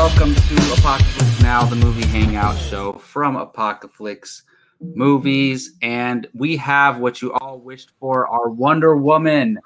welcome 0.00 0.34
to 0.34 0.54
Apocalypse 0.78 1.42
Now, 1.42 1.62
the 1.62 1.76
movie 1.76 2.06
hangout 2.06 2.56
show 2.58 2.94
from 2.94 3.36
Apocalypse 3.36 4.44
Movies. 4.80 5.74
And 5.82 6.26
we 6.32 6.56
have 6.56 7.00
what 7.00 7.20
you 7.20 7.34
all 7.34 7.58
wished 7.58 7.90
for 8.00 8.26
our 8.26 8.48
Wonder 8.48 8.96
Woman 8.96 9.58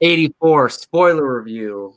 84 0.00 0.70
spoiler 0.70 1.36
review. 1.36 1.94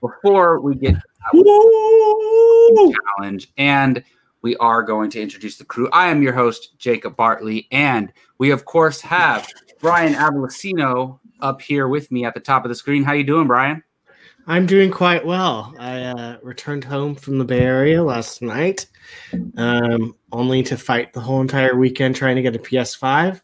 Before 0.00 0.58
we 0.58 0.74
get 0.74 0.96
to 1.32 2.92
challenge, 3.16 3.52
and 3.56 4.02
we 4.42 4.56
are 4.56 4.82
going 4.82 5.10
to 5.10 5.22
introduce 5.22 5.58
the 5.58 5.64
crew. 5.64 5.88
I 5.92 6.08
am 6.08 6.22
your 6.22 6.32
host, 6.32 6.76
Jacob 6.76 7.14
Bartley, 7.14 7.68
and 7.70 8.12
we, 8.38 8.50
of 8.50 8.64
course, 8.64 9.00
have 9.02 9.48
Brian 9.80 10.14
Avalosino 10.14 11.20
up 11.40 11.62
here 11.62 11.86
with 11.86 12.10
me 12.10 12.24
at 12.24 12.34
the 12.34 12.40
top 12.40 12.64
of 12.64 12.68
the 12.68 12.74
screen. 12.74 13.04
How 13.04 13.12
you 13.12 13.22
doing, 13.22 13.46
Brian? 13.46 13.84
I'm 14.46 14.66
doing 14.66 14.90
quite 14.90 15.24
well. 15.24 15.74
I 15.78 16.00
uh, 16.02 16.38
returned 16.42 16.82
home 16.84 17.14
from 17.14 17.38
the 17.38 17.44
Bay 17.44 17.60
Area 17.60 18.02
last 18.02 18.42
night, 18.42 18.86
um, 19.56 20.16
only 20.32 20.62
to 20.64 20.76
fight 20.76 21.12
the 21.12 21.20
whole 21.20 21.40
entire 21.40 21.76
weekend 21.76 22.16
trying 22.16 22.36
to 22.36 22.42
get 22.42 22.56
a 22.56 22.58
PS5. 22.58 23.40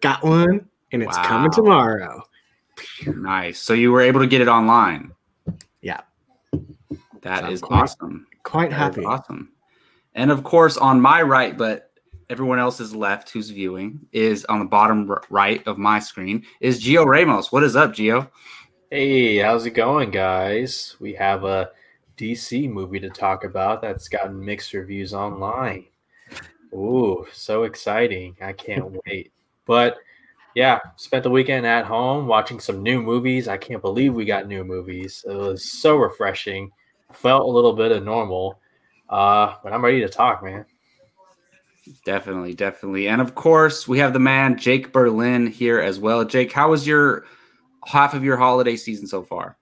Got 0.00 0.22
one, 0.22 0.66
and 0.92 1.02
it's 1.02 1.16
Wow. 1.16 1.24
coming 1.24 1.50
tomorrow. 1.50 2.22
Nice. 3.06 3.60
So 3.60 3.74
you 3.74 3.92
were 3.92 4.00
able 4.00 4.20
to 4.20 4.26
get 4.26 4.40
it 4.40 4.48
online. 4.48 5.12
Yeah, 5.82 6.00
That 7.22 7.44
So 7.44 7.50
is 7.50 7.60
quite- 7.60 7.82
awesome. 7.82 8.26
quite 8.42 8.70
That 8.70 8.76
happy. 8.76 9.04
awesome. 9.04 9.50
And 10.14 10.30
of 10.30 10.44
course, 10.44 10.76
on 10.76 11.00
my 11.00 11.20
right, 11.22 11.56
but 11.56 11.90
everyone 12.30 12.58
else's 12.58 12.94
left 12.94 13.30
who's 13.30 13.50
viewing 13.50 14.00
is 14.12 14.44
on 14.46 14.58
the 14.60 14.64
bottom 14.64 15.10
right 15.30 15.66
of 15.66 15.76
my 15.78 15.98
screen 15.98 16.42
is 16.60 16.82
Gio 16.82 17.04
Ramos. 17.06 17.52
What 17.52 17.62
is 17.64 17.76
up, 17.76 17.92
Gio? 17.92 18.28
Hey, 18.94 19.38
how's 19.38 19.66
it 19.66 19.72
going, 19.72 20.12
guys? 20.12 20.94
We 21.00 21.14
have 21.14 21.42
a 21.42 21.70
DC 22.16 22.70
movie 22.70 23.00
to 23.00 23.10
talk 23.10 23.42
about 23.42 23.82
that's 23.82 24.06
gotten 24.06 24.44
mixed 24.44 24.72
reviews 24.72 25.12
online. 25.12 25.86
Ooh, 26.72 27.26
so 27.32 27.64
exciting. 27.64 28.36
I 28.40 28.52
can't 28.52 28.96
wait. 29.06 29.32
But 29.66 29.96
yeah, 30.54 30.78
spent 30.94 31.24
the 31.24 31.30
weekend 31.30 31.66
at 31.66 31.86
home 31.86 32.28
watching 32.28 32.60
some 32.60 32.84
new 32.84 33.02
movies. 33.02 33.48
I 33.48 33.56
can't 33.56 33.82
believe 33.82 34.14
we 34.14 34.24
got 34.24 34.46
new 34.46 34.62
movies. 34.62 35.24
It 35.28 35.34
was 35.34 35.72
so 35.72 35.96
refreshing. 35.96 36.70
Felt 37.12 37.48
a 37.48 37.52
little 37.52 37.72
bit 37.72 37.90
of 37.90 38.04
normal. 38.04 38.60
Uh, 39.10 39.56
but 39.64 39.72
I'm 39.72 39.84
ready 39.84 40.02
to 40.02 40.08
talk, 40.08 40.44
man. 40.44 40.66
Definitely, 42.04 42.54
definitely. 42.54 43.08
And 43.08 43.20
of 43.20 43.34
course, 43.34 43.88
we 43.88 43.98
have 43.98 44.12
the 44.12 44.20
man 44.20 44.56
Jake 44.56 44.92
Berlin 44.92 45.48
here 45.48 45.80
as 45.80 45.98
well. 45.98 46.24
Jake, 46.24 46.52
how 46.52 46.70
was 46.70 46.86
your 46.86 47.24
half 47.86 48.14
of 48.14 48.24
your 48.24 48.36
holiday 48.36 48.76
season 48.76 49.06
so 49.06 49.22
far? 49.22 49.56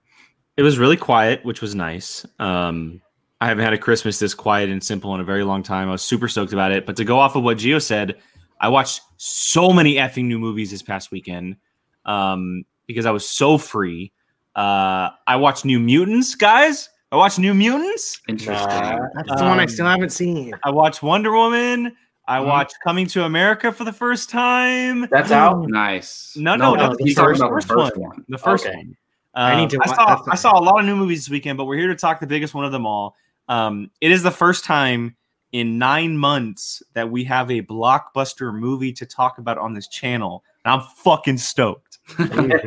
It 0.57 0.61
was 0.63 0.77
really 0.77 0.97
quiet, 0.97 1.43
which 1.43 1.61
was 1.61 1.73
nice. 1.75 2.25
Um, 2.39 3.01
I 3.41 3.47
haven't 3.47 3.63
had 3.65 3.73
a 3.73 3.77
Christmas 3.77 4.19
this 4.19 4.33
quiet 4.33 4.69
and 4.69 4.83
simple 4.83 5.13
in 5.15 5.21
a 5.21 5.23
very 5.23 5.43
long 5.43 5.63
time. 5.63 5.89
I 5.89 5.91
was 5.91 6.01
super 6.01 6.27
stoked 6.27 6.53
about 6.53 6.71
it. 6.71 6.85
But 6.85 6.95
to 6.97 7.03
go 7.03 7.19
off 7.19 7.35
of 7.35 7.43
what 7.43 7.57
Gio 7.57 7.81
said, 7.81 8.15
I 8.61 8.69
watched 8.69 9.01
so 9.17 9.71
many 9.71 9.95
effing 9.95 10.25
new 10.25 10.39
movies 10.39 10.71
this 10.71 10.81
past 10.81 11.11
weekend 11.11 11.57
um, 12.05 12.63
because 12.87 13.05
I 13.05 13.11
was 13.11 13.27
so 13.27 13.57
free. 13.57 14.11
Uh, 14.55 15.09
I 15.27 15.35
watched 15.37 15.65
New 15.65 15.79
Mutants, 15.79 16.35
guys. 16.35 16.89
I 17.11 17.15
watched 17.17 17.39
New 17.39 17.53
Mutants. 17.53 18.21
Interesting. 18.29 18.67
Nah. 18.67 18.99
That's 19.15 19.39
the 19.41 19.45
one 19.47 19.59
I 19.59 19.63
Um, 19.63 19.69
still 19.69 19.85
haven't 19.87 20.11
seen. 20.11 20.53
I 20.63 20.69
watched 20.69 21.03
Wonder 21.03 21.31
Woman. 21.33 21.95
I 22.27 22.39
Mhm. 22.39 22.45
watched 22.45 22.75
Coming 22.83 23.07
to 23.07 23.25
America 23.25 23.71
for 23.71 23.83
the 23.83 23.91
first 23.93 24.29
time. 24.29 25.07
That's 25.11 25.31
out. 25.31 25.67
Nice. 25.67 26.35
No, 26.37 26.55
no, 26.55 26.73
no, 26.75 26.95
he's 26.99 27.15
the 27.15 27.21
talking 27.21 27.29
first- 27.31 27.41
about 27.41 27.51
first 27.51 27.67
the 27.67 27.73
first 27.73 27.97
one. 27.97 28.09
one. 28.09 28.25
The 28.29 28.37
first 28.37 28.65
Okay. 28.65 28.75
one. 28.75 28.95
I 29.35 29.55
need 29.55 29.69
to 29.71 29.77
Um, 29.77 29.81
I 29.85 29.93
saw 29.95 30.21
I 30.31 30.35
saw 30.35 30.59
a 30.59 30.61
lot 30.61 30.79
of 30.79 30.85
new 30.85 30.95
movies 30.95 31.21
this 31.25 31.29
weekend, 31.29 31.57
but 31.57 31.65
we're 31.65 31.77
here 31.77 31.87
to 31.87 31.95
talk 31.95 32.19
the 32.19 32.27
biggest 32.27 32.53
one 32.53 32.65
of 32.65 32.71
them 32.71 32.85
all. 32.85 33.15
Um, 33.49 33.89
it 33.99 34.11
is 34.11 34.21
the 34.23 34.31
first 34.31 34.63
time 34.63 35.15
in 35.51 35.77
nine 35.77 36.17
months 36.17 36.81
that 36.93 37.09
we 37.09 37.23
have 37.25 37.49
a 37.51 37.61
blockbuster 37.63 38.53
movie 38.53 38.93
to 38.93 39.05
talk 39.05 39.37
about 39.39 39.57
on 39.57 39.73
this 39.73 39.87
channel. 39.87 40.43
And 40.63 40.73
I'm 40.73 40.81
fucking 41.03 41.37
stoked. 41.39 41.97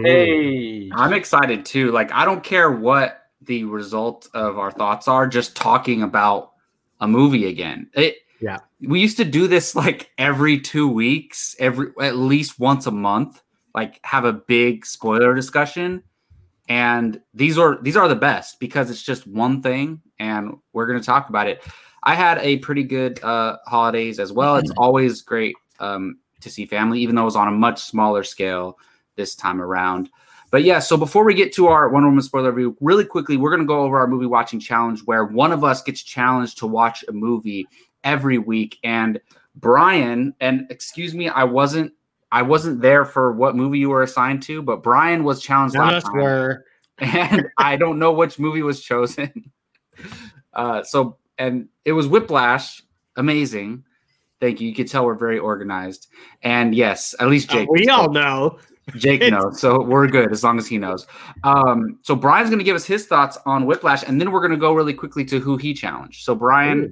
Hey. 0.04 0.90
I'm 0.92 1.12
excited 1.12 1.64
too. 1.64 1.90
Like, 1.92 2.12
I 2.12 2.24
don't 2.24 2.42
care 2.42 2.70
what 2.70 3.22
the 3.42 3.64
result 3.64 4.28
of 4.34 4.58
our 4.58 4.70
thoughts 4.70 5.08
are, 5.08 5.26
just 5.26 5.56
talking 5.56 6.02
about 6.02 6.52
a 7.00 7.08
movie 7.08 7.46
again. 7.46 7.88
It, 7.94 8.16
Yeah. 8.46 8.58
We 8.80 9.00
used 9.00 9.16
to 9.16 9.24
do 9.24 9.48
this 9.48 9.74
like 9.74 10.12
every 10.18 10.60
two 10.60 10.88
weeks, 10.88 11.56
every 11.58 11.88
at 12.00 12.16
least 12.16 12.60
once 12.60 12.86
a 12.86 12.92
month, 12.92 13.42
like 13.74 13.98
have 14.04 14.24
a 14.24 14.32
big 14.32 14.86
spoiler 14.86 15.34
discussion. 15.34 16.04
And 16.68 17.20
these 17.34 17.58
are 17.58 17.82
these 17.82 17.96
are 17.96 18.06
the 18.06 18.14
best 18.14 18.60
because 18.60 18.88
it's 18.88 19.02
just 19.02 19.26
one 19.26 19.62
thing 19.62 20.00
and 20.20 20.56
we're 20.72 20.86
gonna 20.86 21.02
talk 21.02 21.28
about 21.28 21.48
it. 21.48 21.64
I 22.04 22.14
had 22.14 22.38
a 22.38 22.58
pretty 22.58 22.84
good 22.84 23.22
uh 23.24 23.56
holidays 23.66 24.20
as 24.20 24.32
well. 24.32 24.56
It's 24.56 24.70
always 24.76 25.22
great 25.22 25.56
um 25.80 26.18
to 26.40 26.48
see 26.48 26.66
family, 26.66 27.00
even 27.00 27.16
though 27.16 27.22
it 27.22 27.24
was 27.24 27.36
on 27.36 27.48
a 27.48 27.52
much 27.52 27.82
smaller 27.82 28.22
scale 28.22 28.78
this 29.16 29.34
time 29.34 29.60
around. 29.60 30.08
But 30.52 30.62
yeah, 30.62 30.78
so 30.78 30.96
before 30.96 31.24
we 31.24 31.34
get 31.34 31.52
to 31.54 31.66
our 31.66 31.88
Wonder 31.88 32.08
Woman 32.08 32.22
spoiler 32.22 32.52
review, 32.52 32.76
really 32.80 33.04
quickly, 33.04 33.36
we're 33.36 33.50
going 33.50 33.60
to 33.62 33.66
go 33.66 33.80
over 33.80 33.98
our 33.98 34.06
movie 34.06 34.26
watching 34.26 34.60
challenge 34.60 35.00
where 35.00 35.24
one 35.24 35.50
of 35.50 35.64
us 35.64 35.82
gets 35.82 36.02
challenged 36.02 36.58
to 36.58 36.68
watch 36.68 37.04
a 37.08 37.12
movie 37.12 37.66
every 38.04 38.38
week. 38.38 38.78
And 38.84 39.20
Brian, 39.54 40.34
and 40.40 40.66
excuse 40.70 41.14
me, 41.14 41.28
I 41.28 41.44
wasn't 41.44 41.92
I 42.32 42.42
wasn't 42.42 42.80
there 42.80 43.04
for 43.04 43.32
what 43.32 43.56
movie 43.56 43.78
you 43.78 43.90
were 43.90 44.02
assigned 44.02 44.42
to, 44.44 44.62
but 44.62 44.82
Brian 44.82 45.24
was 45.24 45.40
challenged 45.40 45.74
None 45.74 45.88
last 45.88 46.04
time, 46.04 46.16
were. 46.16 46.64
and 46.98 47.46
I 47.58 47.76
don't 47.76 47.98
know 47.98 48.12
which 48.12 48.38
movie 48.38 48.62
was 48.62 48.82
chosen. 48.82 49.50
Uh, 50.52 50.82
so 50.82 51.18
and 51.36 51.68
it 51.84 51.92
was 51.92 52.08
Whiplash, 52.08 52.82
amazing. 53.16 53.84
Thank 54.40 54.58
you. 54.58 54.68
You 54.68 54.74
could 54.74 54.88
tell 54.88 55.04
we're 55.04 55.14
very 55.14 55.38
organized. 55.38 56.08
And 56.42 56.74
yes, 56.74 57.14
at 57.20 57.28
least 57.28 57.50
Jake. 57.50 57.68
Uh, 57.68 57.72
we 57.72 57.88
all 57.88 58.10
know. 58.10 58.58
Jake 58.96 59.20
knows, 59.32 59.60
so 59.60 59.82
we're 59.82 60.06
good 60.06 60.30
as 60.30 60.44
long 60.44 60.58
as 60.58 60.66
he 60.66 60.78
knows. 60.78 61.06
Um, 61.42 61.98
so 62.02 62.14
Brian's 62.14 62.48
going 62.48 62.60
to 62.60 62.64
give 62.64 62.76
us 62.76 62.84
his 62.84 63.06
thoughts 63.06 63.36
on 63.44 63.66
Whiplash, 63.66 64.04
and 64.04 64.20
then 64.20 64.30
we're 64.30 64.40
going 64.40 64.52
to 64.52 64.56
go 64.56 64.72
really 64.72 64.94
quickly 64.94 65.24
to 65.26 65.40
who 65.40 65.56
he 65.56 65.74
challenged. 65.74 66.24
So 66.24 66.34
Brian, 66.36 66.90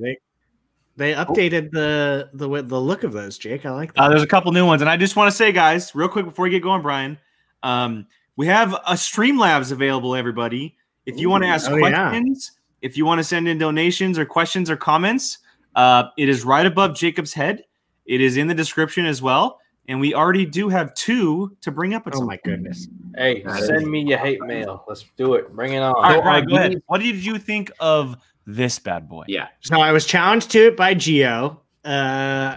they, 0.96 1.12
they 1.12 1.14
updated 1.14 1.70
the 1.70 2.30
the 2.32 2.44
wi- 2.44 2.62
the 2.62 2.80
look 2.80 3.04
of 3.04 3.12
those, 3.12 3.38
Jake. 3.38 3.66
I 3.66 3.70
like 3.70 3.94
that. 3.94 4.02
Uh, 4.02 4.08
there's 4.08 4.22
a 4.22 4.26
couple 4.26 4.52
new 4.52 4.66
ones, 4.66 4.82
and 4.82 4.88
I 4.88 4.96
just 4.96 5.16
want 5.16 5.30
to 5.30 5.36
say, 5.36 5.52
guys, 5.52 5.94
real 5.94 6.08
quick 6.08 6.24
before 6.24 6.44
we 6.44 6.50
get 6.50 6.62
going, 6.62 6.82
Brian, 6.82 7.18
um, 7.62 8.06
we 8.36 8.46
have 8.46 8.72
a 8.72 8.92
Streamlabs 8.94 9.72
available. 9.72 10.14
Everybody, 10.14 10.76
if 11.06 11.18
you 11.18 11.28
want 11.30 11.44
to 11.44 11.48
ask 11.48 11.70
oh, 11.70 11.76
yeah. 11.76 12.10
questions, 12.10 12.52
if 12.82 12.96
you 12.96 13.04
want 13.06 13.18
to 13.18 13.24
send 13.24 13.48
in 13.48 13.58
donations 13.58 14.18
or 14.18 14.24
questions 14.24 14.70
or 14.70 14.76
comments, 14.76 15.38
uh, 15.74 16.04
it 16.16 16.28
is 16.28 16.44
right 16.44 16.66
above 16.66 16.94
Jacob's 16.94 17.32
head. 17.32 17.64
It 18.06 18.20
is 18.20 18.36
in 18.36 18.46
the 18.46 18.54
description 18.54 19.06
as 19.06 19.22
well, 19.22 19.60
and 19.88 19.98
we 19.98 20.14
already 20.14 20.46
do 20.46 20.68
have 20.68 20.94
two 20.94 21.56
to 21.62 21.70
bring 21.70 21.94
up. 21.94 22.06
At 22.06 22.14
oh 22.14 22.18
some 22.18 22.26
my 22.26 22.38
goodness. 22.44 22.86
Hey, 23.16 23.42
That 23.42 23.60
is- 23.60 23.66
send 23.66 23.90
me 23.90 24.02
your 24.02 24.18
hate 24.18 24.42
mail. 24.42 24.84
Let's 24.86 25.04
do 25.16 25.34
it. 25.34 25.52
Bring 25.54 25.72
it 25.72 25.78
on. 25.78 25.94
All 25.94 26.02
right, 26.02 26.22
Brian, 26.22 26.44
uh, 26.44 26.46
go 26.46 26.56
ahead. 26.56 26.82
What 26.86 27.00
did 27.00 27.24
you 27.24 27.38
think 27.38 27.72
of 27.80 28.16
this 28.46 28.78
bad 28.78 29.08
boy? 29.08 29.24
yeah, 29.28 29.48
So 29.60 29.80
I 29.80 29.92
was 29.92 30.04
challenged 30.06 30.50
to 30.52 30.66
it 30.68 30.76
by 30.76 30.94
Gio. 30.94 31.58
Uh, 31.84 32.56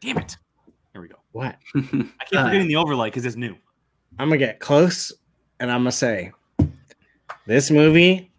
Damn 0.00 0.18
it. 0.18 0.36
Here 0.92 1.00
we 1.02 1.08
go. 1.08 1.16
what? 1.32 1.56
I 1.74 1.80
keep 1.80 2.04
Uh, 2.38 2.44
forgetting 2.44 2.68
the 2.68 2.76
overlay 2.76 3.08
because 3.08 3.24
it's 3.26 3.36
new. 3.36 3.56
I'm 4.18 4.28
gonna 4.28 4.36
get 4.38 4.60
close, 4.60 5.12
and 5.60 5.70
I'm 5.70 5.80
gonna 5.80 5.92
say, 5.92 6.32
this 7.46 7.70
movie, 7.70 8.30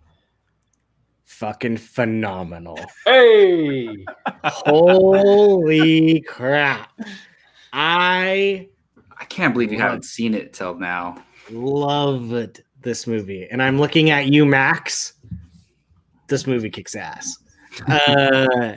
fucking 1.26 1.78
phenomenal. 1.78 2.78
Hey. 3.06 4.06
Holy 4.44 6.22
crap! 6.22 6.92
I 7.74 8.68
I 9.20 9.26
can't 9.26 9.54
believe 9.54 9.72
you 9.72 9.80
haven't 9.80 10.06
seen 10.06 10.34
it 10.36 10.54
till 10.54 10.76
now. 10.76 11.24
loved 11.50 12.62
this 12.82 13.08
movie, 13.08 13.48
and 13.50 13.64
I'm 13.64 13.80
looking 13.80 14.10
at 14.12 14.28
you, 14.28 14.46
Max. 14.46 15.13
This 16.28 16.48
movie 16.48 16.70
kicks 16.70 16.96
ass. 16.96 17.38
Uh, 17.88 18.76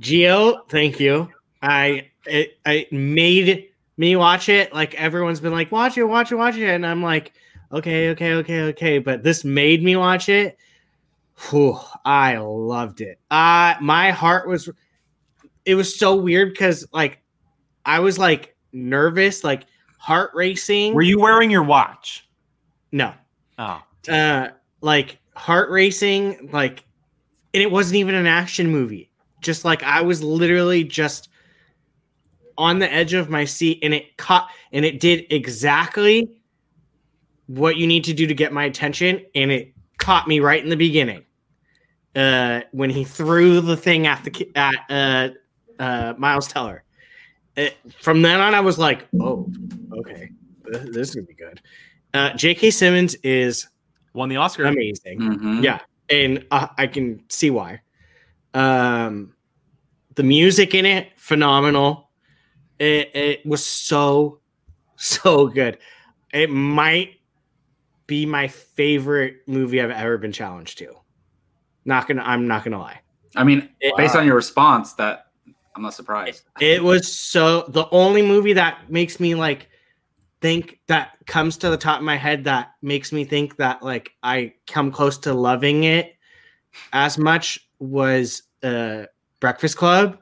Gio, 0.00 0.68
thank 0.68 1.00
you. 1.00 1.28
I 1.62 2.08
it, 2.26 2.58
it 2.66 2.92
made 2.92 3.68
me 3.96 4.16
watch 4.16 4.48
it. 4.48 4.72
Like 4.72 4.94
everyone's 4.94 5.40
been 5.40 5.52
like, 5.52 5.72
watch 5.72 5.98
it, 5.98 6.04
watch 6.04 6.32
it, 6.32 6.36
watch 6.36 6.56
it, 6.56 6.68
and 6.68 6.86
I'm 6.86 7.02
like, 7.02 7.32
okay, 7.72 8.10
okay, 8.10 8.34
okay, 8.34 8.62
okay. 8.62 8.98
But 8.98 9.22
this 9.22 9.44
made 9.44 9.82
me 9.82 9.96
watch 9.96 10.28
it. 10.28 10.56
Whew, 11.50 11.78
I 12.04 12.36
loved 12.38 13.00
it. 13.00 13.18
Uh 13.30 13.74
my 13.80 14.10
heart 14.10 14.48
was. 14.48 14.68
It 15.64 15.74
was 15.74 15.98
so 15.98 16.16
weird 16.16 16.54
because 16.54 16.86
like, 16.92 17.20
I 17.84 18.00
was 18.00 18.18
like 18.18 18.56
nervous, 18.72 19.44
like 19.44 19.66
heart 19.98 20.30
racing. 20.34 20.94
Were 20.94 21.02
you 21.02 21.20
wearing 21.20 21.50
your 21.50 21.62
watch? 21.62 22.26
No, 22.90 23.12
Oh, 23.58 23.82
uh 24.08 24.48
like 24.80 25.18
heart 25.38 25.70
racing 25.70 26.48
like 26.52 26.84
and 27.54 27.62
it 27.62 27.70
wasn't 27.70 27.96
even 27.96 28.14
an 28.14 28.26
action 28.26 28.70
movie 28.70 29.10
just 29.40 29.64
like 29.64 29.82
i 29.82 30.00
was 30.00 30.22
literally 30.22 30.84
just 30.84 31.28
on 32.56 32.78
the 32.80 32.92
edge 32.92 33.14
of 33.14 33.30
my 33.30 33.44
seat 33.44 33.78
and 33.82 33.94
it 33.94 34.16
caught 34.16 34.48
and 34.72 34.84
it 34.84 35.00
did 35.00 35.24
exactly 35.30 36.28
what 37.46 37.76
you 37.76 37.86
need 37.86 38.04
to 38.04 38.12
do 38.12 38.26
to 38.26 38.34
get 38.34 38.52
my 38.52 38.64
attention 38.64 39.24
and 39.34 39.50
it 39.50 39.72
caught 39.98 40.26
me 40.26 40.40
right 40.40 40.62
in 40.62 40.68
the 40.68 40.76
beginning 40.76 41.24
uh, 42.16 42.62
when 42.72 42.90
he 42.90 43.04
threw 43.04 43.60
the 43.60 43.76
thing 43.76 44.06
at 44.06 44.24
the 44.24 44.50
at 44.56 44.74
uh, 44.90 45.28
uh, 45.78 46.14
Miles 46.18 46.48
Teller. 46.48 46.82
It, 47.56 47.76
from 48.00 48.22
then 48.22 48.40
on, 48.40 48.54
I 48.54 48.60
was 48.60 48.78
like, 48.78 49.06
"Oh, 49.20 49.50
okay, 49.98 50.30
this 50.64 51.10
is 51.10 51.14
gonna 51.14 51.26
be 51.26 51.34
good." 51.34 51.60
Uh, 52.14 52.32
J.K. 52.34 52.70
Simmons 52.70 53.14
is 53.16 53.68
Won 54.14 54.28
the 54.28 54.36
Oscar. 54.36 54.64
amazing. 54.64 55.20
Mhm. 55.20 55.62
Yeah, 55.62 55.80
and 56.08 56.44
uh, 56.50 56.68
I 56.76 56.86
can 56.86 57.22
see 57.28 57.50
why. 57.50 57.80
Um, 58.54 59.34
the 60.14 60.22
music 60.22 60.74
in 60.74 60.86
it 60.86 61.08
phenomenal. 61.16 62.10
It 62.78 63.10
it 63.14 63.46
was 63.46 63.64
so 63.64 64.40
so 64.96 65.46
good. 65.48 65.78
It 66.32 66.50
might 66.50 67.16
be 68.06 68.24
my 68.26 68.48
favorite 68.48 69.38
movie 69.46 69.80
I've 69.80 69.90
ever 69.90 70.18
been 70.18 70.32
challenged 70.32 70.78
to. 70.78 70.94
Not 71.84 72.08
gonna. 72.08 72.22
I'm 72.22 72.46
not 72.48 72.64
gonna 72.64 72.78
lie. 72.78 73.00
I 73.36 73.44
mean, 73.44 73.68
It- 73.80 73.96
based 73.96 74.16
on 74.16 74.26
your 74.26 74.34
response, 74.36 74.94
that 74.94 75.26
I'm 75.76 75.82
not 75.82 75.94
surprised. 75.94 76.42
It 76.60 76.82
was 76.82 77.12
so 77.12 77.64
the 77.68 77.86
only 77.90 78.22
movie 78.22 78.54
that 78.54 78.90
makes 78.90 79.20
me 79.20 79.34
like 79.34 79.68
think 80.40 80.78
that 80.86 81.12
comes 81.26 81.56
to 81.58 81.70
the 81.70 81.76
top 81.76 81.98
of 81.98 82.04
my 82.04 82.16
head 82.16 82.44
that 82.44 82.72
makes 82.82 83.12
me 83.12 83.24
think 83.24 83.56
that 83.56 83.82
like 83.82 84.12
I 84.22 84.54
come 84.66 84.92
close 84.92 85.18
to 85.18 85.34
loving 85.34 85.84
it 85.84 86.14
as 86.92 87.18
much 87.18 87.58
was 87.78 88.42
uh 88.62 89.04
Breakfast 89.40 89.76
Club. 89.76 90.18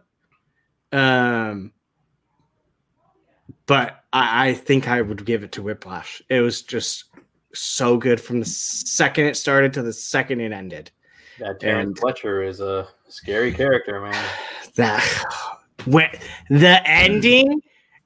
Um 0.92 1.72
but 3.66 4.04
I, 4.12 4.48
I 4.50 4.54
think 4.54 4.88
I 4.88 5.02
would 5.02 5.24
give 5.24 5.42
it 5.42 5.52
to 5.52 5.62
Whiplash. 5.62 6.22
It 6.28 6.40
was 6.40 6.62
just 6.62 7.04
so 7.52 7.96
good 7.96 8.20
from 8.20 8.40
the 8.40 8.46
second 8.46 9.24
it 9.26 9.36
started 9.36 9.72
to 9.74 9.82
the 9.82 9.92
second 9.92 10.40
it 10.40 10.52
ended. 10.52 10.90
That 11.38 11.60
Terrence 11.60 11.88
And- 11.88 11.98
Fletcher 11.98 12.42
is 12.42 12.60
a 12.60 12.88
scary 13.08 13.52
character, 13.52 14.00
man. 14.00 14.24
that 14.76 15.02
when 15.84 16.08
the 16.48 16.80
ending, 16.88 17.60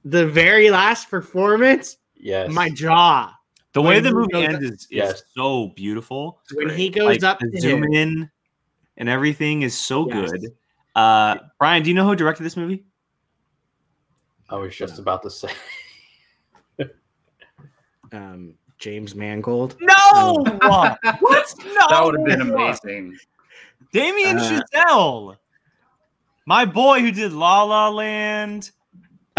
the 0.05 0.27
very 0.27 0.71
last 0.71 1.11
performance, 1.11 1.97
Yes. 2.23 2.51
my 2.51 2.69
jaw 2.71 3.33
the 3.73 3.81
way 3.83 3.95
when 3.97 4.05
the 4.05 4.13
movie 4.13 4.35
ends 4.45 4.63
is, 4.65 4.71
is 4.73 4.87
Yes. 4.91 5.23
so 5.37 5.69
beautiful. 5.69 6.41
when 6.55 6.71
he 6.71 6.91
goes 6.91 7.07
Like 7.07 7.23
up 7.23 7.39
the 7.41 7.51
to 7.51 7.61
zoom 7.61 7.85
him, 7.85 7.93
in 7.95 8.31
and 8.97 9.09
everything 9.09 9.63
is 9.63 9.77
so 9.79 10.09
Yes. 10.09 10.31
good. 10.31 10.47
Uh, 10.95 11.37
Brian, 11.59 11.83
do 11.83 11.89
you 11.91 11.95
know 11.95 12.05
who 12.07 12.15
directed 12.17 12.43
this 12.43 12.57
movie? 12.57 12.85
I 14.51 14.57
was 14.57 14.75
just 14.75 14.99
about 14.99 15.23
to 15.23 15.31
say. 15.31 15.49
um, 18.13 18.55
James 18.79 19.15
Mangold. 19.15 19.77
No, 19.81 20.35
what? 20.63 20.99
No, 21.03 21.87
That 21.89 22.03
would 22.05 22.17
have 22.19 22.27
been 22.27 22.41
amazing. 22.41 23.17
Damien 23.93 24.39
Uh, 24.39 24.63
Chazelle, 24.75 25.37
my 26.47 26.65
boy 26.65 27.01
who 27.01 27.13
did 27.13 27.33
La 27.33 27.63
La 27.63 27.89
Land. 27.89 28.71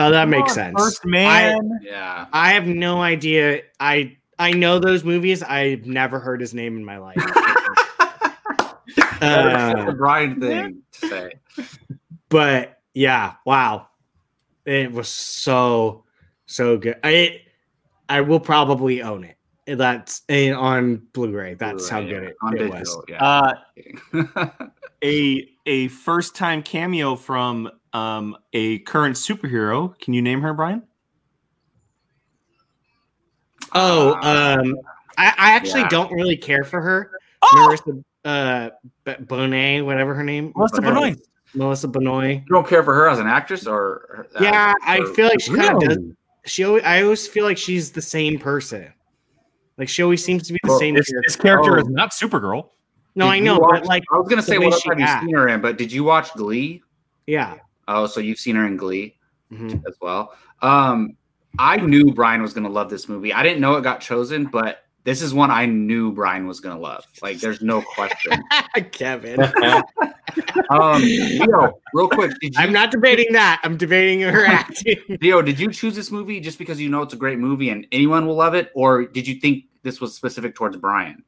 Oh, 0.08 0.12
that 0.12 0.24
Come 0.24 0.30
makes 0.32 0.52
on, 0.52 0.56
sense. 0.56 0.80
First 0.80 1.06
Man. 1.06 1.80
Yeah. 1.84 2.26
I 2.34 2.52
have 2.54 2.66
no 2.68 3.02
idea. 3.02 3.62
I 3.80 4.18
I 4.40 4.52
know 4.52 4.80
those 4.80 5.04
movies. 5.04 5.44
I've 5.44 5.86
never 5.86 6.20
heard 6.20 6.42
his 6.42 6.54
name 6.54 6.76
in 6.76 6.84
my 6.86 6.98
life. 6.98 7.18
That's 9.20 9.22
Uh, 9.22 9.86
the 9.86 9.94
Brian 9.94 10.40
thing 10.40 10.82
to 10.94 11.08
say. 11.08 11.32
but 12.30 12.80
yeah, 12.94 13.36
wow, 13.46 13.88
it 14.66 14.92
was 14.92 15.08
so 15.08 16.04
so 16.48 16.78
good. 16.78 16.98
I 17.04 17.42
I 18.10 18.22
will 18.22 18.40
probably 18.40 19.02
own 19.02 19.24
it. 19.24 19.38
That's 19.68 20.24
on 20.30 20.98
Blu-ray. 21.14 21.54
That's 21.54 21.88
how 21.88 22.02
Blu-ray, 22.02 22.14
good 22.14 22.24
yeah. 22.24 22.30
it, 22.30 22.36
on 22.42 22.56
it 22.56 22.58
digital. 22.58 22.80
was. 22.80 23.06
Yeah. 23.08 23.24
Uh, 24.44 24.60
a 25.04 25.50
a 25.68 25.88
first 25.90 26.36
time 26.36 26.64
cameo 26.64 27.16
from 27.16 27.70
um, 27.94 28.38
a 28.54 28.80
current 28.80 29.16
superhero. 29.16 29.98
Can 30.00 30.14
you 30.14 30.22
name 30.22 30.42
her, 30.42 30.54
Brian? 30.54 30.84
Oh, 33.74 34.14
Uh, 34.22 34.58
um, 34.62 34.76
I, 35.18 35.28
I 35.38 35.52
actually 35.56 35.82
yeah. 35.82 35.90
don't 35.90 36.12
really 36.12 36.38
care 36.38 36.64
for 36.64 36.82
her. 36.82 37.12
Oh, 37.42 37.76
Marissa 37.86 38.04
uh, 38.26 38.70
Bonet, 39.24 39.86
whatever 39.86 40.14
her 40.14 40.24
name. 40.24 40.52
Melissa 40.56 40.78
Or- 40.78 40.82
Benoist. 40.82 41.28
Melissa 41.54 41.88
Benoist. 41.88 42.44
you 42.48 42.54
don't 42.56 42.68
care 42.68 42.82
for 42.84 42.94
her 42.94 43.10
as 43.10 43.20
an 43.20 43.28
actress, 43.28 43.68
or 43.68 44.28
uh, 44.36 44.40
Yeah, 44.44 44.74
I 44.84 45.04
feel 45.16 45.28
like 45.28 45.42
she 45.42 45.54
kind 45.54 45.76
of 45.76 45.80
does. 45.90 45.98
She, 46.46 46.64
always, 46.64 46.84
I 46.84 47.04
always 47.04 47.28
feel 47.28 47.44
like 47.46 47.58
she's 47.58 47.92
the 47.92 48.02
same 48.02 48.40
person. 48.40 48.92
Like 49.78 49.90
she 49.90 50.02
always 50.02 50.24
seems 50.24 50.48
to 50.48 50.54
be 50.54 50.60
the 50.64 50.70
Well, 50.70 50.80
same. 50.80 50.96
This, 50.96 51.10
character. 51.10 51.28
this 51.28 51.36
character 51.36 51.78
Oh. 51.78 51.82
is 51.82 51.88
not 51.90 52.12
Supergirl. 52.12 52.70
no, 53.16 53.26
Did 53.26 53.32
I 53.32 53.40
know, 53.40 53.58
watch- 53.60 53.82
but 53.82 53.86
like, 53.86 54.04
I 54.14 54.18
was 54.18 54.28
gonna 54.30 54.42
say, 54.42 54.58
way 54.60 54.66
what 54.68 54.74
else 54.74 54.82
she 54.84 54.90
have 54.90 55.00
you 55.00 55.08
seen 55.28 55.36
her 55.36 55.48
in? 55.50 55.60
But 55.62 55.78
did 55.78 55.92
you 55.92 56.04
watch 56.06 56.32
Glee? 56.34 56.82
yeah. 57.28 57.56
Oh, 57.94 58.08
so 58.08 58.20
you've 58.20 58.40
seen 58.40 58.56
her 58.56 58.66
in 58.66 58.78
Glee 58.78 59.16
Mhm. 59.52 59.84
as 59.88 59.96
well. 60.02 60.34
Um, 60.62 61.18
I 61.60 61.78
knew 61.78 62.14
Brian 62.14 62.42
was 62.42 62.54
gonna 62.54 62.70
love 62.70 62.90
this 62.90 63.10
movie. 63.10 63.34
I 63.34 63.44
didn't 63.44 63.60
know 63.60 63.76
it 63.76 63.82
got 63.82 64.00
chosen, 64.00 64.46
but 64.46 64.86
this 65.04 65.22
is 65.22 65.34
one 65.34 65.50
I 65.52 65.66
knew 65.66 66.12
Brian 66.12 66.48
was 66.48 66.60
gonna 66.60 66.80
love. 66.80 67.04
Like, 67.22 67.40
there's 67.40 67.62
no 67.62 67.82
question. 67.82 68.42
Kevin. 68.92 69.42
um, 70.70 71.02
Gio, 71.02 71.74
real 71.94 72.08
quick, 72.08 72.32
did 72.40 72.54
you? 72.56 72.62
I'm 72.62 72.72
not 72.72 72.92
debating 72.92 73.34
that. 73.34 73.60
I'm 73.64 73.78
debating 73.78 74.22
her 74.22 74.46
acting. 74.48 74.96
Gio, 75.10 75.44
did 75.44 75.60
you 75.60 75.72
choose 75.72 75.96
this 75.96 76.12
movie 76.12 76.40
just 76.40 76.58
because 76.60 76.80
you 76.80 76.90
know 76.90 77.02
it's 77.02 77.14
a 77.14 77.18
great 77.18 77.40
movie 77.40 77.70
and 77.70 77.86
anyone 77.92 78.26
will 78.26 78.36
love 78.36 78.54
it, 78.54 78.72
or 78.76 79.06
did 79.06 79.28
you 79.28 79.36
think 79.36 79.66
this 79.84 80.00
was 80.00 80.16
specific 80.16 80.56
towards 80.56 80.78
Brian? 80.78 81.24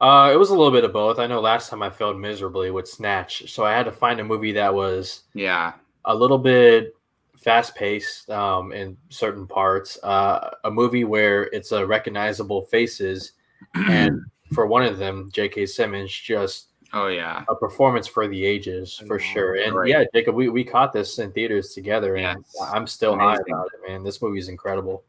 Uh, 0.00 0.30
it 0.32 0.36
was 0.36 0.50
a 0.50 0.54
little 0.54 0.70
bit 0.72 0.84
of 0.84 0.92
both. 0.92 1.18
I 1.18 1.26
know 1.26 1.40
last 1.40 1.70
time 1.70 1.82
I 1.82 1.88
failed 1.90 2.18
miserably 2.18 2.70
with 2.70 2.86
Snatch, 2.88 3.50
so 3.50 3.64
I 3.64 3.72
had 3.72 3.84
to 3.84 3.92
find 3.92 4.20
a 4.20 4.24
movie 4.24 4.52
that 4.52 4.72
was 4.74 5.22
Yeah, 5.34 5.72
a 6.04 6.14
little 6.14 6.38
bit 6.38 6.94
fast 7.38 7.74
paced 7.74 8.28
um, 8.30 8.72
in 8.72 8.96
certain 9.08 9.46
parts. 9.46 9.98
Uh, 10.02 10.50
a 10.64 10.70
movie 10.70 11.04
where 11.04 11.44
it's 11.44 11.72
a 11.72 11.86
recognizable 11.86 12.62
faces, 12.66 13.32
and 13.74 14.20
for 14.52 14.66
one 14.66 14.82
of 14.82 14.98
them, 14.98 15.30
J.K. 15.32 15.64
Simmons, 15.66 16.12
just 16.12 16.66
oh 16.92 17.06
yeah, 17.06 17.44
a 17.48 17.54
performance 17.54 18.06
for 18.06 18.28
the 18.28 18.44
ages 18.44 19.02
for 19.06 19.18
sure. 19.18 19.54
And 19.56 19.74
Right. 19.74 19.88
yeah, 19.88 20.04
Jacob, 20.14 20.34
we, 20.34 20.50
we 20.50 20.62
caught 20.62 20.92
this 20.92 21.18
in 21.18 21.32
theaters 21.32 21.72
together, 21.72 22.16
and 22.16 22.44
Yes. 22.54 22.68
I'm 22.70 22.86
still 22.86 23.16
high 23.18 23.38
about 23.48 23.68
it, 23.72 23.88
man. 23.90 24.04
This 24.04 24.20
movie 24.20 24.38
is 24.40 24.48
incredible. 24.48 25.04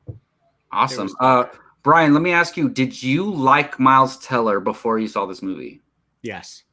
awesome. 0.72 1.04
was- 1.04 1.16
Uh, 1.20 1.46
Brian, 1.84 2.14
let 2.14 2.22
me 2.22 2.32
ask 2.32 2.58
you: 2.58 2.70
Did 2.70 3.02
you 3.02 3.30
like 3.32 3.80
Miles 3.80 4.18
Teller 4.20 4.60
before 4.60 5.00
you 5.00 5.08
saw 5.08 5.26
this 5.26 5.42
movie? 5.42 5.82
yes. 6.22 6.64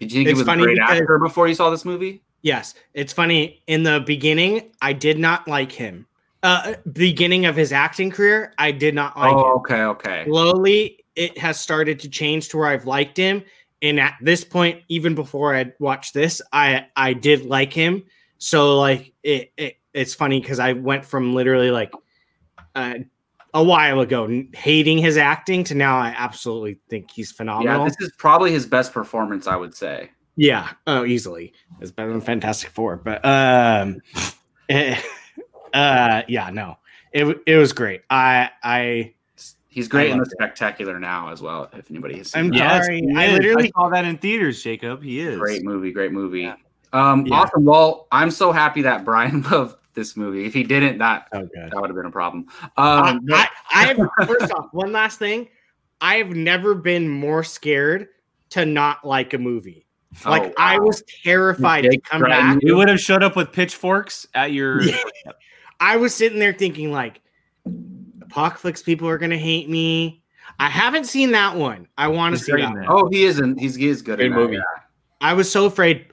Did 0.00 0.12
you 0.12 0.20
think 0.20 0.28
It's 0.28 0.38
he 0.38 0.42
was 0.42 0.46
funny 0.46 0.62
a 0.62 0.66
great 0.66 0.76
because- 0.78 1.00
actor 1.00 1.18
before 1.18 1.48
you 1.48 1.54
saw 1.54 1.70
this 1.70 1.84
movie? 1.84 2.22
Yes, 2.42 2.74
it's 2.94 3.12
funny. 3.12 3.64
In 3.66 3.82
the 3.82 4.00
beginning, 4.06 4.70
I 4.80 4.92
did 4.92 5.18
not 5.18 5.48
like 5.48 5.72
him. 5.72 6.06
Uh, 6.44 6.74
beginning 6.92 7.46
of 7.46 7.56
his 7.56 7.72
acting 7.72 8.12
career, 8.12 8.54
I 8.58 8.70
did 8.70 8.94
not 8.94 9.18
like 9.18 9.34
oh, 9.34 9.38
him. 9.38 9.56
okay, 9.56 9.82
okay. 9.82 10.24
Slowly, 10.26 11.04
it 11.16 11.36
has 11.36 11.58
started 11.58 11.98
to 11.98 12.08
change 12.08 12.48
to 12.50 12.58
where 12.58 12.68
I've 12.68 12.86
liked 12.86 13.16
him. 13.16 13.42
And 13.82 13.98
at 13.98 14.14
this 14.22 14.44
point, 14.44 14.82
even 14.88 15.16
before 15.16 15.56
I 15.56 15.72
watched 15.80 16.14
this, 16.14 16.40
I 16.52 16.86
I 16.94 17.12
did 17.12 17.44
like 17.46 17.72
him. 17.72 18.04
So 18.38 18.78
like 18.78 19.12
it, 19.24 19.52
it 19.56 19.78
it's 19.92 20.14
funny 20.14 20.40
because 20.40 20.60
I 20.60 20.74
went 20.74 21.04
from 21.04 21.34
literally 21.34 21.72
like 21.72 21.90
uh, 22.76 22.94
a 23.54 23.62
while 23.64 24.00
ago 24.00 24.42
hating 24.54 24.98
his 24.98 25.16
acting 25.16 25.64
to 25.64 25.74
now 25.74 25.96
I 25.98 26.14
absolutely 26.16 26.78
think 26.90 27.10
he's 27.10 27.32
phenomenal. 27.32 27.64
Yeah, 27.64 27.70
phenomenal. 27.74 27.96
this 27.98 28.08
is 28.08 28.12
probably 28.18 28.52
his 28.52 28.66
best 28.66 28.92
performance, 28.92 29.46
I 29.46 29.56
would 29.56 29.74
say. 29.74 30.10
Yeah. 30.36 30.70
Oh, 30.86 31.04
easily. 31.04 31.52
It's 31.80 31.90
better 31.90 32.10
than 32.10 32.20
Fantastic 32.20 32.70
Four. 32.70 32.96
But 32.96 33.24
um 33.24 33.98
eh, 34.68 35.00
uh 35.74 36.22
yeah, 36.28 36.50
no. 36.50 36.76
It 37.12 37.40
it 37.46 37.56
was 37.56 37.72
great. 37.72 38.02
I 38.10 38.50
I 38.62 39.14
He's 39.70 39.86
great 39.88 40.08
I 40.08 40.12
in 40.12 40.18
the 40.18 40.22
loved 40.24 40.32
it. 40.32 40.36
spectacular 40.38 40.98
now 40.98 41.30
as 41.30 41.40
well. 41.40 41.70
If 41.72 41.90
anybody 41.90 42.18
has 42.18 42.32
seen 42.32 42.46
I'm 42.46 42.52
it. 42.52 42.56
Yes, 42.56 42.84
sorry, 42.86 43.00
he 43.00 43.14
I 43.16 43.24
is. 43.26 43.32
literally- 43.38 43.72
saw 43.76 43.88
that 43.90 44.04
in 44.04 44.18
theaters, 44.18 44.62
Jacob. 44.62 45.02
He 45.02 45.20
is 45.20 45.38
great 45.38 45.64
movie, 45.64 45.92
great 45.92 46.12
movie. 46.12 46.42
Yeah. 46.42 46.56
Um, 46.92 47.26
Yeah. 47.26 47.34
awesome. 47.36 47.64
Well, 47.64 48.06
I'm 48.10 48.30
so 48.30 48.50
happy 48.50 48.82
that 48.82 49.04
Brian 49.04 49.42
loved 49.50 49.76
this 49.98 50.16
movie. 50.16 50.44
If 50.46 50.54
he 50.54 50.62
didn't, 50.62 50.98
that 50.98 51.28
oh 51.32 51.48
that 51.54 51.74
would 51.74 51.90
have 51.90 51.96
been 51.96 52.06
a 52.06 52.10
problem. 52.10 52.46
I, 52.76 53.10
Um, 53.10 53.20
I, 53.32 53.48
I 53.74 53.86
have 53.88 53.98
first 54.26 54.52
off, 54.52 54.68
one 54.72 54.92
last 54.92 55.18
thing. 55.18 55.48
I 56.00 56.16
have 56.16 56.30
never 56.30 56.74
been 56.74 57.08
more 57.08 57.42
scared 57.42 58.08
to 58.50 58.64
not 58.64 59.04
like 59.04 59.34
a 59.34 59.38
movie. 59.38 59.86
Like 60.24 60.44
oh, 60.44 60.54
I 60.56 60.78
was 60.78 61.02
terrified 61.22 61.82
to 61.82 61.98
come 61.98 62.20
threatened 62.20 62.60
back. 62.60 62.64
We 62.64 62.72
would 62.72 62.88
have 62.88 63.00
showed 63.00 63.22
up 63.22 63.36
with 63.36 63.52
pitchforks 63.52 64.26
at 64.34 64.52
your. 64.52 64.82
Yeah. 64.82 64.96
I 65.80 65.96
was 65.96 66.14
sitting 66.14 66.38
there 66.38 66.52
thinking 66.54 66.90
like 66.92 67.20
Apocalypse 68.22 68.82
people 68.82 69.08
are 69.08 69.18
gonna 69.18 69.36
hate 69.38 69.68
me. 69.68 70.22
I 70.60 70.68
haven't 70.68 71.04
seen 71.04 71.32
that 71.32 71.56
one. 71.56 71.86
I 71.98 72.08
want 72.08 72.36
to 72.36 72.42
see 72.42 72.52
great 72.52 72.62
that. 72.62 72.72
one. 72.74 72.86
Oh, 72.88 73.08
he 73.10 73.24
isn't. 73.24 73.58
He's 73.58 73.74
he 73.74 73.88
is 73.88 74.02
good. 74.02 74.20
in 74.20 74.32
Great 74.32 74.38
that, 74.38 74.44
movie. 74.46 74.56
yeah. 74.56 74.62
I 75.20 75.34
was 75.34 75.50
so 75.50 75.66
afraid 75.66 76.06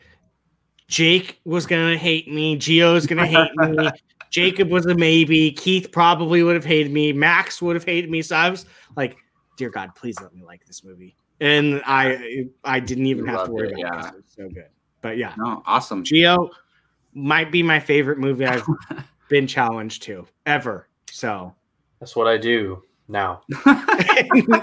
Jake 0.88 1.40
was 1.46 1.66
gonna 1.66 1.98
hate 1.98 2.28
me, 2.32 2.58
Gio's 2.58 3.06
gonna 3.08 3.26
hate 3.26 3.52
me, 3.56 3.90
Jacob 4.30 4.70
was 4.70 4.86
a 4.86 4.96
maybe, 4.96 5.52
Keith 5.52 5.92
probably 5.92 6.44
would 6.44 6.56
have 6.56 6.66
hated 6.66 6.92
me, 6.92 7.12
Max 7.14 7.62
would 7.62 7.76
have 7.76 7.86
hated 7.86 8.10
me. 8.12 8.22
So 8.22 8.36
I 8.36 8.50
was 8.50 8.66
like, 8.96 9.18
dear 9.58 9.70
God, 9.70 9.96
please 9.96 10.20
let 10.22 10.34
me 10.34 10.44
like 10.44 10.66
this 10.66 10.84
movie. 10.84 11.16
and 11.42 11.82
I 11.86 12.46
I 12.64 12.80
didn't 12.80 13.06
even 13.08 13.26
You 13.26 13.32
have 13.32 13.46
to 13.46 13.52
worry 13.52 13.70
it, 13.70 13.80
about 13.80 13.80
yeah. 13.80 14.02
this. 14.02 14.12
It 14.12 14.16
was 14.16 14.26
so 14.36 14.50
good. 14.50 14.68
But 15.02 15.18
yeah, 15.18 15.34
No, 15.38 15.64
awesome. 15.66 16.04
Gio 16.04 16.50
might 17.14 17.52
be 17.52 17.64
my 17.64 17.80
favorite 17.80 18.18
movie 18.20 18.46
I've 18.46 18.66
been 19.30 19.48
challenged 19.48 20.04
to 20.04 20.28
ever. 20.46 20.88
So 21.10 21.54
That's 22.00 22.16
what 22.16 22.28
I 22.28 22.38
do 22.38 22.84
now. 23.08 23.42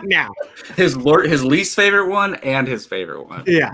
now, 0.04 0.28
his 0.76 0.96
lord, 0.96 1.26
his 1.26 1.44
least 1.44 1.74
favorite 1.76 2.08
one 2.08 2.34
and 2.36 2.66
his 2.68 2.84
favorite 2.86 3.22
one. 3.26 3.44
yeah, 3.46 3.72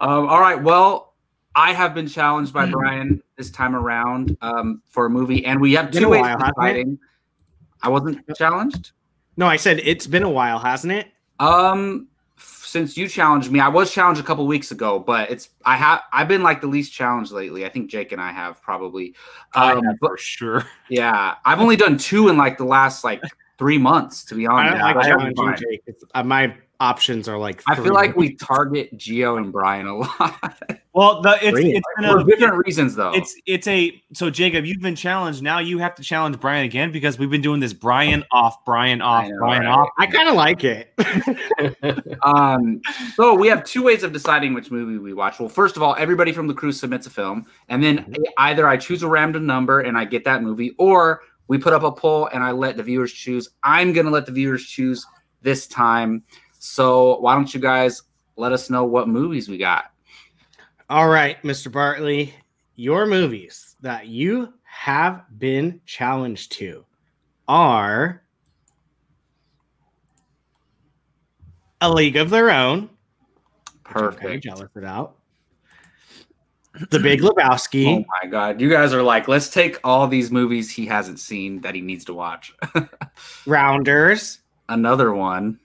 Um, 0.00 0.28
all 0.28 0.40
right. 0.40 0.60
Well, 0.60 1.11
I 1.54 1.72
have 1.72 1.94
been 1.94 2.08
challenged 2.08 2.52
by 2.52 2.66
Brian 2.66 3.22
this 3.36 3.50
time 3.50 3.74
around 3.76 4.36
um, 4.40 4.82
for 4.88 5.06
a 5.06 5.10
movie, 5.10 5.44
and 5.44 5.60
we 5.60 5.72
have 5.74 5.90
two 5.90 6.08
ways 6.08 6.22
while, 6.22 6.34
of 6.42 6.54
deciding. 6.56 6.98
I 7.82 7.88
wasn't 7.88 8.20
challenged. 8.36 8.92
no, 9.36 9.46
I 9.46 9.56
said 9.56 9.80
it's 9.84 10.06
been 10.06 10.22
a 10.22 10.30
while, 10.30 10.58
hasn't 10.58 10.92
it? 10.92 11.08
Um, 11.40 12.08
since 12.38 12.96
you 12.96 13.06
challenged 13.06 13.50
me, 13.52 13.60
I 13.60 13.68
was 13.68 13.92
challenged 13.92 14.20
a 14.20 14.24
couple 14.24 14.46
weeks 14.46 14.70
ago, 14.70 14.98
but 14.98 15.30
it's 15.30 15.50
I 15.64 15.76
have 15.76 16.00
I've 16.12 16.28
been 16.28 16.42
like 16.42 16.60
the 16.62 16.68
least 16.68 16.92
challenged 16.92 17.32
lately. 17.32 17.66
I 17.66 17.68
think 17.68 17.90
Jake 17.90 18.12
and 18.12 18.20
I 18.20 18.32
have 18.32 18.62
probably. 18.62 19.14
I 19.54 19.72
Um, 19.72 19.84
have 19.84 19.96
but 20.00 20.10
for 20.12 20.16
sure. 20.16 20.66
yeah, 20.88 21.34
I've 21.44 21.60
only 21.60 21.76
done 21.76 21.98
two 21.98 22.28
in 22.28 22.36
like 22.38 22.56
the 22.56 22.64
last 22.64 23.04
like 23.04 23.20
three 23.58 23.78
months, 23.78 24.24
to 24.26 24.34
be 24.34 24.46
I 24.46 24.52
honest. 24.52 24.76
don't 24.78 24.96
like 24.96 25.06
challenging. 25.36 25.68
Jake. 25.70 25.82
It's, 25.86 26.04
uh, 26.14 26.22
my 26.22 26.56
options 26.82 27.28
are 27.28 27.38
like. 27.38 27.62
I 27.68 27.76
feel 27.76 27.94
like 27.94 28.16
we 28.16 28.34
target 28.34 28.96
Gio 28.98 29.38
and 29.38 29.52
Brian 29.52 29.86
a 29.86 29.96
lot 29.98 30.58
Well, 30.94 31.22
the, 31.22 31.38
it's 31.40 31.52
Bring 31.52 31.70
it. 31.70 31.76
it's 31.76 31.86
been 32.00 32.10
for 32.10 32.24
different 32.24 32.66
reasons, 32.66 32.96
though. 32.96 33.12
it's 33.14 33.34
it's 33.46 33.66
a 33.68 34.02
so 34.12 34.28
Jacob, 34.28 34.66
you've 34.66 34.82
been 34.82 34.96
challenged. 34.96 35.42
Now 35.42 35.60
you 35.60 35.78
have 35.78 35.94
to 35.94 36.02
challenge 36.02 36.38
Brian 36.40 36.64
again 36.66 36.92
because 36.92 37.18
we've 37.18 37.30
been 37.30 37.40
doing 37.40 37.60
this 37.60 37.72
Brian 37.72 38.24
off, 38.32 38.62
Brian 38.66 39.00
off, 39.00 39.24
I 39.24 39.28
know, 39.28 39.38
Brian 39.38 39.62
right? 39.62 39.70
off. 39.70 39.88
I 39.98 40.06
kind 40.06 40.28
of 40.28 40.34
like 40.34 40.64
it. 40.64 40.92
Um, 42.22 42.80
so 43.14 43.34
we 43.34 43.48
have 43.48 43.64
two 43.64 43.82
ways 43.82 44.04
of 44.04 44.12
deciding 44.12 44.54
which 44.54 44.70
movie 44.70 44.96
we 44.96 45.12
watch. 45.12 45.40
Well, 45.40 45.48
first 45.48 45.76
of 45.76 45.82
all, 45.82 45.96
everybody 45.98 46.30
from 46.30 46.46
the 46.46 46.54
crew 46.54 46.70
submits 46.70 47.06
a 47.08 47.10
film, 47.10 47.46
and 47.68 47.82
then 47.82 48.14
either 48.38 48.68
I 48.68 48.76
choose 48.76 49.02
a 49.02 49.08
random 49.08 49.44
number 49.44 49.80
and 49.80 49.98
I 49.98 50.04
get 50.04 50.24
that 50.24 50.42
movie, 50.42 50.72
or 50.78 51.22
we 51.48 51.58
put 51.58 51.72
up 51.72 51.82
a 51.82 51.90
poll 51.90 52.28
and 52.32 52.42
I 52.44 52.52
let 52.52 52.76
the 52.76 52.82
viewers 52.82 53.12
choose. 53.12 53.48
I'm 53.64 53.92
gonna 53.92 54.10
let 54.10 54.26
the 54.26 54.32
viewers 54.32 54.64
choose 54.64 55.04
this 55.42 55.66
time. 55.66 56.22
So 56.64 57.18
why 57.18 57.34
don't 57.34 57.52
you 57.52 57.58
guys 57.58 58.04
let 58.36 58.52
us 58.52 58.70
know 58.70 58.84
what 58.84 59.08
movies 59.08 59.48
we 59.48 59.58
got? 59.58 59.86
All 60.88 61.08
right, 61.08 61.42
Mr. 61.42 61.72
Bartley, 61.72 62.32
your 62.76 63.04
movies 63.04 63.74
that 63.80 64.06
you 64.06 64.52
have 64.62 65.24
been 65.40 65.80
challenged 65.86 66.52
to 66.52 66.84
are 67.48 68.22
A 71.80 71.92
League 71.92 72.14
of 72.14 72.30
Their 72.30 72.52
Own. 72.52 72.88
Perfect. 73.82 74.44
jealous 74.44 74.70
about. 74.76 75.16
The 76.90 77.00
Big 77.00 77.20
Lebowski. 77.22 77.88
Oh 77.88 78.04
my 78.22 78.30
god, 78.30 78.60
you 78.60 78.70
guys 78.70 78.94
are 78.94 79.02
like, 79.02 79.26
let's 79.26 79.50
take 79.50 79.80
all 79.82 80.06
these 80.06 80.30
movies 80.30 80.70
he 80.70 80.86
hasn't 80.86 81.18
seen 81.18 81.60
that 81.62 81.74
he 81.74 81.80
needs 81.80 82.04
to 82.04 82.14
watch. 82.14 82.54
Rounders, 83.46 84.38
Another 84.68 85.12
one. 85.12 85.58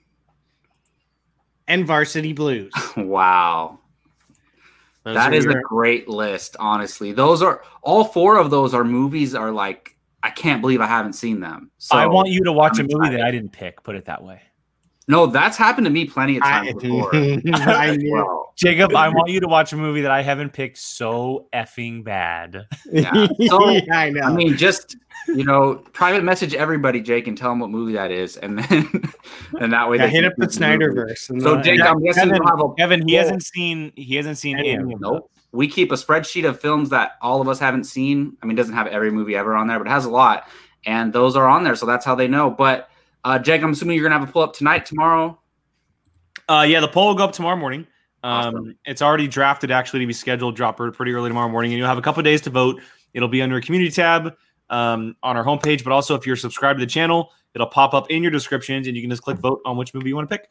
And 1.68 1.86
Varsity 1.86 2.32
Blues. 2.32 2.72
Wow. 2.96 3.78
Those 5.04 5.14
That 5.14 5.32
are 5.32 5.36
is 5.36 5.46
a 5.46 5.54
great 5.62 6.08
list, 6.08 6.56
honestly. 6.58 7.12
Those 7.12 7.40
are 7.40 7.62
all 7.82 8.04
four 8.04 8.36
of 8.36 8.50
those 8.50 8.74
are 8.74 8.84
movies 8.84 9.34
are 9.34 9.52
like 9.52 9.96
I 10.22 10.30
can't 10.30 10.60
believe 10.60 10.80
I 10.80 10.86
haven't 10.86 11.12
seen 11.12 11.38
them. 11.40 11.70
So 11.78 11.96
I 11.96 12.06
want 12.06 12.28
you 12.28 12.42
to 12.44 12.52
watch 12.52 12.78
I'm 12.78 12.86
a 12.86 12.88
movie 12.88 13.06
excited. 13.06 13.20
that 13.20 13.26
I 13.26 13.30
didn't 13.30 13.52
pick. 13.52 13.82
Put 13.84 13.94
it 13.94 14.04
that 14.06 14.22
way, 14.22 14.42
No, 15.08 15.26
that's 15.26 15.56
happened 15.56 15.86
to 15.86 15.90
me 15.90 16.04
plenty 16.04 16.36
of 16.36 16.42
I, 16.42 16.50
times 16.70 16.74
before. 16.82 17.14
I 17.14 17.96
knew. 17.96 18.12
Well, 18.12 18.52
Jacob. 18.56 18.94
I 18.94 19.08
want 19.14 19.30
you 19.30 19.40
to 19.40 19.48
watch 19.48 19.72
a 19.72 19.76
movie 19.76 20.02
that 20.02 20.10
I 20.10 20.22
haven't 20.22 20.52
picked 20.52 20.76
so 20.78 21.46
effing 21.54 22.04
bad. 22.04 22.66
Yeah. 22.92 23.26
So, 23.48 23.70
Yeah, 23.70 23.82
I 23.90 24.10
know. 24.10 24.20
I 24.20 24.32
mean, 24.32 24.56
just 24.56 24.96
you 25.28 25.44
know, 25.44 25.76
private 25.92 26.24
message 26.24 26.54
everybody, 26.54 27.00
Jake, 27.00 27.26
and 27.26 27.36
tell 27.36 27.50
them 27.50 27.58
what 27.60 27.70
movie 27.70 27.92
that 27.94 28.10
is, 28.10 28.36
and 28.36 28.58
then 28.58 28.88
and 29.60 29.72
that 29.72 29.88
way 29.88 29.96
yeah, 29.96 30.06
they 30.06 30.12
hit 30.12 30.22
can 30.22 30.32
up 30.32 30.36
the. 30.38 30.46
Snyderverse. 30.46 31.30
and 31.30 31.42
So, 31.42 31.56
the- 31.56 31.62
Jake, 31.62 31.80
I'm 31.80 32.02
guessing 32.02 32.24
Kevin, 32.28 32.38
we'll 32.42 32.48
have 32.56 32.60
a 32.60 32.74
Kevin, 32.74 33.06
he 33.08 33.14
hasn't 33.14 33.42
seen 33.42 33.92
he 33.96 34.14
hasn't 34.16 34.38
seen 34.38 34.58
Any 34.58 34.70
any 34.70 34.82
of 34.84 34.90
of 34.92 35.00
Nope. 35.00 35.30
We 35.52 35.66
keep 35.68 35.90
a 35.92 35.94
spreadsheet 35.96 36.46
of 36.46 36.60
films 36.60 36.90
that 36.90 37.12
all 37.22 37.40
of 37.40 37.48
us 37.48 37.58
haven't 37.58 37.84
seen. 37.84 38.36
I 38.42 38.46
mean, 38.46 38.56
it 38.56 38.60
doesn't 38.60 38.74
have 38.74 38.86
every 38.88 39.10
movie 39.10 39.34
ever 39.34 39.54
on 39.54 39.66
there, 39.66 39.78
but 39.78 39.86
it 39.86 39.90
has 39.90 40.04
a 40.04 40.10
lot, 40.10 40.46
and 40.84 41.10
those 41.12 41.36
are 41.36 41.46
on 41.48 41.64
there, 41.64 41.74
so 41.74 41.86
that's 41.86 42.04
how 42.04 42.14
they 42.14 42.28
know. 42.28 42.50
But 42.50 42.90
uh, 43.24 43.38
Jake, 43.38 43.62
I'm 43.62 43.70
assuming 43.70 43.96
you're 43.96 44.08
gonna 44.08 44.18
have 44.18 44.28
a 44.28 44.32
pull 44.32 44.42
up 44.42 44.54
tonight, 44.54 44.86
tomorrow. 44.86 45.38
Uh, 46.48 46.64
yeah, 46.68 46.80
the 46.80 46.88
poll 46.88 47.08
will 47.08 47.14
go 47.14 47.24
up 47.24 47.32
tomorrow 47.32 47.56
morning. 47.56 47.86
Um, 48.22 48.54
Awesome. 48.54 48.78
It's 48.84 49.02
already 49.02 49.28
drafted 49.28 49.70
actually 49.70 50.00
to 50.00 50.06
be 50.06 50.12
scheduled, 50.12 50.56
drop 50.56 50.76
pretty 50.76 51.12
early 51.12 51.28
tomorrow 51.28 51.48
morning, 51.48 51.72
and 51.72 51.78
you'll 51.78 51.88
have 51.88 51.98
a 51.98 52.02
couple 52.02 52.22
days 52.22 52.40
to 52.42 52.50
vote. 52.50 52.80
It'll 53.14 53.28
be 53.28 53.42
under 53.42 53.56
a 53.56 53.62
community 53.62 53.90
tab 53.90 54.34
um, 54.70 55.16
on 55.22 55.36
our 55.36 55.44
homepage, 55.44 55.84
but 55.84 55.92
also 55.92 56.14
if 56.14 56.26
you're 56.26 56.36
subscribed 56.36 56.78
to 56.78 56.84
the 56.84 56.90
channel, 56.90 57.32
it'll 57.54 57.66
pop 57.66 57.94
up 57.94 58.10
in 58.10 58.22
your 58.22 58.32
descriptions, 58.32 58.86
and 58.86 58.96
you 58.96 59.02
can 59.02 59.10
just 59.10 59.22
click 59.22 59.38
vote 59.38 59.60
on 59.64 59.76
which 59.76 59.94
movie 59.94 60.08
you 60.08 60.16
want 60.16 60.28
to 60.28 60.36
pick. 60.36 60.48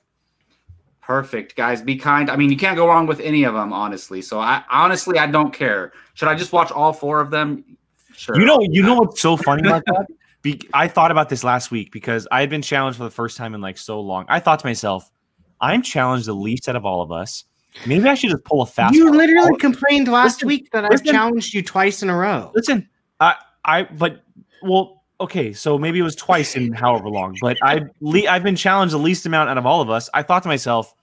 Perfect, 1.02 1.56
guys. 1.56 1.82
Be 1.82 1.96
kind. 1.96 2.30
I 2.30 2.36
mean, 2.36 2.52
you 2.52 2.58
can't 2.58 2.76
go 2.76 2.88
wrong 2.88 3.08
with 3.08 3.22
any 3.22 3.44
of 3.44 3.54
them, 3.54 3.72
honestly. 3.72 4.22
So, 4.22 4.40
I 4.40 4.64
honestly, 4.70 5.18
I 5.18 5.28
don't 5.28 5.54
care. 5.54 5.94
Should 6.16 6.28
I 6.28 6.36
just 6.36 6.52
watch 6.52 6.72
all 6.72 6.92
four 6.92 7.22
of 7.22 7.32
them? 7.32 7.78
Sure. 8.14 8.38
You 8.38 8.46
know, 8.46 8.60
you 8.62 8.84
know 8.84 8.96
what's 8.96 9.22
so 9.22 9.38
funny 9.38 9.68
about 9.68 9.86
that? 9.86 10.08
Be- 10.48 10.70
I 10.74 10.88
thought 10.88 11.12
about 11.12 11.27
this 11.27 11.44
last 11.44 11.72
week 11.72 11.92
because 11.92 12.25
I 12.32 12.39
had 12.39 12.50
been 12.50 12.62
challenged 12.62 12.98
for 12.98 13.04
the 13.04 13.12
first 13.12 13.36
time 13.36 13.54
in 13.54 13.60
like 13.60 13.77
so 13.77 14.00
long. 14.00 14.25
I 14.30 14.39
thought 14.39 14.60
to 14.60 14.66
myself, 14.66 15.12
I'm 15.60 15.82
challenged 15.82 16.25
the 16.25 16.34
least 16.34 16.70
out 16.70 16.77
of 16.77 16.86
all 16.86 17.01
of 17.01 17.12
us. 17.12 17.44
Maybe 17.86 18.08
I 18.08 18.16
should 18.16 18.30
just 18.30 18.46
pull 18.46 18.62
a 18.62 18.66
fast. 18.66 18.96
you 18.96 19.12
literally 19.12 19.58
complained 19.58 20.08
last 20.08 20.38
Listen, 20.38 20.48
week 20.48 20.72
that. 20.72 20.86
I've 20.86 21.04
challenged 21.04 21.54
you 21.54 21.62
twice 21.62 22.01
in 22.01 22.10
a 22.10 22.16
row. 22.16 22.51
Listen, 22.56 22.88
I, 23.20 23.36
I, 23.66 23.84
but 23.84 24.24
well, 24.62 25.04
okay, 25.20 25.51
so 25.51 25.77
maybe 25.77 26.00
it 26.00 26.04
was 26.04 26.16
twice 26.16 26.56
in 26.56 26.72
however 26.72 27.10
long, 27.10 27.36
but 27.42 27.58
I, 27.62 27.82
le- 28.00 28.27
I've 28.27 28.44
been 28.44 28.56
challenged 28.56 28.94
the 28.94 29.00
least 29.00 29.25
amount 29.25 29.50
out 29.50 29.58
of 29.58 29.66
all 29.66 29.82
of 29.82 29.89
us. 29.89 30.10
I 30.13 30.24
thought 30.24 30.44
to 30.44 30.50
myself, 30.50 30.96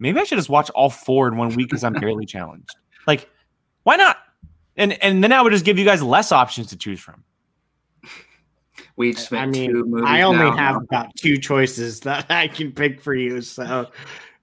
maybe 0.00 0.18
I 0.18 0.24
should 0.24 0.38
just 0.38 0.50
watch 0.50 0.68
all 0.70 0.90
four 0.90 1.28
in 1.28 1.36
one 1.36 1.54
week 1.54 1.68
because 1.68 1.84
I'm 1.84 1.92
barely 1.94 2.26
challenged. 2.26 2.74
Like, 3.06 3.30
why 3.84 3.94
not? 3.96 4.16
And 4.76 5.00
and 5.00 5.22
then 5.22 5.32
I 5.32 5.40
would 5.40 5.52
just 5.52 5.64
give 5.64 5.78
you 5.78 5.84
guys 5.84 6.02
less 6.02 6.32
options 6.32 6.66
to 6.68 6.76
choose 6.76 6.98
from. 6.98 7.22
We 8.96 9.10
each 9.10 9.18
spent 9.18 9.42
I 9.42 9.46
mean, 9.46 9.70
two 9.72 9.84
movies. 9.84 10.06
I 10.08 10.22
only 10.22 10.44
now, 10.44 10.56
have 10.56 10.74
huh? 10.76 10.80
about 10.82 11.16
two 11.16 11.36
choices 11.36 12.00
that 12.00 12.26
I 12.30 12.48
can 12.48 12.72
pick 12.72 13.00
for 13.00 13.14
you. 13.14 13.40
So, 13.40 13.90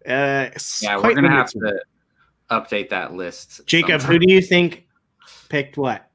uh, 0.08 0.50
Yeah, 0.82 0.98
we're 0.98 1.16
gonna 1.16 1.30
have 1.30 1.50
to 1.52 1.82
update 2.50 2.90
that 2.90 3.14
list. 3.14 3.62
Jacob, 3.66 4.02
sometime. 4.02 4.12
who 4.12 4.20
do 4.26 4.34
you 4.34 4.42
think 4.42 4.88
picked 5.50 5.78
what? 5.78 6.10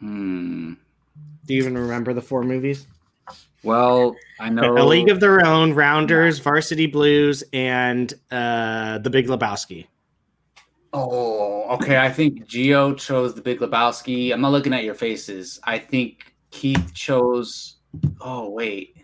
Hmm. 0.00 0.74
Do 1.46 1.54
you 1.54 1.62
even 1.62 1.78
remember 1.78 2.12
the 2.12 2.22
four 2.22 2.42
movies? 2.42 2.86
Well, 3.64 4.14
I 4.38 4.50
know 4.50 4.76
A 4.78 4.84
League 4.84 5.08
of 5.08 5.18
Their 5.18 5.44
Own, 5.44 5.72
Rounders, 5.74 6.38
Varsity 6.38 6.86
Blues, 6.86 7.42
and 7.52 8.12
uh, 8.30 8.98
The 8.98 9.10
Big 9.10 9.26
Lebowski. 9.26 9.86
Oh, 10.92 11.64
okay. 11.74 11.98
I 11.98 12.10
think 12.10 12.46
Gio 12.46 12.96
chose 12.96 13.34
the 13.34 13.42
Big 13.42 13.58
Lebowski. 13.58 14.32
I'm 14.32 14.40
not 14.40 14.52
looking 14.52 14.72
at 14.72 14.84
your 14.84 14.94
faces. 14.94 15.60
I 15.64 15.78
think 15.78 16.34
Keith 16.50 16.92
chose. 16.94 17.76
Oh 18.20 18.50
wait, 18.50 18.96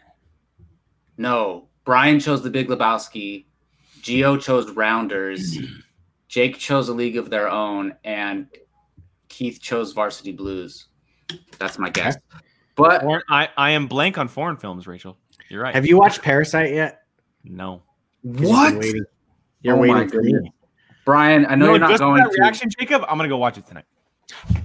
no. 1.16 1.68
Brian 1.84 2.18
chose 2.18 2.42
the 2.42 2.50
Big 2.50 2.68
Lebowski. 2.68 3.44
Gio 4.00 4.40
chose 4.40 4.70
Rounders. 4.70 5.58
Jake 6.28 6.58
chose 6.58 6.88
a 6.88 6.92
League 6.94 7.16
of 7.16 7.30
Their 7.30 7.48
Own, 7.48 7.94
and 8.04 8.46
Keith 9.28 9.60
chose 9.60 9.92
Varsity 9.92 10.32
Blues. 10.32 10.86
That's 11.58 11.78
my 11.78 11.90
guess. 11.90 12.16
But 12.74 13.02
Foreign, 13.02 13.22
I, 13.28 13.48
I 13.56 13.70
am 13.70 13.86
blank 13.86 14.18
on 14.18 14.26
foreign 14.28 14.56
films, 14.56 14.86
Rachel. 14.86 15.16
You're 15.48 15.62
right. 15.62 15.74
Have 15.74 15.86
you 15.86 15.96
watched 15.98 16.22
Parasite 16.22 16.72
yet? 16.72 17.02
no. 17.44 17.82
'Cause 18.26 18.40
you've 18.40 18.50
what, 18.50 18.70
been 18.70 18.78
waiting. 18.80 19.04
You're 19.60 19.76
Oh 19.76 19.80
waiting 19.80 20.08
for 20.08 20.22
me. 20.22 20.52
Brian? 21.04 21.44
I 21.46 21.54
know 21.54 21.66
No, 21.66 21.70
you're 21.72 21.78
not 21.80 21.90
just 21.90 22.00
going 22.00 22.22
that 22.22 22.32
to. 22.32 22.40
reaction, 22.40 22.70
Jacob. 22.78 23.02
I'm 23.06 23.18
gonna 23.18 23.28
go 23.28 23.36
watch 23.36 23.58
it 23.58 23.66
tonight. 23.66 23.84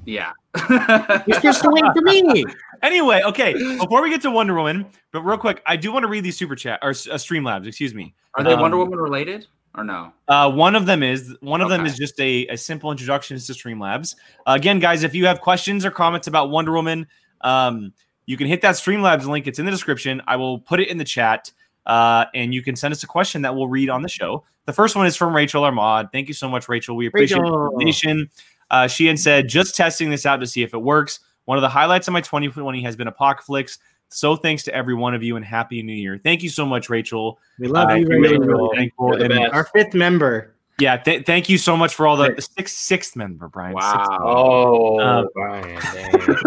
Yeah. 0.05 0.31
You're 0.69 1.33
supposed 1.35 1.61
to 1.61 1.91
for 1.95 2.01
me. 2.01 2.45
Anyway, 2.81 3.21
okay. 3.25 3.51
Before 3.77 4.01
we 4.01 4.09
get 4.09 4.21
to 4.21 4.31
Wonder 4.31 4.55
Woman, 4.55 4.85
but 5.11 5.21
real 5.23 5.37
quick, 5.37 5.61
I 5.65 5.75
do 5.75 5.91
want 5.91 6.03
to 6.03 6.07
read 6.07 6.23
these 6.23 6.37
super 6.37 6.55
chat 6.55 6.79
or 6.81 6.91
uh, 6.91 6.93
Streamlabs. 6.93 7.67
Excuse 7.67 7.93
me. 7.93 8.15
Are 8.35 8.43
they 8.43 8.53
Um, 8.53 8.61
Wonder 8.61 8.77
Woman 8.77 8.97
related 8.99 9.47
or 9.75 9.83
no? 9.83 10.13
Uh, 10.29 10.49
one 10.49 10.75
of 10.77 10.85
them 10.85 11.03
is 11.03 11.35
one 11.41 11.59
of 11.59 11.67
them 11.69 11.85
is 11.85 11.97
just 11.97 12.17
a, 12.21 12.47
a 12.47 12.55
simple 12.55 12.89
introduction 12.89 13.37
to 13.37 13.51
Streamlabs. 13.51 14.15
Uh, 14.47 14.53
again, 14.55 14.79
guys, 14.79 15.03
if 15.03 15.13
you 15.13 15.25
have 15.25 15.41
questions 15.41 15.83
or 15.83 15.91
comments 15.91 16.27
about 16.27 16.51
Wonder 16.51 16.71
Woman, 16.71 17.05
um, 17.41 17.91
you 18.27 18.37
can 18.37 18.47
hit 18.47 18.61
that 18.61 18.75
Streamlabs 18.75 19.25
link. 19.25 19.45
It's 19.45 19.59
in 19.59 19.65
the 19.65 19.71
description. 19.71 20.21
I 20.25 20.37
will 20.37 20.59
put 20.59 20.79
it 20.79 20.87
in 20.87 20.97
the 20.97 21.03
chat, 21.03 21.51
uh, 21.85 22.25
and 22.33 22.53
you 22.53 22.61
can 22.63 22.77
send 22.77 22.93
us 22.93 23.03
a 23.03 23.07
question 23.07 23.41
that 23.41 23.53
we'll 23.53 23.67
read 23.67 23.89
on 23.89 24.03
the 24.03 24.09
show. 24.09 24.45
The 24.67 24.73
first 24.73 24.95
one 24.95 25.05
is 25.05 25.17
from 25.17 25.35
Rachel 25.35 25.65
Armad. 25.65 26.13
Thank 26.13 26.29
you 26.29 26.33
so 26.33 26.47
much, 26.47 26.69
Rachel. 26.69 26.95
We 26.95 27.07
appreciate 27.07 27.41
Rachel. 27.41 27.71
the 27.71 27.77
donation. 27.79 28.29
Uh, 28.71 28.87
she 28.87 29.05
had 29.07 29.17
said, 29.19 29.47
just 29.47 29.75
testing 29.75 30.09
this 30.09 30.25
out 30.25 30.37
to 30.41 30.47
see 30.47 30.61
if 30.63 30.73
it 30.73 30.77
works. 30.81 31.19
One 31.45 31.57
of 31.57 31.61
the 31.63 31.69
highlights 31.69 32.07
of 32.07 32.13
my 32.13 32.21
2020 32.21 32.81
has 32.83 32.95
been 32.95 33.07
Apocalypse. 33.07 33.79
So 34.09 34.35
thanks 34.35 34.63
to 34.63 34.73
every 34.73 34.95
one 34.95 35.13
of 35.13 35.21
you 35.23 35.35
and 35.35 35.45
happy 35.45 35.81
new 35.83 35.93
year. 35.93 36.19
Thank 36.23 36.41
you 36.43 36.49
so 36.49 36.65
much, 36.65 36.89
Rachel. 36.89 37.39
We 37.59 37.67
love 37.67 37.89
Uh, 37.89 37.95
you, 37.95 38.07
really, 38.07 38.37
Rachel. 38.37 38.39
really 38.47 38.77
thankful. 38.77 39.07
You're 39.09 39.17
the 39.17 39.25
And, 39.35 39.43
best. 39.45 39.53
Our 39.53 39.63
fifth 39.65 39.93
member. 39.93 40.55
yeah, 40.79 40.97
th- 40.97 41.25
thank 41.25 41.47
you 41.49 41.57
so 41.57 41.75
much 41.77 41.93
for 41.93 42.07
all 42.07 42.15
the, 42.17 42.33
the 42.35 42.41
sixth 42.41 42.75
sixth 42.77 43.15
member, 43.15 43.47
Brian. 43.49 43.73
Wow. 43.73 44.17
Oh, 44.23 44.99
Um, 44.99 45.27
Brian. 45.33 45.79
dang. 45.93 46.11
Sixth. 46.21 46.43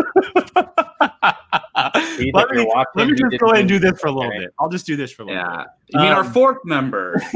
He 2.19 2.31
let 2.33 2.51
me, 2.51 2.67
let 2.95 3.09
me 3.09 3.15
just 3.15 3.39
go 3.41 3.47
ahead 3.49 3.61
and 3.61 3.69
do 3.69 3.79
this 3.79 3.99
for 4.01 4.07
a 4.09 4.13
little 4.13 4.31
okay. 4.31 4.41
bit. 4.41 4.55
I'll 4.59 4.69
just 4.69 4.87
do 4.87 4.97
this 4.97 5.11
for 5.13 5.23
a 5.23 5.27
little 5.27 5.43
bit. 5.43 5.51
Yeah. 5.51 5.65
You 5.89 6.01
mean 6.01 6.13
our 6.13 6.25
Um, 6.25 6.33
fourth 6.33 6.59
member? 6.65 7.21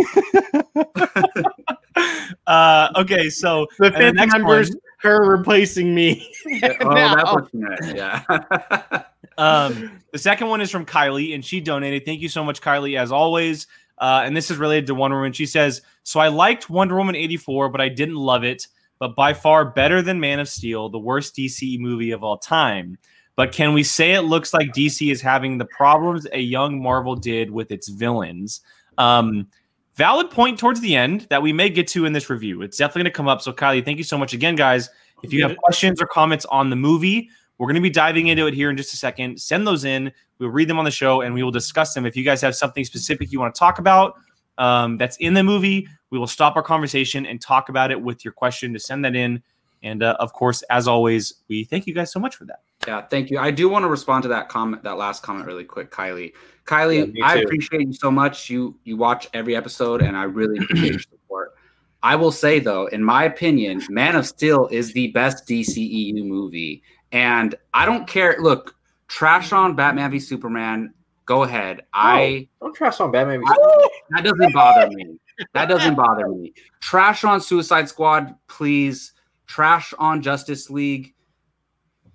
uh, 2.47 2.89
okay, 2.97 3.29
so 3.29 3.67
The 3.79 3.87
and 3.87 3.95
the 3.95 3.99
fifth 3.99 4.15
next 4.15 4.33
member's 4.35 4.71
one- 4.71 4.81
her 4.99 5.25
replacing 5.31 5.95
me. 5.95 6.31
oh, 6.81 6.89
now. 6.89 7.15
that's 7.15 7.33
what 7.33 7.49
you. 7.53 7.95
Yeah. 7.95 9.03
Um, 9.39 10.01
the 10.13 10.19
second 10.19 10.49
one 10.49 10.61
is 10.61 10.71
from 10.71 10.87
Kylie, 10.87 11.35
and 11.35 11.45
she 11.45 11.61
donated. 11.61 12.05
Thank 12.05 12.21
you 12.23 12.29
so 12.29 12.43
much, 12.43 12.61
Kylie, 12.61 12.99
as 12.99 13.13
always. 13.13 13.67
Uh, 13.99 14.23
and 14.25 14.37
this 14.37 14.51
is 14.51 14.57
related 14.59 14.87
to 14.87 14.95
Wonder 14.95 15.17
Woman. 15.17 15.33
She 15.33 15.47
says, 15.47 15.83
"So 16.03 16.21
I 16.21 16.29
liked 16.29 16.71
Wonder 16.71 16.97
Woman 16.97 17.15
'84, 17.17 17.69
but 17.69 17.81
I 17.81 17.89
didn't 17.89 18.17
love 18.17 18.45
it. 18.45 18.67
But 18.99 19.15
by 19.15 19.35
far 19.35 19.65
better 19.67 20.01
than 20.01 20.21
Man 20.21 20.41
of 20.41 20.49
Steel, 20.49 20.89
the 20.89 20.99
worst 20.99 21.37
DC 21.37 21.79
movie 21.79 22.13
of 22.13 22.25
all 22.25 22.39
time. 22.39 22.97
But 23.37 23.53
can 23.53 23.75
we 23.75 23.83
say 23.83 24.15
it 24.15 24.23
looks 24.23 24.55
like 24.55 24.73
DC 24.73 25.11
is 25.13 25.21
having 25.21 25.59
the 25.59 25.67
problems 25.67 26.27
a 26.33 26.41
young 26.41 26.81
Marvel 26.83 27.15
did 27.15 27.51
with 27.51 27.71
its 27.71 27.89
villains?" 27.89 28.63
Um, 28.99 29.49
valid 29.97 30.31
point 30.31 30.59
towards 30.59 30.81
the 30.81 30.95
end 30.95 31.27
that 31.31 31.43
we 31.43 31.53
may 31.53 31.69
get 31.69 31.89
to 31.89 32.05
in 32.05 32.13
this 32.13 32.31
review. 32.31 32.63
It's 32.63 32.77
definitely 32.77 33.03
going 33.03 33.13
to 33.13 33.17
come 33.17 33.29
up. 33.29 33.43
So, 33.43 33.53
Kylie, 33.53 33.85
thank 33.85 33.99
you 33.99 34.05
so 34.05 34.19
much 34.19 34.33
again, 34.35 34.55
guys. 34.55 34.91
If 35.23 35.33
you 35.33 35.43
have 35.43 35.57
questions 35.57 36.01
or 36.01 36.07
comments 36.07 36.45
on 36.47 36.71
the 36.71 36.77
movie, 36.77 37.31
we're 37.59 37.67
going 37.67 37.77
to 37.77 37.81
be 37.81 37.91
diving 37.91 38.29
into 38.29 38.47
it 38.47 38.55
here 38.55 38.71
in 38.71 38.77
just 38.77 38.93
a 38.93 38.97
second. 38.97 39.41
Send 39.41 39.67
those 39.67 39.85
in. 39.85 40.13
We'll 40.39 40.51
read 40.51 40.69
them 40.69 40.79
on 40.79 40.85
the 40.85 40.91
show 40.91 41.23
and 41.23 41.35
we 41.35 41.43
will 41.43 41.51
discuss 41.51 41.95
them. 41.95 42.05
If 42.05 42.17
you 42.17 42.25
guys 42.25 42.43
have 42.43 42.55
something 42.55 42.85
specific 42.85 43.33
you 43.33 43.41
want 43.41 43.55
to 43.55 43.59
talk 43.59 43.79
about 43.79 44.15
um, 44.59 44.99
that's 44.99 45.17
in 45.17 45.33
the 45.33 45.43
movie, 45.43 45.89
we 46.11 46.19
will 46.19 46.27
stop 46.27 46.57
our 46.57 46.63
conversation 46.63 47.25
and 47.25 47.41
talk 47.41 47.71
about 47.71 47.91
it 47.91 48.01
with 48.01 48.25
your 48.25 48.33
question 48.33 48.75
to 48.75 48.79
send 48.79 49.05
that 49.07 49.17
in. 49.17 49.43
And 49.83 50.03
uh, 50.03 50.17
of 50.21 50.35
course, 50.35 50.63
as 50.63 50.87
always, 50.87 51.35
we 51.49 51.65
thank 51.65 51.87
you 51.87 51.95
guys 51.95 52.13
so 52.13 52.21
much 52.21 52.37
for 52.37 52.45
that. 52.45 52.61
Yeah, 52.87 53.03
thank 53.03 53.31
you. 53.31 53.39
I 53.39 53.51
do 53.51 53.69
want 53.69 53.85
to 53.85 53.89
respond 53.89 54.23
to 54.23 54.29
that 54.29 54.49
comment, 54.49 54.83
that 54.85 54.97
last 54.97 55.23
comment, 55.23 55.47
really 55.47 55.65
quick, 55.65 55.91
Kylie. 55.91 56.33
Kylie, 56.67 57.13
Yeah, 57.15 57.27
I 57.27 57.35
appreciate 57.37 57.87
you 57.87 57.93
so 57.93 58.11
much. 58.11 58.51
You 58.51 58.79
you 58.85 58.97
watch 58.97 59.29
every 59.35 59.57
episode, 59.57 60.03
and 60.03 60.17
I 60.17 60.25
really 60.25 60.59
appreciate 60.59 60.93
your 60.93 61.01
support. 61.01 61.55
I 62.03 62.15
will 62.17 62.33
say 62.33 62.61
though, 62.61 62.87
in 62.87 63.03
my 63.03 63.25
opinion, 63.25 63.83
Man 63.89 64.15
of 64.17 64.27
Steel 64.27 64.69
is 64.71 64.93
the 64.93 65.09
best 65.09 65.47
DCEU 65.47 66.25
movie, 66.25 66.83
and 67.13 67.55
I 67.75 67.87
don't 67.87 68.07
care. 68.07 68.37
Look, 68.41 68.77
trash 69.09 69.53
on 69.53 69.75
Batman 69.75 70.11
v 70.11 70.21
Superman. 70.21 70.93
Go 71.25 71.43
ahead. 71.43 71.83
I 71.93 72.49
Don't 72.61 72.75
trash 72.75 73.01
on 73.01 73.11
Batman. 73.11 73.41
V 73.41 73.47
Superman. 73.47 73.89
That 74.11 74.25
doesn't 74.25 74.53
bother 74.53 74.89
me. 74.91 75.19
That 75.55 75.69
doesn't 75.69 75.95
bother 75.97 76.29
me. 76.29 76.55
Trash 76.81 77.25
on 77.25 77.41
Suicide 77.41 77.89
Squad, 77.89 78.35
please. 78.49 79.13
Trash 79.47 79.93
on 79.99 80.23
Justice 80.23 80.71
League 80.71 81.15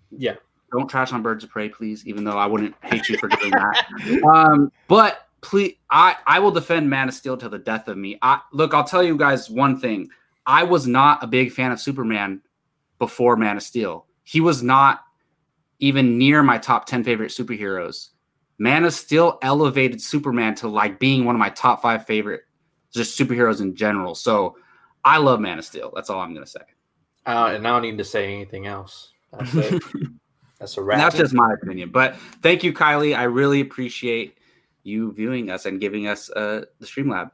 Yeah. 0.09 0.35
Don't 0.71 0.87
trash 0.87 1.11
on 1.11 1.21
birds 1.21 1.43
of 1.43 1.49
prey 1.49 1.69
please 1.69 2.05
even 2.07 2.23
though 2.23 2.37
i 2.37 2.45
wouldn't 2.45 2.75
hate 2.81 3.07
you 3.09 3.17
for 3.17 3.27
doing 3.27 3.51
that. 3.51 3.87
Um 4.23 4.71
but 4.87 5.27
please 5.41 5.75
i 5.89 6.15
i 6.27 6.39
will 6.39 6.51
defend 6.51 6.89
man 6.89 7.07
of 7.09 7.13
steel 7.13 7.37
to 7.37 7.49
the 7.49 7.59
death 7.59 7.87
of 7.87 7.97
me. 7.97 8.17
I 8.21 8.39
look 8.53 8.73
i'll 8.73 8.83
tell 8.83 9.03
you 9.03 9.17
guys 9.17 9.49
one 9.49 9.79
thing. 9.79 10.09
I 10.45 10.63
was 10.63 10.87
not 10.87 11.23
a 11.23 11.27
big 11.27 11.51
fan 11.51 11.71
of 11.71 11.79
superman 11.79 12.41
before 12.99 13.35
man 13.35 13.57
of 13.57 13.63
steel. 13.63 14.05
He 14.23 14.41
was 14.41 14.63
not 14.63 15.01
even 15.79 16.17
near 16.17 16.43
my 16.43 16.57
top 16.57 16.85
10 16.85 17.03
favorite 17.03 17.31
superheroes. 17.31 18.09
Man 18.59 18.85
of 18.85 18.93
steel 18.93 19.39
elevated 19.41 20.01
superman 20.01 20.53
to 20.55 20.67
like 20.67 20.99
being 20.99 21.25
one 21.25 21.35
of 21.35 21.39
my 21.39 21.49
top 21.49 21.81
five 21.81 22.05
favorite 22.05 22.41
just 22.93 23.17
superheroes 23.19 23.61
in 23.61 23.75
general. 23.75 24.15
So 24.15 24.57
i 25.03 25.17
love 25.17 25.39
man 25.39 25.57
of 25.59 25.65
steel. 25.65 25.91
That's 25.95 26.09
all 26.09 26.19
i'm 26.19 26.33
gonna 26.33 26.45
say. 26.45 26.61
Uh, 27.25 27.51
and 27.53 27.67
I 27.67 27.71
don't 27.71 27.83
need 27.83 27.97
to 27.99 28.03
say 28.03 28.33
anything 28.33 28.67
else. 28.67 29.11
That's 30.61 30.77
a 30.77 30.83
wrap. 30.83 30.99
And 30.99 31.03
that's 31.03 31.17
just 31.17 31.33
my 31.33 31.51
opinion. 31.53 31.89
But 31.89 32.15
thank 32.43 32.63
you, 32.63 32.71
Kylie. 32.71 33.17
I 33.17 33.23
really 33.23 33.61
appreciate 33.61 34.37
you 34.83 35.11
viewing 35.11 35.49
us 35.49 35.65
and 35.65 35.81
giving 35.81 36.05
us 36.05 36.29
uh, 36.29 36.65
the 36.79 36.85
Streamlab. 36.85 37.31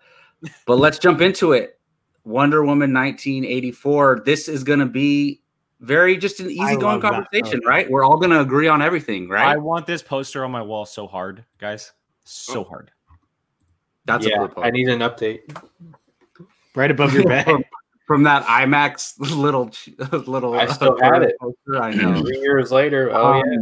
But 0.66 0.76
let's 0.78 0.98
jump 0.98 1.20
into 1.20 1.52
it. 1.52 1.78
Wonder 2.24 2.62
Woman 2.62 2.94
1984. 2.94 4.22
This 4.26 4.48
is 4.48 4.64
going 4.64 4.80
to 4.80 4.86
be 4.86 5.42
very 5.82 6.16
just 6.16 6.40
an 6.40 6.50
easygoing 6.50 6.82
love 6.82 7.02
that. 7.02 7.12
conversation, 7.12 7.60
right? 7.66 7.90
We're 7.90 8.06
all 8.06 8.18
going 8.18 8.32
to 8.32 8.40
agree 8.40 8.70
on 8.70 8.82
everything, 8.82 9.28
right? 9.28 9.46
I 9.46 9.58
want 9.58 9.86
this 9.86 10.02
poster 10.02 10.46
on 10.46 10.52
my 10.52 10.62
wall 10.62 10.86
so 10.86 11.06
hard, 11.06 11.44
guys. 11.58 11.92
So 12.24 12.64
hard. 12.64 12.92
That's 14.06 14.26
a 14.26 14.30
yeah, 14.30 14.48
blue. 14.48 14.64
I 14.64 14.72
need 14.72 14.88
an 14.88 15.00
update. 15.00 15.42
Right 16.76 16.92
above 16.92 17.14
your 17.14 17.24
bed. 17.28 17.46
From, 18.08 18.18
from 18.18 18.24
that 18.24 18.44
IMAX 18.46 19.20
little 19.38 19.72
little. 20.28 20.56
I 20.56 20.66
still 20.68 20.98
have 21.02 21.22
it. 21.22 21.36
Poster, 21.40 21.82
I 21.82 21.94
know. 21.94 22.22
Three 22.24 22.40
years 22.40 22.72
later. 22.72 23.12
Oh 23.12 23.34
Um, 23.34 23.44
yeah. 23.46 23.60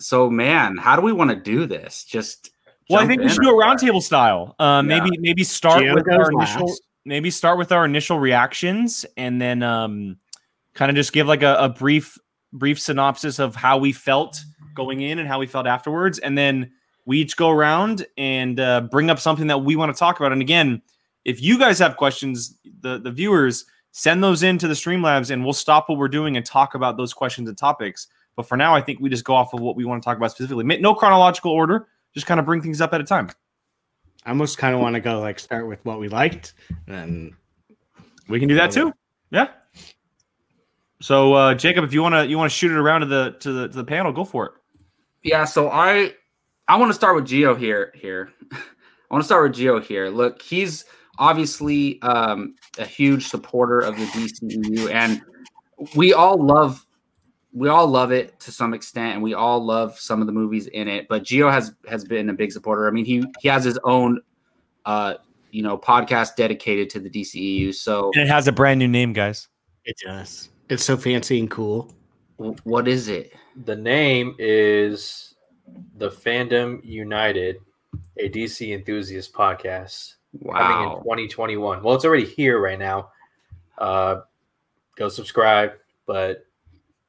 So 0.00 0.30
man, 0.30 0.76
how 0.76 0.96
do 0.96 1.02
we 1.02 1.12
want 1.12 1.30
to 1.30 1.36
do 1.36 1.66
this? 1.66 2.04
Just 2.04 2.50
Well, 2.88 3.00
I 3.00 3.06
think 3.06 3.22
we 3.22 3.28
should 3.28 3.42
do 3.42 3.50
a 3.50 3.62
roundtable 3.62 4.02
style. 4.02 4.56
Uh, 4.58 4.82
Maybe 4.82 5.10
maybe 5.18 5.44
start 5.44 5.82
Gio 5.82 5.94
with 5.94 6.06
goes 6.06 6.16
our 6.16 6.32
initial 6.32 6.74
maybe 7.04 7.30
start 7.30 7.58
with 7.58 7.72
our 7.72 7.84
initial 7.84 8.18
reactions 8.18 9.06
and 9.16 9.40
then 9.40 9.62
um, 9.62 10.16
kind 10.74 10.90
of 10.90 10.96
just 10.96 11.12
give 11.12 11.26
like 11.26 11.42
a, 11.42 11.56
a 11.56 11.68
brief 11.68 12.18
brief 12.52 12.80
synopsis 12.80 13.38
of 13.38 13.54
how 13.54 13.78
we 13.78 13.92
felt 13.92 14.40
going 14.74 15.00
in 15.00 15.18
and 15.18 15.28
how 15.28 15.38
we 15.38 15.46
felt 15.46 15.66
afterwards 15.66 16.18
and 16.18 16.36
then 16.36 16.70
we 17.06 17.18
each 17.18 17.36
go 17.36 17.50
around 17.50 18.06
and 18.18 18.60
uh, 18.60 18.80
bring 18.82 19.10
up 19.10 19.18
something 19.18 19.46
that 19.46 19.58
we 19.58 19.76
want 19.76 19.94
to 19.94 19.98
talk 19.98 20.20
about 20.20 20.32
and 20.32 20.40
again 20.40 20.82
if 21.24 21.42
you 21.42 21.58
guys 21.58 21.78
have 21.78 21.96
questions 21.96 22.58
the 22.80 22.98
the 22.98 23.10
viewers 23.10 23.64
send 23.92 24.22
those 24.22 24.42
in 24.42 24.56
to 24.58 24.68
the 24.68 24.74
streamlabs 24.74 25.30
and 25.30 25.44
we'll 25.44 25.52
stop 25.52 25.88
what 25.88 25.98
we're 25.98 26.08
doing 26.08 26.36
and 26.36 26.46
talk 26.46 26.74
about 26.74 26.96
those 26.96 27.12
questions 27.12 27.48
and 27.48 27.58
topics 27.58 28.08
but 28.36 28.46
for 28.46 28.56
now 28.56 28.74
i 28.74 28.80
think 28.80 29.00
we 29.00 29.08
just 29.08 29.24
go 29.24 29.34
off 29.34 29.52
of 29.52 29.60
what 29.60 29.76
we 29.76 29.84
want 29.84 30.02
to 30.02 30.04
talk 30.04 30.16
about 30.16 30.30
specifically 30.30 30.64
no 30.64 30.94
chronological 30.94 31.50
order 31.50 31.88
just 32.14 32.26
kind 32.26 32.40
of 32.40 32.46
bring 32.46 32.62
things 32.62 32.80
up 32.80 32.92
at 32.94 33.00
a 33.00 33.04
time 33.04 33.28
I 34.24 34.30
almost 34.30 34.58
kind 34.58 34.74
of 34.74 34.80
want 34.80 34.94
to 34.94 35.00
go 35.00 35.20
like 35.20 35.38
start 35.38 35.66
with 35.66 35.84
what 35.84 35.98
we 35.98 36.08
liked, 36.08 36.52
and 36.86 37.32
We 38.28 38.38
can 38.38 38.48
do 38.48 38.54
that 38.56 38.70
too. 38.70 38.92
Yeah. 39.30 39.48
So 41.00 41.32
uh, 41.32 41.54
Jacob, 41.54 41.84
if 41.84 41.94
you 41.94 42.02
wanna 42.02 42.24
you 42.24 42.36
wanna 42.36 42.50
shoot 42.50 42.70
it 42.70 42.76
around 42.76 43.00
to 43.00 43.06
the 43.06 43.36
to 43.40 43.52
the 43.52 43.68
to 43.68 43.76
the 43.78 43.84
panel, 43.84 44.12
go 44.12 44.24
for 44.24 44.46
it. 44.46 44.52
Yeah, 45.22 45.44
so 45.44 45.70
I 45.70 46.14
I 46.68 46.76
want 46.76 46.90
to 46.90 46.94
start 46.94 47.16
with 47.16 47.24
Gio 47.24 47.58
here. 47.58 47.92
Here, 47.94 48.30
I 48.52 48.58
want 49.10 49.22
to 49.22 49.26
start 49.26 49.50
with 49.50 49.58
Gio 49.58 49.82
here. 49.82 50.08
Look, 50.08 50.42
he's 50.42 50.84
obviously 51.20 52.00
um, 52.02 52.56
a 52.78 52.84
huge 52.84 53.28
supporter 53.28 53.78
of 53.80 53.96
the 53.96 54.06
DCEU, 54.06 54.90
and 54.90 55.22
we 55.94 56.12
all 56.12 56.42
love 56.42 56.84
we 57.52 57.68
all 57.68 57.86
love 57.86 58.12
it 58.12 58.38
to 58.40 58.52
some 58.52 58.74
extent, 58.74 59.14
and 59.14 59.22
we 59.22 59.34
all 59.34 59.64
love 59.64 59.98
some 59.98 60.20
of 60.20 60.26
the 60.26 60.32
movies 60.32 60.66
in 60.68 60.88
it. 60.88 61.06
But 61.08 61.22
Gio 61.22 61.52
has 61.52 61.72
has 61.88 62.04
been 62.04 62.30
a 62.30 62.32
big 62.32 62.50
supporter. 62.50 62.88
I 62.88 62.90
mean, 62.90 63.04
he 63.04 63.22
he 63.40 63.48
has 63.48 63.62
his 63.62 63.78
own 63.84 64.20
uh, 64.86 65.14
you 65.50 65.62
know 65.62 65.78
podcast 65.78 66.36
dedicated 66.36 66.90
to 66.90 67.00
the 67.00 67.10
DCEU. 67.10 67.74
So, 67.74 68.10
And 68.14 68.24
it 68.24 68.28
has 68.28 68.48
a 68.48 68.52
brand 68.52 68.78
new 68.78 68.88
name, 68.88 69.12
guys. 69.12 69.48
it 69.84 69.96
does. 70.04 70.48
It's 70.68 70.84
so 70.84 70.96
fancy 70.96 71.38
and 71.38 71.50
cool. 71.50 71.92
w- 72.38 72.56
what 72.64 72.86
is 72.88 73.08
it? 73.08 73.32
The 73.64 73.76
name 73.76 74.36
is 74.38 75.34
the 75.96 76.10
Fandom 76.10 76.80
United, 76.84 77.56
a 78.16 78.28
DC 78.28 78.72
enthusiast 78.72 79.32
podcast 79.32 80.14
coming 80.44 80.82
in 80.84 80.88
Wow. 80.90 81.00
2021. 81.02 81.82
Well, 81.82 81.94
it's 81.94 82.04
already 82.04 82.26
here 82.26 82.60
right 82.60 82.78
now. 82.78 83.10
Uh, 83.78 84.20
go 84.96 85.08
subscribe. 85.08 85.72
But 86.06 86.44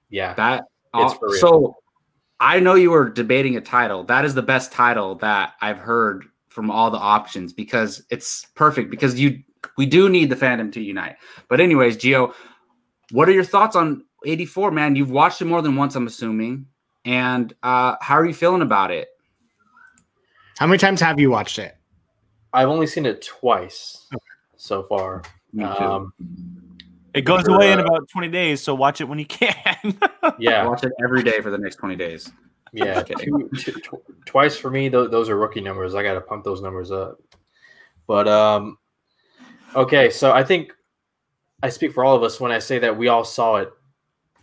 yeah, 0.10 0.34
That 0.36 0.66
It's 0.96 1.14
uh, 1.14 1.18
for 1.18 1.30
real. 1.30 1.40
so 1.40 1.76
I 2.40 2.60
know 2.60 2.76
you 2.76 2.92
were 2.92 3.10
debating 3.10 3.56
a 3.58 3.62
title. 3.62 4.04
That 4.04 4.26
is 4.26 4.34
the 4.34 4.42
best 4.42 4.72
title 4.72 5.16
that 5.16 5.54
I've 5.62 5.78
heard 5.78 6.26
from 6.50 6.70
all 6.72 6.92
the 6.92 6.98
options 6.98 7.54
because 7.54 8.04
it's 8.10 8.46
perfect 8.56 8.90
because 8.92 9.20
you 9.20 9.42
we 9.78 9.86
do 9.86 10.10
need 10.10 10.30
the 10.30 10.36
fandom 10.36 10.72
to 10.74 10.82
unite. 10.82 11.16
But 11.48 11.62
anyways, 11.62 11.98
Gio, 11.98 12.34
what 13.12 13.30
are 13.30 13.32
your 13.32 13.44
thoughts 13.44 13.76
on 13.76 14.04
84, 14.26 14.72
man? 14.72 14.96
You've 14.96 15.12
watched 15.12 15.42
it 15.42 15.46
more 15.46 15.62
than 15.62 15.76
once, 15.76 15.96
I'm 15.96 16.08
assuming. 16.08 16.66
And 17.06 17.54
uh 17.64 17.96
how 18.02 18.16
are 18.16 18.26
you 18.26 18.34
feeling 18.34 18.62
about 18.62 18.92
it? 18.92 19.08
How 20.58 20.68
many 20.68 20.78
times 20.78 21.00
have 21.02 21.20
you 21.20 21.30
watched 21.32 21.58
it? 21.60 21.76
I've 22.54 22.68
only 22.70 22.88
seen 22.88 23.06
it 23.06 23.22
twice 23.22 24.08
so 24.58 24.84
far. 24.84 25.24
Me 25.54 25.64
too. 25.64 25.70
Um, 25.70 26.14
It 27.14 27.22
goes 27.22 27.44
For, 27.44 27.52
away 27.56 27.72
in 27.72 27.80
uh, 27.80 27.84
about 27.84 28.08
20 28.10 28.30
days, 28.30 28.62
so 28.62 28.74
watch 28.76 29.02
it 29.02 29.06
when 29.06 29.20
you 29.20 29.26
can. 29.40 29.98
yeah, 30.40 30.66
Watch 30.66 30.84
it 30.84 30.92
every 31.04 31.24
day 31.24 31.42
for 31.42 31.50
the 31.52 31.58
next 31.58 31.76
20 31.78 31.96
days. 31.96 32.32
yeah. 32.74 33.02
Two, 33.04 33.50
two, 33.58 33.72
tw- 33.74 34.26
twice 34.26 34.56
for 34.58 34.70
me. 34.70 34.90
Th- 34.90 35.10
those 35.12 35.28
are 35.30 35.38
rookie 35.38 35.62
numbers. 35.62 35.94
I 35.96 36.04
got 36.04 36.14
to 36.14 36.22
pump 36.22 36.44
those 36.46 36.62
numbers 36.62 36.90
up. 36.92 37.20
But 38.08 38.28
um, 38.28 38.78
okay. 39.76 40.10
So 40.10 40.32
I 40.32 40.44
think 40.44 40.74
I 41.64 41.70
speak 41.70 41.92
for 41.94 42.04
all 42.06 42.16
of 42.16 42.24
us 42.24 42.40
when 42.40 42.52
I 42.52 42.60
say 42.60 42.80
that 42.80 42.98
we 42.98 43.08
all 43.10 43.24
saw 43.26 43.58
it 43.58 43.72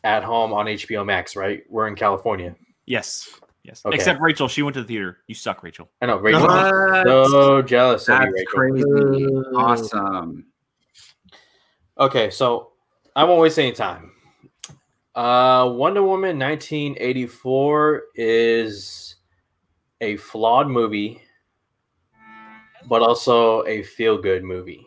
at 0.04 0.22
home 0.24 0.52
on 0.52 0.66
HBO 0.66 1.04
Max. 1.06 1.36
Right? 1.36 1.62
We're 1.70 1.88
in 1.88 1.94
California. 1.94 2.54
yes. 2.86 3.28
Yes. 3.62 3.84
Okay. 3.84 3.94
Except 3.94 4.20
Rachel, 4.20 4.48
she 4.48 4.62
went 4.62 4.74
to 4.74 4.82
the 4.82 4.88
theater. 4.88 5.18
You 5.26 5.34
suck, 5.34 5.62
Rachel. 5.62 5.90
I 6.00 6.06
know 6.06 6.16
Rachel. 6.18 6.42
What? 6.42 7.06
So 7.06 7.62
jealous 7.62 8.08
of 8.08 8.18
That's 8.18 8.26
you, 8.26 8.32
Rachel. 8.34 8.52
crazy. 8.54 9.24
Ooh. 9.24 9.44
Awesome. 9.56 10.46
Okay, 11.98 12.30
so 12.30 12.72
I 13.16 13.24
won't 13.24 13.40
waste 13.40 13.58
any 13.58 13.72
time. 13.72 14.12
Uh, 15.14 15.68
Wonder 15.74 16.02
Woman 16.02 16.38
1984 16.38 18.02
is 18.14 19.16
a 20.00 20.16
flawed 20.16 20.68
movie, 20.68 21.20
but 22.88 23.02
also 23.02 23.66
a 23.66 23.82
feel 23.82 24.16
good 24.16 24.44
movie. 24.44 24.86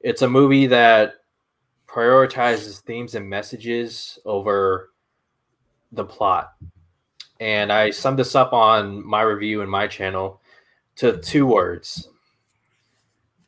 It's 0.00 0.22
a 0.22 0.28
movie 0.28 0.66
that 0.68 1.14
prioritizes 1.86 2.80
themes 2.80 3.14
and 3.14 3.28
messages 3.28 4.18
over 4.24 4.92
the 5.92 6.04
plot. 6.04 6.54
And 7.40 7.72
I 7.72 7.90
summed 7.90 8.18
this 8.18 8.34
up 8.34 8.52
on 8.52 9.04
my 9.06 9.22
review 9.22 9.60
in 9.62 9.68
my 9.68 9.86
channel 9.86 10.40
to 10.96 11.18
two 11.18 11.46
words 11.46 12.08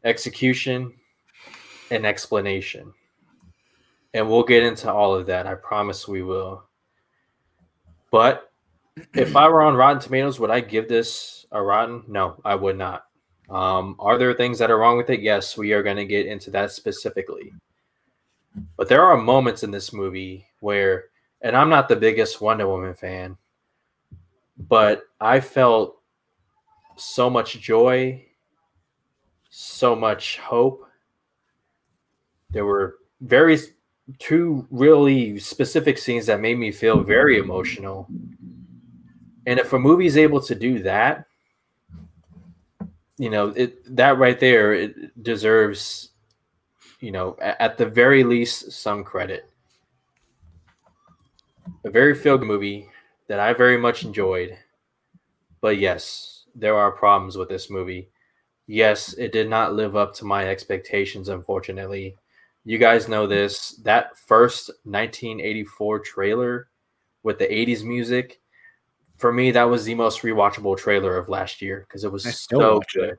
execution 0.05 0.92
and 1.90 2.07
explanation. 2.07 2.92
And 4.14 4.29
we'll 4.29 4.44
get 4.44 4.62
into 4.62 4.92
all 4.92 5.14
of 5.14 5.27
that. 5.27 5.46
I 5.46 5.55
promise 5.55 6.09
we 6.09 6.22
will. 6.22 6.64
But 8.11 8.51
if 9.14 9.37
I 9.37 9.48
were 9.48 9.62
on 9.62 9.77
Rotten 9.77 10.01
Tomatoes, 10.01 10.40
would 10.40 10.51
I 10.51 10.61
give 10.61 10.88
this 10.88 11.46
a 11.53 11.62
rotten? 11.62 12.03
No, 12.09 12.40
I 12.44 12.55
would 12.55 12.79
not. 12.79 13.05
Um, 13.51 13.96
are 13.98 14.18
there 14.18 14.35
things 14.35 14.59
that 14.59 14.70
are 14.70 14.79
wrong 14.79 14.96
with 14.96 15.11
it? 15.11 15.20
Yes, 15.20 15.57
we 15.57 15.72
are 15.72 15.83
going 15.83 15.96
to 15.96 16.05
get 16.05 16.27
into 16.27 16.51
that 16.51 16.72
specifically. 16.72 17.53
But 18.77 18.88
there 18.88 19.05
are 19.05 19.16
moments 19.16 19.62
in 19.62 19.70
this 19.70 19.92
movie 19.92 20.46
where, 20.61 21.07
and 21.42 21.57
I'm 21.57 21.68
not 21.68 21.88
the 21.88 21.96
biggest 21.96 22.40
Wonder 22.40 22.66
Woman 22.66 22.94
fan, 22.94 23.37
but 24.59 25.03
I 25.21 25.40
felt 25.40 26.01
so 26.97 27.31
much 27.31 27.61
joy, 27.61 28.25
so 29.51 29.94
much 29.94 30.38
hope. 30.38 30.85
There 32.51 32.66
were 32.66 32.97
very 33.21 33.59
two 34.18 34.66
really 34.71 35.38
specific 35.38 35.99
scenes 35.99 36.27
that 36.27 36.40
made 36.40 36.59
me 36.59 36.73
feel 36.73 37.03
very 37.03 37.38
emotional. 37.38 38.09
And 39.47 39.59
if 39.59 39.73
a 39.73 39.79
movie 39.79 40.07
is 40.07 40.16
able 40.16 40.40
to 40.42 40.55
do 40.55 40.83
that, 40.83 41.27
you 43.18 43.31
know, 43.31 43.49
it 43.49 43.97
that 43.97 44.18
right 44.18 44.38
there 44.38 44.73
it 44.73 45.23
deserves, 45.23 46.11
you 47.01 47.11
know, 47.11 47.37
at 47.40 47.77
the 47.77 47.87
very 47.87 48.25
least 48.25 48.73
some 48.73 49.05
credit. 49.05 49.51
A 51.85 51.90
very 51.90 52.14
feel 52.14 52.38
good 52.38 52.47
movie 52.47 52.88
that 53.29 53.41
I 53.41 53.53
very 53.53 53.79
much 53.79 54.05
enjoyed. 54.05 54.57
But 55.61 55.79
yes, 55.79 56.45
there 56.55 56.77
are 56.77 56.91
problems 56.93 57.37
with 57.37 57.49
this 57.49 57.71
movie. 57.71 58.11
Yes, 58.67 59.14
it 59.14 59.33
did 59.33 59.49
not 59.49 59.75
live 59.75 59.97
up 59.97 60.14
to 60.14 60.25
my 60.25 60.47
expectations, 60.47 61.29
unfortunately. 61.29 62.17
You 62.64 62.79
guys 62.79 63.09
know 63.09 63.27
this. 63.27 63.77
That 63.85 64.19
first 64.19 64.69
1984 64.85 66.01
trailer 66.01 66.69
with 67.23 67.38
the 67.38 67.47
80s 67.47 67.83
music, 67.83 68.41
for 69.17 69.33
me, 69.33 69.51
that 69.51 69.64
was 69.64 69.85
the 69.85 69.95
most 69.95 70.23
rewatchable 70.23 70.77
trailer 70.77 71.17
of 71.17 71.29
last 71.29 71.61
year 71.61 71.87
because 71.88 72.05
it 72.05 72.12
was 72.12 72.27
I 72.27 72.31
so 72.31 72.81
it. 72.81 72.87
good. 72.95 73.19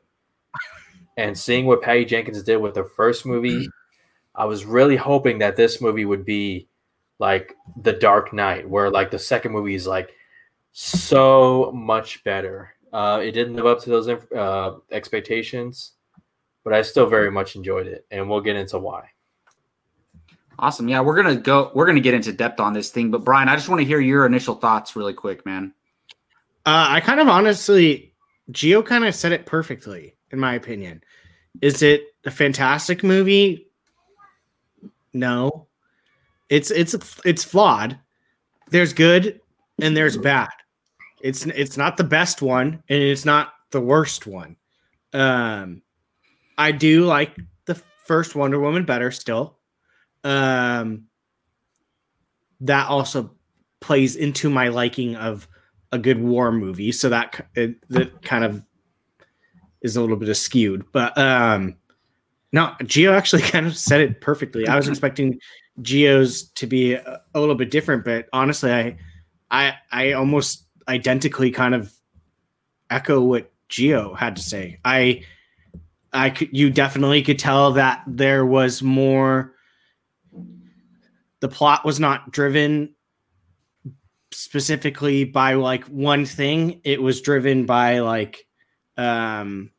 And 1.17 1.38
seeing 1.38 1.65
what 1.65 1.82
Patty 1.82 2.06
Jenkins 2.06 2.43
did 2.43 2.58
with 2.58 2.76
the 2.76 2.86
first 2.86 3.26
movie, 3.26 3.67
I 4.36 4.45
was 4.45 4.65
really 4.65 4.95
hoping 4.95 5.39
that 5.39 5.58
this 5.58 5.82
movie 5.82 6.06
would 6.06 6.24
be 6.24 6.68
like 7.19 7.55
The 7.82 7.93
Dark 7.93 8.34
Knight, 8.34 8.67
where 8.67 8.89
like 8.89 9.12
the 9.12 9.19
second 9.19 9.51
movie 9.51 9.75
is 9.75 9.86
like 9.86 10.12
so 10.71 11.71
much 11.73 12.23
better. 12.23 12.73
Uh, 12.91 13.19
it 13.21 13.34
didn't 13.34 13.55
live 13.55 13.65
up 13.65 13.82
to 13.82 13.89
those 13.89 14.08
uh, 14.08 14.77
expectations, 14.91 15.93
but 16.63 16.73
I 16.73 16.82
still 16.82 17.08
very 17.08 17.29
much 17.29 17.55
enjoyed 17.55 17.88
it, 17.88 18.05
and 18.10 18.27
we'll 18.29 18.41
get 18.41 18.55
into 18.55 18.79
why. 18.79 19.10
Awesome. 20.58 20.89
Yeah, 20.89 21.01
we're 21.01 21.15
gonna 21.15 21.36
go. 21.36 21.71
We're 21.73 21.86
gonna 21.86 21.99
get 21.99 22.13
into 22.13 22.34
depth 22.34 22.60
on 22.60 22.73
this 22.73 22.89
thing, 22.89 23.12
but 23.12 23.23
Brian, 23.23 23.47
I 23.47 23.55
just 23.55 23.69
want 23.69 23.79
to 23.79 23.86
hear 23.86 23.99
your 23.99 24.25
initial 24.25 24.55
thoughts 24.55 24.95
really 24.95 25.13
quick, 25.13 25.45
man. 25.45 25.73
Uh, 26.65 26.88
I 26.89 26.99
kind 26.99 27.21
of 27.21 27.29
honestly, 27.29 28.13
Gio 28.51 28.86
kind 28.86 29.05
of 29.05 29.15
said 29.15 29.32
it 29.32 29.45
perfectly, 29.45 30.15
in 30.32 30.39
my 30.39 30.55
opinion. 30.55 31.01
Is 31.62 31.82
it 31.82 32.03
a 32.25 32.32
fantastic 32.32 33.03
movie? 33.03 33.67
No, 35.13 35.68
it's 36.49 36.71
it's 36.71 36.95
it's 37.25 37.43
flawed. 37.43 37.97
There's 38.69 38.93
good 38.93 39.39
and 39.81 39.95
there's 39.95 40.17
bad. 40.17 40.49
It's 41.21 41.45
it's 41.45 41.77
not 41.77 41.97
the 41.97 42.03
best 42.03 42.41
one 42.41 42.83
and 42.89 43.03
it's 43.03 43.25
not 43.25 43.53
the 43.71 43.81
worst 43.81 44.27
one. 44.27 44.55
Um, 45.13 45.81
I 46.57 46.71
do 46.71 47.05
like 47.05 47.35
the 47.65 47.75
first 48.05 48.35
Wonder 48.35 48.59
Woman 48.59 48.85
better 48.85 49.12
still. 49.12 49.57
Um, 50.23 51.05
that 52.62 52.88
also 52.88 53.31
plays 53.79 54.15
into 54.15 54.49
my 54.49 54.67
liking 54.67 55.15
of 55.15 55.47
a 55.91 55.97
good 55.97 56.19
war 56.19 56.51
movie, 56.51 56.91
so 56.91 57.09
that 57.09 57.47
it, 57.55 57.77
that 57.89 58.21
kind 58.21 58.43
of 58.43 58.63
is 59.81 59.95
a 59.95 60.01
little 60.01 60.17
bit 60.17 60.33
skewed. 60.35 60.85
But 60.91 61.17
um, 61.17 61.77
no, 62.51 62.73
Gio 62.81 63.13
actually 63.13 63.41
kind 63.43 63.65
of 63.65 63.77
said 63.77 64.01
it 64.01 64.21
perfectly. 64.21 64.67
I 64.67 64.75
was 64.75 64.88
expecting 64.89 65.39
Gio's 65.82 66.50
to 66.52 66.68
be 66.68 66.94
a, 66.94 67.22
a 67.34 67.39
little 67.39 67.56
bit 67.56 67.72
different, 67.72 68.06
but 68.06 68.28
honestly, 68.34 68.72
I 68.72 68.98
I 69.52 69.76
I 69.92 70.12
almost 70.13 70.65
identically 70.88 71.52
kind 71.52 71.76
of 71.76 71.94
echo 72.89 73.22
what 73.22 73.52
Gio 73.70 74.18
had 74.18 74.36
to 74.36 74.42
say. 74.42 74.80
I 74.84 75.24
I 76.13 76.32
could 76.32 76.50
you 76.52 76.70
definitely 76.70 77.22
could 77.22 77.39
tell 77.39 77.74
that 77.74 78.04
there 78.08 78.46
was 78.46 78.82
more 78.82 79.54
the 81.39 81.48
plot 81.48 81.86
was 81.86 82.00
not 82.00 82.32
driven 82.32 82.96
specifically 84.32 85.24
by 85.24 85.54
like 85.54 85.86
one 85.86 86.26
thing 86.26 86.82
it 86.84 87.02
was 87.02 87.22
driven 87.22 87.65
by 87.65 88.00
like 88.00 88.46
um 88.98 89.72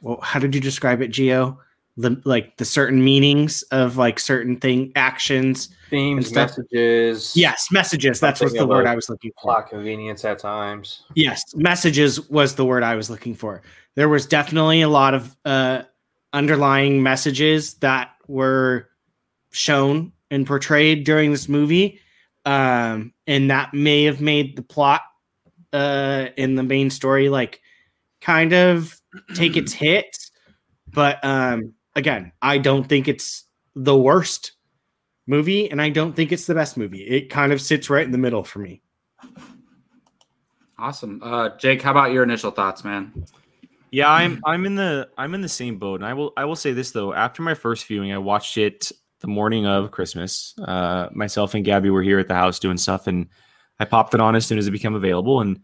well 0.00 0.18
how 0.20 0.40
did 0.40 0.54
you 0.54 0.60
describe 0.60 1.00
it 1.00 1.12
gio 1.12 1.56
the 1.96 2.20
like 2.24 2.56
the 2.56 2.64
certain 2.64 3.04
meanings 3.04 3.62
of 3.70 3.96
like 3.96 4.18
certain 4.18 4.56
thing 4.56 4.90
actions 4.96 5.68
Themes, 5.90 6.34
messages, 6.34 7.36
yes 7.36 7.68
messages 7.70 8.18
that's 8.18 8.40
what's 8.40 8.52
Something 8.52 8.68
the 8.68 8.74
word 8.74 8.86
i 8.86 8.96
was 8.96 9.08
looking 9.08 9.30
for 9.40 9.54
plot 9.54 9.68
convenience 9.68 10.24
at 10.24 10.38
times. 10.38 11.02
Yes, 11.14 11.42
messages 11.54 12.28
was 12.30 12.54
the 12.54 12.64
word 12.64 12.82
I 12.82 12.94
was 12.94 13.10
looking 13.10 13.34
for. 13.34 13.62
There 13.94 14.08
was 14.08 14.26
definitely 14.26 14.82
a 14.82 14.88
lot 14.88 15.14
of 15.14 15.36
uh, 15.44 15.82
underlying 16.32 17.02
messages 17.02 17.74
that 17.74 18.10
were 18.26 18.88
shown 19.52 20.12
and 20.30 20.46
portrayed 20.46 21.04
during 21.04 21.30
this 21.30 21.48
movie, 21.48 22.00
um, 22.44 23.12
and 23.26 23.50
that 23.50 23.74
may 23.74 24.04
have 24.04 24.20
made 24.20 24.56
the 24.56 24.62
plot 24.62 25.02
uh, 25.72 26.28
in 26.36 26.56
the 26.56 26.62
main 26.62 26.90
story 26.90 27.28
like 27.28 27.60
kind 28.20 28.52
of 28.52 29.00
take 29.34 29.56
its 29.56 29.72
hit. 29.84 30.16
But 30.92 31.24
um, 31.24 31.74
again, 31.96 32.32
I 32.42 32.58
don't 32.58 32.84
think 32.84 33.08
it's 33.08 33.44
the 33.74 33.96
worst 33.96 34.52
movie, 35.26 35.70
and 35.70 35.80
I 35.80 35.90
don't 35.90 36.14
think 36.14 36.32
it's 36.32 36.46
the 36.46 36.54
best 36.54 36.76
movie. 36.76 37.02
It 37.02 37.30
kind 37.30 37.52
of 37.52 37.60
sits 37.60 37.90
right 37.90 38.04
in 38.04 38.12
the 38.12 38.18
middle 38.18 38.44
for 38.44 38.58
me. 38.58 38.82
Awesome. 40.78 41.20
Uh, 41.22 41.50
Jake, 41.56 41.82
how 41.82 41.92
about 41.92 42.12
your 42.12 42.22
initial 42.22 42.50
thoughts, 42.50 42.84
man? 42.84 43.12
Yeah, 43.90 44.10
I'm 44.10 44.40
I'm 44.44 44.66
in 44.66 44.74
the 44.74 45.08
I'm 45.16 45.34
in 45.34 45.40
the 45.40 45.48
same 45.48 45.78
boat, 45.78 46.00
and 46.00 46.06
I 46.06 46.14
will 46.14 46.32
I 46.36 46.44
will 46.44 46.56
say 46.56 46.72
this 46.72 46.90
though. 46.90 47.12
After 47.14 47.42
my 47.42 47.54
first 47.54 47.86
viewing, 47.86 48.12
I 48.12 48.18
watched 48.18 48.58
it 48.58 48.90
the 49.20 49.28
morning 49.28 49.66
of 49.66 49.92
Christmas. 49.92 50.54
Uh, 50.58 51.08
myself 51.12 51.54
and 51.54 51.64
Gabby 51.64 51.90
were 51.90 52.02
here 52.02 52.18
at 52.18 52.26
the 52.26 52.34
house 52.34 52.58
doing 52.58 52.76
stuff, 52.76 53.06
and 53.06 53.28
I 53.78 53.84
popped 53.84 54.12
it 54.14 54.20
on 54.20 54.34
as 54.34 54.46
soon 54.46 54.58
as 54.58 54.66
it 54.66 54.72
became 54.72 54.94
available. 54.94 55.40
And 55.40 55.60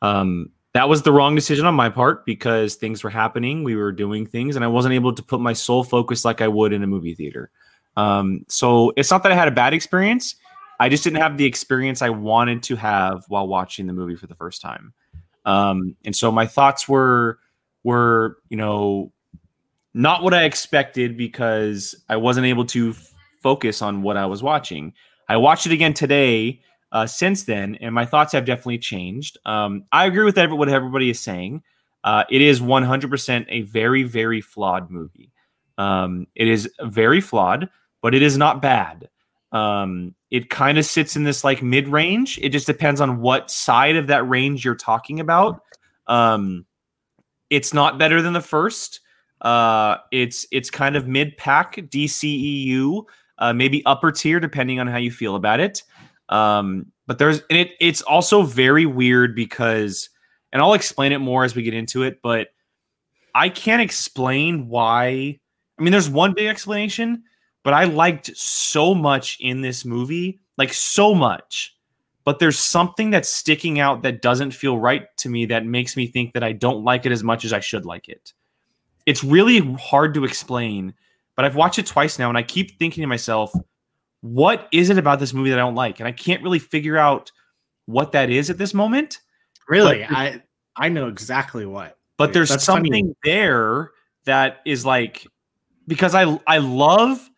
um, 0.00 0.50
that 0.74 0.88
was 0.88 1.02
the 1.02 1.12
wrong 1.12 1.34
decision 1.34 1.66
on 1.66 1.74
my 1.74 1.88
part 1.90 2.24
because 2.24 2.76
things 2.76 3.04
were 3.04 3.10
happening, 3.10 3.62
we 3.62 3.76
were 3.76 3.92
doing 3.92 4.26
things, 4.26 4.56
and 4.56 4.64
I 4.64 4.68
wasn't 4.68 4.94
able 4.94 5.12
to 5.14 5.22
put 5.22 5.40
my 5.40 5.52
sole 5.52 5.84
focus 5.84 6.24
like 6.24 6.40
I 6.40 6.48
would 6.48 6.72
in 6.72 6.82
a 6.82 6.86
movie 6.86 7.14
theater. 7.14 7.50
Um, 7.96 8.44
so 8.48 8.92
it's 8.96 9.10
not 9.10 9.22
that 9.24 9.32
I 9.32 9.34
had 9.34 9.48
a 9.48 9.52
bad 9.52 9.74
experience. 9.74 10.36
I 10.80 10.88
just 10.88 11.04
didn't 11.04 11.20
have 11.20 11.36
the 11.36 11.44
experience 11.44 12.00
I 12.00 12.10
wanted 12.10 12.62
to 12.64 12.76
have 12.76 13.24
while 13.28 13.46
watching 13.46 13.86
the 13.86 13.92
movie 13.92 14.16
for 14.16 14.26
the 14.26 14.34
first 14.34 14.62
time. 14.62 14.94
Um, 15.44 15.96
and 16.04 16.16
so 16.16 16.32
my 16.32 16.46
thoughts 16.46 16.88
were 16.88 17.38
were 17.84 18.38
you 18.48 18.56
know 18.56 19.12
not 19.94 20.22
what 20.22 20.32
I 20.32 20.44
expected 20.44 21.16
because 21.16 21.94
I 22.08 22.16
wasn't 22.16 22.46
able 22.46 22.64
to 22.66 22.90
f- 22.90 23.12
focus 23.42 23.82
on 23.82 24.02
what 24.02 24.16
I 24.16 24.26
was 24.26 24.42
watching. 24.42 24.94
I 25.28 25.36
watched 25.36 25.66
it 25.66 25.72
again 25.72 25.94
today. 25.94 26.60
Uh, 26.92 27.06
since 27.06 27.44
then, 27.44 27.74
and 27.80 27.94
my 27.94 28.04
thoughts 28.04 28.32
have 28.32 28.44
definitely 28.44 28.78
changed. 28.78 29.38
Um, 29.46 29.84
I 29.92 30.04
agree 30.04 30.24
with 30.24 30.36
every, 30.36 30.56
what 30.56 30.68
everybody 30.68 31.08
is 31.08 31.18
saying. 31.18 31.62
Uh, 32.04 32.24
it 32.30 32.42
is 32.42 32.60
100% 32.60 33.46
a 33.48 33.62
very, 33.62 34.02
very 34.02 34.42
flawed 34.42 34.90
movie. 34.90 35.32
Um, 35.78 36.26
it 36.34 36.48
is 36.48 36.70
very 36.82 37.22
flawed, 37.22 37.70
but 38.02 38.14
it 38.14 38.20
is 38.22 38.36
not 38.36 38.60
bad. 38.60 39.08
Um, 39.52 40.14
it 40.30 40.50
kind 40.50 40.78
of 40.78 40.84
sits 40.84 41.16
in 41.16 41.24
this 41.24 41.44
like 41.44 41.62
mid 41.62 41.88
range. 41.88 42.38
It 42.42 42.50
just 42.50 42.66
depends 42.66 43.00
on 43.00 43.20
what 43.20 43.50
side 43.50 43.96
of 43.96 44.06
that 44.08 44.28
range 44.28 44.64
you're 44.64 44.74
talking 44.74 45.20
about. 45.20 45.62
Um, 46.06 46.66
it's 47.50 47.72
not 47.72 47.98
better 47.98 48.22
than 48.22 48.32
the 48.32 48.40
first. 48.40 49.00
Uh, 49.40 49.96
it's 50.10 50.46
it's 50.52 50.70
kind 50.70 50.96
of 50.96 51.06
mid 51.06 51.36
pack 51.36 51.76
DCEU, 51.76 53.04
uh, 53.38 53.52
maybe 53.52 53.84
upper 53.84 54.10
tier 54.12 54.40
depending 54.40 54.80
on 54.80 54.86
how 54.86 54.98
you 54.98 55.10
feel 55.10 55.36
about 55.36 55.60
it. 55.60 55.82
Um, 56.28 56.92
but 57.06 57.18
there's 57.18 57.42
and 57.50 57.58
it 57.58 57.72
it's 57.80 58.02
also 58.02 58.42
very 58.42 58.86
weird 58.86 59.34
because, 59.34 60.08
and 60.52 60.62
I'll 60.62 60.74
explain 60.74 61.12
it 61.12 61.18
more 61.18 61.44
as 61.44 61.54
we 61.54 61.62
get 61.62 61.74
into 61.74 62.02
it. 62.02 62.20
But 62.22 62.48
I 63.34 63.48
can't 63.48 63.82
explain 63.82 64.68
why. 64.68 65.38
I 65.78 65.82
mean, 65.82 65.92
there's 65.92 66.10
one 66.10 66.34
big 66.34 66.46
explanation, 66.46 67.24
but 67.62 67.74
I 67.74 67.84
liked 67.84 68.36
so 68.36 68.94
much 68.94 69.38
in 69.40 69.60
this 69.60 69.84
movie, 69.84 70.40
like 70.56 70.72
so 70.72 71.14
much. 71.14 71.76
But 72.24 72.38
there's 72.38 72.58
something 72.58 73.10
that's 73.10 73.28
sticking 73.28 73.80
out 73.80 74.02
that 74.02 74.22
doesn't 74.22 74.52
feel 74.52 74.78
right 74.78 75.06
to 75.18 75.28
me 75.28 75.46
that 75.46 75.66
makes 75.66 75.96
me 75.96 76.06
think 76.06 76.34
that 76.34 76.44
I 76.44 76.52
don't 76.52 76.84
like 76.84 77.04
it 77.04 77.12
as 77.12 77.24
much 77.24 77.44
as 77.44 77.52
I 77.52 77.60
should 77.60 77.84
like 77.84 78.08
it. 78.08 78.32
It's 79.06 79.24
really 79.24 79.58
hard 79.74 80.14
to 80.14 80.24
explain, 80.24 80.94
but 81.34 81.44
I've 81.44 81.56
watched 81.56 81.80
it 81.80 81.86
twice 81.86 82.20
now 82.20 82.28
and 82.28 82.38
I 82.38 82.44
keep 82.44 82.78
thinking 82.78 83.02
to 83.02 83.08
myself, 83.08 83.52
what 84.22 84.68
is 84.72 84.88
it 84.90 84.96
about 84.98 85.18
this 85.20 85.34
movie 85.34 85.50
that 85.50 85.58
I 85.58 85.62
don't 85.62 85.74
like? 85.74 86.00
And 86.00 86.08
I 86.08 86.12
can't 86.12 86.42
really 86.42 86.58
figure 86.58 86.96
out 86.96 87.30
what 87.86 88.12
that 88.12 88.30
is 88.30 88.48
at 88.50 88.56
this 88.58 88.72
moment. 88.72 89.20
Really, 89.68 90.06
But- 90.08 90.16
I 90.16 90.42
I 90.76 90.88
know 90.88 91.08
exactly 91.08 91.66
what. 91.66 91.98
But 92.16 92.32
there's 92.32 92.48
That's 92.48 92.64
funny. 92.64 92.88
something 92.88 93.16
there 93.24 93.90
that 94.24 94.60
is 94.64 94.86
like 94.86 95.26
because 95.86 96.14
I 96.14 96.38
I 96.46 96.58
love 96.58 97.28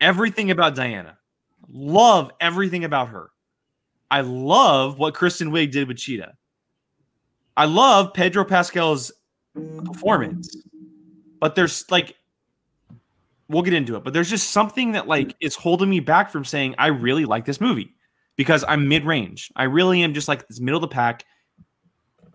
everything 0.00 0.50
about 0.50 0.74
Diana. 0.74 1.18
Love 1.68 2.30
everything 2.40 2.84
about 2.84 3.08
her. 3.08 3.30
I 4.10 4.22
love 4.22 4.98
what 4.98 5.14
Kristen 5.14 5.50
Wiig 5.50 5.70
did 5.72 5.88
with 5.88 5.98
Cheetah. 5.98 6.34
I 7.56 7.64
love 7.66 8.14
Pedro 8.14 8.44
Pascal's 8.44 9.12
performance. 9.84 10.56
But 11.40 11.56
there's 11.56 11.90
like 11.90 12.14
we'll 13.48 13.62
get 13.62 13.74
into 13.74 13.96
it, 13.96 14.04
but 14.04 14.12
there's 14.12 14.30
just 14.30 14.50
something 14.50 14.92
that 14.92 15.08
like 15.08 15.34
is 15.40 15.54
holding 15.54 15.88
me 15.88 16.00
back 16.00 16.30
from 16.30 16.44
saying 16.44 16.74
I 16.78 16.88
really 16.88 17.24
like 17.24 17.44
this 17.44 17.60
movie 17.60 17.94
because 18.36 18.64
I'm 18.68 18.88
mid-range. 18.88 19.50
I 19.56 19.64
really 19.64 20.02
am 20.02 20.14
just 20.14 20.28
like 20.28 20.46
this 20.48 20.60
middle 20.60 20.78
of 20.78 20.82
the 20.82 20.94
pack. 20.94 21.24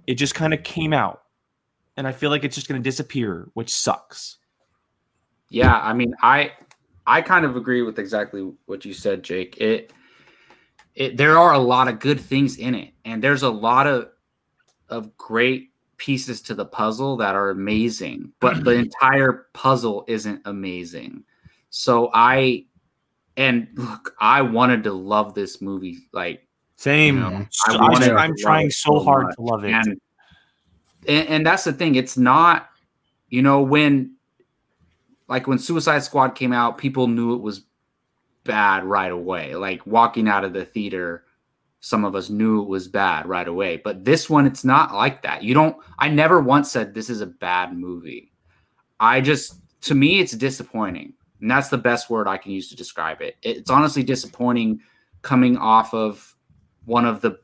It 0.08 0.16
just 0.16 0.36
kind 0.36 0.54
of 0.54 0.64
came 0.64 0.94
out. 0.94 1.22
And 1.96 2.08
I 2.08 2.12
feel 2.12 2.32
like 2.32 2.44
it's 2.44 2.56
just 2.56 2.68
going 2.68 2.82
to 2.82 2.84
disappear, 2.84 3.50
which 3.54 3.70
sucks. 3.70 4.38
Yeah, 5.50 5.80
I 5.80 5.94
mean, 5.94 6.16
I 6.24 6.54
I 7.06 7.22
kind 7.22 7.46
of 7.46 7.56
agree 7.56 7.84
with 7.84 8.00
exactly 8.00 8.52
what 8.66 8.84
you 8.84 8.94
said, 8.94 9.22
Jake. 9.22 9.58
It 9.62 9.94
it 10.96 11.18
there 11.18 11.38
are 11.38 11.54
a 11.54 11.60
lot 11.60 11.88
of 11.88 12.00
good 12.00 12.20
things 12.20 12.58
in 12.58 12.74
it, 12.74 12.94
and 13.06 13.24
there's 13.24 13.44
a 13.44 13.50
lot 13.50 13.86
of 13.86 14.10
of 14.90 15.16
great 15.18 15.73
pieces 16.04 16.42
to 16.42 16.54
the 16.54 16.66
puzzle 16.66 17.16
that 17.16 17.34
are 17.34 17.52
amazing, 17.52 18.30
but 18.42 18.66
the 18.66 18.72
entire 18.86 19.48
puzzle 19.54 20.04
isn't 20.10 20.42
amazing. 20.44 21.24
So 21.70 22.12
I 22.14 22.66
and 23.38 23.70
look, 23.76 24.14
I 24.20 24.42
wanted 24.42 24.84
to 24.84 24.92
love 24.92 25.34
this 25.34 25.62
movie 25.62 26.00
like 26.12 26.46
Same. 26.76 27.16
You 27.16 27.22
know, 27.22 27.48
I 27.68 27.76
I'm, 27.76 27.92
wanted 27.94 28.12
I'm 28.12 28.36
trying 28.38 28.70
so 28.70 29.00
so 29.00 29.04
hard 29.06 29.28
much. 29.28 29.36
to 29.36 29.42
love 29.44 29.64
it. 29.64 29.72
and, 29.72 30.02
and 31.08 31.28
and 31.30 31.46
that's 31.48 31.64
the 31.64 31.72
thing 31.72 31.96
it's 31.96 32.18
not 32.18 32.70
you 33.30 33.42
know 33.42 33.62
when 33.62 34.16
like 35.30 35.48
when 35.48 35.58
suicide 35.58 36.04
squad 36.04 36.32
came 36.32 36.52
out 36.52 36.78
people 36.78 37.08
knew 37.08 37.34
it 37.34 37.42
was 37.42 37.62
bad 38.44 38.84
right 38.84 39.12
away 39.12 39.56
like 39.56 39.88
walking 39.88 40.28
out 40.28 40.44
of 40.44 40.52
the 40.52 40.66
theater 40.66 41.23
some 41.84 42.06
of 42.06 42.16
us 42.16 42.30
knew 42.30 42.62
it 42.62 42.70
was 42.70 42.88
bad 42.88 43.26
right 43.26 43.48
away 43.48 43.78
but 43.84 44.06
this 44.06 44.30
one 44.30 44.48
it's 44.48 44.64
not 44.64 44.94
like 44.94 45.22
that. 45.22 45.44
You 45.44 45.54
don't 45.54 45.76
i 46.00 46.08
never 46.08 46.40
once 46.40 46.72
said 46.72 46.94
this 46.94 47.10
is 47.10 47.22
a 47.22 47.28
bad 47.28 47.78
movie. 47.78 48.32
I 49.00 49.22
just 49.22 49.60
to 49.82 49.96
me 49.96 50.20
it's 50.20 50.34
disappointing 50.34 51.14
and 51.42 51.52
that's 51.52 51.68
the 51.68 51.78
best 51.78 52.10
word 52.10 52.28
i 52.28 52.38
can 52.38 52.52
use 52.52 52.70
to 52.70 52.76
describe 52.76 53.22
it. 53.22 53.36
It's 53.42 53.70
honestly 53.70 54.04
disappointing 54.04 54.82
coming 55.22 55.58
off 55.58 55.94
of 55.94 56.36
one 56.86 57.06
of 57.06 57.22
the 57.22 57.40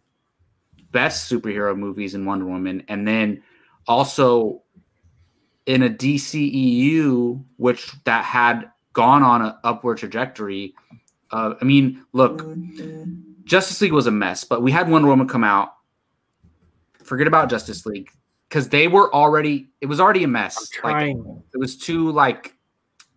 best 0.92 1.32
superhero 1.32 1.78
movies 1.78 2.16
in 2.16 2.26
Wonder 2.26 2.46
Woman, 2.46 2.84
and 2.88 3.08
then 3.08 3.42
also 3.88 4.62
in 5.66 5.84
a 5.84 5.90
DCEU, 5.90 7.44
which 7.58 7.92
that 8.04 8.24
had 8.24 8.72
gone 8.94 9.24
on 9.24 9.42
an 9.42 9.54
upward 9.64 9.98
trajectory. 9.98 10.74
Uh, 11.32 11.54
I 11.62 11.66
mean, 11.66 12.04
look, 12.14 12.42
Justice 13.50 13.82
League 13.82 13.94
was 13.94 14.06
a 14.06 14.12
mess, 14.12 14.44
but 14.44 14.62
we 14.62 14.72
had 14.72 14.90
Wonder 14.90 15.08
Woman 15.08 15.28
come 15.28 15.44
out. 15.44 15.74
Forget 17.04 17.26
about 17.26 17.50
Justice 17.50 17.86
League 17.88 18.10
because 18.48 18.70
they 18.70 18.88
were 18.88 19.14
already. 19.14 19.72
It 19.82 19.88
was 19.88 20.00
already 20.00 20.24
a 20.24 20.28
mess. 20.28 20.70
Like, 20.84 21.18
it 21.54 21.58
was 21.58 21.76
too 21.76 22.12
like 22.12 22.54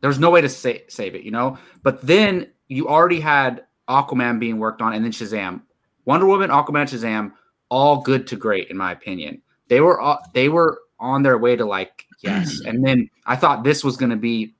there's 0.00 0.18
no 0.18 0.30
way 0.30 0.40
to 0.40 0.48
sa- 0.48 0.72
save 0.88 1.14
it, 1.14 1.22
you 1.22 1.30
know. 1.30 1.58
But 1.82 2.00
then 2.00 2.48
you 2.68 2.88
already 2.88 3.20
had 3.20 3.66
Aquaman 3.88 4.40
being 4.40 4.58
worked 4.58 4.80
on, 4.80 4.94
and 4.94 5.04
then 5.04 5.12
Shazam, 5.12 5.60
Wonder 6.06 6.24
Woman, 6.26 6.48
Aquaman, 6.48 6.86
Shazam, 6.86 7.32
all 7.68 8.00
good 8.00 8.26
to 8.28 8.36
great 8.36 8.68
in 8.68 8.76
my 8.76 8.92
opinion. 8.92 9.42
They 9.68 9.80
were 9.80 10.00
all, 10.00 10.18
they 10.32 10.48
were 10.48 10.80
on 10.98 11.22
their 11.22 11.36
way 11.36 11.56
to 11.56 11.66
like 11.66 12.06
yes, 12.20 12.60
and 12.64 12.82
then 12.82 13.10
I 13.26 13.36
thought 13.36 13.64
this 13.64 13.84
was 13.84 13.98
going 13.98 14.10
to 14.10 14.16
be 14.16 14.54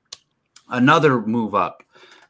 another 0.69 1.21
move 1.21 1.55
up, 1.55 1.81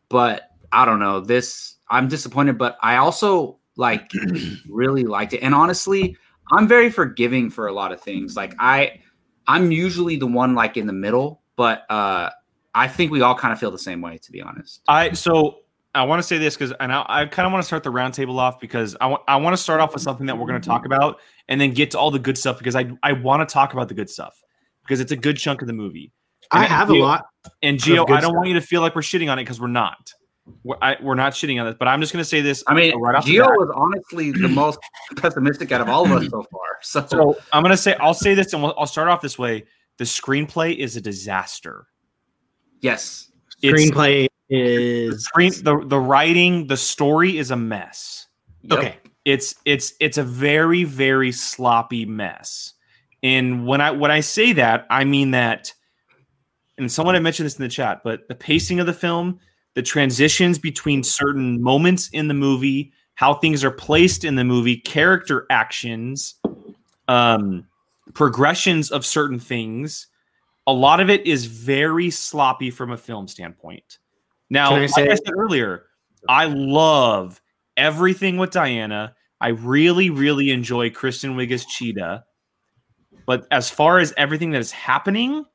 but 0.07 0.49
I 0.71 0.85
don't 0.85 0.99
know. 0.99 1.19
This 1.19 1.72
I'm 1.93 2.07
disappointed, 2.07 2.57
but 2.57 2.77
I 2.81 2.97
also 2.97 3.59
like 3.77 4.11
really 4.69 5.03
liked 5.03 5.33
it, 5.33 5.39
and 5.39 5.55
honestly, 5.55 6.17
I'm 6.51 6.67
very 6.67 6.89
forgiving 6.89 7.49
for 7.49 7.67
a 7.67 7.71
lot 7.73 7.91
of 7.91 8.01
things. 8.01 8.35
Like 8.35 8.55
I, 8.59 8.99
I'm 9.47 9.71
usually 9.71 10.17
the 10.17 10.27
one 10.27 10.55
like 10.55 10.75
in 10.77 10.87
the 10.87 10.93
middle, 10.93 11.41
but 11.55 11.83
uh 11.89 12.29
I 12.75 12.87
think 12.87 13.11
we 13.11 13.21
all 13.21 13.35
kind 13.35 13.51
of 13.53 13.59
feel 13.59 13.71
the 13.71 13.77
same 13.77 14.01
way, 14.01 14.17
to 14.17 14.31
be 14.31 14.41
honest. 14.41 14.81
I 14.87 15.11
so 15.13 15.59
I 15.95 16.03
want 16.03 16.19
to 16.21 16.27
say 16.27 16.39
this 16.39 16.55
because 16.55 16.73
and 16.79 16.91
I, 16.91 17.05
I 17.07 17.25
kind 17.25 17.45
of 17.45 17.51
want 17.51 17.61
to 17.61 17.67
start 17.67 17.83
the 17.83 17.91
roundtable 17.91 18.37
off 18.39 18.59
because 18.59 18.95
I 18.99 19.07
want 19.07 19.21
I 19.27 19.35
want 19.37 19.55
to 19.55 19.61
start 19.61 19.79
off 19.79 19.93
with 19.93 20.01
something 20.01 20.25
that 20.25 20.37
we're 20.37 20.47
going 20.47 20.59
to 20.61 20.67
talk 20.67 20.85
about 20.85 21.19
and 21.47 21.61
then 21.61 21.71
get 21.71 21.91
to 21.91 21.99
all 21.99 22.09
the 22.09 22.19
good 22.19 22.37
stuff 22.37 22.57
because 22.57 22.75
I 22.75 22.91
I 23.03 23.13
want 23.13 23.47
to 23.47 23.53
talk 23.53 23.73
about 23.73 23.89
the 23.89 23.93
good 23.93 24.09
stuff 24.09 24.35
because 24.83 24.99
it's 24.99 25.11
a 25.11 25.15
good 25.15 25.37
chunk 25.37 25.61
of 25.61 25.67
the 25.67 25.73
movie. 25.73 26.11
I 26.51 26.61
And 26.61 26.67
have 26.67 26.89
a 26.89 26.95
lot. 26.95 27.25
And 27.61 27.77
Gio, 27.77 28.03
I 28.09 28.21
don't 28.21 28.21
stuff. 28.21 28.33
want 28.33 28.47
you 28.47 28.55
to 28.55 28.61
feel 28.61 28.81
like 28.81 28.95
we're 28.95 29.01
shitting 29.01 29.31
on 29.31 29.37
it 29.37 29.43
because 29.43 29.61
we're 29.61 29.67
not. 29.67 30.13
We're, 30.63 30.75
I, 30.81 30.97
we're 31.01 31.15
not 31.15 31.33
shitting 31.33 31.59
on 31.59 31.65
this, 31.67 31.75
but 31.79 31.87
I'm 31.87 32.01
just 32.01 32.11
going 32.11 32.21
to 32.21 32.27
say 32.27 32.41
this. 32.41 32.63
I 32.67 32.73
mean, 32.73 32.97
right 32.99 33.15
off 33.15 33.25
Gio 33.25 33.47
was 33.47 33.71
honestly 33.75 34.31
the 34.31 34.47
most 34.49 34.79
pessimistic 35.15 35.71
out 35.71 35.79
of 35.81 35.87
all 35.89 36.05
of 36.05 36.11
us 36.11 36.29
so 36.29 36.43
far. 36.51 36.61
So, 36.81 37.05
So 37.07 37.37
I'm 37.53 37.63
going 37.63 37.71
to 37.71 37.77
say 37.81 37.95
I'll 37.95 38.13
say 38.13 38.33
this 38.33 38.51
and 38.53 38.61
we'll, 38.61 38.73
I'll 38.77 38.87
start 38.87 39.07
off 39.07 39.21
this 39.21 39.39
way. 39.39 39.63
The 39.97 40.03
screenplay 40.03 40.75
is 40.75 40.97
a 40.97 41.01
disaster. 41.01 41.87
yes, 42.81 43.31
It's- 43.61 43.81
Screenplay 43.81 44.27
the 44.49 44.59
is 44.59 45.23
screen 45.23 45.51
the 45.63 45.81
the 45.87 45.97
writing 45.99 46.67
the 46.67 46.75
story 46.77 47.37
is 47.37 47.49
a 47.51 47.55
mess 47.55 48.27
Yep. 48.63 48.79
okay. 48.79 48.97
it's 49.23 49.55
it's 49.63 49.93
it's 50.01 50.17
a 50.17 50.23
very 50.23 50.83
very 50.83 51.31
sloppy 51.31 52.05
mess 52.05 52.73
and 53.23 53.65
when 53.65 53.79
i 53.79 53.89
when 53.91 54.11
i 54.11 54.19
say 54.19 54.51
that 54.51 54.85
i 54.89 55.05
mean 55.05 55.31
that 55.31 55.73
and 56.77 56.91
someone 56.91 57.15
had 57.15 57.23
mentioned 57.23 57.45
this 57.45 57.55
in 57.57 57.63
the 57.63 57.69
chat 57.69 58.01
but 58.03 58.27
the 58.27 58.35
pacing 58.35 58.81
of 58.81 58.85
the 58.85 58.93
film 58.93 59.39
the 59.75 59.81
transitions 59.81 60.59
between 60.59 61.03
certain 61.03 61.61
moments 61.61 62.09
in 62.09 62.27
the 62.27 62.33
movie 62.33 62.93
how 63.15 63.33
things 63.35 63.63
are 63.63 63.71
placed 63.71 64.23
in 64.23 64.35
the 64.35 64.43
movie 64.43 64.77
character 64.77 65.45
actions 65.49 66.35
um 67.07 67.65
progressions 68.13 68.91
of 68.91 69.05
certain 69.05 69.39
things 69.39 70.07
a 70.67 70.73
lot 70.73 70.99
of 70.99 71.09
it 71.09 71.25
is 71.25 71.45
very 71.45 72.09
sloppy 72.09 72.69
from 72.69 72.91
a 72.91 72.97
film 72.97 73.27
standpoint. 73.27 73.99
Now 74.49 74.69
Can 74.69 74.77
I 74.77 74.81
like 74.81 75.09
i 75.09 75.15
said 75.15 75.33
earlier 75.37 75.83
i 76.29 76.45
love 76.45 77.41
everything 77.75 78.37
with 78.37 78.51
diana. 78.51 79.15
I 79.41 79.49
really 79.49 80.09
really 80.09 80.51
enjoy 80.51 80.89
kristen 80.89 81.35
wiig 81.35 81.51
as 81.51 81.65
cheetah. 81.65 82.23
But 83.25 83.47
as 83.51 83.69
far 83.69 83.99
as 83.99 84.13
everything 84.17 84.51
that 84.51 84.61
is 84.61 84.71
happening 84.71 85.45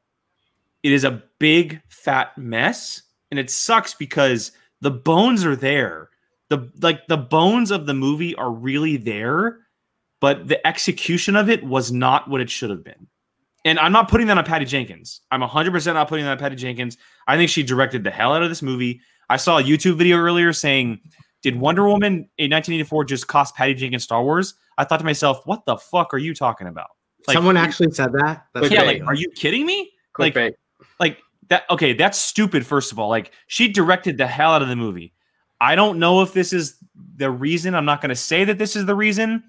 it 0.82 0.92
is 0.92 1.04
a 1.04 1.22
big 1.38 1.80
fat 1.88 2.36
mess 2.38 3.02
and 3.30 3.38
it 3.38 3.50
sucks 3.50 3.94
because 3.94 4.52
the 4.80 4.90
bones 4.90 5.44
are 5.44 5.56
there. 5.56 6.10
The 6.48 6.70
like 6.80 7.06
the 7.08 7.16
bones 7.16 7.70
of 7.70 7.86
the 7.86 7.94
movie 7.94 8.34
are 8.36 8.50
really 8.50 8.96
there 8.96 9.60
but 10.20 10.48
the 10.48 10.64
execution 10.66 11.36
of 11.36 11.48
it 11.48 11.62
was 11.64 11.92
not 11.92 12.28
what 12.28 12.40
it 12.40 12.50
should 12.50 12.70
have 12.70 12.84
been. 12.84 13.06
And 13.64 13.78
i'm 13.78 13.92
not 13.92 14.08
putting 14.08 14.26
that 14.28 14.38
on 14.38 14.44
patty 14.44 14.64
jenkins. 14.64 15.20
I'm 15.30 15.40
100% 15.40 15.94
not 15.94 16.08
putting 16.08 16.24
that 16.24 16.32
on 16.32 16.38
patty 16.38 16.56
jenkins. 16.56 16.96
I 17.26 17.36
think 17.36 17.50
she 17.50 17.62
directed 17.62 18.04
the 18.04 18.10
hell 18.10 18.32
out 18.32 18.42
of 18.42 18.48
this 18.48 18.62
movie. 18.62 19.00
I 19.28 19.36
saw 19.36 19.58
a 19.58 19.62
youtube 19.62 19.96
video 19.96 20.16
earlier 20.16 20.52
saying 20.52 21.00
did 21.42 21.56
wonder 21.58 21.86
woman 21.86 22.28
in 22.38 22.50
1984 22.50 23.04
just 23.04 23.28
cost 23.28 23.54
patty 23.54 23.74
jenkins 23.74 24.04
star 24.04 24.22
wars? 24.22 24.54
I 24.76 24.84
thought 24.84 24.98
to 24.98 25.04
myself 25.04 25.42
what 25.44 25.64
the 25.66 25.76
fuck 25.76 26.14
are 26.14 26.18
you 26.18 26.34
talking 26.34 26.66
about? 26.66 26.88
Like, 27.26 27.34
Someone 27.34 27.56
actually 27.56 27.90
said 27.92 28.12
that. 28.12 28.46
That's 28.54 28.70
yeah 28.70 28.84
great. 28.84 29.00
like 29.00 29.08
are 29.08 29.14
you 29.14 29.28
kidding 29.34 29.66
me? 29.66 29.92
Like 30.18 30.34
Clickbait. 30.34 30.52
like 30.98 31.18
that 31.48 31.64
okay 31.70 31.92
that's 31.92 32.18
stupid 32.18 32.66
first 32.66 32.92
of 32.92 32.98
all 32.98 33.08
like 33.08 33.32
she 33.46 33.68
directed 33.68 34.18
the 34.18 34.26
hell 34.26 34.52
out 34.52 34.62
of 34.62 34.68
the 34.68 34.76
movie 34.76 35.12
I 35.60 35.74
don't 35.74 35.98
know 35.98 36.22
if 36.22 36.32
this 36.32 36.52
is 36.52 36.76
the 37.16 37.30
reason. 37.30 37.74
I'm 37.74 37.84
not 37.84 38.00
going 38.00 38.10
to 38.10 38.16
say 38.16 38.44
that 38.44 38.58
this 38.58 38.76
is 38.76 38.86
the 38.86 38.94
reason, 38.94 39.42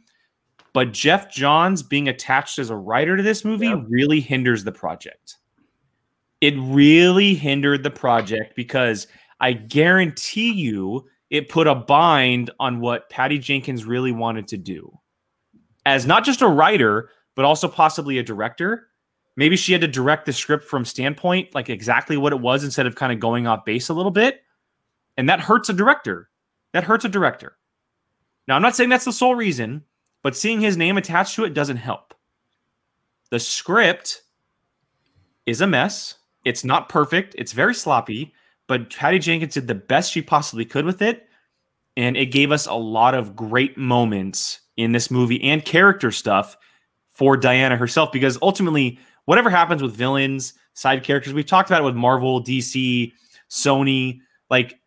but 0.74 0.92
Geoff 0.92 1.32
Johns 1.32 1.84
being 1.84 2.08
attached 2.08 2.58
as 2.60 2.70
a 2.70 2.76
writer 2.76 3.16
to 3.16 3.24
this 3.24 3.46
movie 3.46 3.68
Yep. 3.68 3.86
really 3.90 4.20
hinders 4.20 4.64
the 4.64 4.72
project. 4.72 5.36
It 6.42 6.56
really 6.58 7.36
hindered 7.36 7.84
the 7.84 7.92
project 7.92 8.56
because 8.56 9.08
I 9.40 9.54
guarantee 9.54 10.52
you 10.52 11.06
it 11.30 11.50
put 11.50 11.68
a 11.68 11.76
bind 11.76 12.50
on 12.60 12.80
what 12.80 13.10
Patty 13.10 13.38
Jenkins 13.38 13.86
really 13.86 14.12
wanted 14.12 14.48
to 14.48 14.58
do. 14.58 14.98
As 15.86 16.06
not 16.06 16.26
just 16.26 16.42
a 16.42 16.48
writer, 16.48 17.10
but 17.36 17.46
also 17.46 17.68
possibly 17.68 18.18
a 18.18 18.24
director. 18.24 18.89
Maybe 19.40 19.56
she 19.56 19.72
had 19.72 19.80
to 19.80 19.88
direct 19.88 20.26
the 20.26 20.34
script 20.34 20.66
from 20.66 20.84
standpoint, 20.84 21.56
like 21.56 21.70
exactly 21.70 22.18
what 22.18 22.34
it 22.34 22.42
was, 22.42 22.66
instead 22.66 22.86
of 22.86 22.96
kind 22.96 23.14
of 23.14 23.22
going 23.22 23.48
off 23.48 23.64
base 23.64 23.88
a 23.88 23.94
little 23.94 24.12
bit. 24.12 24.42
And 25.16 25.30
that 25.30 25.40
hurts 25.40 25.70
a 25.70 25.74
director. 25.74 26.30
That 26.74 26.84
hurts 26.84 27.06
a 27.06 27.10
director. 27.10 27.56
Now, 28.50 28.58
I'm 28.58 28.62
not 28.62 28.76
saying 28.76 28.90
that's 28.90 29.06
the 29.06 29.14
sole 29.14 29.36
reason, 29.36 29.86
but 30.24 30.36
seeing 30.36 30.60
his 30.60 30.76
name 30.76 30.98
attached 30.98 31.36
to 31.36 31.46
it 31.46 31.54
doesn't 31.54 31.78
help. 31.78 32.14
The 33.32 33.40
script 33.40 34.24
is 35.46 35.62
a 35.62 35.68
mess. 35.68 36.16
It's 36.44 36.66
not 36.66 36.90
perfect. 36.90 37.34
It's 37.38 37.54
very 37.54 37.74
sloppy, 37.74 38.34
but 38.68 38.94
Patty 38.94 39.20
Jenkins 39.20 39.54
did 39.54 39.70
the 39.70 39.74
best 39.74 40.12
she 40.12 40.22
possibly 40.22 40.66
could 40.66 40.84
with 40.84 41.02
it. 41.02 41.30
And 41.96 42.18
it 42.18 42.26
gave 42.26 42.52
us 42.52 42.68
a 42.68 42.74
lot 42.74 43.14
of 43.16 43.38
great 43.38 43.78
moments 43.78 44.60
in 44.76 44.92
this 44.92 45.10
movie 45.10 45.42
and 45.42 45.64
character 45.64 46.12
stuff 46.12 46.58
for 47.10 47.38
Diana 47.38 47.78
herself 47.78 48.12
because 48.12 48.38
ultimately, 48.42 49.00
whatever 49.30 49.52
happens 49.52 49.84
with 49.84 49.96
villains, 49.96 50.56
side 50.74 51.04
characters, 51.04 51.36
we've 51.36 51.46
talked 51.46 51.70
about 51.70 51.84
it 51.84 51.86
with 51.86 51.94
Marvel, 51.94 52.44
DC, 52.44 53.14
Sony, 53.48 54.22
like 54.50 54.80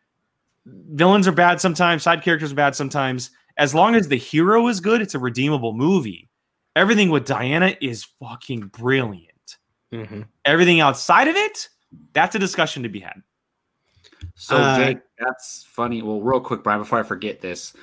villains 0.67 1.29
are 1.29 1.33
bad 1.33 1.61
sometimes, 1.61 2.03
side 2.03 2.25
characters 2.25 2.51
are 2.51 2.57
bad 2.57 2.75
sometimes. 2.75 3.31
As 3.57 3.73
long 3.73 3.95
as 3.95 4.09
the 4.09 4.17
hero 4.17 4.67
is 4.67 4.81
good, 4.81 5.01
it's 5.01 5.15
a 5.15 5.19
redeemable 5.21 5.75
movie. 5.75 6.29
Everything 6.75 7.09
with 7.09 7.25
Diana 7.25 7.77
is 7.81 8.03
fucking 8.03 8.63
brilliant. 8.77 9.59
Mm-hmm. 9.93 10.23
Everything 10.45 10.81
outside 10.81 11.29
of 11.29 11.37
it, 11.37 11.69
that's 12.13 12.35
a 12.35 12.41
discussion 12.41 12.83
to 12.83 12.89
be 12.89 12.99
had. 12.99 13.23
So 14.35 14.57
Uh, 14.57 14.77
Jake, 14.77 14.99
that's 15.21 15.65
funny. 15.69 16.03
Well, 16.03 16.21
real 16.21 16.41
quick, 16.41 16.65
Brian, 16.65 16.81
before 16.81 16.99
I 16.99 17.05
forget 17.05 17.41
this, 17.41 17.75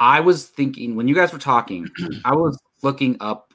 I 0.00 0.18
was 0.18 0.46
thinking 0.48 0.96
when 0.96 1.06
you 1.06 1.14
guys 1.14 1.32
were 1.32 1.38
talking, 1.38 1.88
I 2.24 2.34
was 2.34 2.58
looking 2.82 3.16
up 3.20 3.51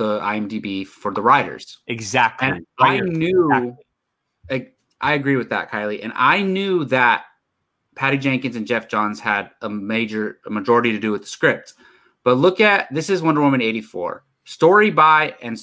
the 0.00 0.18
IMDb 0.20 0.86
for 0.86 1.12
the 1.12 1.20
writers, 1.20 1.78
Exactly. 1.86 2.48
and 2.48 2.66
I 2.78 3.00
knew. 3.00 3.50
Exactly. 3.52 3.84
I, 4.50 5.10
I 5.10 5.12
agree 5.14 5.36
with 5.36 5.50
that, 5.50 5.70
Kylie, 5.70 6.02
and 6.02 6.12
I 6.16 6.40
knew 6.42 6.84
that 6.86 7.24
Patty 7.96 8.16
Jenkins 8.16 8.56
and 8.56 8.66
Geoff 8.66 8.88
Johns 8.88 9.20
had 9.20 9.50
a 9.60 9.68
major, 9.68 10.38
a 10.46 10.50
majority 10.50 10.92
to 10.92 10.98
do 10.98 11.12
with 11.12 11.20
the 11.20 11.28
script. 11.28 11.74
But 12.24 12.38
look 12.38 12.60
at 12.62 12.92
this 12.92 13.10
is 13.10 13.20
Wonder 13.22 13.42
Woman 13.42 13.60
eighty 13.60 13.82
four 13.82 14.24
story 14.44 14.90
by 14.90 15.34
and 15.42 15.60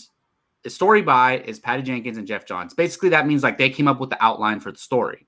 the 0.63 0.69
story 0.69 1.01
by 1.01 1.39
is 1.39 1.59
Patty 1.59 1.81
Jenkins 1.81 2.17
and 2.17 2.27
Geoff 2.27 2.45
Johns. 2.45 2.73
Basically, 2.75 3.09
that 3.09 3.25
means 3.25 3.41
like 3.41 3.57
they 3.57 3.69
came 3.71 3.87
up 3.87 3.99
with 3.99 4.11
the 4.11 4.23
outline 4.23 4.59
for 4.59 4.71
the 4.71 4.77
story. 4.77 5.25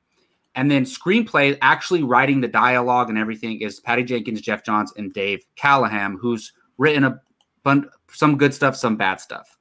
And 0.56 0.70
then 0.70 0.84
screenplay, 0.86 1.58
actually 1.62 2.04
writing 2.04 2.42
the 2.42 2.48
dialogue 2.48 3.10
and 3.10 3.18
everything, 3.18 3.62
is 3.62 3.80
Patty 3.80 4.04
Jenkins, 4.04 4.42
Jeff 4.42 4.64
Johns, 4.64 4.92
and 4.98 5.14
Dave 5.14 5.46
Callaham, 5.56 6.18
who's 6.18 6.52
written 6.78 7.04
a 7.04 7.20
bun- 7.64 7.90
some 8.14 8.38
good 8.38 8.54
stuff, 8.54 8.76
some 8.76 8.96
bad 8.96 9.20
stuff. 9.22 9.58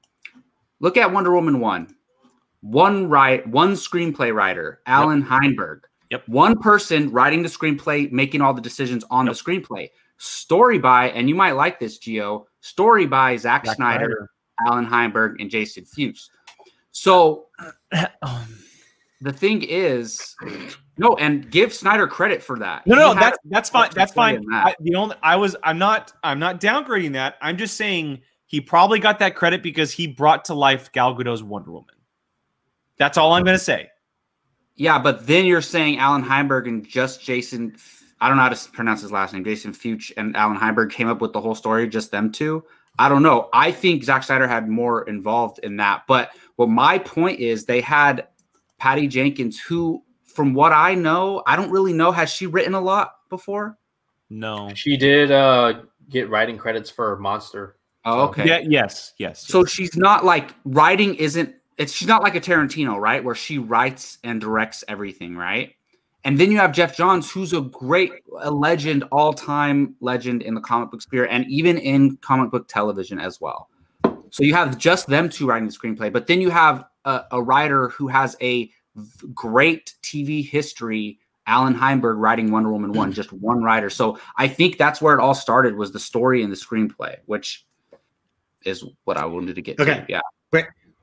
Look 0.80 0.96
at 0.96 1.12
Wonder 1.12 1.32
Woman 1.32 1.60
one. 1.60 1.94
One 2.60 3.08
right, 3.08 3.46
one 3.46 3.72
screenplay 3.74 4.34
writer, 4.34 4.80
Allan 4.86 5.22
Heinberg. 5.22 5.80
Yep. 6.10 6.28
One 6.28 6.58
person 6.58 7.10
writing 7.10 7.42
the 7.42 7.48
screenplay, 7.48 8.10
making 8.10 8.40
all 8.40 8.54
the 8.54 8.62
decisions 8.62 9.04
on 9.10 9.26
Yep. 9.26 9.34
the 9.36 9.42
screenplay. 9.42 9.90
Story 10.16 10.78
by, 10.78 11.10
and 11.10 11.28
you 11.28 11.34
might 11.34 11.52
like 11.52 11.78
this, 11.78 11.98
Gio. 11.98 12.46
Story 12.60 13.06
by 13.06 13.36
Zack, 13.36 13.66
Zack 13.66 13.76
Snyder, 13.76 14.30
Allan 14.66 14.84
Heinberg, 14.86 15.40
and 15.40 15.48
Jason 15.50 15.84
Fuchs. 15.84 16.30
So 16.90 17.46
um. 18.22 18.58
the 19.20 19.32
thing 19.32 19.62
is, 19.62 20.34
no, 20.96 21.14
and 21.20 21.48
give 21.50 21.72
Snyder 21.72 22.08
credit 22.08 22.42
for 22.42 22.58
that. 22.58 22.84
No, 22.86 22.96
He 22.96 23.00
no, 23.00 23.14
that's 23.14 23.38
that's 23.44 23.70
fine. 23.70 23.90
That's 23.94 24.12
fine. 24.12 24.44
that. 24.50 24.66
I, 24.66 24.74
the 24.80 24.96
only 24.96 25.14
I 25.22 25.36
was 25.36 25.54
I'm 25.62 25.78
not 25.78 26.12
I'm 26.24 26.40
not 26.40 26.60
downgrading 26.60 27.12
that. 27.12 27.36
I'm 27.40 27.56
just 27.56 27.76
saying 27.76 28.22
he 28.48 28.62
probably 28.62 28.98
got 28.98 29.18
that 29.18 29.36
credit 29.36 29.62
because 29.62 29.92
he 29.92 30.06
brought 30.06 30.46
to 30.46 30.54
life 30.54 30.90
Gal 30.92 31.14
Gadot's 31.14 31.42
Wonder 31.42 31.70
Woman. 31.70 31.94
That's 32.96 33.18
all 33.18 33.34
I'm 33.34 33.44
going 33.44 33.58
to 33.58 33.62
say. 33.62 33.90
Yeah, 34.74 34.98
but 34.98 35.26
then 35.26 35.44
you're 35.44 35.60
saying 35.60 35.98
Allan 35.98 36.22
Heinberg 36.22 36.66
and 36.66 36.86
just 36.86 37.22
Jason. 37.22 37.76
I 38.20 38.28
don't 38.28 38.38
know 38.38 38.44
how 38.44 38.48
to 38.48 38.70
pronounce 38.70 39.02
his 39.02 39.12
last 39.12 39.34
name. 39.34 39.44
Jason 39.44 39.72
Fuchs 39.72 40.10
and 40.16 40.34
Allan 40.34 40.56
Heinberg 40.56 40.90
came 40.90 41.08
up 41.08 41.20
with 41.20 41.32
the 41.32 41.40
whole 41.40 41.54
story, 41.54 41.86
just 41.88 42.10
them 42.10 42.32
two. 42.32 42.64
I 42.98 43.08
don't 43.08 43.22
know. 43.22 43.50
I 43.52 43.70
think 43.70 44.02
Zack 44.02 44.24
Snyder 44.24 44.48
had 44.48 44.68
more 44.68 45.02
involved 45.08 45.60
in 45.62 45.76
that. 45.76 46.04
But 46.08 46.30
what 46.56 46.68
my 46.68 46.98
point 46.98 47.38
is, 47.38 47.64
they 47.64 47.80
had 47.80 48.28
Patty 48.78 49.06
Jenkins, 49.06 49.60
who, 49.60 50.02
from 50.24 50.54
what 50.54 50.72
I 50.72 50.94
know, 50.94 51.42
I 51.46 51.54
don't 51.54 51.70
really 51.70 51.92
know. 51.92 52.12
Has 52.12 52.30
she 52.30 52.46
written 52.46 52.74
a 52.74 52.80
lot 52.80 53.16
before? 53.28 53.76
No. 54.30 54.72
She 54.74 54.96
did 54.96 55.30
uh, 55.30 55.82
get 56.08 56.30
writing 56.30 56.56
credits 56.56 56.88
for 56.88 57.16
Monster. 57.18 57.76
Oh, 58.04 58.22
okay. 58.28 58.46
Yeah. 58.46 58.58
Yes. 58.58 59.14
Yes. 59.18 59.46
So 59.46 59.64
she's 59.64 59.96
not 59.96 60.24
like 60.24 60.54
writing 60.64 61.14
isn't 61.16 61.54
it's 61.78 61.92
she's 61.92 62.08
not 62.08 62.22
like 62.22 62.34
a 62.34 62.40
Tarantino, 62.40 62.98
right? 63.00 63.22
Where 63.22 63.34
she 63.34 63.58
writes 63.58 64.18
and 64.24 64.40
directs 64.40 64.82
everything, 64.88 65.36
right? 65.36 65.74
And 66.24 66.38
then 66.38 66.50
you 66.50 66.58
have 66.58 66.72
Geoff 66.72 66.96
Johns, 66.96 67.30
who's 67.30 67.52
a 67.52 67.60
great, 67.60 68.10
a 68.40 68.50
legend, 68.50 69.04
all-time 69.12 69.94
legend 70.00 70.42
in 70.42 70.54
the 70.54 70.60
comic 70.60 70.90
book 70.90 71.00
sphere, 71.00 71.26
and 71.30 71.46
even 71.48 71.78
in 71.78 72.16
comic 72.18 72.50
book 72.50 72.68
television 72.68 73.20
as 73.20 73.40
well. 73.40 73.70
So 74.30 74.42
you 74.42 74.52
have 74.52 74.76
just 74.76 75.06
them 75.06 75.28
two 75.28 75.46
writing 75.46 75.68
the 75.68 75.72
screenplay, 75.72 76.12
but 76.12 76.26
then 76.26 76.40
you 76.40 76.50
have 76.50 76.84
a, 77.04 77.22
a 77.30 77.42
writer 77.42 77.88
who 77.90 78.08
has 78.08 78.36
a 78.42 78.70
great 79.32 79.94
TV 80.02 80.46
history, 80.46 81.18
Allan 81.46 81.74
Heinberg 81.74 82.18
writing 82.18 82.50
Wonder 82.50 82.72
Woman 82.72 82.92
one, 82.92 83.12
just 83.14 83.32
one 83.32 83.62
writer. 83.62 83.88
So 83.88 84.18
I 84.36 84.48
think 84.48 84.76
that's 84.76 85.00
where 85.00 85.14
it 85.14 85.20
all 85.20 85.34
started 85.34 85.76
was 85.76 85.92
the 85.92 86.00
story 86.00 86.42
and 86.42 86.52
the 86.52 86.56
screenplay, 86.56 87.16
which 87.26 87.64
is 88.64 88.84
what 89.04 89.16
I 89.16 89.24
wanted 89.24 89.54
to 89.56 89.62
get 89.62 89.78
Okay. 89.80 90.04
to. 90.06 90.06
Yeah. 90.08 90.20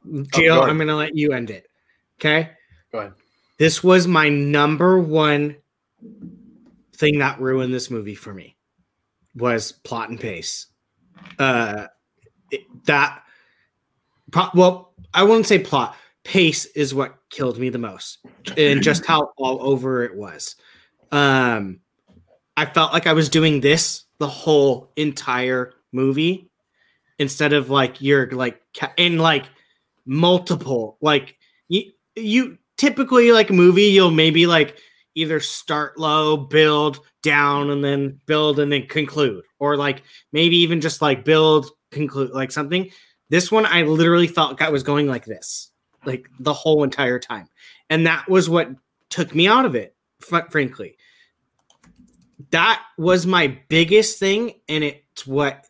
Gio, 0.08 0.48
go 0.48 0.62
I'm 0.64 0.78
gonna 0.78 0.96
let 0.96 1.16
you 1.18 1.32
end 1.32 1.50
it. 1.50 1.68
Okay. 2.20 2.52
Go 2.92 3.00
ahead. 3.00 3.14
This 3.58 3.84
was 3.84 4.08
my 4.08 4.30
number 4.30 5.00
one 5.00 5.56
thing 6.96 7.18
that 7.20 7.40
ruined 7.42 7.74
this 7.74 7.90
movie 7.90 8.14
for 8.14 8.34
me 8.34 8.56
was 9.36 9.72
plot 9.72 10.10
and 10.10 10.20
pace. 10.20 10.68
Uh, 11.40 11.88
it- 12.52 12.62
that 12.86 13.24
pro- 14.32 14.50
well, 14.54 14.94
I 15.14 15.24
wouldn't 15.24 15.48
say 15.48 15.58
plot. 15.60 15.96
Pace 16.24 16.66
is 16.68 16.94
what 16.94 17.18
killed 17.30 17.58
me 17.58 17.70
the 17.70 17.78
most, 17.80 18.20
and 18.58 18.82
just 18.84 19.06
how 19.06 19.32
all 19.38 19.58
over 19.62 20.04
it 20.04 20.16
was. 20.16 20.56
Um, 21.12 21.80
I 22.58 22.66
felt 22.66 22.94
like 22.94 23.08
I 23.08 23.14
was 23.14 23.30
doing 23.30 23.60
this 23.62 24.04
the 24.20 24.28
whole 24.28 24.92
entire 24.96 25.74
movie 25.92 26.50
instead 27.20 27.54
of 27.54 27.70
like 27.70 28.02
you're 28.02 28.30
like 28.32 28.62
in 28.98 29.18
like 29.18 29.46
multiple 30.06 30.98
like 31.02 31.38
you 31.68 31.92
you 32.16 32.58
typically 32.78 33.32
like 33.32 33.50
movie 33.50 33.84
you'll 33.84 34.12
maybe 34.12 34.46
like 34.46 34.78
either 35.16 35.40
start 35.40 35.98
low 35.98 36.36
build 36.38 37.00
down 37.24 37.70
and 37.72 37.84
then 37.84 38.20
build 38.26 38.60
and 38.60 38.72
then 38.72 38.86
conclude 38.86 39.44
or 39.60 39.78
like 39.78 40.04
maybe 40.32 40.58
even 40.58 40.82
just 40.82 41.02
like 41.02 41.26
build 41.26 41.72
conclude 41.92 42.32
like 42.32 42.52
something. 42.52 42.92
This 43.30 43.52
one 43.52 43.66
i 43.66 43.82
literally 43.82 44.28
felt 44.28 44.62
i 44.62 44.70
was 44.70 44.84
going 44.84 45.08
like 45.08 45.26
this 45.26 45.72
like 46.06 46.30
the 46.40 46.54
whole 46.54 46.84
entire 46.84 47.18
time 47.18 47.48
and 47.90 48.06
that 48.06 48.30
was 48.30 48.48
what 48.48 48.70
took 49.10 49.34
me 49.34 49.48
out 49.48 49.66
of 49.66 49.74
it 49.76 49.96
fr- 50.20 50.50
frankly. 50.52 50.98
That 52.52 52.84
was 52.98 53.26
my 53.26 53.58
biggest 53.70 54.20
thing 54.20 54.60
and 54.70 54.84
it's 54.84 55.26
what 55.26 55.66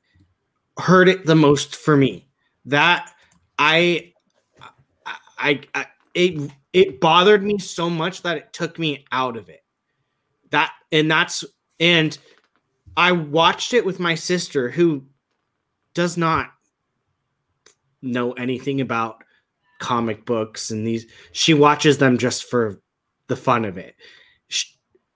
hurt 0.78 1.07
it 1.07 1.26
the 1.26 1.36
most 1.36 1.76
for 1.76 1.95
me. 1.95 2.28
That 2.65 3.11
i 3.57 4.13
i, 5.38 5.61
I 5.73 5.86
it 6.13 6.51
it 6.73 6.99
bothered 6.99 7.43
me 7.43 7.57
so 7.57 7.89
much 7.89 8.21
that 8.23 8.38
it 8.38 8.53
took 8.53 8.80
me 8.80 9.05
out 9.11 9.38
of 9.38 9.49
it. 9.49 9.63
That 10.51 10.71
and 10.91 11.09
that's 11.09 11.43
and 11.80 12.17
i 12.97 13.11
watched 13.11 13.73
it 13.73 13.86
with 13.86 13.99
my 13.99 14.15
sister 14.15 14.69
who 14.69 15.03
does 15.93 16.17
not 16.17 16.51
know 18.01 18.32
anything 18.34 18.82
about 18.82 19.23
comic 19.80 20.26
books 20.26 20.71
and 20.71 20.86
these 20.88 21.05
she 21.32 21.53
watches 21.53 21.97
them 21.97 22.17
just 22.17 22.45
for 22.49 22.82
the 23.28 23.36
fun 23.36 23.65
of 23.65 23.78
it. 23.78 23.95
Sh 24.47 24.65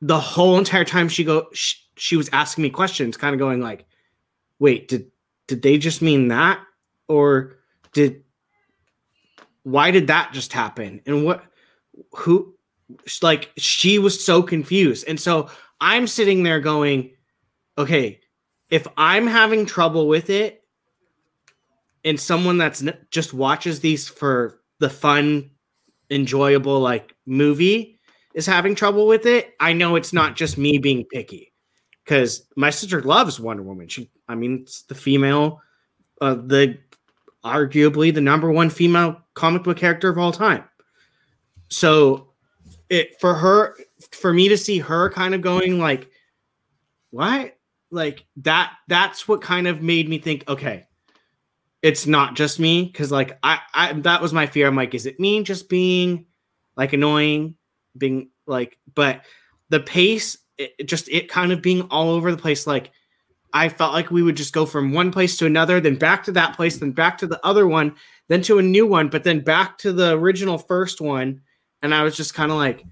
the 0.01 0.19
whole 0.19 0.57
entire 0.57 0.85
time 0.85 1.09
she 1.09 1.23
go 1.23 1.47
sh 1.53 1.75
she 1.97 2.15
was 2.15 2.29
asking 2.31 2.61
me 2.61 2.69
questions 2.69 3.17
kind 3.17 3.33
of 3.33 3.39
going 3.39 3.59
like 3.59 3.85
wait 4.59 4.87
did 4.87 5.11
did 5.49 5.63
they 5.63 5.77
just 5.79 6.01
mean 6.01 6.27
that? 6.29 6.59
Or 7.07 7.55
did 7.91 8.23
why 9.63 9.91
did 9.91 10.07
that 10.07 10.31
just 10.31 10.53
happen? 10.53 11.01
And 11.05 11.25
what 11.25 11.43
who 12.13 12.55
like 13.21 13.51
she 13.57 13.99
was 13.99 14.23
so 14.23 14.43
confused. 14.43 15.05
And 15.07 15.19
so 15.19 15.49
I'm 15.81 16.07
sitting 16.07 16.43
there 16.43 16.59
going, 16.59 17.11
okay, 17.77 18.19
if 18.69 18.87
I'm 18.95 19.25
having 19.25 19.65
trouble 19.65 20.07
with 20.07 20.29
it, 20.29 20.61
and 22.05 22.19
someone 22.19 22.57
that's 22.57 22.81
n- 22.81 22.97
just 23.11 23.33
watches 23.33 23.79
these 23.79 24.07
for 24.07 24.61
the 24.79 24.89
fun, 24.89 25.49
enjoyable 26.11 26.79
like 26.79 27.13
movie 27.25 27.99
is 28.35 28.45
having 28.45 28.75
trouble 28.75 29.07
with 29.07 29.25
it, 29.25 29.53
I 29.59 29.73
know 29.73 29.95
it's 29.95 30.13
not 30.13 30.35
just 30.35 30.57
me 30.57 30.77
being 30.77 31.05
picky. 31.11 31.48
Because 32.09 32.47
my 32.55 32.71
sister 32.71 33.03
loves 33.03 33.39
Wonder 33.39 33.61
Woman. 33.61 33.87
She, 33.87 34.09
I 34.27 34.33
mean, 34.33 34.61
it's 34.63 34.81
the 34.81 34.95
female, 34.95 35.61
uh, 36.19 36.33
the 36.33 36.79
arguably 37.45 38.11
the 38.11 38.19
number 38.19 38.51
one 38.51 38.71
female 38.71 39.21
comic 39.35 39.61
book 39.61 39.77
character 39.77 40.09
of 40.09 40.17
all 40.17 40.31
time. 40.31 40.63
So, 41.67 42.29
it 42.89 43.21
for 43.21 43.35
her, 43.35 43.77
for 44.09 44.33
me 44.33 44.49
to 44.49 44.57
see 44.57 44.79
her 44.79 45.11
kind 45.11 45.35
of 45.35 45.41
going 45.41 45.77
like, 45.77 46.09
what, 47.11 47.55
like 47.91 48.25
that, 48.37 48.73
that's 48.87 49.27
what 49.27 49.43
kind 49.43 49.67
of 49.67 49.83
made 49.83 50.09
me 50.09 50.17
think, 50.17 50.49
okay, 50.49 50.87
it's 51.83 52.07
not 52.07 52.35
just 52.35 52.59
me 52.59 52.85
because 52.85 53.11
like 53.11 53.37
I, 53.43 53.59
I 53.75 53.93
that 53.93 54.19
was 54.19 54.33
my 54.33 54.47
fear. 54.47 54.65
I'm 54.65 54.75
like, 54.75 54.95
is 54.95 55.05
it 55.05 55.19
me 55.19 55.43
just 55.43 55.69
being 55.69 56.25
like 56.75 56.93
annoying, 56.93 57.53
being 57.95 58.31
like, 58.47 58.79
but 58.95 59.25
the 59.69 59.79
pace, 59.79 60.39
it, 60.59 60.85
just 60.85 61.09
it 61.09 61.29
kind 61.29 61.51
of 61.51 61.61
being 61.61 61.81
all 61.83 62.09
over 62.11 62.31
the 62.31 62.37
place. 62.37 62.67
Like 62.67 62.91
I 63.53 63.69
felt 63.69 63.93
like 63.93 64.11
we 64.11 64.21
would 64.21 64.37
just 64.37 64.53
go 64.53 64.65
from 64.65 64.93
one 64.93 65.11
place 65.11 65.37
to 65.37 65.45
another, 65.45 65.79
then 65.79 65.95
back 65.95 66.23
to 66.25 66.31
that 66.33 66.55
place, 66.55 66.77
then 66.77 66.91
back 66.91 67.17
to 67.19 67.27
the 67.27 67.43
other 67.45 67.67
one, 67.67 67.95
then 68.27 68.41
to 68.43 68.59
a 68.59 68.63
new 68.63 68.85
one, 68.85 69.09
but 69.09 69.23
then 69.23 69.39
back 69.39 69.77
to 69.79 69.91
the 69.91 70.11
original 70.11 70.57
first 70.57 71.01
one. 71.01 71.41
And 71.81 71.95
I 71.95 72.03
was 72.03 72.15
just 72.15 72.33
kind 72.33 72.51
of 72.51 72.57
like, 72.57 72.85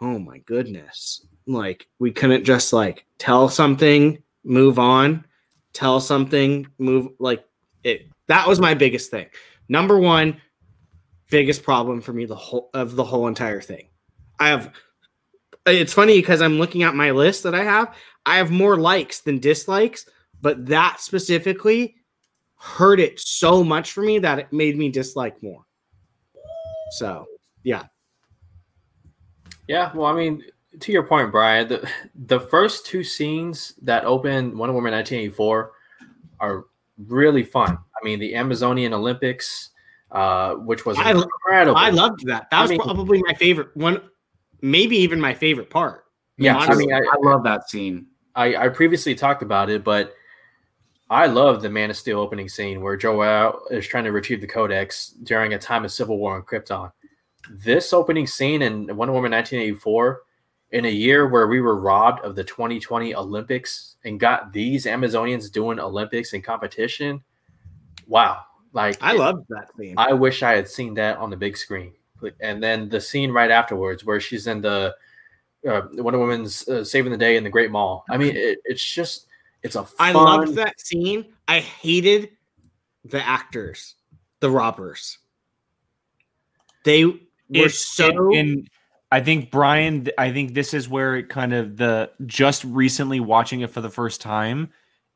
oh 0.00 0.18
my 0.18 0.38
goodness. 0.38 1.26
Like 1.46 1.88
we 1.98 2.12
couldn't 2.12 2.44
just 2.44 2.72
like 2.72 3.04
tell 3.18 3.48
something, 3.48 4.22
move 4.44 4.78
on, 4.78 5.26
tell 5.72 6.00
something, 6.00 6.66
move 6.78 7.08
like 7.18 7.44
it 7.84 8.06
that 8.28 8.46
was 8.46 8.60
my 8.60 8.74
biggest 8.74 9.10
thing. 9.10 9.26
Number 9.68 9.98
one, 9.98 10.40
biggest 11.30 11.62
problem 11.62 12.00
for 12.00 12.12
me 12.12 12.26
the 12.26 12.36
whole 12.36 12.70
of 12.74 12.96
the 12.96 13.04
whole 13.04 13.26
entire 13.26 13.60
thing. 13.60 13.88
I 14.38 14.48
have 14.48 14.72
it's 15.74 15.92
funny 15.92 16.18
because 16.20 16.42
I'm 16.42 16.58
looking 16.58 16.82
at 16.82 16.94
my 16.94 17.10
list 17.10 17.42
that 17.44 17.54
I 17.54 17.64
have. 17.64 17.94
I 18.26 18.36
have 18.36 18.50
more 18.50 18.76
likes 18.76 19.20
than 19.20 19.38
dislikes, 19.38 20.06
but 20.40 20.66
that 20.66 21.00
specifically 21.00 21.96
hurt 22.56 23.00
it 23.00 23.18
so 23.20 23.62
much 23.62 23.92
for 23.92 24.02
me 24.02 24.18
that 24.18 24.38
it 24.38 24.52
made 24.52 24.76
me 24.76 24.90
dislike 24.90 25.42
more. 25.42 25.64
So, 26.92 27.26
yeah. 27.62 27.84
Yeah, 29.68 29.92
well, 29.94 30.06
I 30.06 30.14
mean, 30.14 30.42
to 30.80 30.92
your 30.92 31.02
point, 31.02 31.30
Brian, 31.30 31.68
the 31.68 31.88
the 32.26 32.40
first 32.40 32.86
two 32.86 33.04
scenes 33.04 33.74
that 33.82 34.04
open 34.04 34.56
Wonder 34.56 34.72
Woman 34.74 34.92
1984 34.92 35.72
are 36.40 36.64
really 37.06 37.42
fun. 37.42 37.72
I 37.76 38.04
mean, 38.04 38.18
the 38.18 38.34
Amazonian 38.34 38.94
Olympics, 38.94 39.70
uh, 40.10 40.54
which 40.54 40.86
was 40.86 40.96
I, 40.98 41.10
incredible. 41.10 41.76
I 41.76 41.90
loved 41.90 42.26
that. 42.26 42.48
That 42.50 42.58
I 42.58 42.62
was 42.62 42.70
mean- 42.70 42.80
probably 42.80 43.22
my 43.26 43.34
favorite 43.34 43.76
one, 43.76 44.00
maybe 44.60 44.96
even 44.96 45.20
my 45.20 45.34
favorite 45.34 45.70
part. 45.70 46.04
yeah, 46.36 46.56
I 46.56 46.74
mean, 46.74 46.92
I, 46.92 46.98
I 46.98 47.16
love 47.20 47.44
that 47.44 47.68
scene. 47.68 48.06
I, 48.34 48.56
I 48.56 48.68
previously 48.68 49.14
talked 49.14 49.42
about 49.42 49.70
it, 49.70 49.82
but 49.82 50.14
I 51.10 51.26
love 51.26 51.62
the 51.62 51.70
Man 51.70 51.90
of 51.90 51.96
Steel 51.96 52.20
opening 52.20 52.48
scene 52.48 52.80
where 52.82 52.96
Jor-El 52.96 53.66
is 53.70 53.86
trying 53.86 54.04
to 54.04 54.12
retrieve 54.12 54.40
the 54.40 54.46
Codex 54.46 55.08
during 55.22 55.54
a 55.54 55.58
time 55.58 55.84
of 55.84 55.92
civil 55.92 56.18
war 56.18 56.36
on 56.36 56.42
Krypton. 56.42 56.92
This 57.50 57.92
opening 57.92 58.26
scene 58.26 58.62
in 58.62 58.94
Wonder 58.94 59.14
Woman 59.14 59.32
1984, 59.32 60.22
in 60.72 60.84
a 60.84 60.90
year 60.90 61.28
where 61.28 61.46
we 61.46 61.60
were 61.60 61.80
robbed 61.80 62.22
of 62.24 62.36
the 62.36 62.44
2020 62.44 63.14
Olympics 63.14 63.96
and 64.04 64.20
got 64.20 64.52
these 64.52 64.84
Amazonians 64.84 65.50
doing 65.50 65.80
Olympics 65.80 66.34
in 66.34 66.42
competition, 66.42 67.22
wow! 68.06 68.42
Like 68.74 68.98
I 69.00 69.14
loved 69.14 69.46
that 69.48 69.70
scene. 69.78 69.94
I 69.96 70.12
wish 70.12 70.42
I 70.42 70.54
had 70.54 70.68
seen 70.68 70.94
that 70.94 71.16
on 71.16 71.30
the 71.30 71.36
big 71.36 71.56
screen. 71.56 71.94
And 72.40 72.62
then 72.62 72.88
the 72.88 73.00
scene 73.00 73.30
right 73.30 73.50
afterwards, 73.50 74.04
where 74.04 74.20
she's 74.20 74.46
in 74.46 74.60
the 74.60 74.94
uh, 75.68 75.82
Wonder 75.94 76.18
Woman's 76.18 76.68
uh, 76.68 76.84
saving 76.84 77.12
the 77.12 77.18
day 77.18 77.36
in 77.36 77.44
the 77.44 77.50
Great 77.50 77.70
Mall. 77.70 78.04
I 78.08 78.16
mean, 78.16 78.36
it, 78.36 78.60
it's 78.64 78.84
just 78.84 79.26
it's 79.62 79.76
a 79.76 79.84
fun. 79.84 80.08
I 80.08 80.12
loved 80.12 80.54
that 80.54 80.80
scene. 80.80 81.26
I 81.46 81.60
hated 81.60 82.30
the 83.04 83.26
actors, 83.26 83.94
the 84.40 84.50
robbers. 84.50 85.18
They 86.84 87.04
were 87.04 87.18
It's 87.50 87.78
so 87.78 88.34
and 88.34 88.68
I 89.10 89.20
think 89.20 89.50
Brian, 89.50 90.08
I 90.18 90.32
think 90.32 90.54
this 90.54 90.74
is 90.74 90.88
where 90.88 91.16
it 91.16 91.28
kind 91.28 91.54
of 91.54 91.76
the 91.76 92.10
just 92.26 92.64
recently 92.64 93.20
watching 93.20 93.60
it 93.60 93.70
for 93.70 93.80
the 93.80 93.90
first 93.90 94.20
time, 94.20 94.70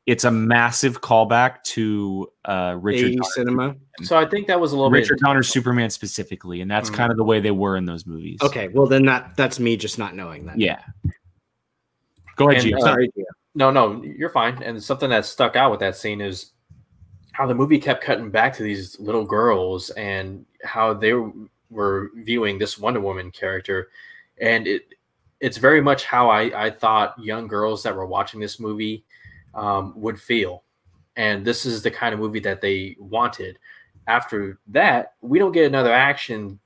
it's 0.05 0.25
a 0.25 0.31
massive 0.31 0.99
callback 1.01 1.63
to 1.63 2.27
uh 2.45 2.77
Richard 2.79 3.11
80s 3.11 3.15
Donner- 3.15 3.29
cinema. 3.33 3.75
So 4.01 4.17
I 4.17 4.25
think 4.25 4.47
that 4.47 4.59
was 4.59 4.71
a 4.73 4.75
little 4.75 4.91
Richard 4.91 5.15
bit. 5.19 5.25
Donner's 5.25 5.47
Superman 5.49 5.89
specifically, 5.89 6.61
and 6.61 6.69
that's 6.69 6.89
Mhm. 6.89 6.93
kind 6.95 7.11
of 7.11 7.17
the 7.17 7.23
way 7.23 7.39
they 7.39 7.51
were 7.51 7.77
in 7.77 7.85
those 7.85 8.05
movies. 8.05 8.39
Okay, 8.41 8.67
well 8.69 8.85
then 8.87 9.05
that 9.05 9.35
that's 9.37 9.59
me 9.59 9.77
just 9.77 9.97
not 9.97 10.15
knowing 10.15 10.45
that. 10.47 10.59
Yeah. 10.59 10.79
Go 12.35 12.49
ahead, 12.49 12.63
And, 12.65 12.73
Gio. 12.73 12.77
uh, 12.77 12.81
Sorry. 12.81 13.07
Gio. 13.09 13.23
No, 13.55 13.69
no, 13.69 14.01
you're 14.03 14.29
fine. 14.29 14.61
And 14.63 14.81
something 14.81 15.09
that 15.11 15.25
stuck 15.25 15.55
out 15.55 15.69
with 15.69 15.79
that 15.81 15.95
scene 15.95 16.19
is 16.21 16.53
how 17.33 17.45
the 17.45 17.53
movie 17.55 17.77
kept 17.79 18.03
cutting 18.03 18.29
back 18.31 18.53
to 18.55 18.63
these 18.63 18.99
little 18.99 19.23
girls 19.25 19.91
and 19.91 20.45
how 20.63 20.93
they 20.93 21.13
were 21.69 22.09
viewing 22.15 22.57
this 22.57 22.77
Wonder 22.77 22.99
Woman 22.99 23.31
character, 23.31 23.89
and 24.39 24.67
it 24.67 24.93
it's 25.39 25.57
very 25.57 25.81
much 25.81 26.05
how 26.05 26.29
I, 26.29 26.65
I 26.67 26.69
thought 26.71 27.19
young 27.19 27.47
girls 27.47 27.83
that 27.83 27.93
were 27.95 28.05
watching 28.05 28.39
this 28.39 28.59
movie 28.61 29.03
um, 29.53 29.93
would 29.95 30.19
feel. 30.19 30.63
And 31.15 31.45
this 31.45 31.65
is 31.65 31.83
the 31.83 31.91
kind 31.91 32.13
of 32.13 32.19
movie 32.19 32.39
that 32.39 32.61
they 32.61 32.95
wanted. 32.99 33.59
After 34.07 34.59
that, 34.67 35.13
we 35.21 35.39
don't 35.39 35.51
get 35.51 35.65
another 35.65 35.93
action 35.93 36.59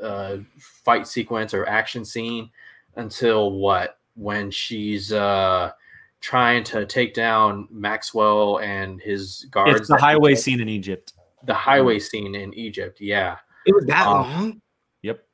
uh, 0.00 0.38
fight 0.58 1.06
sequence 1.06 1.54
or 1.54 1.66
action 1.66 2.04
scene 2.04 2.50
until 2.96 3.52
what? 3.52 3.98
When 4.16 4.50
she's 4.50 5.12
uh, 5.12 5.72
trying 6.20 6.64
to 6.64 6.86
take 6.86 7.14
down 7.14 7.68
Maxwell 7.70 8.58
and 8.60 9.00
his 9.00 9.46
guards. 9.50 9.80
it's 9.80 9.88
the 9.88 9.96
highway 9.96 10.34
scene 10.34 10.60
in 10.60 10.68
Egypt. 10.68 11.14
The 11.44 11.54
highway 11.54 11.98
scene 11.98 12.34
in 12.34 12.54
Egypt. 12.54 13.00
Yeah. 13.00 13.36
It 13.66 13.74
was 13.74 13.84
that 13.86 14.06
um, 14.06 14.14
long. 14.14 14.62
Yep. 15.02 15.24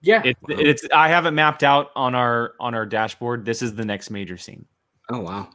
Yeah. 0.00 0.22
It's 0.24 0.40
it's 0.48 0.88
I 0.92 1.08
have 1.08 1.26
it 1.26 1.32
mapped 1.32 1.62
out 1.62 1.90
on 1.94 2.14
our 2.14 2.54
on 2.58 2.74
our 2.74 2.86
dashboard. 2.86 3.44
This 3.44 3.62
is 3.62 3.74
the 3.74 3.84
next 3.84 4.10
major 4.10 4.36
scene. 4.36 4.64
Oh 5.10 5.20
wow. 5.20 5.48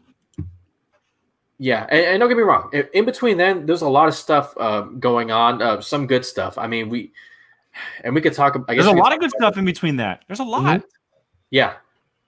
Yeah, 1.59 1.87
and, 1.89 2.05
and 2.05 2.19
don't 2.19 2.29
get 2.29 2.37
me 2.37 2.43
wrong. 2.43 2.69
In, 2.73 2.87
in 2.93 3.05
between 3.05 3.37
then, 3.37 3.65
there's 3.65 3.81
a 3.81 3.89
lot 3.89 4.07
of 4.07 4.13
stuff 4.13 4.53
uh, 4.57 4.81
going 4.81 5.31
on. 5.31 5.61
Uh, 5.61 5.81
some 5.81 6.05
good 6.07 6.23
stuff. 6.25 6.57
I 6.57 6.67
mean, 6.67 6.89
we 6.89 7.11
and 8.03 8.13
we 8.13 8.21
could 8.21 8.33
talk. 8.33 8.55
I 8.67 8.75
guess 8.75 8.85
There's 8.85 8.95
a 8.95 8.99
lot 8.99 9.11
of 9.13 9.19
good 9.19 9.29
about- 9.31 9.53
stuff 9.53 9.57
in 9.57 9.65
between 9.65 9.95
that. 9.97 10.23
There's 10.27 10.39
a 10.39 10.43
lot. 10.43 10.83
Yeah, 11.49 11.73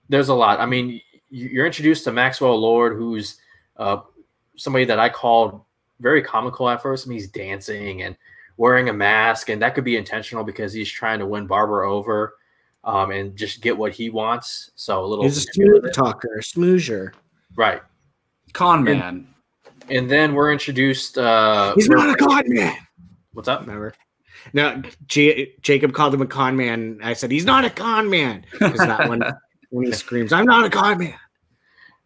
there's 0.08 0.28
a 0.28 0.34
lot. 0.34 0.58
I 0.60 0.66
mean, 0.66 1.00
you- 1.30 1.48
you're 1.48 1.66
introduced 1.66 2.04
to 2.04 2.12
Maxwell 2.12 2.58
Lord, 2.58 2.96
who's 2.96 3.38
uh, 3.76 4.00
somebody 4.56 4.84
that 4.86 4.98
I 4.98 5.08
called 5.08 5.60
very 6.00 6.22
comical 6.22 6.68
at 6.68 6.82
first. 6.82 7.06
I 7.06 7.10
mean, 7.10 7.18
he's 7.18 7.28
dancing 7.28 8.02
and 8.02 8.16
wearing 8.56 8.88
a 8.88 8.92
mask, 8.92 9.48
and 9.48 9.62
that 9.62 9.74
could 9.74 9.84
be 9.84 9.96
intentional 9.96 10.42
because 10.44 10.72
he's 10.72 10.90
trying 10.90 11.18
to 11.20 11.26
win 11.26 11.46
Barbara 11.46 11.90
over 11.92 12.34
um, 12.84 13.10
and 13.10 13.36
just 13.36 13.60
get 13.62 13.76
what 13.76 13.92
he 13.92 14.10
wants. 14.10 14.70
So 14.74 15.04
a 15.04 15.06
little 15.06 15.24
He's 15.24 15.36
a 15.36 15.52
smooth 15.52 15.92
talker, 15.92 16.36
a 16.38 16.42
smoozer. 16.42 17.12
right. 17.54 17.80
Con 18.52 18.84
man. 18.84 19.26
And 19.88 20.10
then 20.10 20.34
we're 20.34 20.52
introduced. 20.52 21.18
Uh, 21.18 21.74
He's 21.74 21.88
we're- 21.88 22.00
not 22.00 22.14
a 22.14 22.24
con 22.24 22.42
man. 22.46 22.76
What's 23.32 23.48
up? 23.48 23.60
Remember? 23.62 23.94
No, 24.52 24.82
J- 25.06 25.54
Jacob 25.60 25.92
called 25.92 26.14
him 26.14 26.22
a 26.22 26.26
con 26.26 26.56
man. 26.56 26.98
I 27.02 27.12
said 27.12 27.30
he's 27.30 27.44
not 27.44 27.64
a 27.64 27.70
con 27.70 28.08
man 28.08 28.44
because 28.52 28.78
that 28.78 29.08
one 29.08 29.22
when 29.70 29.86
he 29.86 29.92
screams, 29.92 30.32
"I'm 30.32 30.46
not 30.46 30.64
a 30.64 30.70
con 30.70 30.98
man." 30.98 31.14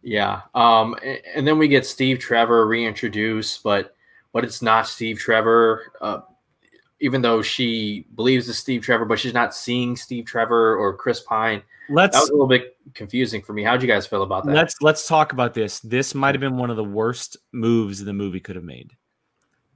Yeah. 0.01 0.41
Um, 0.53 0.95
a- 1.01 1.21
and, 1.37 1.47
then 1.47 1.57
we 1.57 1.67
get 1.67 1.85
Steve 1.85 2.19
Trevor 2.19 2.67
reintroduced, 2.67 3.63
but 3.63 3.95
but 4.33 4.43
it's 4.43 4.61
not 4.61 4.87
Steve 4.87 5.17
Trevor. 5.17 5.91
Uh, 6.01 6.19
even 6.99 7.21
though 7.21 7.41
she 7.41 8.05
believes 8.15 8.47
it's 8.49 8.57
Steve 8.57 8.81
Trevor, 8.81 9.05
but 9.05 9.19
she's 9.19 9.33
not 9.33 9.53
seeing 9.53 9.95
Steve 9.95 10.25
Trevor 10.25 10.75
or 10.75 10.95
Chris 10.95 11.19
Pine. 11.19 11.61
That 11.89 11.93
Let's 11.93 12.19
was 12.19 12.29
a 12.29 12.33
little 12.33 12.47
bit 12.47 12.77
confusing 12.93 13.41
for 13.41 13.53
me. 13.53 13.63
How'd 13.63 13.81
you 13.81 13.87
guys 13.87 14.07
feel 14.07 14.23
about 14.23 14.45
that? 14.45 14.55
let's 14.55 14.81
let's 14.81 15.07
talk 15.07 15.33
about 15.33 15.53
this. 15.53 15.79
This 15.81 16.15
might 16.15 16.33
have 16.33 16.41
been 16.41 16.57
one 16.57 16.69
of 16.69 16.77
the 16.77 16.83
worst 16.83 17.37
moves 17.51 18.03
the 18.03 18.13
movie 18.13 18.39
could 18.39 18.55
have 18.55 18.65
made. 18.65 18.91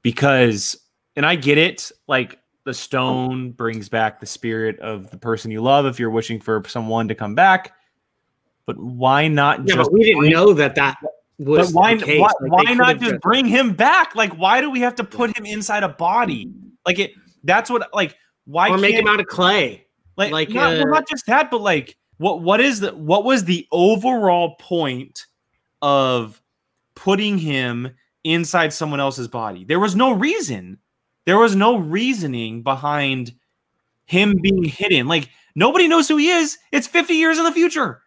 Because 0.02 0.76
and 1.16 1.26
I 1.26 1.36
get 1.36 1.58
it, 1.58 1.92
like 2.08 2.40
the 2.64 2.74
stone 2.74 3.52
brings 3.52 3.90
back 3.90 4.20
the 4.20 4.26
spirit 4.26 4.80
of 4.80 5.12
the 5.12 5.18
person 5.18 5.52
you 5.52 5.62
love 5.62 5.86
if 5.86 6.00
you're 6.00 6.10
wishing 6.10 6.40
for 6.40 6.64
someone 6.68 7.08
to 7.10 7.16
come 7.16 7.36
back. 7.36 7.74
But 8.66 8.78
why 8.78 9.28
not 9.28 9.68
Yeah, 9.68 9.76
just 9.76 9.90
but 9.90 9.94
we 9.94 10.04
didn't 10.04 10.30
know 10.30 10.54
that 10.54 10.76
that 10.76 10.98
but 11.02 11.12
was 11.40 11.74
why, 11.74 11.96
the 11.96 12.06
case. 12.06 12.22
why, 12.22 12.32
Like, 12.42 12.52
why 12.52 12.74
not 12.74 12.88
could've 12.98 13.02
just 13.02 13.22
bring 13.22 13.46
him 13.46 13.74
back? 13.74 14.16
Like, 14.16 14.34
why 14.38 14.62
do 14.62 14.70
we 14.70 14.82
have 14.82 14.96
to 14.96 15.04
put 15.04 15.36
him 15.38 15.46
inside 15.46 15.84
a 15.84 15.90
body? 15.90 16.52
Like 16.86 17.00
it 17.00 17.12
that's 17.44 17.70
what 17.70 17.94
like 17.94 18.16
why 18.46 18.70
or 18.70 18.78
make 18.78 18.96
him 18.96 19.08
out 19.08 19.20
of 19.20 19.28
clay? 19.28 19.86
like, 20.18 20.32
like, 20.32 20.50
not, 20.50 20.74
well, 20.74 20.82
uh, 20.82 20.86
not 20.86 21.08
just 21.08 21.26
that, 21.28 21.50
but 21.50 21.62
like 21.62 21.98
what 22.18 22.42
what 22.42 22.60
is 22.60 22.80
the 22.82 22.96
what 22.96 23.24
was 23.24 23.46
the 23.46 23.68
overall 23.72 24.56
point 24.60 25.26
of 25.82 26.42
putting 26.96 27.38
him 27.38 27.90
inside 28.24 28.74
someone 28.74 29.00
else's 29.00 29.28
body? 29.28 29.64
There 29.64 29.80
was 29.80 29.96
no 29.96 30.12
reason. 30.12 30.80
There 31.26 31.38
was 31.38 31.56
no 31.56 31.78
reasoning 31.78 32.64
behind 32.64 33.34
him 34.06 34.38
being 34.42 34.64
hidden. 34.64 35.08
Like 35.08 35.30
nobody 35.56 35.88
knows 35.88 36.08
who 36.08 36.18
he 36.18 36.30
is. 36.30 36.58
It's 36.72 36.88
50 36.88 37.14
years 37.14 37.38
in 37.38 37.44
the 37.46 37.52
future. 37.52 38.02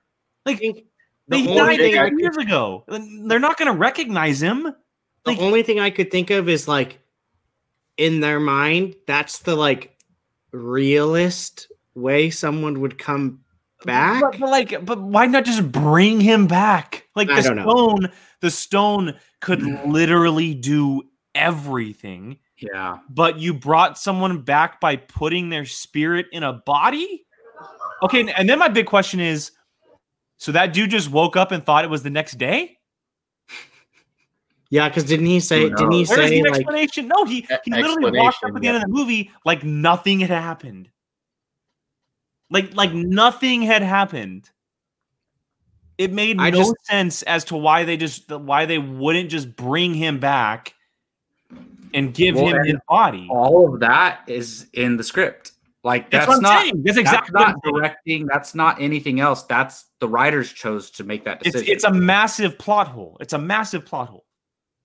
Like 0.44 0.58
think 0.58 0.84
they 1.28 1.46
died 1.46 1.78
thing 1.78 1.96
I 1.96 2.08
50 2.10 2.20
years 2.22 2.36
ago. 2.36 2.84
They're 2.88 3.38
not 3.38 3.56
going 3.56 3.72
to 3.72 3.78
recognize 3.78 4.42
him. 4.42 4.64
The 4.64 4.74
Like- 5.24 5.40
only 5.40 5.62
thing 5.62 5.80
I 5.80 5.90
could 5.90 6.10
think 6.10 6.30
of 6.30 6.48
is 6.48 6.66
like 6.68 6.98
in 7.96 8.20
their 8.20 8.40
mind, 8.40 8.94
that's 9.06 9.38
the 9.40 9.56
like 9.56 9.96
realist 10.52 11.68
way 11.94 12.30
someone 12.30 12.80
would 12.80 12.98
come 12.98 13.40
back. 13.84 14.20
But, 14.20 14.38
but 14.40 14.50
like, 14.50 14.84
but 14.84 15.00
why 15.00 15.26
not 15.26 15.44
just 15.44 15.70
bring 15.70 16.20
him 16.20 16.46
back? 16.46 17.08
Like 17.14 17.30
I 17.30 17.40
the 17.40 17.48
don't 17.48 17.56
know. 17.56 17.62
stone, 17.62 18.08
the 18.40 18.50
stone 18.50 19.14
could 19.40 19.60
mm. 19.60 19.86
literally 19.86 20.54
do 20.54 21.02
everything. 21.34 22.38
Yeah. 22.58 22.98
But 23.08 23.38
you 23.38 23.54
brought 23.54 23.98
someone 23.98 24.42
back 24.42 24.80
by 24.80 24.96
putting 24.96 25.48
their 25.48 25.64
spirit 25.64 26.26
in 26.32 26.42
a 26.42 26.52
body. 26.52 27.26
Okay, 28.02 28.32
and 28.32 28.48
then 28.48 28.58
my 28.58 28.68
big 28.68 28.86
question 28.86 29.20
is: 29.20 29.52
so 30.38 30.52
that 30.52 30.72
dude 30.72 30.90
just 30.90 31.10
woke 31.10 31.36
up 31.36 31.52
and 31.52 31.64
thought 31.64 31.84
it 31.84 31.90
was 31.90 32.02
the 32.02 32.10
next 32.10 32.38
day? 32.38 32.78
Yeah, 34.72 34.88
because 34.88 35.04
didn't 35.04 35.26
he 35.26 35.38
say? 35.38 35.68
Didn't 35.68 35.90
he 35.92 35.98
knows? 35.98 36.08
Where's 36.08 36.30
say 36.30 36.40
the 36.40 36.48
like? 36.48 36.60
explanation? 36.60 37.06
No, 37.06 37.26
he 37.26 37.46
he 37.62 37.70
literally 37.70 38.18
walked 38.18 38.42
up 38.42 38.56
at 38.56 38.62
the 38.62 38.68
end 38.68 38.78
of 38.78 38.82
the 38.82 38.88
movie 38.88 39.30
like 39.44 39.62
nothing 39.62 40.20
had 40.20 40.30
happened. 40.30 40.88
Like 42.48 42.74
like 42.74 42.94
nothing 42.94 43.60
had 43.60 43.82
happened. 43.82 44.48
It 45.98 46.10
made 46.10 46.40
I 46.40 46.48
no 46.48 46.56
just- 46.56 46.86
sense 46.86 47.22
as 47.24 47.44
to 47.44 47.56
why 47.56 47.84
they 47.84 47.98
just 47.98 48.30
why 48.30 48.64
they 48.64 48.78
wouldn't 48.78 49.28
just 49.28 49.54
bring 49.56 49.92
him 49.92 50.18
back 50.20 50.72
and 51.92 52.14
give 52.14 52.36
Well, 52.36 52.46
him 52.46 52.56
and 52.56 52.66
his 52.66 52.78
body. 52.88 53.28
All 53.30 53.74
of 53.74 53.80
that 53.80 54.20
is 54.26 54.68
in 54.72 54.96
the 54.96 55.04
script. 55.04 55.52
Like 55.84 56.10
That's, 56.10 56.26
that's, 56.26 56.40
not 56.40 56.62
saying. 56.62 56.82
That's 56.82 56.96
that's 56.96 57.10
exactly 57.10 57.34
what 57.34 57.46
I'm 57.48 57.52
not 57.52 57.74
directing. 57.74 58.26
That's 58.26 58.54
not 58.54 58.80
anything 58.80 59.20
else. 59.20 59.42
That's 59.42 59.84
the 60.00 60.08
writers 60.08 60.50
chose 60.50 60.90
to 60.92 61.04
make 61.04 61.24
that 61.26 61.42
It's 61.44 61.52
decision. 61.52 61.74
it's 61.74 61.84
a 61.84 61.92
massive 61.92 62.56
plot 62.56 62.88
hole. 62.88 63.18
It's 63.20 63.34
a 63.34 63.38
massive 63.38 63.84
plot 63.84 64.08
hole. 64.08 64.24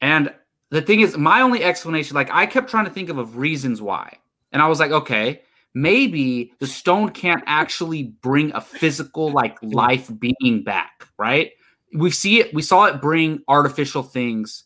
And 0.02 0.34
the 0.70 0.82
thing 0.82 1.02
is, 1.02 1.18
my 1.18 1.42
only 1.42 1.64
explanation, 1.64 2.16
like 2.16 2.30
I 2.32 2.46
kept 2.46 2.70
trying 2.70 2.86
to 2.86 2.92
think 2.92 3.10
of, 3.10 3.18
of 3.18 3.38
reasons 3.38 3.82
why. 3.82 4.18
And 4.52 4.62
I 4.62 4.68
was 4.68 4.80
like, 4.80 4.92
okay, 4.92 5.42
maybe 5.74 6.54
the 6.60 6.68
stone 6.68 7.10
can't 7.10 7.44
actually 7.46 8.04
bring 8.04 8.52
a 8.54 8.62
physical, 8.62 9.32
like 9.32 9.58
life 9.62 10.10
being 10.20 10.64
back, 10.64 11.08
right? 11.18 11.52
We 11.94 12.12
see 12.12 12.40
it, 12.40 12.54
we 12.54 12.62
saw 12.62 12.86
it 12.86 13.02
bring 13.02 13.42
artificial 13.48 14.04
things 14.04 14.64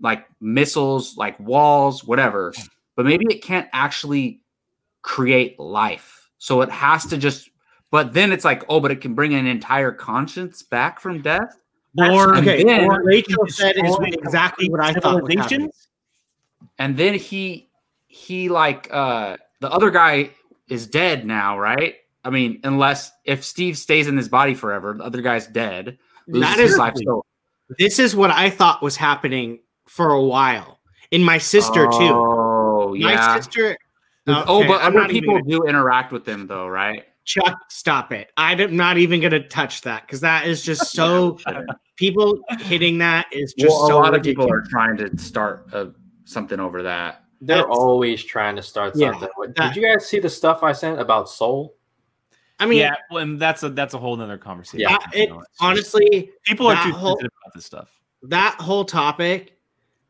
like 0.00 0.26
missiles, 0.40 1.16
like 1.16 1.38
walls, 1.38 2.04
whatever. 2.04 2.52
But 2.96 3.06
maybe 3.06 3.26
it 3.28 3.42
can't 3.42 3.68
actually 3.72 4.40
create 5.02 5.58
life. 5.58 6.30
So 6.38 6.62
it 6.62 6.70
has 6.70 7.06
to 7.06 7.16
just 7.18 7.50
but 7.94 8.12
then 8.12 8.32
it's 8.32 8.44
like, 8.44 8.64
oh, 8.68 8.80
but 8.80 8.90
it 8.90 9.00
can 9.00 9.14
bring 9.14 9.34
an 9.34 9.46
entire 9.46 9.92
conscience 9.92 10.64
back 10.64 10.98
from 10.98 11.22
death. 11.22 11.56
Or 11.98 12.36
Okay, 12.38 12.64
then 12.64 12.86
what 12.86 13.04
Rachel 13.04 13.46
said 13.48 13.76
is 13.76 13.96
exactly 14.02 14.68
what 14.68 14.80
I 14.80 14.92
thought. 14.94 15.22
would 15.22 15.34
happen. 15.38 15.70
and 16.78 16.96
then 16.96 17.14
he 17.14 17.68
he 18.06 18.48
like 18.48 18.88
uh 18.92 19.36
the 19.60 19.70
other 19.70 19.90
guy 19.90 20.30
is 20.68 20.86
dead 20.86 21.26
now 21.26 21.58
right 21.58 21.96
i 22.24 22.30
mean 22.30 22.60
unless 22.64 23.10
if 23.24 23.44
steve 23.44 23.76
stays 23.76 24.06
in 24.08 24.16
his 24.16 24.28
body 24.28 24.54
forever 24.54 24.94
the 24.94 25.04
other 25.04 25.20
guy's 25.20 25.46
dead 25.48 25.98
loses 26.26 26.72
That 26.72 26.78
life 26.78 26.94
so 27.04 27.24
This 27.78 27.98
is 27.98 28.14
what 28.16 28.30
I 28.30 28.50
thought 28.50 28.82
was 28.82 28.96
happening 28.96 29.60
for 29.86 30.10
a 30.10 30.22
while. 30.22 30.78
In 31.10 31.22
my 31.22 31.38
sister 31.38 31.86
too. 31.86 32.12
oh 32.12 32.94
My 32.98 33.12
yeah 33.12 33.36
sister. 33.36 33.76
oh 34.26 34.66
but 34.66 34.80
I'm 34.80 34.88
other 34.92 35.00
not 35.00 35.10
even 35.10 35.22
people 35.22 35.40
do 35.42 35.64
interact 35.66 36.12
with 36.12 36.24
them 36.24 36.46
though 36.46 36.66
right 36.68 37.04
Chuck, 37.24 37.58
stop 37.70 38.12
it. 38.12 38.30
I'm 38.36 38.76
not 38.76 38.98
even 38.98 39.20
going 39.20 39.32
to 39.32 39.46
touch 39.48 39.80
that 39.82 40.02
because 40.06 40.20
that 40.20 40.46
is 40.46 40.62
just 40.62 40.92
so. 40.92 41.38
people 41.96 42.38
hitting 42.60 42.98
that 42.98 43.26
is 43.32 43.54
just 43.54 43.70
well, 43.70 43.84
a 43.84 43.88
so 43.88 43.98
lot 44.00 44.12
ridiculous. 44.12 44.44
of 44.46 44.50
people 44.50 44.52
are 44.52 44.62
trying 44.68 44.96
to 44.98 45.18
start 45.18 45.66
uh, 45.72 45.86
something 46.24 46.60
over 46.60 46.82
that 46.82 47.24
They're 47.40 47.58
That's- 47.58 47.76
always 47.76 48.22
trying 48.24 48.56
to 48.56 48.62
start 48.62 48.96
something. 48.96 49.28
What- 49.36 49.54
that- 49.56 49.74
Did 49.74 49.82
you 49.82 49.88
guys 49.88 50.06
see 50.06 50.18
the 50.20 50.28
stuff 50.30 50.62
I 50.62 50.72
sent 50.72 51.00
about 51.00 51.28
Soul? 51.30 51.76
I 52.60 52.66
mean, 52.66 52.78
yeah, 52.78 52.94
well, 53.10 53.22
and 53.22 53.40
that's 53.40 53.62
a 53.64 53.68
that's 53.70 53.94
a 53.94 53.98
whole 53.98 54.16
nother 54.16 54.38
conversation. 54.38 54.80
Yeah. 54.88 54.96
It, 55.12 55.28
You 55.28 55.34
know, 55.36 55.42
honestly, 55.60 56.30
people 56.44 56.68
are 56.68 56.82
too 56.84 56.92
whole- 56.92 57.18
about 57.18 57.30
this 57.54 57.64
stuff. 57.66 57.88
that 58.22 58.54
whole 58.60 58.84
topic, 58.84 59.58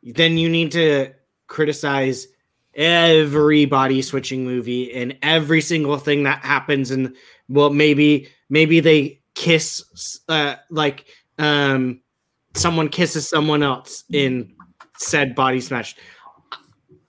then 0.02 0.36
you 0.36 0.48
need 0.50 0.70
to 0.72 1.12
criticize 1.46 2.28
every 2.76 3.64
body 3.64 4.02
switching 4.02 4.44
movie 4.44 4.92
and 4.94 5.16
every 5.22 5.60
single 5.60 5.98
thing 5.98 6.24
that 6.24 6.40
happens. 6.40 6.90
And 6.90 7.14
well, 7.48 7.70
maybe 7.70 8.28
maybe 8.48 8.80
they 8.80 9.20
kiss, 9.34 10.20
uh, 10.28 10.56
like 10.70 11.06
um, 11.38 12.00
someone 12.54 12.88
kisses 12.88 13.28
someone 13.28 13.62
else 13.62 14.04
in 14.12 14.54
said 14.96 15.34
body 15.34 15.60
smash. 15.60 15.96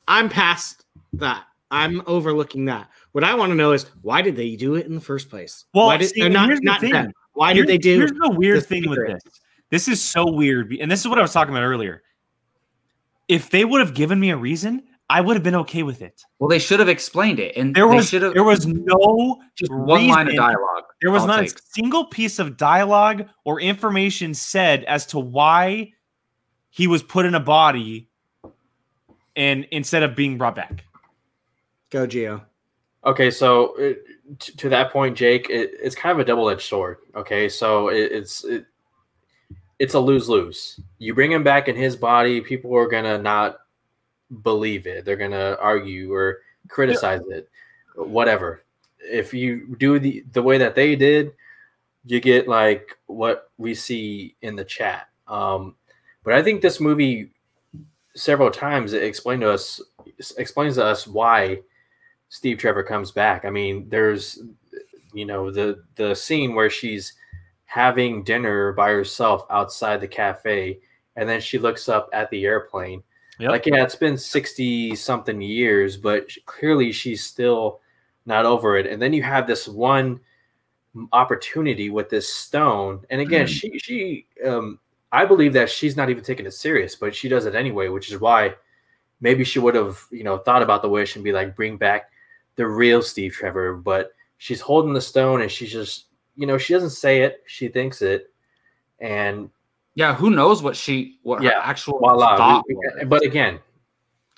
I'm 0.07 0.30
past 0.30 0.86
that. 1.13 1.45
I'm 1.72 2.01
overlooking 2.05 2.66
that. 2.66 2.89
What 3.11 3.24
I 3.24 3.34
want 3.34 3.51
to 3.51 3.55
know 3.55 3.72
is 3.72 3.86
why 4.01 4.22
did 4.22 4.36
they 4.36 4.55
do 4.55 4.76
it 4.76 4.86
in 4.86 4.95
the 4.95 5.01
first 5.01 5.30
place? 5.30 5.66
Well, 5.74 5.88
why 5.88 5.97
did 5.97 6.09
see, 6.09 6.28
not 6.30 6.49
the 6.49 6.59
not 6.61 6.82
them. 6.82 7.11
Why 7.34 7.53
Here's- 7.53 7.68
did 7.68 7.74
they 7.74 7.78
do? 7.78 7.97
Here's 7.97 8.11
the 8.11 8.30
weird 8.30 8.57
the 8.57 8.61
thing 8.61 8.89
with 8.89 8.99
this. 9.07 9.22
This 9.72 9.88
is 9.88 10.01
so 10.01 10.32
weird, 10.32 10.74
and 10.80 10.89
this 10.91 10.99
is 11.01 11.07
what 11.07 11.18
I 11.18 11.22
was 11.22 11.34
talking 11.34 11.53
about 11.53 11.63
earlier. 11.63 12.03
If 13.28 13.49
they 13.49 13.66
would 13.66 13.82
have 13.82 13.93
given 13.95 14.20
me 14.20 14.30
a 14.30 14.38
reason, 14.38 14.84
I 15.10 15.22
would 15.22 15.36
have 15.36 15.43
been 15.43 15.56
okay 15.56 15.84
with 15.84 16.01
it. 16.01 16.24
well 16.39 16.49
they 16.49 16.60
should 16.60 16.80
have 16.80 16.89
explained 16.89 17.39
it 17.39 17.56
and 17.56 17.76
There 17.76 17.88
was 17.88 18.10
should 18.10 18.22
there 18.34 18.43
was 18.43 18.66
no 18.66 19.41
just 19.56 19.72
one 19.72 20.08
line 20.08 20.28
of 20.28 20.36
dialogue 20.36 20.84
there 21.01 21.12
was 21.12 21.22
all 21.22 21.28
not 21.28 21.43
it 21.43 21.53
a 21.53 21.62
single 21.74 22.06
piece 22.06 22.39
of 22.39 22.58
dialogue 22.58 23.28
or 23.43 23.60
information 23.62 24.34
said 24.34 24.84
as 24.86 25.06
to 25.08 25.20
why 25.20 25.91
he 26.70 26.88
was 26.88 27.03
put 27.03 27.26
in 27.26 27.36
a 27.36 27.39
body 27.39 28.10
and 29.36 29.68
instead 29.72 30.03
of 30.03 30.16
being 30.16 30.38
brought 30.38 30.56
back. 30.56 30.84
Go 31.89 32.08
Gio. 32.08 32.41
Okay, 33.06 33.30
so 33.30 33.78
uh, 33.78 33.93
t- 34.39 34.53
to 34.53 34.70
that 34.70 34.91
point, 34.91 35.16
Jake, 35.16 35.49
it, 35.49 35.72
it's 35.82 35.95
kind 35.95 36.12
of 36.12 36.20
a 36.20 36.26
double-edged 36.26 36.62
sword. 36.62 36.97
Okay, 37.16 37.47
so 37.47 37.89
it, 37.89 38.12
it's 38.12 38.43
it, 38.43 38.66
it's 39.78 39.93
a 39.93 39.99
lose-lose. 39.99 40.80
You 40.97 41.14
bring 41.14 41.32
him 41.32 41.43
back 41.43 41.68
in 41.68 41.76
his 41.76 41.95
body, 41.95 42.41
people 42.41 42.76
are 42.76 42.88
gonna 42.88 43.18
not 43.18 43.58
believe 44.43 44.88
it. 44.88 45.05
They're 45.05 45.15
gonna 45.15 45.57
argue 45.59 46.13
or 46.13 46.39
criticize 46.67 47.21
it, 47.29 47.49
whatever. 47.95 48.63
If 48.99 49.33
you 49.33 49.75
do 49.77 49.99
the 49.99 50.23
the 50.31 50.41
way 50.41 50.57
that 50.57 50.75
they 50.75 50.95
did, 50.95 51.33
you 52.05 52.19
get 52.19 52.47
like 52.47 52.97
what 53.07 53.51
we 53.57 53.73
see 53.73 54.36
in 54.41 54.55
the 54.55 54.65
chat. 54.65 55.07
Um, 55.27 55.75
but 56.23 56.33
I 56.33 56.43
think 56.43 56.61
this 56.61 56.79
movie 56.79 57.31
several 58.15 58.49
times 58.49 58.93
it 58.93 59.03
explained 59.03 59.41
to 59.41 59.51
us 59.51 59.81
explains 60.38 60.75
to 60.75 60.86
us 60.86 61.07
why 61.07 61.61
Steve 62.29 62.57
Trevor 62.57 62.83
comes 62.83 63.11
back. 63.11 63.45
I 63.45 63.49
mean, 63.49 63.88
there's 63.89 64.39
you 65.13 65.25
know 65.25 65.51
the 65.51 65.83
the 65.95 66.15
scene 66.15 66.55
where 66.55 66.69
she's 66.69 67.13
having 67.65 68.23
dinner 68.23 68.71
by 68.73 68.91
herself 68.91 69.45
outside 69.49 69.99
the 69.99 70.07
cafe 70.07 70.79
and 71.15 71.27
then 71.27 71.41
she 71.41 71.57
looks 71.57 71.88
up 71.89 72.09
at 72.13 72.29
the 72.29 72.45
airplane. 72.45 73.03
Yep. 73.39 73.51
Like 73.51 73.65
yeah, 73.65 73.83
it's 73.83 73.95
been 73.95 74.17
60 74.17 74.95
something 74.95 75.41
years, 75.41 75.97
but 75.97 76.29
clearly 76.45 76.91
she's 76.91 77.23
still 77.23 77.81
not 78.25 78.45
over 78.45 78.77
it. 78.77 78.88
And 78.88 79.01
then 79.01 79.13
you 79.13 79.23
have 79.23 79.45
this 79.45 79.67
one 79.67 80.19
opportunity 81.11 81.89
with 81.89 82.09
this 82.09 82.31
stone. 82.31 83.01
And 83.09 83.21
again, 83.21 83.47
she 83.47 83.77
she 83.77 84.27
um 84.45 84.79
I 85.11 85.25
believe 85.25 85.53
that 85.53 85.69
she's 85.69 85.95
not 85.97 86.09
even 86.09 86.23
taking 86.23 86.45
it 86.45 86.53
serious, 86.53 86.95
but 86.95 87.15
she 87.15 87.29
does 87.29 87.45
it 87.45 87.55
anyway, 87.55 87.88
which 87.89 88.11
is 88.11 88.19
why 88.19 88.55
maybe 89.21 89.43
she 89.43 89.59
would 89.59 89.75
have, 89.75 89.99
you 90.11 90.23
know, 90.23 90.38
thought 90.38 90.61
about 90.61 90.81
the 90.81 90.89
wish 90.89 91.15
and 91.15 91.23
be 91.23 91.31
like, 91.31 91.55
bring 91.55 91.77
back 91.77 92.09
the 92.55 92.67
real 92.67 93.01
Steve 93.01 93.33
Trevor. 93.33 93.75
But 93.75 94.11
she's 94.38 94.61
holding 94.61 94.93
the 94.93 95.01
stone 95.01 95.41
and 95.41 95.51
she's 95.51 95.71
just, 95.71 96.05
you 96.36 96.45
know, 96.47 96.57
she 96.57 96.73
doesn't 96.73 96.89
say 96.91 97.21
it, 97.21 97.43
she 97.45 97.67
thinks 97.67 98.01
it. 98.01 98.31
And 98.99 99.49
yeah 99.96 100.14
who 100.16 100.30
knows 100.30 100.62
what 100.62 100.76
she 100.76 101.20
what 101.24 101.39
her 101.39 101.46
Yeah, 101.46 101.60
actual 101.64 102.00
voila. 102.00 102.38
thought 102.38 102.64
We- 102.68 102.76
was, 102.76 103.06
but 103.08 103.24
again, 103.24 103.60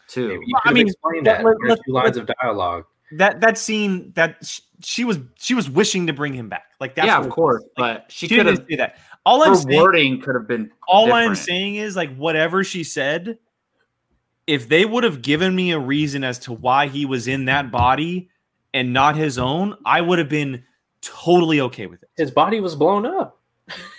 too 0.07 0.29
you 0.45 0.53
Well, 0.53 0.61
I 0.65 0.71
mean, 0.73 0.87
explain 0.87 1.23
let- 1.23 1.39
that. 1.39 1.45
let- 1.45 1.55
in 1.61 1.65
a 1.67 1.69
let- 1.69 1.83
few 1.83 1.93
lines 1.93 2.17
of 2.17 2.29
dialogue. 2.41 2.85
That 3.13 3.39
that 3.41 3.57
scene 3.57 4.11
that 4.15 4.35
sh- 4.45 4.59
she 4.81 5.05
was 5.05 5.17
she 5.35 5.53
was 5.53 5.69
wishing 5.69 6.07
to 6.07 6.13
bring 6.13 6.33
him 6.33 6.49
back. 6.49 6.65
Like 6.81 6.93
that's 6.95 7.07
yeah 7.07 7.17
of 7.19 7.29
course. 7.29 7.63
Like, 7.77 7.97
but 8.03 8.11
she 8.11 8.27
she 8.27 8.35
could 8.35 8.43
didn't 8.43 8.59
have 8.59 8.67
say 8.69 8.75
that. 8.77 8.97
All 9.25 9.43
I'm 9.43 9.55
saying, 9.55 9.81
wording 9.81 10.21
could 10.21 10.35
have 10.35 10.47
been 10.47 10.71
all 10.89 11.13
I'm 11.13 11.35
saying 11.35 11.75
is 11.75 11.95
like 11.95 12.13
whatever 12.17 12.63
she 12.65 12.83
said. 12.83 13.39
If 14.45 14.69
they 14.69 14.85
would 14.85 15.03
have 15.03 15.21
given 15.21 15.53
me 15.55 15.71
a 15.71 15.79
reason 15.79 16.23
as 16.23 16.39
to 16.39 16.53
why 16.53 16.87
he 16.87 17.05
was 17.05 17.27
in 17.27 17.45
that 17.45 17.69
body 17.71 18.29
and 18.73 18.93
not 18.93 19.15
his 19.17 19.37
own, 19.37 19.75
I 19.85 19.99
would 20.01 20.19
have 20.19 20.29
been 20.29 20.63
totally 21.01 21.59
okay 21.61 21.85
with 21.85 22.01
it. 22.03 22.09
His 22.15 22.31
body 22.31 22.59
was 22.61 22.73
blown 22.75 23.05
up. 23.05 23.39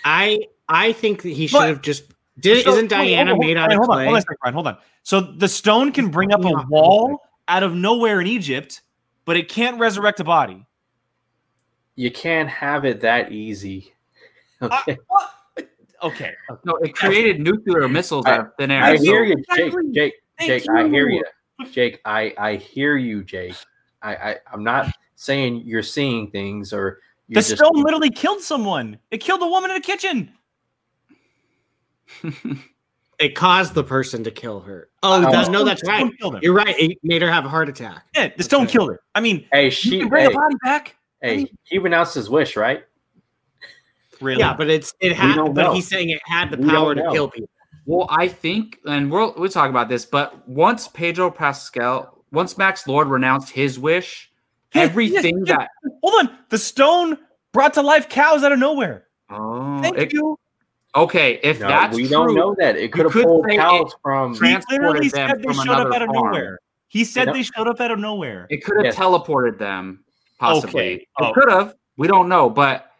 I 0.03 0.39
I 0.69 0.93
think 0.93 1.23
that 1.23 1.29
he 1.29 1.47
should 1.47 1.57
But- 1.57 1.67
have 1.69 1.81
just. 1.81 2.03
Did, 2.39 2.63
So- 2.63 2.71
isn't 2.71 2.89
hold 2.91 3.01
on, 3.01 3.05
Diana 3.07 3.31
hold 3.31 3.41
on, 3.41 3.47
made 3.47 3.57
out 3.57 3.67
Ryan, 3.67 3.71
of 3.71 3.77
hold 3.77 3.87
clay? 3.89 3.99
On, 4.01 4.05
hold 4.05 4.15
on, 4.15 4.21
second, 4.21 4.37
Ryan, 4.45 4.53
hold 4.53 4.67
on. 4.67 4.77
So 5.03 5.19
the 5.21 5.47
stone 5.49 5.91
can 5.91 6.09
bring 6.09 6.31
up 6.31 6.45
a 6.45 6.65
wall 6.69 7.21
out 7.49 7.63
of 7.63 7.73
nowhere 7.75 8.21
in 8.21 8.27
Egypt, 8.27 8.81
but 9.25 9.35
it 9.35 9.49
can't 9.49 9.77
resurrect 9.77 10.21
a 10.21 10.23
body. 10.23 10.65
You 11.95 12.11
can't 12.11 12.47
have 12.47 12.85
it 12.85 13.01
that 13.01 13.31
easy. 13.33 13.93
Uh, 14.61 14.79
okay. 14.87 14.97
Okay. 16.01 16.33
No, 16.63 16.75
it 16.77 16.95
created 16.95 17.41
nuclear 17.41 17.89
missiles 17.89 18.25
out 18.25 18.39
of 18.39 18.47
thin 18.57 18.71
air. 18.71 18.83
I 18.83 18.95
hear 18.95 19.25
you, 19.25 19.35
Jake. 19.35 19.65
Exactly. 19.65 19.91
Jake, 19.91 20.13
Thank 20.37 20.49
Jake, 20.63 20.69
I 20.69 20.87
hear 20.87 21.09
you. 21.09 21.23
you. 21.59 21.65
Jake, 21.71 21.99
I, 22.05 22.33
I 22.37 22.55
hear 22.55 22.95
you, 22.95 23.21
Jake. 23.25 23.55
I, 24.01 24.15
I, 24.15 24.35
I'm 24.53 24.63
not 24.63 24.93
saying 25.15 25.63
you're 25.65 25.83
seeing 25.83 26.31
things 26.31 26.71
or 26.71 26.99
you're 27.27 27.41
The 27.41 27.49
just 27.49 27.57
stone 27.61 27.83
literally 27.83 28.09
killed 28.11 28.39
someone. 28.41 28.97
It 29.11 29.17
killed 29.17 29.41
a 29.41 29.47
woman 29.47 29.71
in 29.71 29.77
a 29.77 29.81
kitchen. 29.81 30.31
It 33.19 33.35
caused 33.35 33.73
the 33.73 33.83
person 33.83 34.23
to 34.23 34.31
kill 34.31 34.61
her. 34.61 34.87
Oh, 35.03 35.11
uh, 35.21 35.27
Oh. 35.27 35.31
that, 35.33 35.51
no, 35.51 35.65
that's 35.65 35.83
right. 35.85 35.97
stone 35.99 36.15
killed 36.15 36.35
her. 36.35 36.39
You're 36.41 36.53
right. 36.53 36.73
It 36.79 36.97
made 37.03 37.21
her 37.21 37.29
have 37.29 37.43
a 37.43 37.49
heart 37.49 37.67
attack. 37.67 38.05
Yeah, 38.15 38.29
the 38.37 38.43
stone 38.43 38.63
Okay. 38.63 38.71
killed 38.71 38.91
her. 38.91 39.01
I 39.13 39.19
mean, 39.19 39.45
Hey, 39.51 39.65
you 39.65 39.71
she 39.71 39.99
can 39.99 40.07
bring 40.07 40.25
hey, 40.27 40.31
a 40.31 40.33
body 40.33 40.55
back. 40.63 40.95
hey, 41.21 41.51
he 41.65 41.79
renounced 41.79 42.15
his 42.15 42.29
wish, 42.29 42.55
right? 42.55 42.85
Really? 44.21 44.39
Yeah, 44.39 44.53
but 44.55 44.69
it's 44.69 44.93
it 45.01 45.17
had. 45.17 45.35
But 45.35 45.53
know. 45.53 45.73
he's 45.73 45.85
saying 45.89 46.11
it 46.11 46.21
had 46.23 46.49
the 46.49 46.55
We 46.57 46.69
power 46.69 46.95
to 46.95 47.09
kill 47.11 47.29
people. 47.29 47.49
Well, 47.85 48.07
I 48.09 48.29
think, 48.29 48.79
and 48.85 49.11
we'll 49.11 49.33
we'll 49.37 49.49
talk 49.49 49.69
about 49.69 49.89
this, 49.89 50.05
but 50.05 50.47
once 50.47 50.87
Pedro 50.87 51.29
Pascal, 51.29 52.23
once 52.31 52.57
Max 52.57 52.87
Lord 52.87 53.09
renounced 53.09 53.49
his 53.49 53.77
wish, 53.77 54.31
Yeah, 54.73 54.83
everything 54.83 55.43
yeah, 55.45 55.57
that 55.57 55.69
Hold 56.03 56.25
on. 56.27 56.37
The 56.47 56.57
stone 56.57 57.17
brought 57.51 57.73
to 57.73 57.81
life 57.81 58.07
cows 58.07 58.43
out 58.45 58.53
of 58.53 58.59
nowhere. 58.59 59.07
oh, 59.29 59.81
Thank 59.81 59.97
it- 59.97 60.13
you. 60.13 60.37
Okay, 60.95 61.39
if 61.43 61.59
No, 61.59 61.67
that's 61.67 61.95
we 61.95 62.03
true, 62.03 62.09
don't 62.09 62.35
know 62.35 62.55
that. 62.59 62.75
It 62.77 62.91
could 62.91 63.05
have 63.05 63.13
pulled 63.13 63.45
say 63.49 63.57
cows 63.57 63.91
it 63.93 63.97
from. 64.01 64.33
He 64.33 64.39
literally 64.39 65.09
transported 65.09 65.11
them 65.11 65.27
said 65.29 65.43
they 65.43 65.53
showed 65.53 65.87
up 65.87 65.93
out 65.93 66.01
of 66.01 66.07
farm. 66.09 66.31
nowhere. 66.31 66.59
He 66.87 67.03
said 67.03 67.27
Yep. 67.27 67.35
they 67.35 67.43
showed 67.43 67.67
up 67.67 67.79
out 67.81 67.91
of 67.91 67.99
nowhere. 67.99 68.47
it 68.49 68.63
could 68.63 68.77
have 68.77 68.85
Yes. 68.85 68.95
teleported 68.95 69.57
them, 69.59 70.03
possibly. 70.39 70.79
Okay. 70.81 70.93
It 70.95 71.07
Oh. 71.19 71.33
could 71.33 71.49
have. 71.49 71.75
We 71.97 72.07
don't 72.07 72.29
know, 72.29 72.49
but 72.49 72.91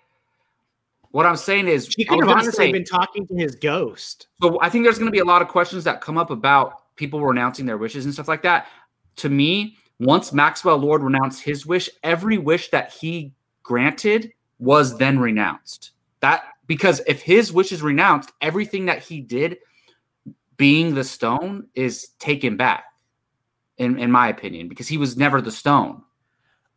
what 1.12 1.26
I'm 1.26 1.36
saying 1.38 1.68
is, 1.68 1.88
She 1.88 2.06
could 2.06 2.20
have 2.20 2.30
honestly 2.30 2.52
say- 2.68 2.72
been 2.72 2.84
talking 2.84 3.26
to 3.28 3.36
his 3.36 3.56
ghost. 3.56 4.28
So 4.42 4.60
I 4.62 4.70
think 4.70 4.84
there's 4.84 5.00
going 5.00 5.08
to 5.08 5.12
be 5.12 5.20
a 5.20 5.26
lot 5.26 5.42
of 5.42 5.48
questions 5.48 5.84
that 5.86 6.02
come 6.02 6.18
up 6.18 6.30
about 6.30 6.96
people 6.96 7.22
renouncing 7.22 7.66
their 7.66 7.78
wishes 7.78 8.06
and 8.06 8.14
stuff 8.14 8.28
like 8.28 8.44
that. 8.44 8.68
To 9.18 9.30
me, 9.30 9.78
once 10.00 10.32
Maxwell 10.32 10.78
Lord 10.78 11.02
renounced 11.02 11.42
his 11.44 11.66
wish, 11.66 11.90
every 12.04 12.38
wish 12.38 12.70
that 12.70 12.94
he 12.94 13.34
granted 13.64 14.32
was 14.60 14.98
then 14.98 15.18
renounced. 15.20 15.92
That 16.20 16.44
because 16.70 17.02
if 17.08 17.22
his 17.22 17.52
wish 17.52 17.72
is 17.74 17.82
renounced, 17.82 18.32
everything 18.40 18.86
that 18.86 19.00
he 19.00 19.20
did, 19.20 19.58
being 20.56 20.94
the 20.94 21.04
stone, 21.04 21.68
is 21.74 22.10
taken 22.20 22.56
back. 22.56 22.86
In 23.78 23.98
in 23.98 24.12
my 24.12 24.28
opinion, 24.28 24.68
because 24.68 24.88
he 24.88 24.98
was 24.98 25.18
never 25.18 25.42
the 25.42 25.52
stone. 25.52 26.04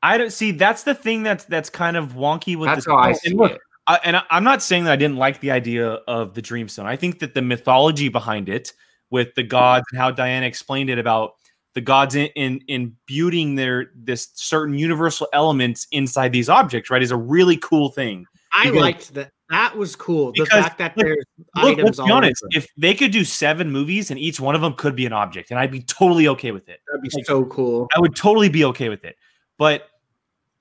I 0.02 0.18
don't 0.18 0.32
see. 0.32 0.52
That's 0.52 0.84
the 0.84 0.94
thing 0.94 1.22
that's 1.24 1.44
that's 1.44 1.68
kind 1.68 1.96
of 1.96 2.14
wonky 2.14 2.56
with 2.56 2.68
That's 2.68 2.84
the 2.84 2.92
how 2.92 2.96
I 2.98 3.06
oh, 3.06 3.10
and 3.10 3.18
see 3.18 3.34
look, 3.34 3.52
it. 3.52 3.60
I, 3.88 3.98
and 4.04 4.16
I, 4.16 4.22
I'm 4.30 4.44
not 4.44 4.62
saying 4.62 4.84
that 4.84 4.92
I 4.92 4.96
didn't 4.96 5.16
like 5.16 5.40
the 5.40 5.50
idea 5.50 5.86
of 6.06 6.34
the 6.34 6.40
Dreamstone. 6.40 6.84
I 6.84 6.94
think 6.96 7.18
that 7.18 7.34
the 7.34 7.42
mythology 7.42 8.08
behind 8.08 8.48
it, 8.48 8.72
with 9.10 9.34
the 9.34 9.42
gods 9.42 9.84
and 9.90 10.00
how 10.00 10.12
Diana 10.12 10.46
explained 10.46 10.90
it 10.90 10.98
about 10.98 11.32
the 11.74 11.80
gods 11.80 12.14
in, 12.14 12.26
in 12.36 12.60
imbuing 12.68 13.56
their 13.56 13.90
this 13.96 14.28
certain 14.34 14.78
universal 14.78 15.26
elements 15.32 15.88
inside 15.90 16.32
these 16.32 16.48
objects, 16.48 16.88
right, 16.88 17.02
is 17.02 17.10
a 17.10 17.16
really 17.16 17.56
cool 17.56 17.90
thing. 17.90 18.26
I 18.54 18.66
Because- 18.66 18.80
liked 18.80 19.14
that. 19.14 19.32
That 19.52 19.76
was 19.76 19.94
cool. 19.94 20.32
The 20.32 20.44
Because, 20.44 20.64
fact 20.64 20.78
that 20.78 20.96
look, 20.96 21.04
there's 21.06 21.24
Look, 21.56 21.64
items 21.78 21.84
let's 21.98 22.00
be 22.00 22.10
honest. 22.10 22.42
over. 22.42 22.50
If 22.56 22.68
they 22.78 22.94
could 22.94 23.12
do 23.12 23.22
seven 23.22 23.70
movies 23.70 24.10
and 24.10 24.18
each 24.18 24.40
one 24.40 24.54
of 24.54 24.62
them 24.62 24.72
could 24.72 24.96
be 24.96 25.04
an 25.04 25.12
object, 25.12 25.50
and 25.50 25.60
I'd 25.60 25.70
be 25.70 25.82
totally 25.82 26.26
okay 26.28 26.52
with 26.52 26.70
it. 26.70 26.80
That'd 26.86 27.02
be 27.02 27.10
like- 27.12 27.26
so 27.26 27.44
cool. 27.44 27.86
I 27.94 28.00
would 28.00 28.16
totally 28.16 28.48
be 28.48 28.64
okay 28.64 28.88
with 28.88 29.04
it. 29.04 29.16
But 29.58 29.90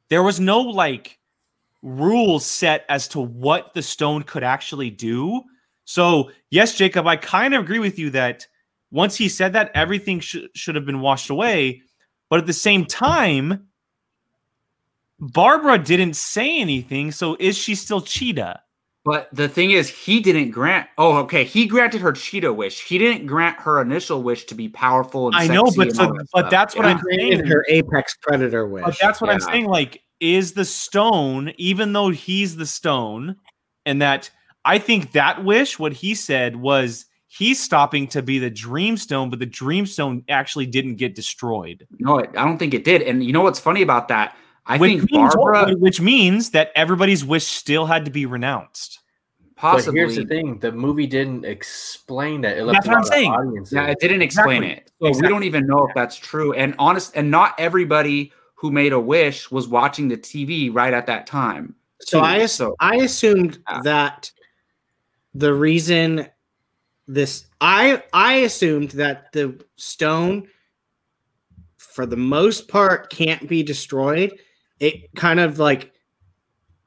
there 0.10 0.22
was 0.22 0.42
no 0.42 0.60
like 0.60 1.18
rules 1.82 2.46
set 2.46 2.86
as 2.90 3.08
to 3.08 3.22
what 3.22 3.74
the 3.74 3.82
stone 3.82 4.24
could 4.24 4.44
actually 4.44 4.90
do. 4.90 5.42
So, 5.86 6.30
yes, 6.50 6.76
Jacob, 6.76 7.08
I 7.08 7.16
kind 7.16 7.54
of 7.54 7.64
agree 7.64 7.80
with 7.80 7.98
you 7.98 8.10
that 8.10 8.46
once 8.92 9.16
he 9.16 9.30
said 9.30 9.54
that, 9.54 9.72
everything 9.74 10.20
sh- 10.20 10.36
should 10.54 10.76
have 10.76 10.86
been 10.86 11.00
washed 11.00 11.30
away. 11.30 11.82
But 12.30 12.40
at 12.40 12.46
the 12.46 12.52
same 12.54 12.84
time, 12.86 13.68
Barbara 15.20 15.78
didn't 15.78 16.16
say 16.16 16.60
anything. 16.60 17.12
So, 17.14 17.38
is 17.40 17.58
she 17.58 17.74
still 17.76 18.02
Cheetah? 18.02 18.62
But 19.04 19.30
the 19.34 19.50
thing 19.50 19.72
is, 19.72 19.90
he 19.90 20.20
didn't 20.20 20.52
grant. 20.52 20.88
Oh, 20.98 21.18
okay. 21.20 21.44
He 21.44 21.66
granted 21.66 22.02
her 22.02 22.12
cheetah 22.14 22.54
wish. 22.54 22.84
He 22.88 23.00
didn't 23.00 23.26
grant 23.26 23.60
her 23.62 23.82
initial 23.82 24.22
wish 24.22 24.44
to 24.46 24.56
be 24.56 24.70
powerful 24.70 25.28
and 25.28 25.36
I 25.36 25.48
know, 25.48 25.64
but 25.76 25.96
so- 25.96 26.14
but 26.14 26.28
stuff. 26.28 26.52
that's 26.52 26.76
what 26.76 26.86
Yeah. 26.86 26.92
I'm 26.92 27.00
Granted 27.00 27.38
saying. 27.40 27.46
her 27.48 27.66
apex 27.68 28.16
predator 28.22 28.68
wish. 28.68 28.84
But 28.86 28.98
that's 29.02 29.20
what 29.20 29.32
I'm 29.32 29.40
saying. 29.40 29.66
Like, 29.66 30.02
is 30.20 30.54
the 30.54 30.66
stone, 30.66 31.52
even 31.58 31.94
though 31.94 32.10
he's 32.10 32.56
the 32.58 32.68
stone, 32.68 33.38
and 33.88 34.04
that 34.04 34.30
I 34.66 34.78
think 34.78 35.14
that 35.14 35.44
wish, 35.44 35.80
what 35.80 35.94
he 35.94 36.14
said 36.14 36.56
was 36.56 37.08
he's 37.28 37.60
stopping 37.60 38.06
to 38.10 38.22
be 38.22 38.38
the 38.38 38.52
dreamstone, 38.52 39.32
but 39.32 39.40
the 39.40 39.48
dreamstone 39.48 40.24
actually 40.30 40.68
didn't 40.68 40.98
get 40.98 41.16
destroyed. 41.16 41.88
No, 41.98 42.20
I 42.20 42.26
don't 42.26 42.60
think 42.60 42.76
it 42.76 42.84
did. 42.84 43.02
And 43.02 43.24
you 43.24 43.34
know 43.34 43.42
what's 43.42 43.60
funny 43.60 43.82
about 43.82 44.10
that? 44.10 44.36
I 44.72 44.78
which 44.78 45.00
think 45.00 45.12
means, 45.12 45.36
Barbara 45.36 45.76
which 45.78 46.00
means 46.02 46.52
that 46.52 46.72
everybody's 46.76 47.24
wish 47.26 47.46
still 47.46 47.86
had 47.86 48.06
to 48.06 48.12
be 48.12 48.26
renounced. 48.26 49.00
possibly. 49.56 49.92
But 49.92 49.98
here's 49.98 50.16
the 50.16 50.26
thing: 50.26 50.60
the 50.60 50.72
movie 50.72 51.08
didn't 51.08 51.46
explain 51.46 52.42
that. 52.42 52.58
It 52.58 52.66
That's 52.66 52.88
what 52.88 52.96
a 52.96 52.98
I'm 53.00 53.04
saying. 53.04 53.32
audiences. 53.32 53.74
Yeah, 53.74 53.88
it 53.88 54.00
didn't 54.00 54.22
explain 54.22 54.64
Exactly. 54.64 55.10
it. 55.10 55.16
So 55.16 55.22
we 55.22 55.28
don't 55.28 55.44
even 55.44 55.68
know 55.68 55.88
if 55.88 55.94
that's 55.96 56.16
true. 56.16 56.54
And 56.54 56.74
honest, 56.80 57.12
and 57.16 57.30
not 57.30 57.54
everybody 57.60 58.32
who 58.56 58.72
made 58.72 58.94
a 58.94 59.00
wish 59.00 59.50
was 59.52 59.68
watching 59.68 60.08
the 60.08 60.18
TV 60.18 60.74
right 60.74 60.94
at 60.94 61.06
that 61.08 61.28
time. 61.28 61.76
So 62.02 62.20
too. 62.20 62.26
I 62.26 62.46
so 62.46 62.76
I 62.80 62.96
assumed 62.98 63.60
Yeah. 63.70 63.82
that 63.84 64.32
the 65.34 65.54
reason 65.54 66.28
this 67.08 67.46
I 67.60 68.04
I 68.14 68.34
assumed 68.38 68.92
that 68.92 69.32
the 69.34 69.60
stone 69.76 70.48
for 71.78 72.06
the 72.06 72.16
most 72.18 72.68
part 72.68 73.10
can't 73.10 73.48
be 73.50 73.64
destroyed. 73.64 74.34
It 74.82 75.14
kind 75.16 75.40
of 75.40 75.60
like 75.60 75.94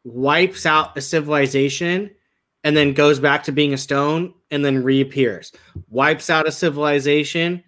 wipes 0.02 0.66
out 0.66 0.98
a 0.98 1.00
civilization 1.00 2.10
and 2.64 2.76
then 2.76 2.92
goes 2.92 3.18
back 3.20 3.44
to 3.44 3.52
being 3.52 3.72
a 3.72 3.78
stone 3.78 4.34
and 4.50 4.64
then 4.64 4.82
reappears. 4.82 5.52
Wipes 5.88 6.28
out 6.28 6.46
a 6.48 6.52
civilization, 6.52 7.62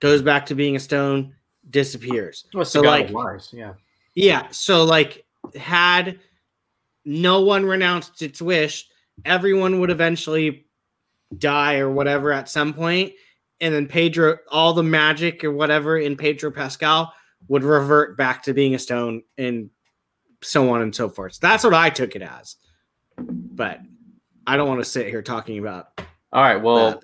goes 0.00 0.20
back 0.22 0.46
to 0.46 0.54
being 0.54 0.76
a 0.76 0.80
stone, 0.80 1.34
disappears. 1.70 2.44
Well, 2.54 2.64
So, 2.64 2.82
like- 2.82 3.10
yeah. 3.52 3.72
Yeah. 4.14 4.46
So 4.50 4.84
like 4.84 5.24
had 5.58 6.20
no 7.04 7.40
one 7.40 7.64
renounced 7.64 8.20
its 8.22 8.42
wish, 8.42 8.86
everyone 9.24 9.80
would 9.80 9.90
eventually 9.90 10.66
die 11.38 11.78
or 11.78 11.90
whatever 11.90 12.30
at 12.32 12.48
some 12.48 12.74
point, 12.74 13.14
and 13.60 13.74
then 13.74 13.86
Pedro, 13.86 14.36
all 14.50 14.74
the 14.74 14.82
magic 14.82 15.42
or 15.44 15.50
whatever 15.50 15.96
in 15.98 16.14
Pedro 16.16 16.50
Pascal 16.50 17.12
would 17.48 17.64
revert 17.64 18.16
back 18.16 18.42
to 18.44 18.54
being 18.54 18.74
a 18.74 18.78
stone 18.78 19.22
and 19.38 19.70
so 20.42 20.70
on 20.70 20.82
and 20.82 20.94
so 20.94 21.08
forth. 21.08 21.34
So 21.34 21.38
that's 21.42 21.64
what 21.64 21.74
I 21.74 21.90
took 21.90 22.16
it 22.16 22.22
as. 22.22 22.56
But 23.18 23.80
I 24.46 24.56
don't 24.56 24.68
want 24.68 24.80
to 24.82 24.88
sit 24.88 25.08
here 25.08 25.22
talking 25.22 25.58
about 25.58 25.88
All 26.32 26.42
right. 26.42 26.56
Well, 26.62 26.90
that. 26.92 27.00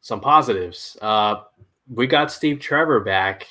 some 0.00 0.20
positives. 0.20 0.96
Uh, 1.00 1.42
we 1.92 2.06
got 2.06 2.30
Steve 2.30 2.60
Trevor 2.60 3.00
back, 3.00 3.46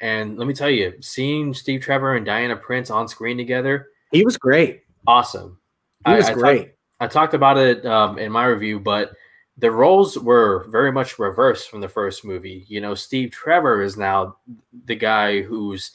and 0.00 0.36
let 0.38 0.48
me 0.48 0.54
tell 0.54 0.70
you, 0.70 0.94
seeing 1.00 1.54
Steve 1.54 1.80
Trevor 1.80 2.16
and 2.16 2.26
Diana 2.26 2.56
Prince 2.56 2.90
on 2.90 3.06
screen 3.08 3.36
together, 3.36 3.88
He 4.10 4.24
was 4.24 4.36
great. 4.36 4.82
awesome. 5.06 5.58
He 6.06 6.12
I- 6.12 6.16
was 6.16 6.26
I 6.26 6.28
talked- 6.30 6.40
great. 6.40 6.70
I 7.00 7.06
talked 7.08 7.34
about 7.34 7.58
it 7.58 7.84
um, 7.84 8.18
in 8.18 8.30
my 8.32 8.46
review, 8.46 8.78
but 8.80 9.12
the 9.58 9.70
roles 9.70 10.18
were 10.18 10.66
very 10.68 10.90
much 10.90 11.18
reversed 11.18 11.70
from 11.70 11.80
the 11.80 11.88
first 11.88 12.24
movie. 12.24 12.64
You 12.68 12.80
know, 12.80 12.94
Steve 12.94 13.30
Trevor 13.30 13.82
is 13.82 13.96
now 13.96 14.36
the 14.86 14.96
guy 14.96 15.42
who's 15.42 15.92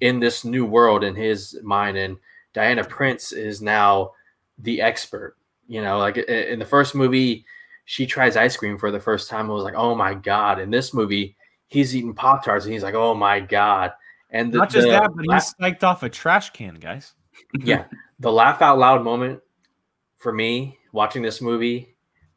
in 0.00 0.20
this 0.20 0.44
new 0.44 0.64
world 0.64 1.04
in 1.04 1.14
his 1.14 1.58
mind, 1.62 1.96
and 1.96 2.16
Diana 2.52 2.84
Prince 2.84 3.32
is 3.32 3.60
now 3.60 4.12
the 4.58 4.80
expert. 4.80 5.36
You 5.68 5.82
know, 5.82 5.98
like 5.98 6.16
in 6.16 6.58
the 6.58 6.64
first 6.64 6.94
movie, 6.94 7.44
she 7.84 8.06
tries 8.06 8.36
ice 8.36 8.56
cream 8.56 8.78
for 8.78 8.90
the 8.90 9.00
first 9.00 9.28
time. 9.28 9.50
It 9.50 9.54
was 9.54 9.64
like, 9.64 9.74
oh 9.76 9.94
my 9.94 10.14
god! 10.14 10.58
In 10.58 10.70
this 10.70 10.94
movie, 10.94 11.36
he's 11.68 11.94
eating 11.94 12.14
pop 12.14 12.44
tarts, 12.44 12.64
and 12.64 12.72
he's 12.72 12.82
like, 12.82 12.94
oh 12.94 13.14
my 13.14 13.40
god! 13.40 13.92
And 14.30 14.52
the, 14.52 14.58
Not 14.58 14.70
just 14.70 14.86
the 14.86 14.92
that, 14.92 15.10
but 15.14 15.26
la- 15.26 15.34
he's 15.34 15.82
off 15.82 16.02
a 16.02 16.08
trash 16.08 16.50
can, 16.50 16.74
guys. 16.74 17.14
yeah 17.64 17.84
the 18.20 18.30
laugh 18.30 18.62
out 18.62 18.78
loud 18.78 19.02
moment 19.02 19.40
for 20.16 20.32
me 20.32 20.78
watching 20.92 21.20
this 21.22 21.40
movie 21.40 21.93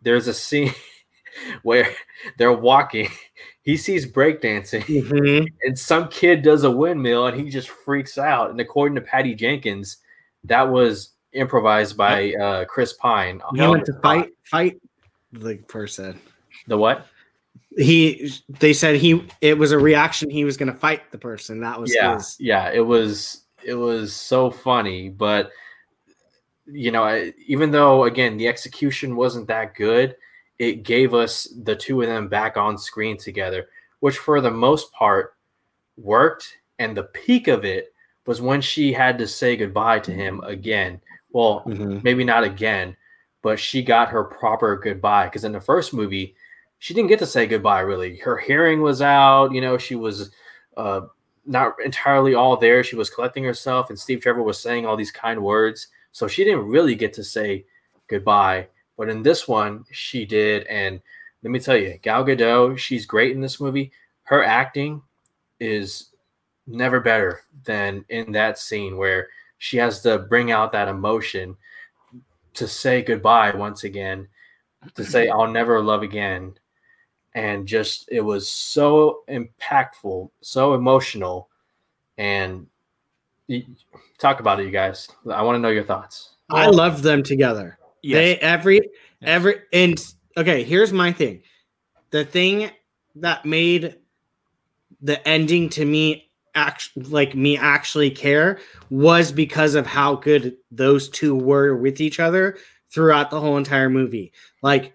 there's 0.08 0.28
a 0.28 0.34
scene 0.34 0.74
where 1.64 1.94
they're 2.38 2.54
walking 2.54 3.10
he 3.62 3.76
sees 3.78 4.10
breakdancing 4.10 4.84
Mhm. 4.84 5.48
and 5.64 5.78
some 5.78 6.08
kid 6.08 6.42
does 6.42 6.64
a 6.64 6.72
windmill 6.72 7.28
and 7.28 7.40
he 7.40 7.50
just 7.50 7.70
freaks 7.70 8.18
out 8.18 8.50
and 8.50 8.60
according 8.60 8.96
to 8.96 9.02
patty 9.02 9.36
jenkins 9.36 9.98
that 10.46 10.64
was 10.64 11.12
improvised 11.34 11.96
by 11.98 12.34
uh, 12.34 12.66
Chris 12.66 12.94
Pine. 12.94 13.42
He 13.54 13.62
went 13.62 13.86
to 13.86 13.94
fight 14.02 14.30
fight 14.44 14.82
the 15.32 15.56
person. 15.56 16.20
The 16.68 16.78
what? 16.78 17.08
He 17.78 18.32
they 18.60 18.74
said 18.74 18.96
he 18.96 19.28
it 19.42 19.58
was 19.58 19.72
a 19.72 19.78
reaction 19.78 20.30
he 20.30 20.46
was 20.46 20.58
gonna 20.58 20.74
fight 20.74 21.12
the 21.12 21.18
person. 21.18 21.60
That 21.62 21.80
was 21.80 21.94
yeah, 21.94 22.16
his 22.16 22.38
yeah. 22.40 22.72
It 22.72 22.86
was 22.86 23.44
it 23.64 23.76
was 23.76 24.16
so 24.16 24.50
funny, 24.50 25.10
but 25.10 25.52
you 26.72 26.92
know, 26.92 27.04
I, 27.04 27.34
even 27.46 27.72
though 27.72 28.04
again 28.06 28.38
the 28.38 28.48
execution 28.48 29.16
wasn't 29.16 29.48
that 29.48 29.76
good, 29.76 30.16
it 30.60 30.84
gave 30.84 31.14
us 31.14 31.48
the 31.64 31.76
two 31.76 32.02
of 32.02 32.08
them 32.08 32.28
back 32.28 32.58
on 32.58 32.78
screen 32.78 33.18
together, 33.18 33.70
which 34.00 34.18
for 34.18 34.42
the 34.42 34.52
most 34.52 34.92
part 34.92 35.36
worked. 35.98 36.58
And 36.80 36.96
the 36.96 37.04
peak 37.04 37.48
of 37.48 37.66
it 37.66 37.94
was 38.26 38.42
when 38.42 38.62
she 38.62 38.92
had 38.94 39.18
to 39.18 39.28
say 39.28 39.56
goodbye 39.56 40.00
to 40.00 40.12
him 40.12 40.42
again. 40.42 41.00
Well, 41.32 41.64
Mhm. 41.66 42.04
maybe 42.04 42.24
not 42.24 42.44
again, 42.44 42.96
but 43.42 43.60
she 43.60 43.82
got 43.82 44.10
her 44.10 44.24
proper 44.24 44.76
goodbye 44.76 45.26
because 45.26 45.44
in 45.44 45.52
the 45.52 45.62
first 45.62 45.94
movie, 45.94 46.36
she 46.80 46.94
didn't 46.94 47.10
get 47.10 47.20
to 47.20 47.26
say 47.26 47.48
goodbye 47.48 47.80
really. 47.82 48.18
Her 48.18 48.38
hearing 48.38 48.82
was 48.82 49.02
out, 49.02 49.52
you 49.54 49.62
know, 49.62 49.78
she 49.78 49.96
was 49.96 50.32
uh, 50.76 51.02
not 51.46 51.74
entirely 51.84 52.36
all 52.36 52.56
there. 52.58 52.84
She 52.84 52.96
was 52.96 53.10
collecting 53.10 53.44
herself, 53.44 53.90
and 53.90 53.98
Steve 53.98 54.22
Trevor 54.22 54.44
was 54.44 54.60
saying 54.60 54.86
all 54.86 54.96
these 54.96 55.12
kind 55.12 55.42
words. 55.42 55.88
So 56.18 56.28
she 56.28 56.44
didn't 56.44 56.66
really 56.66 56.96
get 56.96 57.14
to 57.14 57.24
say 57.24 57.64
goodbye. 58.08 58.70
But 58.98 59.08
in 59.08 59.22
this 59.22 59.48
one, 59.48 59.86
she 59.92 60.26
did. 60.26 60.64
And 60.64 61.00
let 61.44 61.52
me 61.52 61.60
tell 61.60 61.78
you, 61.78 62.00
Gal 62.02 62.26
Gadot, 62.26 62.76
she's 62.80 63.06
great 63.06 63.34
in 63.34 63.40
this 63.40 63.62
movie. 63.62 63.92
Her 64.24 64.44
acting 64.44 65.04
is 65.60 66.10
never 66.66 67.02
better 67.02 67.42
than 67.66 68.04
in 68.10 68.32
that 68.32 68.58
scene 68.58 68.98
where 68.98 69.28
she 69.60 69.78
has 69.78 70.02
to 70.02 70.18
bring 70.18 70.52
out 70.52 70.72
that 70.72 70.88
emotion 70.88 71.56
to 72.56 72.68
say 72.68 73.04
goodbye 73.04 73.52
once 73.56 73.84
again, 73.84 74.28
to 74.96 75.06
say, 75.06 75.28
I'll 75.30 75.52
never 75.52 75.84
love 75.84 76.02
again. 76.02 76.56
And 77.36 77.68
just, 77.68 78.10
it 78.12 78.22
was 78.22 78.50
so 78.50 79.20
impactful, 79.30 80.32
so 80.42 80.74
emotional. 80.74 81.50
And 82.18 82.66
talk 84.18 84.40
about 84.40 84.60
it, 84.60 84.66
you 84.66 84.72
guys. 84.72 85.08
I 85.30 85.42
want 85.42 85.56
to 85.56 85.60
know 85.60 85.70
your 85.70 85.84
thoughts. 85.84 86.36
I 86.50 86.68
love 86.68 87.02
them 87.02 87.24
together. 87.24 87.78
They 88.04 88.32
Yes. 88.32 88.40
every 88.42 88.82
every 89.22 89.62
and 89.74 90.00
okay, 90.38 90.64
here's 90.64 90.94
my 90.94 91.12
thing. 91.12 91.42
The 92.12 92.24
thing 92.24 92.72
that 93.16 93.46
made 93.46 93.96
the 95.02 95.26
ending 95.28 95.70
to 95.70 95.86
me 95.86 96.32
act 96.56 96.90
like 96.96 97.36
me 97.36 97.58
actually 97.58 98.10
care 98.10 98.60
was 98.90 99.32
because 99.32 99.76
of 99.76 99.86
how 99.86 100.16
good 100.16 100.56
those 100.72 101.10
two 101.10 101.36
were 101.36 101.76
with 101.76 102.02
each 102.02 102.20
other 102.20 102.58
throughout 102.92 103.30
the 103.30 103.40
whole 103.40 103.58
entire 103.58 103.90
movie. 103.90 104.32
Like 104.62 104.94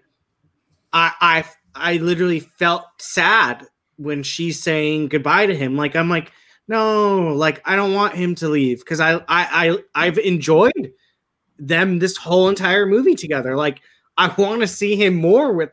I 0.91 1.11
I 1.21 1.45
I 1.75 1.97
literally 1.97 2.39
felt 2.39 2.83
sad 2.99 3.65
when 3.97 4.23
she's 4.23 4.61
saying 4.61 5.09
goodbye 5.09 5.45
to 5.45 5.55
him. 5.55 5.75
Like 5.75 5.95
I'm 5.95 6.09
like, 6.09 6.31
no, 6.67 7.33
like 7.35 7.61
I 7.65 7.75
don't 7.75 7.93
want 7.93 8.15
him 8.15 8.35
to 8.35 8.49
leave 8.49 8.79
because 8.79 8.99
I 8.99 9.15
I 9.15 9.21
I 9.27 9.77
I've 9.95 10.17
enjoyed 10.17 10.93
them 11.59 11.99
this 11.99 12.17
whole 12.17 12.49
entire 12.49 12.85
movie 12.85 13.15
together. 13.15 13.55
Like 13.55 13.81
I 14.17 14.33
want 14.37 14.61
to 14.61 14.67
see 14.67 14.95
him 14.95 15.15
more 15.15 15.53
with 15.53 15.71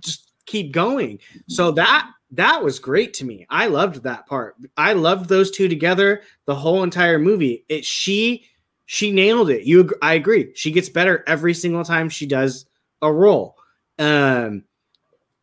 just 0.00 0.32
keep 0.46 0.72
going. 0.72 1.18
So 1.48 1.70
that 1.72 2.10
that 2.32 2.62
was 2.62 2.78
great 2.78 3.14
to 3.14 3.24
me. 3.24 3.46
I 3.50 3.66
loved 3.66 4.02
that 4.02 4.26
part. 4.26 4.56
I 4.76 4.92
loved 4.92 5.28
those 5.28 5.50
two 5.50 5.68
together 5.68 6.22
the 6.46 6.54
whole 6.54 6.82
entire 6.82 7.18
movie. 7.18 7.64
It 7.68 7.84
she 7.84 8.44
she 8.86 9.10
nailed 9.10 9.50
it. 9.50 9.64
You 9.64 9.90
I 10.02 10.14
agree. 10.14 10.52
She 10.54 10.70
gets 10.70 10.88
better 10.88 11.24
every 11.26 11.54
single 11.54 11.84
time 11.84 12.08
she 12.08 12.26
does 12.26 12.66
a 13.02 13.12
role. 13.12 13.56
Um 13.98 14.64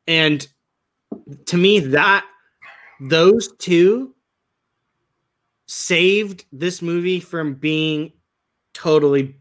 and 0.07 0.47
to 1.45 1.57
me 1.57 1.79
that 1.79 2.25
those 2.99 3.51
two 3.57 4.12
saved 5.67 6.45
this 6.51 6.81
movie 6.81 7.19
from 7.19 7.55
being 7.55 8.11
totally 8.73 9.35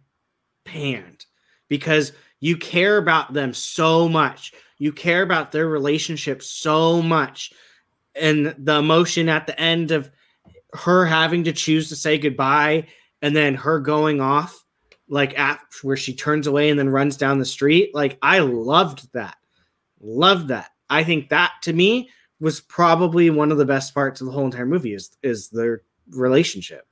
panned 0.65 1.27
because 1.69 2.13
you 2.41 2.57
care 2.57 2.99
about 2.99 3.33
them 3.33 3.55
so 3.55 4.09
much. 4.09 4.53
You 4.79 4.93
care 4.93 5.23
about 5.23 5.53
their 5.53 5.69
relationship 5.69 6.43
so 6.43 7.01
much. 7.01 7.53
And 8.15 8.55
the 8.59 8.77
emotion 8.77 9.29
at 9.29 9.47
the 9.47 9.59
end 9.59 9.91
of 9.91 10.11
her 10.75 11.07
having 11.07 11.45
to 11.45 11.53
choose 11.53 11.89
to 11.89 11.97
say 11.97 12.19
goodbye 12.19 12.87
and 13.21 13.35
then 13.35 13.55
her 13.55 13.79
going 13.79 14.21
off 14.21 14.65
like 15.09 15.39
at 15.39 15.61
where 15.83 15.97
she 15.97 16.15
turns 16.15 16.47
away 16.47 16.71
and 16.71 16.79
then 16.79 16.89
runs 16.89 17.17
down 17.17 17.39
the 17.39 17.45
street. 17.45 17.95
Like 17.95 18.19
I 18.23 18.41
loved 18.41 19.13
that. 19.13 19.37
Loved 20.01 20.49
that. 20.49 20.71
I 20.89 21.05
think 21.05 21.29
that 21.29 21.53
to 21.63 21.73
me 21.73 22.11
was 22.41 22.61
probably 22.61 23.31
one 23.31 23.53
of 23.53 23.59
the 23.59 23.65
best 23.65 23.95
parts 23.95 24.21
of 24.21 24.27
the 24.27 24.33
whole 24.33 24.47
entire 24.47 24.67
movie 24.67 24.95
is 24.95 25.17
is 25.23 25.49
their 25.49 25.83
relationship. 26.11 26.87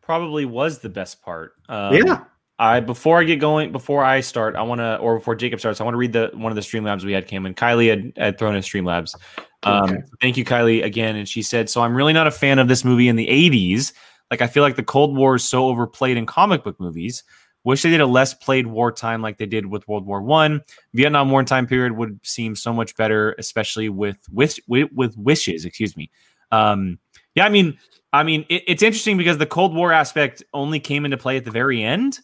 Probably 0.00 0.44
was 0.44 0.78
the 0.78 0.88
best 0.88 1.22
part. 1.22 1.52
Um, 1.68 1.94
yeah. 1.94 2.24
I 2.58 2.80
before 2.80 3.20
I 3.20 3.24
get 3.24 3.36
going, 3.36 3.70
before 3.70 4.04
I 4.04 4.20
start, 4.20 4.56
I 4.56 4.62
want 4.62 4.80
to, 4.80 4.96
or 4.96 5.18
before 5.18 5.36
Jacob 5.36 5.60
starts, 5.60 5.80
I 5.80 5.84
want 5.84 5.94
to 5.94 5.98
read 5.98 6.12
the 6.12 6.30
one 6.34 6.50
of 6.50 6.56
the 6.56 6.62
Streamlabs 6.62 7.04
we 7.04 7.12
had 7.12 7.28
came 7.28 7.46
in. 7.46 7.54
Kylie 7.54 7.88
had, 7.88 8.12
had 8.16 8.38
thrown 8.38 8.56
in 8.56 8.62
Streamlabs. 8.62 9.14
Um, 9.62 9.90
Okay. 9.90 10.02
Thank 10.20 10.36
you, 10.36 10.44
Kylie, 10.44 10.84
again. 10.84 11.14
And 11.14 11.28
she 11.28 11.42
said, 11.42 11.70
"So 11.70 11.82
I'm 11.82 11.94
really 11.94 12.12
not 12.12 12.26
a 12.26 12.32
fan 12.32 12.58
of 12.58 12.66
this 12.66 12.84
movie 12.84 13.08
in 13.08 13.16
the 13.16 13.28
'80s. 13.28 13.92
Like 14.30 14.42
I 14.42 14.46
feel 14.48 14.62
like 14.62 14.76
the 14.76 14.82
Cold 14.82 15.16
War 15.16 15.36
is 15.36 15.48
so 15.48 15.66
overplayed 15.66 16.16
in 16.16 16.26
comic 16.26 16.64
book 16.64 16.78
movies. 16.80 17.22
Wish 17.64 17.82
they 17.82 17.90
did 17.90 18.00
a 18.00 18.06
less 18.06 18.34
played 18.34 18.66
wartime 18.66 19.20
like 19.20 19.36
they 19.38 19.46
did 19.46 19.66
with 19.66 19.86
World 19.86 20.06
War 20.06 20.22
One. 20.22 20.62
Vietnam 20.94 21.30
War 21.30 21.44
time 21.44 21.66
period 21.66 21.92
would 21.92 22.18
seem 22.24 22.56
so 22.56 22.72
much 22.72 22.96
better, 22.96 23.34
especially 23.38 23.88
with 23.88 24.18
with 24.32 24.58
with, 24.66 24.90
with 24.92 25.16
wishes. 25.16 25.64
Excuse 25.64 25.96
me. 25.96 26.10
Um, 26.50 26.98
yeah, 27.34 27.44
I 27.44 27.50
mean, 27.50 27.78
I 28.12 28.22
mean, 28.22 28.44
it, 28.48 28.64
it's 28.66 28.82
interesting 28.82 29.16
because 29.18 29.38
the 29.38 29.46
Cold 29.46 29.74
War 29.74 29.92
aspect 29.92 30.42
only 30.54 30.80
came 30.80 31.04
into 31.04 31.16
play 31.16 31.36
at 31.36 31.44
the 31.44 31.50
very 31.50 31.82
end. 31.82 32.18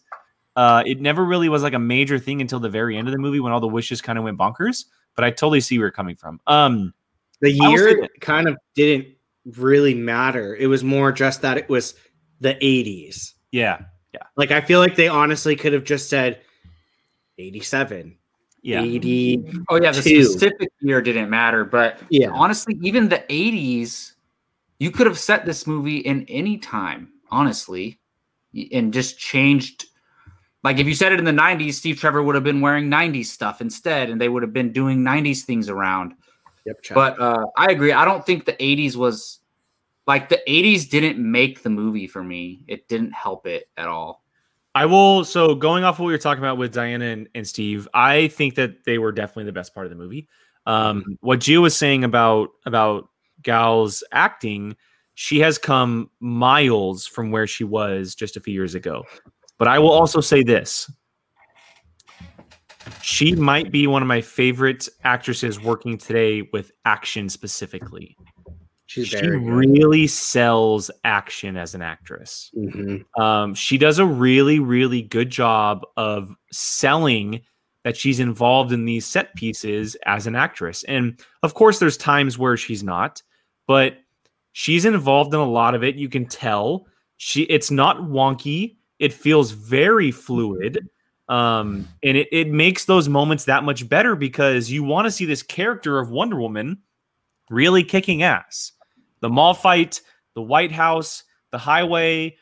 Uh, 0.55 0.83
it 0.85 1.01
never 1.01 1.25
really 1.25 1.49
was 1.49 1.63
like 1.63 1.73
a 1.73 1.79
major 1.79 2.17
thing 2.17 2.41
until 2.41 2.59
the 2.59 2.69
very 2.69 2.97
end 2.97 3.07
of 3.07 3.11
the 3.11 3.17
movie 3.19 3.39
when 3.39 3.51
all 3.51 3.59
the 3.59 3.67
wishes 3.67 4.01
kind 4.01 4.17
of 4.17 4.23
went 4.23 4.37
bonkers. 4.37 4.85
But 5.15 5.23
I 5.25 5.29
totally 5.31 5.61
see 5.61 5.77
where 5.77 5.85
you're 5.87 5.91
coming 5.91 6.15
from. 6.15 6.39
Um, 6.47 6.93
The 7.41 7.49
I 7.61 7.69
will 7.69 7.77
say 7.77 7.83
year 7.83 8.07
kind 8.21 8.47
of 8.47 8.57
didn't 8.73 9.07
really 9.57 9.93
matter. 9.93 10.55
It 10.55 10.67
was 10.67 10.83
more 10.83 11.11
just 11.11 11.41
that 11.41 11.57
it 11.57 11.69
was 11.69 11.93
the 12.39 12.55
80s. 12.55 13.33
yeah, 13.51 13.79
Yeah. 14.13 14.21
Like 14.35 14.51
I 14.51 14.61
feel 14.61 14.79
like 14.79 14.95
they 14.95 15.07
honestly 15.07 15.55
could 15.55 15.73
have 15.73 15.83
just 15.83 16.09
said 16.09 16.41
87, 17.37 18.17
yeah, 18.61 18.81
80. 18.81 19.45
Oh 19.69 19.75
yeah, 19.81 19.91
the 19.91 20.01
specific 20.01 20.69
year 20.81 21.01
didn't 21.01 21.29
matter, 21.29 21.63
but 21.65 21.99
Yeah. 22.09 22.29
honestly, 22.31 22.77
even 22.81 23.09
the 23.09 23.23
'80s, 23.29 24.14
you 24.79 24.91
could 24.91 25.07
have 25.07 25.19
set 25.19 25.45
this 25.45 25.65
movie 25.65 25.97
in 25.97 26.25
any 26.27 26.57
time, 26.57 27.13
honestly, 27.29 27.99
and 28.71 28.93
just 28.93 29.17
changed. 29.17 29.85
Like 30.63 30.79
if 30.79 30.87
you 30.87 30.95
said 30.95 31.11
it 31.11 31.19
in 31.19 31.25
the 31.25 31.31
'90s, 31.31 31.73
Steve 31.73 31.99
Trevor 31.99 32.23
would 32.23 32.35
have 32.35 32.43
been 32.43 32.61
wearing 32.61 32.89
'90s 32.89 33.27
stuff 33.27 33.61
instead, 33.61 34.09
and 34.09 34.19
they 34.19 34.29
would 34.29 34.43
have 34.43 34.53
been 34.53 34.71
doing 34.71 34.99
'90s 34.99 35.43
things 35.43 35.69
around. 35.69 36.13
Yep. 36.65 36.81
Chuck. 36.81 36.95
But 36.95 37.21
uh, 37.21 37.45
I 37.55 37.67
agree. 37.67 37.93
I 37.93 38.05
don't 38.05 38.25
think 38.25 38.45
the 38.45 38.53
'80s 38.53 38.95
was 38.95 39.39
like 40.07 40.29
the 40.29 40.41
'80s 40.47 40.89
didn't 40.89 41.19
make 41.19 41.63
the 41.63 41.69
movie 41.69 42.07
for 42.07 42.23
me. 42.23 42.63
It 42.67 42.87
didn't 42.87 43.11
help 43.11 43.47
it 43.47 43.69
at 43.77 43.87
all. 43.87 44.23
I 44.73 44.87
will. 44.87 45.23
So 45.23 45.55
going 45.55 45.85
off 45.85 45.99
what 45.99 46.07
we 46.07 46.11
were 46.11 46.17
talking 46.17 46.43
about 46.43 46.57
with 46.57 46.73
Diana 46.73 47.05
and, 47.05 47.29
and 47.33 47.47
Steve, 47.47 47.87
I 47.93 48.27
think 48.27 48.55
that 48.55 48.83
they 48.83 48.97
were 48.97 49.13
definitely 49.13 49.45
the 49.45 49.53
best 49.53 49.73
part 49.73 49.85
of 49.85 49.89
the 49.89 49.95
movie. 49.95 50.27
Um, 50.65 51.17
what 51.21 51.39
Gio 51.39 51.61
was 51.61 51.77
saying 51.77 52.03
about 52.03 52.49
about 52.65 53.09
Gal's 53.45 54.03
acting, 54.11 54.75
she 55.13 55.39
has 55.39 55.57
come 55.57 56.11
miles 56.19 57.07
from 57.07 57.31
where 57.31 57.47
she 57.47 57.63
was 57.63 58.13
just 58.13 58.35
a 58.35 58.41
few 58.41 58.53
years 58.53 58.75
ago. 58.75 59.05
But 59.57 59.69
I 59.69 59.79
will 59.79 59.93
also 59.93 60.19
say 60.19 60.43
this: 60.43 60.91
she 63.01 63.33
might 63.33 63.71
be 63.71 63.87
one 63.87 64.01
of 64.01 64.09
my 64.09 64.19
favorite 64.19 64.89
actresses 65.05 65.61
working 65.61 65.97
today 65.97 66.41
with 66.51 66.73
action 66.83 67.29
specifically. 67.29 68.17
she's 68.87 69.07
She 69.07 69.27
really 69.27 70.07
sells 70.07 70.91
action 71.03 71.57
as 71.57 71.75
an 71.75 71.81
actress. 71.81 72.51
Mhm. 72.55 73.05
Um, 73.19 73.53
she 73.53 73.77
does 73.77 73.99
a 73.99 74.05
really, 74.05 74.59
really 74.59 75.01
good 75.01 75.29
job 75.29 75.85
of 75.97 76.35
selling 76.51 77.41
that 77.83 77.95
she's 77.95 78.19
involved 78.19 78.71
in 78.71 78.85
these 78.85 79.05
set 79.05 79.35
pieces 79.35 79.95
as 80.05 80.27
an 80.27 80.35
actress. 80.35 80.83
And 80.85 81.19
of 81.43 81.53
course, 81.53 81.79
there's 81.79 81.97
times 81.97 82.37
where 82.37 82.57
she's 82.57 82.83
not, 82.83 83.21
but 83.67 83.97
she's 84.53 84.85
involved 84.85 85.33
in 85.33 85.39
a 85.39 85.49
lot 85.49 85.75
of 85.75 85.83
it. 85.83 85.95
You 85.95 86.09
can 86.09 86.25
tell 86.25 86.87
she 87.17 87.43
it's 87.43 87.71
not 87.71 88.01
wonky. 88.01 88.77
It 88.99 89.13
feels 89.13 89.51
very 89.51 90.11
fluid. 90.11 90.87
Um, 91.27 91.87
and 92.03 92.17
it, 92.17 92.27
it 92.31 92.49
makes 92.49 92.85
those 92.85 93.09
moments 93.09 93.45
that 93.45 93.63
much 93.63 93.89
better 93.89 94.15
because 94.15 94.71
you 94.71 94.83
want 94.83 95.05
to 95.05 95.11
see 95.11 95.25
this 95.25 95.43
character 95.43 95.99
of 95.99 96.11
Wonder 96.11 96.39
Woman 96.39 96.77
really 97.49 97.83
kicking 97.83 98.23
ass. 98.23 98.71
The 99.21 99.29
mall 99.29 99.53
fight, 99.53 100.01
the 100.35 100.41
White 100.41 100.71
House, 100.71 101.23
the 101.51 101.57
highway, 101.57 102.37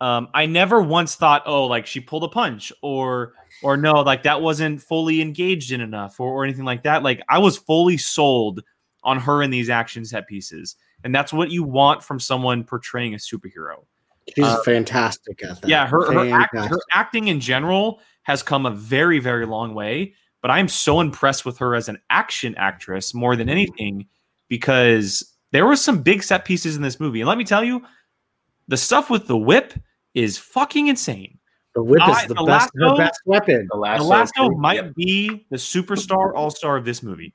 Um, 0.00 0.28
I 0.32 0.46
never 0.46 0.80
once 0.80 1.16
thought, 1.16 1.42
oh, 1.46 1.66
like 1.66 1.84
she 1.86 1.98
pulled 2.00 2.22
a 2.22 2.28
punch 2.28 2.72
or 2.82 3.32
or 3.64 3.76
no, 3.76 3.94
like 4.02 4.22
that 4.22 4.40
wasn't 4.40 4.80
fully 4.80 5.20
engaged 5.20 5.72
in 5.72 5.80
enough 5.80 6.20
or, 6.20 6.30
or 6.30 6.44
anything 6.44 6.64
like 6.64 6.84
that. 6.84 7.02
Like 7.02 7.20
I 7.28 7.38
was 7.38 7.58
fully 7.58 7.96
sold 7.96 8.62
on 9.04 9.18
her 9.20 9.42
in 9.42 9.50
these 9.50 9.70
action 9.70 10.04
set 10.04 10.26
pieces. 10.26 10.76
And 11.04 11.14
that's 11.14 11.32
what 11.32 11.50
you 11.50 11.62
want 11.62 12.02
from 12.02 12.18
someone 12.20 12.64
portraying 12.64 13.14
a 13.14 13.18
superhero. 13.18 13.84
She's 14.34 14.44
Uh, 14.44 14.62
fantastic 14.62 15.42
at 15.42 15.60
that. 15.60 15.68
Yeah, 15.68 15.86
her 15.86 16.12
her, 16.12 16.34
act, 16.34 16.54
her 16.54 16.78
acting 16.92 17.28
in 17.28 17.40
general 17.40 18.00
has 18.24 18.42
come 18.42 18.66
a 18.66 18.70
very 18.70 19.18
very 19.20 19.46
long 19.46 19.74
way. 19.74 20.14
But 20.42 20.50
I'm 20.50 20.68
so 20.68 21.00
impressed 21.00 21.44
with 21.44 21.58
her 21.58 21.74
as 21.74 21.88
an 21.88 21.98
action 22.10 22.54
actress 22.56 23.12
more 23.14 23.34
than 23.36 23.48
anything 23.48 24.06
because 24.48 25.34
there 25.50 25.66
were 25.66 25.76
some 25.76 26.02
big 26.02 26.22
set 26.22 26.44
pieces 26.44 26.76
in 26.76 26.82
this 26.82 27.00
movie. 27.00 27.20
And 27.20 27.28
let 27.28 27.38
me 27.38 27.44
tell 27.44 27.64
you, 27.64 27.82
the 28.68 28.76
stuff 28.76 29.08
with 29.10 29.26
the 29.26 29.36
whip 29.36 29.72
is 30.14 30.36
fucking 30.38 30.88
insane. 30.88 31.38
The 31.74 31.82
whip 31.82 32.02
I- 32.02 32.22
is 32.22 32.28
the 32.28 32.34
the 32.34 32.44
best, 32.44 32.70
her 32.76 32.86
lasso- 32.86 32.96
best 32.98 33.20
weapon. 33.24 33.62
The 33.62 33.68
The 33.72 33.76
lasso, 33.80 34.04
lasso 34.04 34.50
might 34.50 34.76
Yep. 34.84 34.94
be 34.94 35.46
the 35.50 35.56
superstar 35.56 36.32
all 36.34 36.50
star 36.50 36.76
of 36.76 36.84
this 36.84 37.02
movie. 37.02 37.32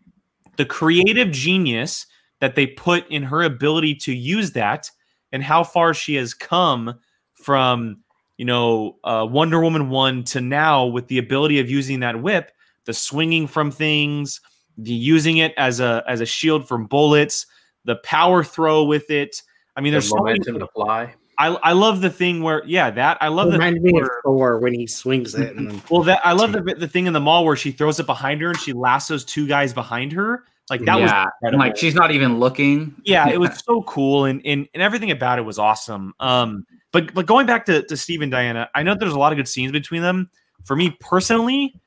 The 0.58 0.66
creative 0.66 1.32
genius 1.32 2.06
that 2.40 2.56
they 2.56 2.68
put 2.68 3.08
in 3.10 3.24
her 3.24 3.44
ability 3.44 3.96
to 3.96 4.14
use 4.14 4.52
that 4.52 4.90
and 5.32 5.44
how 5.44 5.64
far 5.64 5.94
she 5.94 6.16
has 6.16 6.34
come 6.34 7.00
from, 7.34 7.98
you 8.38 8.46
know, 8.46 8.98
uh, 9.04 9.26
Wonder 9.30 9.62
Woman 9.62 9.90
1 9.90 10.24
to 10.26 10.42
now 10.42 10.86
with 10.86 11.08
the 11.08 11.18
ability 11.18 11.60
of 11.60 11.70
using 11.70 12.02
that 12.02 12.22
whip, 12.22 12.52
the 12.86 12.94
swinging 12.94 13.48
from 13.48 13.72
things, 13.72 14.42
the 14.78 14.92
using 14.92 15.38
it 15.38 15.54
as 15.58 15.80
a 15.80 16.04
as 16.08 16.22
a 16.22 16.26
shield 16.26 16.68
from 16.68 16.86
bullets, 16.86 17.46
the 17.86 17.96
power 17.98 18.44
throw 18.44 18.84
with 18.84 19.10
it. 19.10 19.42
I 19.76 19.82
mean, 19.82 19.92
The 19.92 19.96
there's 19.96 20.10
so 20.10 20.16
many, 20.18 20.40
momentum 20.40 20.60
to 20.60 20.68
fly. 20.68 21.14
I, 21.38 21.48
I 21.48 21.72
love 21.74 22.02
the 22.02 22.10
thing 22.10 22.42
where 22.42 22.64
yeah 22.66 22.90
that 22.92 23.18
I 23.22 23.28
love 23.28 23.48
the 23.48 23.54
Reminded 23.54 23.84
thing 23.84 23.96
me 23.96 24.02
of 24.02 24.10
Thor 24.24 24.60
when 24.60 24.74
he 24.74 24.88
swings 24.88 25.36
it. 25.36 25.56
And 25.56 25.82
well, 25.90 26.04
that 26.04 26.22
I 26.26 26.34
love 26.34 26.52
the 26.54 26.62
the 26.62 26.88
thing 26.88 27.08
in 27.08 27.14
the 27.14 27.20
mall 27.20 27.46
where 27.46 27.56
she 27.56 27.72
throws 27.72 28.00
it 28.00 28.06
behind 28.06 28.42
her 28.42 28.50
and 28.50 28.60
she 28.60 28.74
lassos 28.74 29.24
two 29.24 29.48
guys 29.48 29.74
behind 29.74 30.12
her. 30.12 30.44
Like 30.70 30.86
that 30.86 31.00
was 31.00 31.12
yeah, 31.12 31.24
and 31.24 31.32
incredible. 31.42 31.60
like 31.60 31.78
she's 31.78 31.96
not 31.96 32.12
even 32.12 32.40
looking. 32.40 32.96
yeah, 33.04 33.28
it 33.28 33.40
was 33.40 33.62
so 33.66 33.84
cool 33.84 34.26
and, 34.26 34.42
and 34.46 34.68
and 34.74 34.82
everything 34.82 35.12
about 35.12 35.40
it 35.40 35.42
was 35.42 35.60
awesome. 35.60 36.14
Um, 36.20 36.66
but 36.92 37.14
but 37.14 37.26
going 37.26 37.46
back 37.46 37.66
to 37.66 37.84
to 37.84 37.98
Steve 37.98 38.22
and 38.22 38.32
Diana, 38.32 38.70
I 38.74 38.84
know 38.84 38.96
there's 38.96 39.14
a 39.14 39.20
lot 39.20 39.34
of 39.34 39.38
good 39.38 39.48
scenes 39.48 39.72
between 39.72 40.02
them. 40.02 40.30
For 40.64 40.78
me 40.78 40.96
personally, 41.02 41.82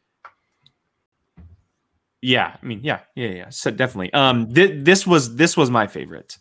yeah, 2.20 2.56
I 2.60 2.66
mean, 2.66 2.80
yeah, 2.82 3.00
yeah, 3.14 3.28
yeah, 3.28 3.48
so 3.50 3.70
definitely. 3.70 4.12
Um, 4.12 4.52
th- 4.52 4.84
this 4.84 5.06
was 5.06 5.36
this 5.36 5.56
was 5.56 5.70
my 5.70 5.86
favorite. 5.86 6.38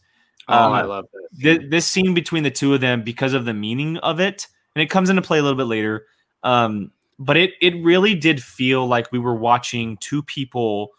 Oh, 0.47 0.65
Um, 0.65 0.73
I 0.73 0.81
love 0.83 1.05
this. 1.13 1.41
Th- 1.41 1.69
this 1.69 1.87
scene 1.87 2.13
between 2.13 2.43
the 2.43 2.51
two 2.51 2.73
of 2.73 2.81
them 2.81 3.01
because 3.01 3.33
of 3.33 3.45
the 3.45 3.53
meaning 3.53 3.97
of 3.97 4.19
it, 4.19 4.47
and 4.75 4.81
it 4.83 4.89
comes 4.89 5.09
into 5.09 5.21
play 5.21 5.39
a 5.39 5.41
little 5.41 5.57
bit 5.57 5.65
later. 5.65 6.05
Um, 6.43 6.91
but 7.17 7.37
it 7.37 7.53
it 7.61 7.83
really 7.83 8.13
did 8.13 8.43
feel 8.43 8.85
like 8.85 9.11
we 9.11 9.19
were 9.19 9.35
watching 9.35 9.97
two 9.97 10.21
people 10.23 10.91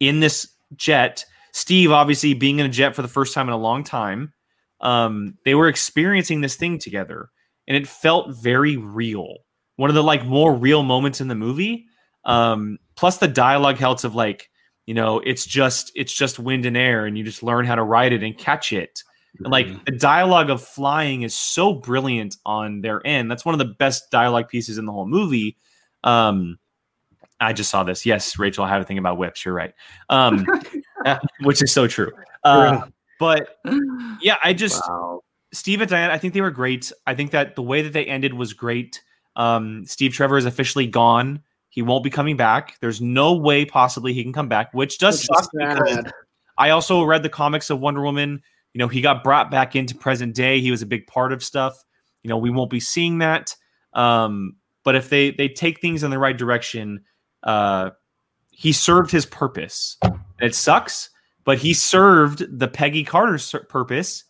in 0.00 0.20
this 0.20 0.48
jet. 0.76 1.24
Steve, 1.52 1.92
obviously, 1.92 2.34
being 2.34 2.58
in 2.58 2.66
a 2.66 2.70
jet 2.70 2.94
for 2.94 3.02
the 3.02 3.08
first 3.08 3.34
time 3.34 3.48
in 3.48 3.54
a 3.54 3.58
long 3.58 3.84
time, 3.84 4.32
um, 4.80 5.38
they 5.44 5.54
were 5.54 5.68
experiencing 5.68 6.40
this 6.40 6.56
thing 6.56 6.78
together, 6.78 7.30
and 7.68 7.76
it 7.76 7.86
felt 7.86 8.36
very 8.36 8.76
real. 8.76 9.38
One 9.76 9.90
of 9.90 9.94
the 9.94 10.02
like 10.02 10.24
more 10.24 10.54
real 10.54 10.82
moments 10.82 11.20
in 11.20 11.28
the 11.28 11.34
movie. 11.34 11.86
Um, 12.24 12.78
plus 12.94 13.18
the 13.18 13.26
dialogue 13.26 13.78
helps 13.78 14.04
of 14.04 14.14
like, 14.14 14.48
you 14.86 14.94
know, 14.94 15.20
it's 15.20 15.44
just 15.46 15.92
it's 15.94 16.12
just 16.12 16.38
wind 16.38 16.66
and 16.66 16.76
air, 16.76 17.06
and 17.06 17.16
you 17.16 17.24
just 17.24 17.42
learn 17.42 17.64
how 17.64 17.74
to 17.74 17.82
ride 17.82 18.12
it 18.12 18.22
and 18.22 18.36
catch 18.36 18.72
it. 18.72 19.02
And, 19.38 19.50
like 19.50 19.66
Mhm. 19.66 19.84
the 19.86 19.92
dialogue 19.92 20.50
of 20.50 20.62
flying 20.62 21.22
is 21.22 21.34
so 21.34 21.72
brilliant 21.72 22.36
on 22.44 22.80
their 22.82 23.00
end. 23.06 23.30
That's 23.30 23.44
one 23.44 23.54
of 23.54 23.58
the 23.58 23.74
best 23.74 24.10
dialogue 24.10 24.48
pieces 24.48 24.78
in 24.78 24.84
the 24.84 24.92
whole 24.92 25.06
movie. 25.06 25.56
Um, 26.04 26.58
I 27.40 27.52
just 27.52 27.70
saw 27.70 27.82
this. 27.82 28.04
Yes, 28.06 28.38
Rachel, 28.38 28.64
I 28.64 28.68
have 28.68 28.82
a 28.82 28.84
thing 28.84 28.98
about 28.98 29.18
whips. 29.18 29.44
You're 29.44 29.54
right. 29.54 29.72
Um, 30.08 30.46
which 31.40 31.62
is 31.62 31.72
so 31.72 31.86
true. 31.86 32.10
Uh, 32.44 32.80
but 33.20 33.60
yeah, 34.20 34.36
I 34.42 34.52
just 34.52 34.82
wow. 34.88 35.20
Steve 35.52 35.80
and 35.80 35.88
diane 35.88 36.10
I 36.10 36.18
think 36.18 36.34
they 36.34 36.40
were 36.40 36.50
great. 36.50 36.90
I 37.06 37.14
think 37.14 37.30
that 37.30 37.54
the 37.54 37.62
way 37.62 37.82
that 37.82 37.92
they 37.92 38.04
ended 38.04 38.34
was 38.34 38.52
great. 38.52 39.00
Um, 39.36 39.84
Steve 39.86 40.12
Trevor 40.12 40.38
is 40.38 40.44
officially 40.44 40.88
gone. 40.88 41.40
He 41.72 41.80
won't 41.80 42.04
be 42.04 42.10
coming 42.10 42.36
back. 42.36 42.76
There's 42.80 43.00
no 43.00 43.32
way 43.32 43.64
possibly 43.64 44.12
he 44.12 44.22
can 44.22 44.34
come 44.34 44.46
back, 44.46 44.74
which 44.74 44.98
does 44.98 45.24
suck 45.24 45.40
is 45.40 45.48
because 45.54 45.94
sad. 45.94 46.12
I 46.58 46.68
also 46.68 47.02
read 47.02 47.22
the 47.22 47.30
comics 47.30 47.70
of 47.70 47.80
Wonder 47.80 48.02
Woman. 48.02 48.42
You 48.74 48.78
know, 48.78 48.88
he 48.88 49.00
got 49.00 49.24
brought 49.24 49.50
back 49.50 49.74
into 49.74 49.94
present 49.94 50.34
day. 50.34 50.60
He 50.60 50.70
was 50.70 50.82
a 50.82 50.86
big 50.86 51.06
part 51.06 51.32
of 51.32 51.42
stuff. 51.42 51.82
You 52.22 52.28
know, 52.28 52.36
we 52.36 52.50
won't 52.50 52.68
be 52.68 52.78
seeing 52.78 53.18
that. 53.18 53.56
Um, 53.94 54.56
but 54.84 54.96
if 54.96 55.08
they 55.08 55.30
they 55.30 55.48
take 55.48 55.80
things 55.80 56.02
in 56.02 56.10
the 56.10 56.18
right 56.18 56.36
direction, 56.36 57.04
uh, 57.42 57.90
he 58.50 58.72
served 58.72 59.10
his 59.10 59.24
purpose. 59.24 59.96
It 60.42 60.54
sucks, 60.54 61.08
but 61.44 61.56
he 61.56 61.72
served 61.72 62.58
the 62.58 62.68
Peggy 62.68 63.02
Carter's 63.02 63.44
ser- 63.44 63.64
purpose 63.64 64.24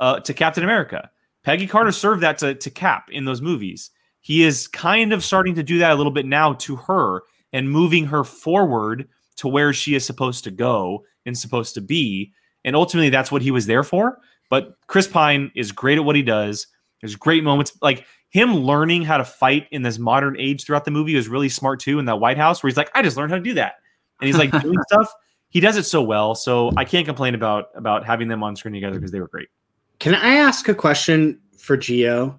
uh, 0.00 0.18
to 0.18 0.34
Captain 0.34 0.64
America. 0.64 1.10
Peggy 1.44 1.68
Carter 1.68 1.92
served 1.92 2.24
that 2.24 2.38
to, 2.38 2.56
to 2.56 2.70
Cap 2.70 3.08
in 3.12 3.24
those 3.24 3.40
movies. 3.40 3.90
He 4.20 4.44
is 4.44 4.68
kind 4.68 5.12
of 5.12 5.24
starting 5.24 5.54
to 5.54 5.62
do 5.62 5.78
that 5.78 5.92
a 5.92 5.94
little 5.94 6.12
bit 6.12 6.26
now 6.26 6.54
to 6.54 6.76
her 6.76 7.22
and 7.52 7.70
moving 7.70 8.06
her 8.06 8.24
forward 8.24 9.08
to 9.36 9.48
where 9.48 9.72
she 9.72 9.94
is 9.94 10.04
supposed 10.04 10.44
to 10.44 10.50
go 10.50 11.04
and 11.24 11.36
supposed 11.36 11.74
to 11.74 11.80
be. 11.80 12.32
And 12.64 12.74
ultimately, 12.76 13.10
that's 13.10 13.32
what 13.32 13.42
he 13.42 13.50
was 13.50 13.66
there 13.66 13.84
for. 13.84 14.18
But 14.50 14.76
Chris 14.86 15.06
Pine 15.06 15.52
is 15.54 15.72
great 15.72 15.98
at 15.98 16.04
what 16.04 16.16
he 16.16 16.22
does. 16.22 16.66
There's 17.00 17.16
great 17.16 17.44
moments 17.44 17.76
like 17.80 18.06
him 18.30 18.54
learning 18.54 19.02
how 19.02 19.18
to 19.18 19.24
fight 19.24 19.66
in 19.70 19.82
this 19.82 19.98
modern 19.98 20.38
age 20.38 20.64
throughout 20.64 20.84
the 20.84 20.90
movie 20.90 21.14
is 21.14 21.28
really 21.28 21.48
smart 21.48 21.80
too. 21.80 21.98
In 21.98 22.06
that 22.06 22.16
White 22.16 22.36
House, 22.36 22.62
where 22.62 22.68
he's 22.68 22.76
like, 22.76 22.90
I 22.94 23.02
just 23.02 23.16
learned 23.16 23.30
how 23.30 23.38
to 23.38 23.42
do 23.42 23.54
that, 23.54 23.76
and 24.20 24.26
he's 24.26 24.36
like 24.36 24.50
doing 24.62 24.78
stuff. 24.90 25.12
He 25.50 25.60
does 25.60 25.76
it 25.76 25.84
so 25.84 26.02
well, 26.02 26.34
so 26.34 26.70
I 26.76 26.84
can't 26.84 27.06
complain 27.06 27.34
about 27.34 27.68
about 27.74 28.04
having 28.04 28.28
them 28.28 28.42
on 28.42 28.56
screen 28.56 28.74
together 28.74 28.96
because 28.96 29.12
they 29.12 29.20
were 29.20 29.28
great. 29.28 29.48
Can 29.98 30.14
I 30.14 30.34
ask 30.34 30.68
a 30.68 30.74
question 30.74 31.40
for 31.56 31.76
Gio? 31.76 32.38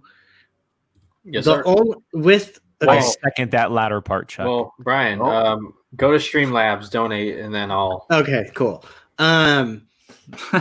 Yes, 1.24 1.45
the 1.45 1.55
sir. 1.57 1.63
only 1.65 1.95
with 2.13 2.59
I 2.88 2.99
second 3.01 3.51
that 3.51 3.72
latter 3.72 3.99
part, 4.01 4.30
Chuck. 4.30 4.45
Well, 4.47 4.74
Brian, 4.80 5.20
Oh. 5.22 5.26
um, 5.26 5.74
go 5.95 6.11
to 6.11 6.17
Streamlabs, 6.17 6.89
donate, 6.89 7.38
and 7.39 7.53
then 7.53 7.72
I'll. 7.72 8.05
okay, 8.11 8.49
cool. 8.55 8.86
Um, 9.17 9.88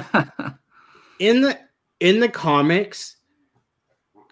in 1.20 1.42
the 1.42 1.58
in 2.00 2.20
the 2.20 2.28
comics, 2.28 3.16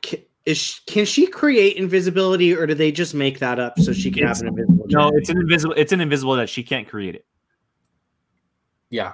ca- 0.04 0.24
is 0.44 0.58
sh- 0.58 0.80
can 0.86 1.04
she 1.04 1.26
create 1.26 1.76
invisibility, 1.76 2.54
or 2.54 2.66
do 2.66 2.74
they 2.74 2.90
just 2.92 3.14
make 3.14 3.38
that 3.38 3.58
up 3.58 3.78
so 3.78 3.92
she 3.92 4.10
can 4.10 4.24
It's- 4.24 4.40
have 4.40 4.48
an 4.52 4.58
invisible? 4.58 4.86
no, 4.88 5.08
it's 5.16 5.28
an 5.28 5.38
invisible. 5.38 5.74
It's 5.76 5.92
an 5.92 6.00
invisible 6.00 6.34
that 6.36 6.48
she 6.48 6.62
can't 6.62 6.88
create 6.88 7.14
it. 7.14 7.24
Yeah. 8.90 9.12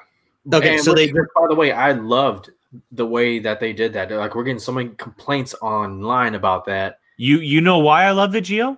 Okay, 0.53 0.75
And 0.75 0.83
so 0.83 0.93
they 0.95 1.07
which, 1.13 1.29
by 1.37 1.47
the 1.49 1.55
way, 1.55 1.73
I 1.73 1.93
loved 1.93 2.51
the 2.91 3.07
way 3.07 3.39
that 3.39 3.61
they 3.61 3.73
did 3.73 3.93
that. 3.93 4.09
They're 4.09 4.19
like, 4.19 4.35
we're 4.35 4.45
getting 4.45 4.59
so 4.59 4.73
many 4.73 4.91
complaints 4.97 5.55
online 5.63 6.35
about 6.35 6.65
that. 6.67 6.99
You 7.23 7.39
you 7.39 7.61
know 7.61 7.79
why 7.79 8.03
I 8.03 8.11
love 8.11 8.35
it, 8.35 8.43
Gio? 8.43 8.77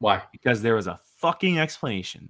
Why? 0.00 0.20
Because 0.30 0.60
there 0.60 0.74
was 0.74 0.86
a 0.86 1.00
fucking 1.16 1.58
explanation. 1.58 2.28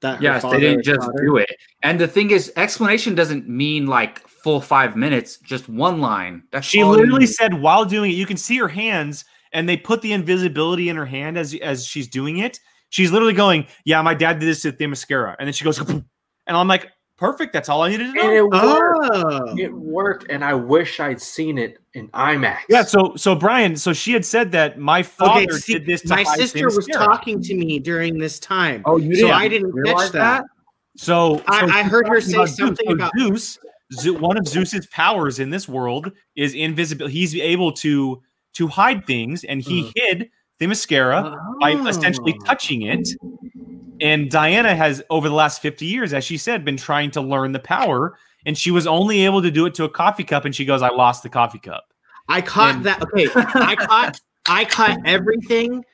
that 0.00 0.16
her 0.16 0.22
yes, 0.22 0.42
they 0.44 0.60
didn't 0.60 0.82
just 0.82 1.02
father- 1.02 1.26
do 1.26 1.36
it. 1.36 1.50
And 1.82 2.00
the 2.00 2.08
thing 2.08 2.30
is, 2.30 2.50
explanation 2.56 3.14
doesn't 3.14 3.46
mean 3.50 3.86
like 3.86 4.26
full 4.26 4.62
five 4.62 4.96
minutes, 4.96 5.36
just 5.40 5.68
one 5.68 6.00
line. 6.00 6.42
That's 6.52 6.66
She 6.66 6.82
all 6.82 6.96
you 6.96 7.02
literally 7.02 7.26
said 7.26 7.52
while 7.52 7.84
doing 7.84 8.10
it, 8.10 8.14
you 8.14 8.24
can 8.24 8.38
see 8.38 8.56
her 8.56 8.68
hands, 8.68 9.26
and 9.52 9.68
they 9.68 9.76
put 9.76 10.00
the 10.00 10.14
invisibility 10.14 10.88
in 10.88 10.96
her 10.96 11.04
hand 11.04 11.36
as 11.36 11.54
as 11.56 11.84
she's 11.84 12.08
doing 12.08 12.38
it. 12.38 12.60
She's 12.88 13.12
literally 13.12 13.34
going, 13.34 13.66
"Yeah, 13.84 14.00
my 14.00 14.14
dad 14.14 14.38
did 14.38 14.48
this 14.48 14.62
to 14.62 14.72
Themyscira," 14.72 15.36
and 15.38 15.46
then 15.46 15.52
she 15.52 15.64
goes, 15.64 15.78
and 15.86 16.02
I'm 16.46 16.66
like, 16.66 16.90
"Perfect, 17.18 17.52
that's 17.52 17.68
all 17.68 17.82
I 17.82 17.90
needed 17.90 18.14
to 18.14 18.20
And 18.20 18.28
know." 18.28 18.34
it 18.36 18.48
worked. 18.48 19.10
Oh, 19.12 19.56
It 19.58 19.72
worked, 19.72 20.26
and 20.30 20.44
I 20.44 20.54
wish 20.54 21.00
I'd 21.00 21.20
seen 21.20 21.58
it 21.58 21.78
in 21.94 22.08
IMAX. 22.08 22.58
Yeah, 22.68 22.82
so 22.82 23.12
so 23.16 23.34
Brian, 23.34 23.76
so 23.76 23.92
she 23.92 24.12
had 24.12 24.24
said 24.24 24.52
that 24.52 24.78
my 24.78 25.02
father 25.02 25.42
okay. 25.42 25.52
See, 25.58 25.72
did 25.74 25.86
this. 25.86 26.02
To 26.02 26.08
my 26.10 26.22
sister 26.24 26.66
was 26.66 26.76
mascara. 26.88 27.04
talking 27.06 27.42
to 27.42 27.54
me 27.54 27.78
during 27.78 28.18
this 28.18 28.38
time. 28.38 28.82
Oh, 28.86 28.96
you 28.96 29.14
so 29.16 29.26
didn't 29.26 29.34
I 29.40 29.48
didn't 29.48 29.84
catch 29.84 30.12
that. 30.12 30.44
So, 30.96 31.42
I- 31.46 31.60
so 31.60 31.66
I 31.72 31.82
she's 31.82 31.90
heard 31.90 32.08
her 32.08 32.20
say 32.20 32.32
Zeus. 32.32 32.56
something 32.56 32.86
So 32.88 32.92
about- 32.94 33.12
Zeus. 33.18 33.58
Ze- 33.92 34.10
one 34.10 34.36
of 34.36 34.46
Zeus's 34.46 34.86
powers 34.88 35.38
in 35.38 35.48
this 35.50 35.66
world 35.68 36.12
is 36.36 36.54
invisible. 36.54 37.06
He's 37.06 37.34
able 37.36 37.72
to 37.72 38.20
to 38.54 38.66
hide 38.66 39.06
things, 39.06 39.44
and 39.44 39.60
he 39.62 39.84
Mm. 39.84 39.92
hid 39.96 40.30
Themyscira 40.60 41.36
by 41.60 41.72
essentially 41.72 42.34
Oh. 42.40 42.44
touching 42.44 42.82
it. 42.82 43.08
And 44.00 44.30
Diana 44.30 44.74
has, 44.74 45.02
over 45.10 45.28
the 45.28 45.34
last 45.34 45.60
50 45.62 45.84
years, 45.86 46.12
as 46.12 46.24
she 46.24 46.36
said, 46.36 46.64
been 46.64 46.76
trying 46.76 47.10
to 47.12 47.20
learn 47.20 47.52
the 47.52 47.58
power. 47.58 48.16
And 48.46 48.56
she 48.56 48.70
was 48.70 48.86
only 48.86 49.24
able 49.24 49.42
to 49.42 49.50
do 49.50 49.66
it 49.66 49.74
to 49.74 49.84
a 49.84 49.88
coffee 49.88 50.24
cup. 50.24 50.44
And 50.44 50.54
she 50.54 50.64
goes, 50.64 50.82
I 50.82 50.88
lost 50.90 51.22
the 51.22 51.28
coffee 51.28 51.58
cup. 51.58 51.92
I 52.28 52.40
caught 52.40 52.76
And- 52.76 52.84
that. 52.86 53.02
Okay, 53.02 53.26
I 53.34 53.74
caught 53.74 54.20
I 54.50 54.64
caught 54.64 54.98
everything 55.04 55.84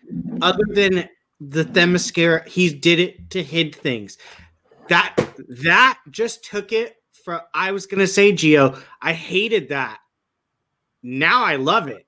other 0.42 0.62
than 0.68 1.08
the 1.40 1.64
Themyscira. 1.64 2.46
He 2.46 2.72
did 2.72 3.00
it 3.00 3.30
to 3.30 3.42
hid 3.42 3.74
things. 3.74 4.18
That 4.88 5.14
that 5.48 5.98
just 6.10 6.44
took 6.44 6.72
it 6.72 6.96
from. 7.24 7.40
I 7.54 7.72
was 7.72 7.86
gonna 7.86 8.06
say 8.06 8.32
Gio. 8.32 8.80
I 9.02 9.12
hated 9.12 9.70
that. 9.70 9.98
Now 11.02 11.42
I 11.44 11.56
love 11.56 11.88
it. 11.88 12.03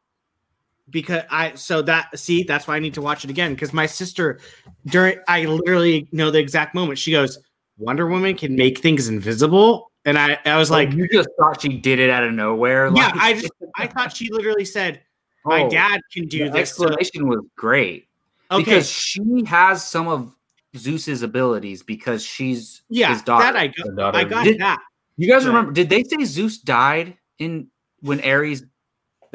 Because 0.90 1.22
I 1.30 1.54
so 1.54 1.82
that 1.82 2.18
see 2.18 2.42
that's 2.44 2.66
why 2.66 2.76
I 2.76 2.78
need 2.78 2.94
to 2.94 3.02
watch 3.02 3.24
it 3.24 3.30
again 3.30 3.54
because 3.54 3.72
my 3.72 3.86
sister 3.86 4.38
during 4.86 5.18
I 5.28 5.44
literally 5.44 6.08
know 6.12 6.30
the 6.30 6.38
exact 6.38 6.74
moment 6.74 6.98
she 6.98 7.12
goes 7.12 7.38
Wonder 7.78 8.06
Woman 8.06 8.36
can 8.36 8.54
make 8.56 8.78
things 8.78 9.08
invisible 9.08 9.90
and 10.04 10.18
I 10.18 10.38
I 10.44 10.56
was 10.56 10.70
oh, 10.70 10.74
like 10.74 10.92
you 10.92 11.08
just 11.08 11.28
thought 11.38 11.60
she 11.60 11.76
did 11.78 11.98
it 11.98 12.08
out 12.10 12.22
of 12.24 12.32
nowhere. 12.32 12.86
yeah 12.94 13.06
like- 13.08 13.16
I 13.16 13.32
just 13.34 13.52
I 13.76 13.86
thought 13.94 14.16
she 14.16 14.30
literally 14.30 14.64
said 14.64 15.02
my 15.44 15.62
Oh, 15.64 15.70
dad 15.70 16.00
can 16.12 16.26
do 16.28 16.44
the 16.46 16.50
this 16.50 16.72
so- 16.74 16.84
explanation 16.84 17.28
was 17.28 17.40
great 17.56 18.06
okay 18.50 18.62
because 18.64 18.88
she 18.88 19.20
has 19.46 19.84
some 19.86 20.06
of 20.08 20.34
Zeus's 20.76 21.22
abilities 21.22 21.82
because 21.82 22.24
she's 22.24 22.82
yeah 22.88 23.12
his 23.12 23.22
daughter. 23.22 23.44
that 23.44 23.56
I 23.56 23.66
got 23.68 23.96
daughter 23.96 24.18
I 24.18 24.24
got 24.24 24.44
Did- 24.44 24.60
that 24.60 24.78
You 25.16 25.28
guys 25.28 25.42
Right. 25.44 25.48
remember? 25.48 25.72
Did 25.72 25.88
they 25.88 26.04
say 26.04 26.22
Zeus 26.24 26.58
died 26.58 27.16
in 27.38 27.68
when 28.00 28.20
Ares 28.20 28.62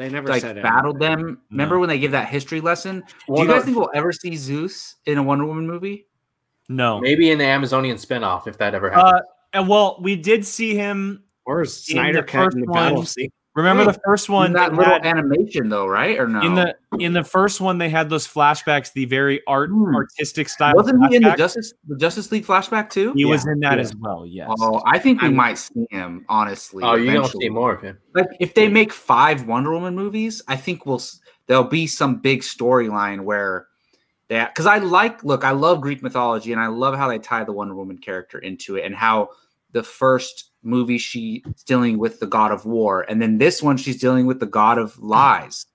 they 0.02 0.08
never 0.10 0.28
like 0.28 0.40
said 0.42 0.62
battled 0.62 0.98
them? 0.98 1.40
Remember 1.50 1.78
when 1.78 1.88
they 1.88 1.98
give 1.98 2.12
that 2.12 2.28
history 2.28 2.60
lesson? 2.60 3.02
Well, 3.28 3.36
Do 3.36 3.42
you 3.42 3.48
no, 3.48 3.54
guys 3.54 3.64
think 3.64 3.76
we'll 3.76 3.90
ever 3.94 4.12
see 4.12 4.36
Zeus 4.36 4.96
in 5.06 5.18
a 5.18 5.22
Wonder 5.22 5.46
Woman 5.46 5.66
movie? 5.66 6.06
No. 6.68 7.00
maybe 7.00 7.30
in 7.30 7.38
the 7.38 7.44
Amazonian 7.44 7.96
spinoff 7.96 8.46
if 8.46 8.56
that 8.58 8.74
ever 8.74 8.90
happens? 8.90 9.14
Uh, 9.14 9.20
and 9.52 9.68
well, 9.68 9.98
we 10.00 10.16
did 10.16 10.44
see 10.46 10.74
him. 10.74 11.22
or 11.44 11.64
Snyder 11.64 12.18
the 12.20 12.22
cut 12.26 12.44
first 12.44 12.54
in 12.56 12.60
the 12.62 12.66
one- 12.66 12.90
battle 12.90 13.04
scene 13.04 13.30
Remember 13.54 13.84
the 13.84 14.00
first 14.04 14.30
one 14.30 14.54
that 14.54 14.72
little 14.72 14.94
had- 14.94 15.04
animation, 15.04 15.68
though, 15.68 15.86
right? 15.86 16.18
Or 16.18 16.26
no? 16.26 16.40
in 16.40 16.54
the 16.54 16.74
in 16.98 17.12
the 17.12 17.22
first 17.24 17.60
one 17.60 17.76
they 17.76 17.90
had 17.90 18.08
those 18.08 18.26
flashbacks, 18.26 18.92
the 18.94 19.04
very 19.04 19.42
art 19.46 19.68
Hmm. 19.70 19.94
artistic 19.94 20.48
style. 20.48 20.74
wasn't 20.74 21.06
he 21.10 21.16
in 21.16 21.22
the. 21.22 21.34
Justice 21.36 21.74
the 21.86 21.96
Justice 21.96 22.32
League 22.32 22.46
flashback 22.46 22.88
too? 22.88 23.12
He 23.14 23.26
was 23.26 23.46
in 23.46 23.60
that 23.60 23.74
yeah. 23.76 23.80
as 23.82 23.94
well. 23.96 24.24
Yes. 24.26 24.48
Oh, 24.60 24.80
I 24.86 24.98
think 24.98 25.20
we 25.20 25.28
I'm- 25.28 25.36
might 25.36 25.58
see 25.58 25.86
him. 25.90 26.24
Honestly, 26.30 26.82
oh, 26.82 26.94
you 26.94 27.06
don't 27.06 27.16
eventually. 27.16 27.44
see 27.46 27.48
more 27.50 27.74
of 27.74 27.82
him. 27.82 27.98
Like 28.14 28.28
if 28.40 28.54
they 28.54 28.68
make 28.68 28.90
five 28.92 29.46
Wonder 29.46 29.72
Woman 29.72 29.94
movies, 29.94 30.40
I 30.48 30.56
think 30.56 30.86
we'll 30.86 31.02
there'll 31.46 31.64
be 31.64 31.86
some 31.86 32.16
big 32.20 32.40
storyline 32.40 33.20
where 33.20 33.66
that 34.28 34.54
because 34.54 34.64
I 34.64 34.78
like 34.78 35.22
look, 35.24 35.44
I 35.44 35.50
love 35.50 35.82
Greek 35.82 36.02
mythology 36.02 36.52
and 36.52 36.60
I 36.60 36.68
love 36.68 36.94
how 36.96 37.06
they 37.08 37.18
tie 37.18 37.44
the 37.44 37.52
Wonder 37.52 37.74
Woman 37.74 37.98
character 37.98 38.38
into 38.38 38.76
it 38.76 38.86
and 38.86 38.94
how 38.94 39.28
the 39.72 39.82
first 39.82 40.51
movie 40.62 40.98
she's 40.98 41.42
dealing 41.66 41.98
with 41.98 42.20
the 42.20 42.26
god 42.26 42.52
of 42.52 42.64
war 42.64 43.02
and 43.08 43.20
then 43.20 43.38
this 43.38 43.62
one 43.62 43.76
she's 43.76 43.98
dealing 44.00 44.26
with 44.26 44.38
the 44.40 44.46
god 44.46 44.78
of 44.78 44.96
lies, 44.98 45.66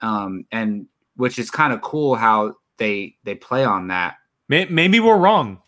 um, 0.00 0.44
and 0.52 0.86
which 1.16 1.38
is 1.38 1.50
kind 1.50 1.72
of 1.72 1.80
cool 1.82 2.14
how 2.14 2.54
they 2.78 3.16
they 3.24 3.34
play 3.34 3.64
on 3.64 3.88
that. 3.88 4.16
Maybe 4.48 4.98
we're 5.00 5.16
wrong. 5.16 5.60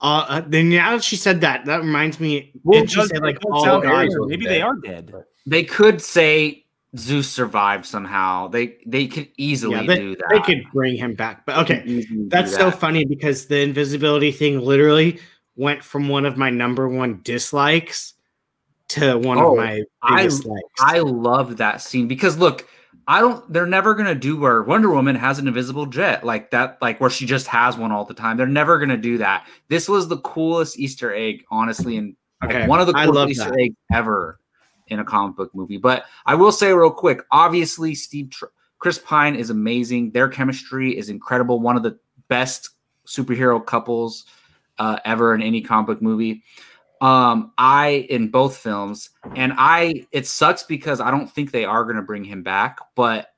Uh, 0.00 0.24
uh 0.28 0.42
then 0.46 0.68
now 0.68 0.92
that 0.92 1.04
she 1.04 1.16
said 1.16 1.40
that 1.40 1.64
that 1.64 1.80
reminds 1.80 2.20
me 2.20 2.52
Well, 2.64 2.80
did 2.82 2.90
she 2.90 2.96
does- 3.00 3.08
say 3.08 3.18
like 3.18 3.38
all 3.44 3.64
sound 3.64 3.82
God, 3.82 3.90
gods 3.90 4.14
familiar. 4.14 4.20
wasn't 4.20 4.30
Maybe 4.30 4.44
dead. 4.44 4.52
they 4.52 4.62
are 4.62 4.76
dead. 4.76 5.14
They 5.46 5.62
could 5.64 6.02
say 6.02 6.64
Zeus 6.98 7.28
survived 7.30 7.86
somehow. 7.86 8.48
They 8.48 8.76
they 8.86 9.06
could 9.06 9.28
easily 9.38 9.86
Yeah, 9.86 9.94
do 9.96 10.16
that. 10.16 10.26
they 10.30 10.40
could 10.40 10.64
bring 10.72 10.96
him 10.96 11.14
back 11.14 11.46
but 11.46 11.56
okay 11.58 11.82
They 11.86 12.02
could 12.04 12.30
That's 12.30 12.52
so 12.54 12.70
that. 12.70 12.78
funny 12.78 13.04
because 13.04 13.46
the 13.46 13.60
invisibility 13.60 14.32
thing 14.32 14.60
literally 14.60 15.18
went 15.56 15.82
from 15.82 16.08
one 16.08 16.24
of 16.24 16.36
my 16.36 16.50
number 16.50 16.88
one 16.88 17.20
dislikes 17.22 18.14
to 18.88 19.18
one 19.18 19.38
Oh, 19.38 19.52
of 19.52 19.56
my 19.58 19.82
I- 20.02 20.22
likes. 20.22 20.42
I 20.80 20.98
love 21.00 21.56
that 21.56 21.80
scene 21.80 22.06
because 22.06 22.38
look, 22.38 22.68
I 23.08 23.20
don't. 23.20 23.52
They're 23.52 23.66
never 23.66 23.94
gonna 23.94 24.14
do 24.14 24.36
where 24.38 24.62
Wonder 24.62 24.90
Woman 24.90 25.14
has 25.16 25.38
an 25.38 25.46
invisible 25.48 25.86
jet 25.86 26.24
like 26.24 26.50
that, 26.50 26.78
like 26.82 27.00
where 27.00 27.10
she 27.10 27.24
just 27.26 27.46
has 27.46 27.76
one 27.76 27.92
all 27.92 28.04
the 28.04 28.14
time. 28.14 28.36
They're 28.36 28.46
never 28.46 28.78
gonna 28.78 28.96
do 28.96 29.18
that. 29.18 29.46
This 29.68 29.88
was 29.88 30.08
the 30.08 30.18
coolest 30.18 30.78
Easter 30.78 31.14
egg, 31.14 31.44
honestly, 31.50 31.96
and 31.98 32.16
like, 32.42 32.68
one 32.68 32.80
of 32.80 32.86
the 32.88 32.92
coolest 32.92 33.30
Easter 33.30 33.50
that. 33.50 33.60
eggs 33.60 33.76
ever 33.92 34.40
in 34.88 34.98
a 34.98 35.04
comic 35.04 35.36
book 35.36 35.54
movie. 35.54 35.78
But 35.78 36.04
I 36.26 36.34
will 36.34 36.52
say 36.52 36.72
real 36.72 36.90
quick, 36.90 37.22
obviously, 37.30 37.94
Steve 37.94 38.30
Tr- 38.30 38.46
Chris 38.78 38.98
Pine 38.98 39.36
is 39.36 39.50
amazing. 39.50 40.10
Their 40.10 40.28
chemistry 40.28 40.96
is 40.96 41.08
incredible. 41.08 41.60
One 41.60 41.76
of 41.76 41.82
the 41.84 41.98
best 42.28 42.70
superhero 43.06 43.64
couples 43.64 44.26
uh, 44.78 44.98
ever 45.04 45.34
in 45.34 45.42
any 45.42 45.60
comic 45.60 45.86
book 45.86 46.02
movie 46.02 46.42
um 47.02 47.52
i 47.58 48.06
in 48.08 48.28
both 48.28 48.56
films 48.56 49.10
and 49.34 49.52
i 49.58 50.06
it 50.12 50.26
sucks 50.26 50.62
because 50.62 50.98
i 50.98 51.10
don't 51.10 51.30
think 51.30 51.50
they 51.50 51.64
are 51.64 51.84
going 51.84 51.96
to 51.96 52.02
bring 52.02 52.24
him 52.24 52.42
back 52.42 52.78
but 52.94 53.34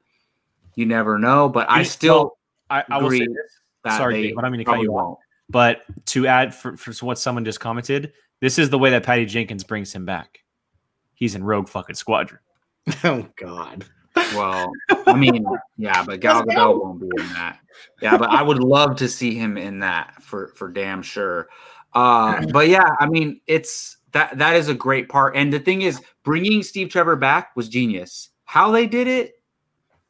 you 0.76 0.86
never 0.86 1.18
know 1.18 1.48
but 1.48 1.68
i 1.68 1.82
still 1.82 2.14
well, 2.14 2.38
I, 2.70 2.84
I 2.90 2.98
will 2.98 3.10
say 3.10 3.16
agree 3.16 3.34
this. 3.34 3.60
that 3.84 3.98
sorry, 3.98 4.22
Dave, 4.22 4.34
but 4.34 4.44
I 4.44 4.50
mean 4.50 4.58
to 4.58 4.64
cut 4.64 4.80
you 4.80 4.92
off. 4.94 5.18
But 5.50 5.82
to 6.06 6.26
add 6.26 6.54
for, 6.54 6.76
for 6.76 6.92
what 7.04 7.18
someone 7.18 7.44
just 7.44 7.60
commented, 7.60 8.12
this 8.40 8.58
is 8.58 8.70
the 8.70 8.78
way 8.78 8.90
that 8.90 9.02
Patty 9.02 9.24
Jenkins 9.24 9.64
brings 9.64 9.92
him 9.92 10.04
back. 10.04 10.40
He's 11.14 11.34
in 11.34 11.42
Rogue 11.42 11.68
fucking 11.68 11.96
Squadron. 11.96 12.40
oh 13.04 13.26
God. 13.36 13.84
Well 14.34 14.70
i 15.06 15.14
mean 15.16 15.44
yeah 15.76 16.04
but 16.04 16.20
gal 16.20 16.42
gadot 16.44 16.82
won't 16.82 17.00
be 17.00 17.06
in 17.18 17.28
that 17.34 17.58
yeah 18.02 18.16
but 18.16 18.30
i 18.30 18.42
would 18.42 18.62
love 18.62 18.96
to 18.96 19.08
see 19.08 19.34
him 19.34 19.56
in 19.56 19.78
that 19.80 20.14
for 20.22 20.48
for 20.56 20.68
damn 20.68 21.02
sure 21.02 21.48
uh 21.94 22.44
but 22.52 22.68
yeah 22.68 22.88
i 23.00 23.06
mean 23.06 23.40
it's 23.46 23.96
that 24.12 24.36
that 24.38 24.56
is 24.56 24.68
a 24.68 24.74
great 24.74 25.08
part 25.08 25.36
and 25.36 25.52
the 25.52 25.58
thing 25.60 25.82
is 25.82 26.00
bringing 26.24 26.62
steve 26.62 26.88
trevor 26.88 27.16
back 27.16 27.54
was 27.56 27.68
genius 27.68 28.30
how 28.44 28.70
they 28.70 28.86
did 28.86 29.06
it 29.06 29.32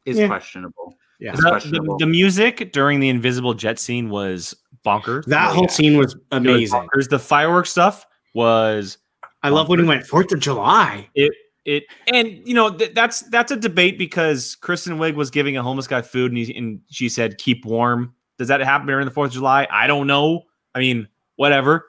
is 0.04 0.18
Yeah. 0.18 0.26
questionable 0.28 0.96
Yeah. 1.20 1.30
It's 1.32 1.38
The, 1.40 1.44
the, 1.44 1.50
questionable. 1.50 1.98
the 1.98 2.06
music 2.06 2.72
during 2.72 3.00
the 3.00 3.08
invisible 3.08 3.52
jet 3.52 3.78
scene 3.80 4.08
was 4.08 4.54
bonkers. 4.86 5.24
That 5.26 5.50
Oh, 5.50 5.54
whole 5.54 5.62
yeah. 5.64 5.68
scene 5.70 5.98
was 5.98 6.14
It 6.14 6.18
was 6.30 6.38
amazing. 6.38 6.78
bonkers. 6.88 7.08
The 7.10 7.18
fireworks 7.18 7.70
stuff 7.70 8.06
was 8.34 8.98
I 9.42 9.48
love 9.50 9.68
when 9.68 9.80
he 9.80 9.84
went 9.84 10.06
Fourth 10.06 10.30
of 10.32 10.38
July. 10.40 11.08
it 11.16 11.32
it 11.68 11.84
and 12.12 12.40
you 12.46 12.54
know 12.54 12.70
th- 12.70 12.94
that's 12.94 13.20
that's 13.22 13.52
a 13.52 13.56
debate 13.56 13.98
because 13.98 14.54
Kristen 14.56 14.98
Wiig 14.98 15.14
was 15.14 15.30
giving 15.30 15.56
a 15.56 15.62
homeless 15.62 15.86
guy 15.86 16.02
food 16.02 16.32
and, 16.32 16.38
he, 16.38 16.56
and 16.56 16.80
she 16.90 17.08
said 17.08 17.38
keep 17.38 17.64
warm. 17.64 18.14
Does 18.38 18.48
that 18.48 18.60
happen 18.60 18.86
during 18.86 19.04
the 19.04 19.10
Fourth 19.10 19.28
of 19.28 19.34
July? 19.34 19.66
I 19.70 19.86
don't 19.86 20.06
know. 20.06 20.42
I 20.74 20.78
mean, 20.78 21.08
whatever. 21.36 21.86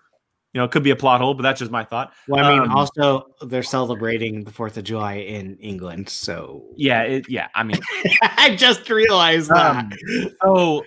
You 0.53 0.59
know, 0.59 0.65
it 0.65 0.71
could 0.71 0.81
be 0.81 0.89
a 0.89 0.95
plot 0.95 1.21
hole, 1.21 1.35
but 1.35 1.43
that's 1.43 1.59
just 1.59 1.69
my 1.69 1.83
thought. 1.83 2.11
Well, 2.27 2.43
I 2.43 2.49
mean, 2.49 2.61
Um, 2.63 2.71
also 2.71 3.27
they're 3.45 3.61
celebrating 3.61 4.43
the 4.43 4.51
Fourth 4.51 4.77
of 4.77 4.83
July 4.83 5.15
in 5.15 5.57
England, 5.57 6.09
so 6.09 6.65
Yeah, 6.75 7.03
it, 7.03 7.29
yeah. 7.29 7.49
I 7.53 7.63
mean, 7.63 7.79
I 8.23 8.55
just 8.55 8.89
realized 8.89 9.49
that. 9.51 9.85
um, 9.85 9.91
so 10.41 10.83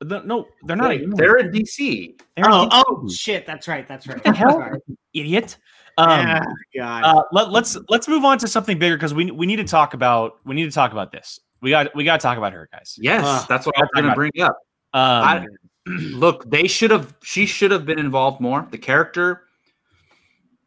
the, 0.00 0.20
no, 0.20 0.46
they're 0.64 0.76
not. 0.76 0.90
Wait, 0.90 1.16
they're 1.16 1.38
in 1.38 1.50
DC. 1.50 2.20
they're 2.36 2.44
in 2.44 2.52
oh, 2.52 2.68
DC, 2.68 2.84
oh 2.88 3.08
shit, 3.08 3.46
that's 3.46 3.66
right, 3.66 3.88
that's 3.88 4.06
right. 4.06 4.22
the 4.22 4.32
hell? 4.32 4.76
Idiot. 5.14 5.56
Um, 6.00 6.26
Ah, 6.26 6.42
God. 6.76 7.04
uh, 7.04 7.22
let, 7.32 7.50
let's 7.50 7.76
let's 7.88 8.08
move 8.08 8.24
on 8.24 8.38
to 8.38 8.48
something 8.48 8.78
bigger 8.78 8.96
because 8.96 9.12
we 9.14 9.30
we 9.30 9.46
need 9.46 9.56
to 9.56 9.64
talk 9.64 9.94
about 9.94 10.38
we 10.44 10.54
need 10.54 10.64
to 10.64 10.70
talk 10.70 10.92
about 10.92 11.12
this. 11.12 11.40
We 11.60 11.70
got 11.70 11.94
we 11.94 12.04
got 12.04 12.20
to 12.20 12.22
talk 12.22 12.38
about 12.38 12.52
her, 12.52 12.68
guys. 12.72 12.96
Yes, 13.00 13.24
Uh, 13.24 13.44
that's 13.48 13.66
what 13.66 13.76
I 13.76 13.82
was 13.82 13.90
talking 13.94 14.02
going 14.04 14.12
to 14.12 14.16
bring 14.16 14.42
up. 14.42 14.58
Um, 14.94 15.02
I, 15.24 15.46
look, 15.86 16.48
they 16.50 16.66
should 16.66 16.90
have. 16.90 17.14
She 17.22 17.46
should 17.46 17.70
have 17.70 17.84
been 17.84 17.98
involved 17.98 18.40
more. 18.40 18.66
The 18.70 18.78
character. 18.78 19.42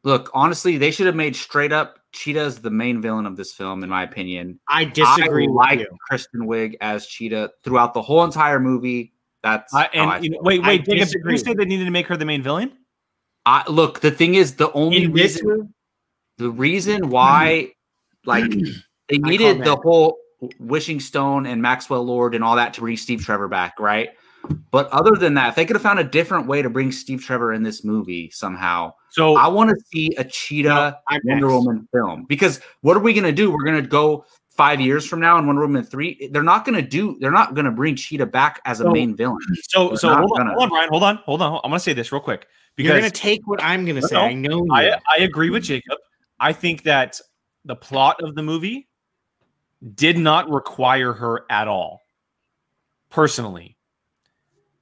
Look, 0.04 0.30
honestly, 0.34 0.78
they 0.78 0.92
should 0.92 1.06
have 1.06 1.16
made 1.16 1.36
straight 1.36 1.72
up 1.72 1.98
Cheetah 2.12 2.40
as 2.42 2.60
the 2.60 2.70
main 2.70 3.02
villain 3.02 3.26
of 3.26 3.38
this 3.38 3.54
film, 3.54 3.84
in 3.84 3.90
my 3.90 4.04
opinion. 4.04 4.60
I 4.68 4.84
disagree 4.86 5.46
I 5.46 5.48
with 5.48 5.56
like 5.56 5.80
you. 5.80 5.88
Kristen 6.10 6.42
Wiig 6.42 6.76
as 6.82 7.08
Cheetah 7.08 7.52
throughout 7.64 7.94
the 7.94 8.02
whole 8.02 8.24
entire 8.24 8.60
movie. 8.60 9.14
That's 9.44 9.74
I, 9.74 9.90
how 9.94 10.10
I 10.10 10.16
and 10.16 10.26
you 10.26 10.30
know, 10.32 10.38
feel. 10.38 10.44
wait, 10.44 10.62
I 10.64 10.68
wait, 10.68 10.86
Jacob, 10.86 11.08
did 11.10 11.22
you 11.26 11.38
say 11.38 11.54
they 11.54 11.66
needed 11.66 11.86
to 11.86 11.92
make 11.92 12.08
her 12.08 12.18
the 12.18 12.26
main 12.26 12.44
villain? 12.44 12.74
I, 13.46 13.70
look, 13.70 14.00
the 14.00 14.12
thing 14.12 14.36
is, 14.36 14.56
the 14.56 14.72
only 14.74 15.08
reason 15.08 15.74
the 16.38 16.50
reason 16.50 17.10
why 17.10 17.72
like 18.26 18.50
they 19.10 19.18
needed 19.18 19.60
the 19.60 19.64
that. 19.76 19.80
whole 19.84 20.18
wishing 20.60 21.00
stone 21.00 21.46
and 21.46 21.62
maxwell 21.62 22.04
lord 22.04 22.36
and 22.36 22.44
all 22.44 22.56
that 22.58 22.74
to 22.74 22.82
bring 22.82 22.98
steve 22.98 23.22
trevor 23.24 23.48
back 23.48 23.80
right? 23.80 24.10
But 24.72 24.90
other 24.90 25.12
than 25.12 25.36
that 25.36 25.50
if 25.50 25.56
they 25.56 25.64
could 25.66 25.76
have 25.78 25.84
found 25.84 26.00
a 26.00 26.04
different 26.04 26.48
way 26.48 26.62
to 26.62 26.70
bring 26.70 26.92
steve 26.92 27.22
trevor 27.24 27.54
in 27.54 27.64
this 27.64 27.84
movie 27.84 28.30
somehow 28.32 28.94
So 29.12 29.36
i 29.36 29.48
want 29.48 29.70
to 29.70 29.76
see 29.94 30.10
a 30.18 30.24
cheetah 30.26 31.00
I'm 31.08 31.22
wonder 31.26 31.48
woman 31.50 31.88
film. 31.94 32.26
Because 32.28 32.60
what 32.82 32.98
are 32.98 33.02
we 33.02 33.14
going 33.14 33.24
to 33.24 33.32
do? 33.32 33.52
We're 33.52 33.64
going 33.64 33.82
to 33.82 33.88
go 33.88 34.26
five 34.50 34.82
years 34.82 35.06
from 35.06 35.20
now 35.20 35.38
in 35.38 35.46
wonder 35.48 35.62
woman 35.62 35.84
3 35.84 36.30
they're 36.34 36.44
not 36.44 36.66
going 36.66 36.76
to 36.76 36.82
do 36.88 37.18
they're 37.22 37.32
not 37.32 37.54
going 37.54 37.66
to 37.66 37.72
bring 37.72 37.96
cheetah 37.96 38.26
back 38.26 38.60
as 38.66 38.82
a 38.82 38.84
So- 38.84 38.92
main 38.92 39.16
villain. 39.16 39.38
so 39.70 39.90
They're 39.90 39.98
so 39.98 40.16
hold 40.16 40.32
on, 40.34 40.38
gonna. 40.40 40.54
hold 40.56 40.64
on, 40.64 40.70
Brian, 40.70 40.90
hold 40.90 41.04
on, 41.04 41.16
hold 41.26 41.42
on. 41.42 41.62
I'm 41.64 41.72
gonna 41.72 41.80
say 41.80 41.94
this 41.94 42.12
real 42.12 42.22
quick 42.22 42.48
You're 42.78 42.96
gonna 42.96 43.10
take 43.10 43.46
what 43.46 43.62
I'm 43.62 43.86
gonna 43.86 44.02
say. 44.02 44.16
no. 44.16 44.22
I 44.22 44.34
know. 44.34 44.68
I 44.72 45.00
I 45.10 45.18
agree 45.22 45.50
with 45.50 45.64
Jacob. 45.64 45.98
I 46.40 46.54
think 46.54 46.84
that 46.84 47.20
the 47.66 47.76
plot 47.76 48.22
of 48.22 48.36
the 48.36 48.44
movie 48.44 48.88
did 49.96 50.18
not 50.18 50.50
require 50.50 51.14
her 51.14 51.46
at 51.50 51.68
all. 51.68 52.02
Personally. 53.10 53.78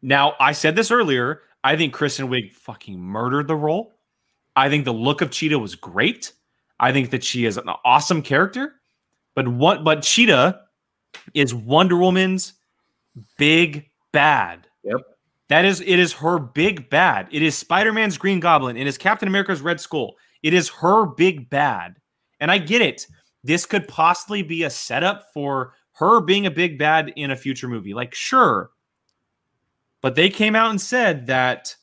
Now, 0.01 0.35
I 0.39 0.53
said 0.53 0.75
this 0.75 0.89
earlier. 0.89 1.41
I 1.63 1.75
think 1.75 1.93
Kristen 1.93 2.27
Wiig 2.27 2.53
fucking 2.53 2.99
murdered 2.99 3.47
the 3.47 3.55
role. 3.55 3.93
I 4.55 4.69
think 4.69 4.85
the 4.85 4.93
look 4.93 5.21
of 5.21 5.31
Cheetah 5.31 5.59
was 5.59 5.75
great. 5.75 6.33
I 6.79 6.91
think 6.91 7.11
that 7.11 7.23
she 7.23 7.45
is 7.45 7.57
an 7.57 7.69
awesome 7.85 8.21
character. 8.21 8.73
But 9.35 9.47
what 9.47 9.83
but 9.83 10.01
Cheetah 10.01 10.61
is 11.33 11.53
Wonder 11.53 11.97
Woman's 11.97 12.53
big 13.37 13.89
bad. 14.11 14.67
Yep. 14.83 15.01
That 15.51 15.65
is 15.65 15.81
it 15.81 15.99
is 15.99 16.13
her 16.13 16.39
big 16.39 16.89
bad. 16.89 17.27
It 17.29 17.41
is 17.41 17.57
Spider-Man's 17.57 18.17
Green 18.17 18.39
Goblin. 18.39 18.77
It 18.77 18.87
is 18.87 18.97
Captain 18.97 19.27
America's 19.27 19.59
Red 19.59 19.81
Skull. 19.81 20.15
It 20.41 20.53
is 20.53 20.69
her 20.69 21.05
big 21.05 21.49
bad. 21.49 21.97
And 22.39 22.49
I 22.49 22.57
get 22.57 22.81
it. 22.81 23.05
this 23.43 23.65
could 23.65 23.85
possibly 23.89 24.43
be 24.43 24.63
a 24.63 24.69
setup 24.69 25.25
for 25.33 25.73
her 25.95 26.21
being 26.21 26.45
a 26.45 26.51
big 26.51 26.79
bad 26.79 27.11
in 27.17 27.31
a 27.31 27.35
future 27.35 27.67
movie. 27.67 27.93
Like, 27.93 28.15
sure. 28.15 28.69
But 29.99 30.15
they 30.15 30.29
came 30.29 30.55
out 30.55 30.69
and 30.69 30.79
said 30.79 31.27
that 31.27 31.75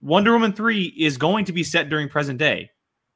Wonder 0.00 0.30
Woman 0.30 0.52
3 0.52 0.94
is 0.96 1.16
going 1.16 1.46
to 1.46 1.52
be 1.52 1.64
set 1.64 1.88
during 1.88 2.08
present 2.08 2.38
day. 2.38 2.70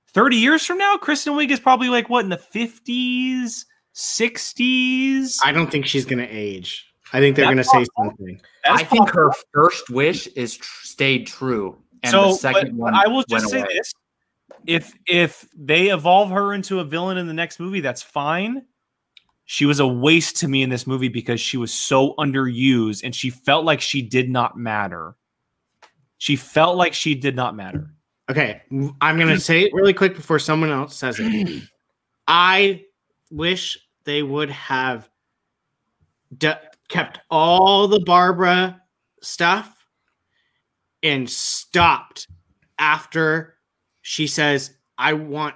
30 0.09 0.39
years 0.39 0.67
from 0.67 0.79
now, 0.79 0.97
Kristen 0.97 1.35
Wiig 1.35 1.53
is 1.53 1.61
probably 1.61 1.89
like 1.89 2.09
what 2.09 2.25
in 2.25 2.31
the 2.31 2.37
50s, 2.37 3.65
60s? 3.95 5.37
I 5.45 5.53
don't 5.53 5.71
think 5.71 5.87
she's 5.87 6.05
gonna 6.05 6.27
age. 6.29 6.91
I 7.13 7.21
think 7.21 7.37
they're 7.37 7.47
gonna 7.47 7.63
say 7.63 7.85
possible. 7.85 8.05
something. 8.05 8.41
I 8.65 8.85
think 8.85 9.11
her 9.11 9.31
first 9.53 9.91
wish 9.91 10.27
is 10.29 10.57
tr- 10.57 10.87
stayed 10.87 11.27
true, 11.27 11.77
and 12.03 12.11
so, 12.11 12.29
the 12.29 12.35
second 12.35 12.79
but, 12.79 12.85
one. 12.85 12.95
I 12.95 13.07
will 13.07 13.17
went 13.17 13.29
just 13.29 13.51
say 13.51 13.61
away. 13.61 13.69
this: 13.75 13.93
if 14.67 14.95
if 15.07 15.49
they 15.57 15.89
evolve 15.89 16.31
her 16.31 16.55
into 16.55 16.81
a 16.81 16.85
villain 16.85 17.19
in 17.19 17.27
the 17.27 17.35
next 17.35 17.61
movie, 17.61 17.81
that's 17.81 18.03
fine. 18.03 18.65
She 19.45 19.67
was 19.67 19.81
a 19.81 19.87
waste 19.87 20.37
to 20.39 20.49
me 20.49 20.63
in 20.63 20.71
this 20.71 20.87
movie 20.87 21.09
because 21.09 21.41
she 21.41 21.57
was 21.57 21.73
so 21.75 22.15
underused 22.15 23.03
and 23.05 23.15
she 23.15 23.29
felt 23.29 23.65
like 23.65 23.81
she 23.81 24.01
did 24.01 24.31
not 24.31 24.57
matter. 24.57 25.17
She 26.19 26.37
felt 26.37 26.77
like 26.77 26.95
she 26.95 27.15
did 27.15 27.37
not 27.37 27.55
matter. 27.55 27.91
Okay, 28.31 28.63
I'm 28.71 29.19
gonna 29.19 29.39
say 29.39 29.63
it 29.63 29.75
really 29.75 29.93
quick 29.93 30.15
before 30.15 30.39
someone 30.39 30.71
else 30.71 30.97
says 30.97 31.19
it. 31.19 31.65
I 32.27 32.85
wish 33.31 33.77
they 34.05 34.23
would 34.23 34.51
have 34.51 35.09
d- 36.39 36.53
kept 36.93 37.18
all 37.30 37.88
the 37.88 38.01
Barbara 38.01 38.80
stuff 39.22 39.86
and 41.03 41.28
stopped 41.28 42.28
after 42.78 43.57
she 44.03 44.26
says, 44.26 44.76
"I 44.99 45.14
want 45.14 45.55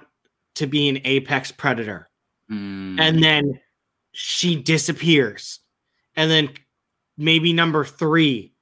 to 0.55 0.65
be 0.67 0.89
an 0.89 0.99
apex 1.05 1.51
predator," 1.51 2.09
Mm. 2.49 2.99
and 2.99 3.23
then 3.23 3.59
she 4.13 4.55
disappears, 4.55 5.59
and 6.15 6.31
then 6.31 6.49
maybe 7.17 7.53
number 7.53 7.85
three. 7.85 8.53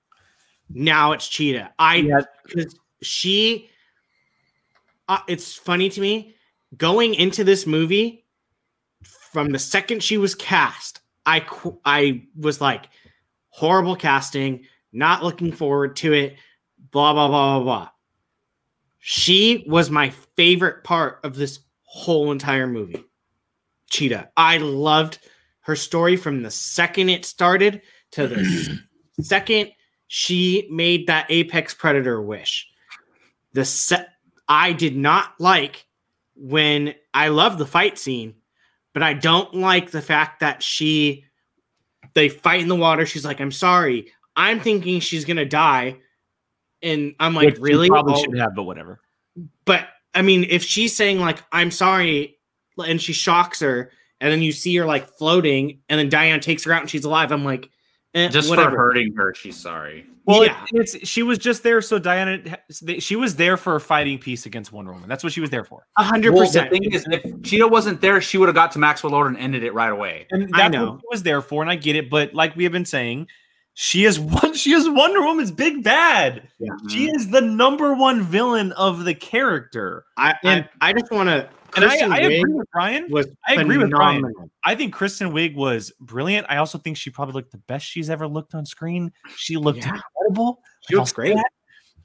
Now 0.70 1.14
it's 1.14 1.30
Cheetah. 1.30 1.74
I 1.80 1.96
Yeah. 1.98 2.22
because 2.46 2.76
she 3.02 3.70
uh, 5.08 5.20
it's 5.28 5.54
funny 5.54 5.88
to 5.90 6.02
me 6.02 6.36
going 6.78 7.14
into 7.14 7.44
this 7.44 7.68
movie 7.68 8.26
from 9.32 9.52
the 9.52 9.60
second 9.60 10.02
she 10.02 10.18
was 10.18 10.34
cast 10.34 11.02
i 11.26 11.46
i 11.86 12.24
was 12.38 12.62
like 12.62 12.90
horrible 13.50 13.96
casting 13.96 14.66
not 14.92 15.24
looking 15.24 15.52
forward 15.52 15.96
to 15.96 16.14
it 16.14 16.38
blah 16.96 17.12
blah 17.12 17.28
blah 17.28 17.60
blah 17.60 17.64
blah. 17.64 17.90
She 19.00 19.66
was 19.68 19.92
my 19.92 20.12
favorite 20.38 20.86
part 20.86 21.20
of 21.26 21.36
this 21.36 21.60
whole 21.84 22.32
entire 22.32 22.68
movie. 22.68 23.04
Cheetah. 23.90 24.30
I 24.38 24.58
loved 24.60 25.20
her 25.62 25.76
story 25.76 26.16
from 26.16 26.42
the 26.42 26.50
second 26.50 27.10
it 27.10 27.26
started 27.26 27.82
to 28.12 28.28
the 28.30 28.80
second 29.22 29.72
she 30.08 30.70
made 30.72 31.08
that 31.08 31.28
apex 31.30 31.74
predator 31.74 32.22
wish. 32.22 32.66
The 33.52 33.66
set 33.66 34.14
I 34.48 34.72
did 34.72 34.96
not 34.96 35.34
like 35.38 35.86
when 36.36 36.96
I 37.14 37.28
love 37.28 37.58
the 37.58 37.66
fight 37.66 37.98
scene, 37.98 38.36
but 38.96 39.04
I 39.04 39.14
don't 39.14 39.54
like 39.54 39.92
the 39.92 40.02
fact 40.02 40.40
that 40.40 40.64
she 40.64 41.26
they 42.16 42.30
fight 42.30 42.62
in 42.62 42.70
the 42.70 42.76
water. 42.76 43.06
She's 43.06 43.26
like, 43.26 43.40
"I'm 43.42 43.52
sorry." 43.52 44.12
I'm 44.38 44.60
thinking 44.60 45.00
she's 45.02 45.26
gonna 45.26 45.46
die, 45.46 45.98
and 46.82 47.14
I'm 47.20 47.36
like, 47.36 47.46
Which 47.56 47.60
"Really?" 47.60 47.90
Probably 47.90 48.14
Oh, 48.16 48.24
should 48.24 48.38
have, 48.38 48.56
but 48.56 48.64
whatever. 48.64 49.02
but 49.66 49.90
I 50.16 50.22
mean, 50.22 50.46
if 50.50 50.64
she's 50.64 50.96
saying 50.96 51.20
like, 51.20 51.44
"I'm 51.52 51.70
sorry," 51.72 52.38
and 52.84 53.02
she 53.02 53.12
shocks 53.14 53.60
her, 53.60 53.92
and 54.22 54.32
then 54.32 54.42
you 54.42 54.54
see 54.54 54.74
her 54.78 54.86
like 54.86 55.08
floating, 55.18 55.82
and 55.90 56.00
then 56.00 56.08
Diana 56.10 56.40
takes 56.42 56.64
her 56.64 56.72
out 56.72 56.82
and 56.82 56.90
she's 56.90 57.04
alive, 57.06 57.32
I'm 57.34 57.44
like, 57.44 57.70
eh, 58.14 58.30
just 58.30 58.50
whatever. 58.50 58.72
for 58.72 58.78
hurting 58.78 59.14
her, 59.16 59.34
she's 59.34 59.58
sorry. 59.58 60.06
Well, 60.26 60.44
Yeah. 60.46 60.66
it's 60.74 61.08
she 61.08 61.22
was 61.24 61.38
just 61.38 61.62
there 61.64 61.82
so 61.82 62.00
Diana 62.00 62.40
she 63.00 63.16
was 63.16 63.36
there 63.36 63.58
for 63.58 63.76
a 63.76 63.80
fighting 63.80 64.18
piece 64.18 64.46
against 64.46 64.72
Wonder 64.72 64.92
Woman. 64.92 65.08
That's 65.08 65.24
what 65.24 65.34
she 65.34 65.42
was 65.42 65.50
there 65.50 65.64
for. 65.64 65.86
A 65.98 66.04
hundred 66.04 66.32
Well, 66.34 66.42
the 66.44 66.48
percent. 66.48 66.72
thing 66.72 66.92
is, 66.92 67.06
if 67.12 67.44
Cheetah 67.44 67.68
wasn't 67.68 68.02
there, 68.02 68.20
she 68.22 68.38
would 68.38 68.48
have 68.48 68.56
got 68.56 68.72
to 68.74 68.80
Maxwell 68.80 69.12
Lord 69.12 69.28
and 69.28 69.38
ended 69.38 69.64
it 69.64 69.74
right 69.74 69.92
away. 69.92 70.26
And 70.32 70.50
I 70.54 70.68
know. 70.68 70.92
what 70.94 71.02
she 71.02 71.06
was 71.12 71.24
there 71.24 71.42
for, 71.42 71.62
and 71.62 71.70
I 71.70 71.76
get 71.76 71.96
it. 71.96 72.10
But 72.10 72.34
like 72.34 72.56
we 72.56 72.64
have 72.64 72.72
been 72.74 72.86
saying, 72.86 73.28
she 73.76 74.06
is 74.06 74.20
one. 74.42 74.54
She 74.56 74.72
is 74.74 74.90
Wonder 74.90 75.22
Woman's 75.22 75.52
big 75.52 75.84
bad. 75.84 76.48
She 76.90 77.06
is 77.10 77.30
the 77.30 77.42
number 77.42 77.94
one 77.94 78.24
villain 78.24 78.72
of 78.74 79.04
the 79.06 79.14
character. 79.14 80.06
I, 80.18 80.34
and- 80.44 80.68
I 80.82 80.90
I 80.90 80.94
just 80.94 81.12
want 81.12 81.30
to. 81.30 81.48
And 81.76 81.86
I, 81.86 81.98
I 82.08 82.20
agree 82.20 82.54
with 82.54 82.68
Brian. 82.72 83.08
was 83.10 83.28
I 83.48 83.56
agree 83.56 83.78
with 83.78 83.90
Brian. 83.92 84.24
I 84.64 84.76
think 84.76 84.94
Kristen 84.94 85.32
Wiig 85.32 85.56
was 85.56 85.92
brilliant. 86.00 86.46
I 86.50 86.58
also 86.58 86.78
think 86.78 86.98
she 86.98 87.10
probably 87.10 87.34
looked 87.34 87.52
the 87.52 87.58
best 87.60 87.86
she's 87.86 88.10
ever 88.10 88.28
looked 88.28 88.56
on 88.56 88.66
screen. 88.66 89.12
She 89.36 89.58
looked 89.58 89.80
Yeah. 89.80 89.96
incredible. 89.96 90.62
She 90.88 90.96
looks 90.96 91.12
great. 91.12 91.36
that. 91.36 91.50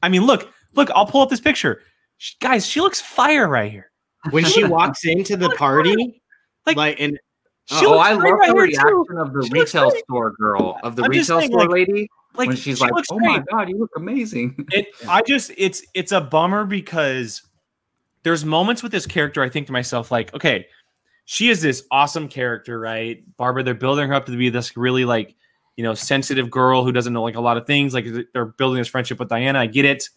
I 0.03 0.09
mean, 0.09 0.25
look, 0.27 0.53
look. 0.75 0.91
I'll 0.91 1.07
pull 1.07 1.21
up 1.23 1.31
this 1.31 1.41
picture, 1.41 1.83
She- 2.19 2.35
guys. 2.41 2.67
She 2.67 2.81
looks 2.81 3.01
fire 3.01 3.47
right 3.49 3.71
here. 3.71 3.91
when 4.31 4.45
she 4.45 4.65
walks 4.65 5.05
into 5.07 5.37
the 5.37 5.51
party, 5.51 6.21
Like- 6.67 6.77
like, 6.77 7.01
and 7.01 7.19
oh, 7.71 7.97
I 7.99 8.13
love 8.13 8.23
right 8.23 8.49
the 8.49 8.55
reaction 8.55 9.19
of 9.19 9.33
the 9.33 9.45
She 9.47 9.53
retail 9.61 9.91
store 9.93 10.33
girl, 10.33 10.79
of 10.83 10.97
the 10.97 11.05
I'm 11.05 11.11
retail 11.11 11.39
saying, 11.39 11.51
store 11.53 11.61
like- 11.63 11.71
lady, 11.71 12.09
Like 12.35 12.49
when 12.49 12.57
she's 12.57 12.79
she 12.79 12.85
like, 12.85 12.93
"Oh 13.11 13.19
great. 13.19 13.29
my 13.29 13.45
god, 13.51 13.69
you 13.71 13.79
look 13.79 13.91
amazing." 13.97 14.67
it 14.73 14.87
i 15.09 15.21
just 15.23 15.51
it's 15.57 15.83
it's 15.95 16.13
a 16.13 16.21
bummer 16.21 16.65
because 16.65 17.43
there's 18.23 18.45
moments 18.45 18.83
with 18.83 18.93
this 18.93 19.07
character 19.07 19.43
i 19.43 19.49
think 19.49 19.67
to 19.67 19.73
myself 19.73 20.11
like 20.11 20.33
okay 20.35 20.67
she 21.31 21.49
is 21.49 21.63
this 21.63 21.85
awesome 21.93 22.27
character 22.27 22.81
right? 22.81 23.23
Barbara 23.37 23.63
they're 23.63 23.73
building 23.73 24.09
her 24.09 24.15
up 24.15 24.27
to 24.27 24.37
be 24.37 24.49
this 24.51 24.77
really 24.77 25.05
like 25.05 25.37
you 25.77 25.85
know 25.85 25.95
sensitive 25.95 26.51
girl 26.51 26.83
who 26.83 26.91
doesn't 26.91 27.13
know 27.13 27.23
like 27.23 27.37
a 27.37 27.41
lot 27.41 27.57
of 27.57 27.69
things 27.69 27.95
like 27.95 28.05
they're 28.33 28.47
building 28.47 28.79
this 28.79 28.89
friendship 28.89 29.21
with 29.21 29.29
diana 29.29 29.61
i 29.61 29.67
get 29.67 29.85
it. 29.85 30.09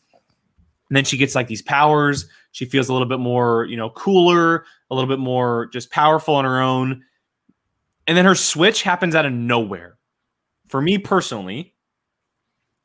And 0.89 0.97
then 0.97 1.05
she 1.05 1.17
gets 1.17 1.35
like 1.35 1.47
these 1.47 1.61
powers. 1.61 2.27
She 2.51 2.65
feels 2.65 2.89
a 2.89 2.93
little 2.93 3.07
bit 3.07 3.19
more 3.19 3.65
you 3.65 3.77
know 3.77 3.91
cooler 3.91 4.65
a 4.89 4.95
little 4.95 5.07
bit 5.07 5.19
more 5.19 5.67
just 5.67 5.91
powerful 5.91 6.33
on 6.33 6.45
her 6.45 6.59
own. 6.59 7.03
And 8.07 8.17
then 8.17 8.25
her 8.25 8.35
switch 8.35 8.81
happens 8.81 9.13
out 9.13 9.27
of 9.27 9.33
nowhere. 9.33 9.99
For 10.67 10.81
me 10.81 10.97
personally 10.97 11.72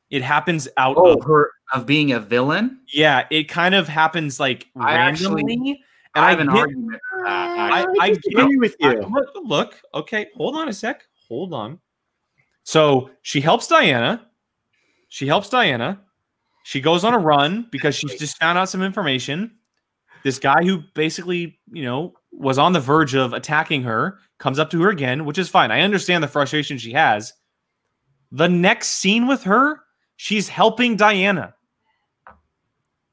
it 0.09 0.21
happens 0.21 0.67
out 0.77 0.95
Oh, 0.97 1.17
of 1.17 1.23
her 1.25 1.51
of 1.73 1.85
being 1.85 2.11
a 2.11 2.19
villain. 2.19 2.81
yeah, 2.91 3.27
it 3.29 3.43
kind 3.49 3.75
of 3.75 3.87
happens 3.87 4.39
like 4.39 4.67
I 4.79 4.93
actually- 4.93 5.43
randomly. 5.43 5.83
and 6.15 6.25
I 6.25 6.29
have 6.31 6.39
an 6.39 6.47
get- 6.47 6.57
argument 6.57 7.01
for 7.11 7.23
that. 7.23 7.29
I, 7.71 7.79
actually. 7.81 7.99
I 8.01 8.09
disagree 8.13 8.57
with 8.57 8.75
you. 8.79 8.89
look, 9.01 9.29
look, 9.43 9.81
okay, 9.93 10.27
hold 10.35 10.55
on 10.55 10.67
a 10.67 10.73
sec. 10.73 11.03
Hold 11.27 11.53
on. 11.53 11.79
So 12.63 13.11
she 13.21 13.41
helps 13.41 13.67
Diana. 13.67 14.25
She 15.09 15.27
helps 15.27 15.49
Diana. 15.49 16.01
She 16.63 16.81
goes 16.81 17.03
on 17.03 17.13
a 17.13 17.19
run 17.19 17.67
because 17.71 17.95
she's 17.95 18.15
just 18.19 18.37
found 18.37 18.57
out 18.57 18.69
some 18.69 18.83
information. 18.83 19.51
This 20.23 20.37
guy 20.39 20.63
who 20.63 20.83
basically, 20.93 21.59
you 21.71 21.83
know, 21.83 22.13
was 22.31 22.57
on 22.57 22.73
the 22.73 22.79
verge 22.79 23.15
of 23.15 23.33
attacking 23.33 23.83
her 23.83 24.19
comes 24.37 24.59
up 24.59 24.69
to 24.71 24.81
her 24.83 24.89
again, 24.89 25.25
which 25.25 25.37
is 25.37 25.49
fine. 25.49 25.71
I 25.71 25.81
understand 25.81 26.23
the 26.23 26.27
frustration 26.27 26.77
she 26.77 26.91
has. 26.93 27.33
The 28.31 28.49
next 28.49 28.87
scene 28.89 29.25
with 29.27 29.43
her, 29.43 29.79
she's 30.21 30.49
helping 30.49 30.97
Diana. 30.97 31.55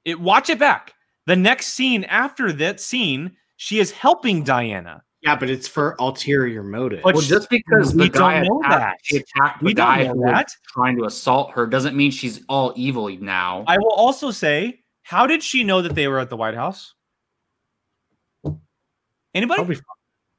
It 0.04 0.18
watch 0.20 0.50
it 0.50 0.58
back. 0.58 0.92
The 1.26 1.36
next 1.36 1.68
scene 1.68 2.02
after 2.04 2.52
that 2.52 2.80
scene, 2.80 3.36
she 3.56 3.78
is 3.78 3.92
helping 3.92 4.42
Diana. 4.42 5.02
yeah, 5.22 5.36
but 5.36 5.48
it's 5.48 5.68
for 5.68 5.94
ulterior 6.00 6.62
motive. 6.64 7.02
But 7.04 7.14
well, 7.14 7.22
just 7.22 7.48
because 7.48 7.94
we 7.94 8.04
the 8.08 8.18
guy 8.18 8.40
don't 8.42 8.48
know 8.48 8.60
attacked, 8.68 9.06
that. 9.12 9.22
attacked 9.22 9.60
the 9.60 9.66
We 9.66 9.74
don't 9.74 9.86
guy 9.86 10.02
know 10.02 10.14
who 10.14 10.20
was 10.22 10.32
that. 10.32 10.50
trying 10.68 10.96
to 10.98 11.04
assault 11.04 11.52
her 11.52 11.66
doesn't 11.66 11.96
mean 11.96 12.10
she's 12.10 12.42
all 12.48 12.72
evil 12.76 13.08
now. 13.20 13.62
I 13.68 13.78
will 13.78 13.92
also 13.92 14.30
say, 14.32 14.80
how 15.02 15.26
did 15.28 15.42
she 15.44 15.62
know 15.62 15.82
that 15.82 15.94
they 15.94 16.08
were 16.08 16.18
at 16.18 16.28
the 16.28 16.36
White 16.36 16.54
House? 16.56 16.92
Anybody? 19.32 19.58
Probably- 19.58 19.80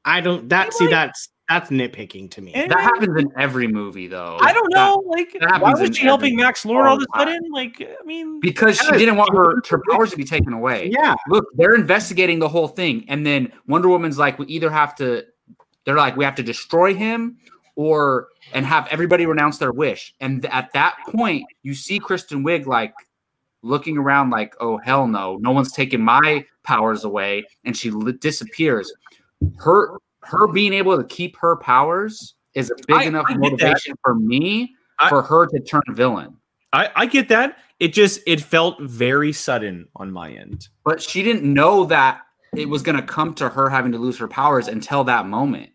I 0.04 0.20
don't. 0.20 0.48
That 0.50 0.72
see, 0.74 0.84
Anyway. 0.84 0.96
that's 0.96 1.28
that's 1.48 1.70
nitpicking 1.70 2.30
to 2.32 2.42
me. 2.42 2.52
Anyway, 2.54 2.68
that 2.68 2.80
happens 2.80 3.18
in 3.18 3.32
every 3.38 3.66
movie, 3.66 4.06
though. 4.06 4.36
I 4.40 4.52
don't 4.52 4.70
That- 4.72 4.76
know. 4.76 5.02
like, 5.06 5.32
that 5.40 5.60
why 5.60 5.70
happens 5.70 5.88
was 5.88 5.96
she 5.96 6.04
helping 6.04 6.32
every- 6.34 6.42
Max 6.44 6.64
Lord 6.66 6.86
all 6.86 6.96
of 6.96 7.02
a 7.02 7.06
all 7.14 7.24
sudden? 7.24 7.40
Like, 7.50 7.80
I 7.80 8.04
mean, 8.04 8.38
because 8.40 8.78
she 8.78 8.86
Yes, 8.86 8.98
didn't 8.98 9.16
want 9.16 9.34
her, 9.34 9.62
her 9.70 9.82
powers 9.90 10.10
to 10.10 10.16
be 10.16 10.24
taken 10.24 10.52
away. 10.52 10.90
yeah, 10.92 11.14
Look, 11.28 11.46
they're 11.54 11.74
investigating 11.74 12.38
the 12.38 12.48
whole 12.48 12.68
thing, 12.68 13.04
and 13.08 13.26
then 13.26 13.50
Wonder 13.66 13.88
Woman's 13.88 14.18
like, 14.18 14.38
we 14.38 14.46
either 14.46 14.70
have 14.70 14.94
to, 14.96 15.24
they're 15.84 15.96
like, 15.96 16.16
we 16.16 16.24
have 16.24 16.34
to 16.36 16.42
destroy 16.42 16.94
him, 16.94 17.38
or 17.76 18.28
and 18.52 18.66
have 18.66 18.88
everybody 18.88 19.24
renounce 19.24 19.58
their 19.58 19.72
wish. 19.72 20.12
And 20.20 20.42
th- 20.42 20.52
at 20.52 20.72
that 20.72 20.96
point, 21.08 21.44
you 21.62 21.74
see 21.74 21.98
Kristen 22.00 22.42
Wiig 22.44 22.66
like 22.66 22.92
looking 23.62 23.96
around, 23.96 24.30
like, 24.30 24.54
oh 24.60 24.76
hell 24.78 25.06
no, 25.06 25.36
no 25.40 25.52
one's 25.52 25.72
taking 25.72 26.02
my 26.02 26.44
powers 26.64 27.04
away, 27.04 27.44
and 27.64 27.76
she 27.76 27.90
li- 27.90 28.12
disappears. 28.20 28.92
Her 29.58 29.96
her 30.28 30.46
being 30.48 30.72
able 30.72 30.96
to 30.96 31.04
keep 31.04 31.36
her 31.38 31.56
powers 31.56 32.34
is 32.54 32.70
a 32.70 32.74
big 32.86 32.96
I- 32.96 33.04
enough 33.04 33.26
I 33.28 33.36
motivation 33.36 33.94
for 34.04 34.14
me 34.14 34.74
I- 35.00 35.08
for 35.08 35.22
her 35.22 35.46
to 35.46 35.60
turn 35.60 35.82
villain. 35.90 36.36
I, 36.72 36.90
I 36.94 37.06
get 37.06 37.28
that. 37.30 37.56
It 37.80 37.94
just 37.94 38.20
it 38.26 38.40
felt 38.40 38.80
very 38.82 39.32
sudden 39.32 39.88
on 39.96 40.10
my 40.10 40.32
end. 40.32 40.68
but 40.84 41.00
she 41.00 41.22
didn't 41.22 41.44
know 41.50 41.84
that 41.86 42.20
it 42.56 42.68
was 42.68 42.82
going 42.82 42.96
to 42.96 43.02
come 43.02 43.34
to 43.34 43.48
her 43.48 43.68
having 43.70 43.92
to 43.92 43.98
lose 43.98 44.18
her 44.18 44.28
powers 44.28 44.68
until 44.68 45.04
that 45.04 45.26
moment. 45.26 45.70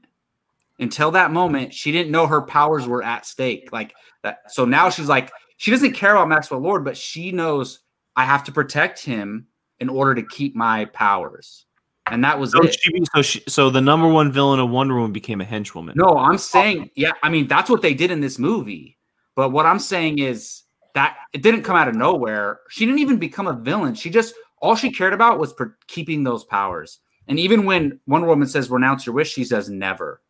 Until 0.79 1.11
that 1.11 1.31
moment, 1.31 1.73
she 1.73 1.91
didn't 1.91 2.11
know 2.11 2.27
her 2.27 2.41
powers 2.41 2.87
were 2.87 3.03
at 3.03 3.25
stake. 3.25 3.69
Like 3.71 3.93
that. 4.23 4.51
So 4.51 4.65
now 4.65 4.89
she's 4.89 5.07
like, 5.07 5.31
she 5.57 5.71
doesn't 5.71 5.93
care 5.93 6.11
about 6.15 6.29
Maxwell 6.29 6.59
Lord, 6.59 6.83
but 6.83 6.97
she 6.97 7.31
knows 7.31 7.79
I 8.15 8.25
have 8.25 8.43
to 8.45 8.51
protect 8.51 9.03
him 9.03 9.47
in 9.79 9.87
order 9.89 10.13
to 10.15 10.23
keep 10.27 10.55
my 10.55 10.85
powers. 10.85 11.65
And 12.07 12.23
that 12.23 12.37
was 12.39 12.51
So 12.51 12.61
it. 12.63 12.77
she, 12.79 13.01
so 13.15 13.21
she, 13.21 13.43
so 13.47 13.69
the 13.69 13.81
number 13.81 14.07
one 14.07 14.31
villain 14.31 14.59
of 14.59 14.69
Wonder 14.69 14.95
Woman 14.95 15.13
became 15.13 15.39
a 15.41 15.45
henchwoman. 15.45 15.95
No, 15.95 16.17
I'm 16.17 16.37
saying, 16.37 16.91
yeah, 16.95 17.11
I 17.23 17.29
mean, 17.29 17.47
that's 17.47 17.69
what 17.69 17.81
they 17.81 17.93
did 17.93 18.11
in 18.11 18.19
this 18.19 18.37
movie. 18.37 18.97
But 19.35 19.51
what 19.51 19.65
I'm 19.65 19.79
saying 19.79 20.19
is 20.19 20.63
that 20.95 21.17
it 21.31 21.41
didn't 21.41 21.63
come 21.63 21.75
out 21.75 21.87
of 21.87 21.95
nowhere. 21.95 22.59
She 22.69 22.85
didn't 22.85 22.99
even 22.99 23.17
become 23.17 23.47
a 23.47 23.53
villain. 23.53 23.95
She 23.95 24.09
just, 24.09 24.35
all 24.61 24.75
she 24.75 24.91
cared 24.91 25.13
about 25.13 25.39
was 25.39 25.53
per- 25.53 25.77
keeping 25.87 26.23
those 26.23 26.43
powers. 26.43 26.99
And 27.27 27.39
even 27.39 27.65
when 27.65 27.99
Wonder 28.05 28.27
Woman 28.27 28.47
says, 28.47 28.69
renounce 28.69 29.05
your 29.05 29.15
wish, 29.15 29.31
she 29.31 29.45
says, 29.45 29.69
never. 29.69 30.21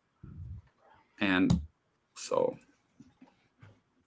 And 1.20 1.60
so, 2.16 2.56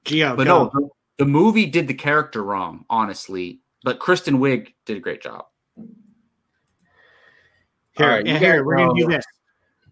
Gio, 0.05 0.37
but 0.37 0.45
go. 0.45 0.63
no, 0.63 0.71
the, 0.73 0.89
the 1.17 1.25
movie 1.25 1.65
did 1.65 1.87
the 1.87 1.93
character 1.93 2.43
wrong, 2.43 2.85
honestly. 2.89 3.59
But 3.83 3.99
Kristen 3.99 4.39
Wiig 4.39 4.73
did 4.85 4.97
a 4.97 5.01
great 5.01 5.21
job. 5.21 5.45
Here, 7.97 8.05
All 8.05 8.11
right, 8.13 8.25
you 8.25 8.33
yeah, 8.33 8.39
here, 8.39 8.57
guys 8.57 8.65
we're 8.65 8.77
gonna 8.77 8.93
do 8.93 9.07
know- 9.07 9.15
this. 9.15 9.25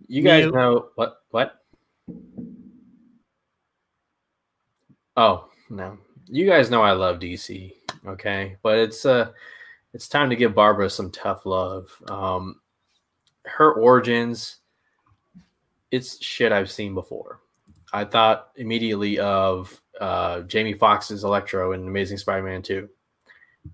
You 0.07 0.21
guys 0.21 0.45
You- 0.45 0.51
know 0.51 0.89
what? 0.95 1.17
What? 1.31 1.59
Oh 5.17 5.49
no, 5.69 5.97
you 6.27 6.45
guys 6.45 6.69
know 6.69 6.81
I 6.81 6.91
love 6.91 7.19
DC. 7.19 7.73
Okay, 8.05 8.57
but 8.61 8.77
it's 8.77 9.05
uh, 9.05 9.31
it's 9.93 10.07
time 10.07 10.29
to 10.29 10.35
give 10.35 10.53
Barbara 10.53 10.89
some 10.89 11.09
tough 11.11 11.45
love. 11.45 11.89
Um, 12.09 12.59
her 13.45 13.73
origins, 13.73 14.57
it's 15.91 16.23
shit 16.23 16.51
I've 16.51 16.69
seen 16.69 16.93
before. 16.93 17.39
I 17.93 18.03
thought 18.03 18.49
immediately 18.57 19.17
of 19.19 19.81
uh, 20.01 20.41
Jamie 20.41 20.73
Foxx's 20.73 21.23
Electro 21.23 21.71
in 21.71 21.87
Amazing 21.87 22.17
Spider-Man 22.17 22.61
Two, 22.61 22.89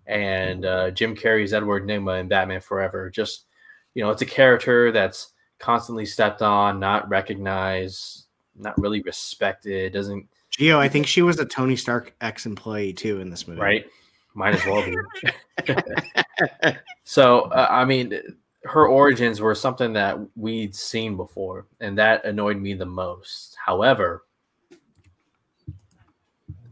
and 0.05 0.63
uh, 0.65 0.91
Jim 0.91 1.15
Carrey's 1.15 1.53
Edward 1.53 1.85
Nygma 1.87 2.19
in 2.21 2.27
Batman 2.27 2.61
Forever. 2.61 3.09
Just 3.09 3.45
you 3.93 4.03
know, 4.03 4.09
it's 4.09 4.21
a 4.21 4.25
character 4.25 4.91
that's 4.91 5.33
constantly 5.59 6.05
stepped 6.05 6.41
on, 6.41 6.79
not 6.79 7.09
recognized, 7.09 8.25
not 8.55 8.77
really 8.77 9.01
respected, 9.01 9.93
doesn't 9.93 10.27
Gio, 10.51 10.77
I 10.77 10.89
think 10.89 11.07
she 11.07 11.21
was 11.21 11.39
a 11.39 11.45
Tony 11.45 11.75
Stark 11.75 12.13
ex-employee 12.21 12.93
too 12.93 13.21
in 13.21 13.29
this 13.29 13.47
movie. 13.47 13.61
right? 13.61 13.85
Might 14.33 14.55
as 14.55 14.65
well 14.65 14.85
be. 14.85 16.75
so, 17.03 17.41
uh, 17.43 17.67
I 17.69 17.85
mean, 17.85 18.19
her 18.63 18.87
origins 18.87 19.39
were 19.39 19.55
something 19.55 19.93
that 19.93 20.19
we'd 20.35 20.75
seen 20.75 21.15
before, 21.15 21.67
and 21.79 21.97
that 21.97 22.25
annoyed 22.25 22.57
me 22.57 22.73
the 22.73 22.85
most. 22.85 23.55
However, 23.63 24.25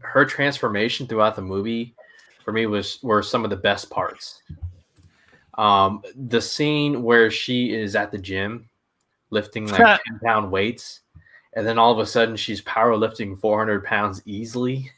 her 0.00 0.24
transformation 0.24 1.06
throughout 1.06 1.36
the 1.36 1.42
movie 1.42 1.94
for 2.44 2.52
me 2.52 2.66
was 2.66 2.98
were 3.02 3.22
some 3.22 3.44
of 3.44 3.50
the 3.50 3.56
best 3.56 3.90
parts. 3.90 4.42
Um, 5.54 6.02
the 6.14 6.40
scene 6.40 7.02
where 7.02 7.30
she 7.30 7.74
is 7.74 7.96
at 7.96 8.10
the 8.12 8.18
gym 8.18 8.68
lifting 9.30 9.66
like 9.66 10.00
10 10.06 10.20
pound 10.24 10.50
weights, 10.50 11.00
and 11.54 11.66
then 11.66 11.78
all 11.78 11.92
of 11.92 11.98
a 11.98 12.06
sudden 12.06 12.36
she's 12.36 12.62
powerlifting 12.62 13.38
400 13.38 13.84
pounds 13.84 14.22
easily. 14.26 14.90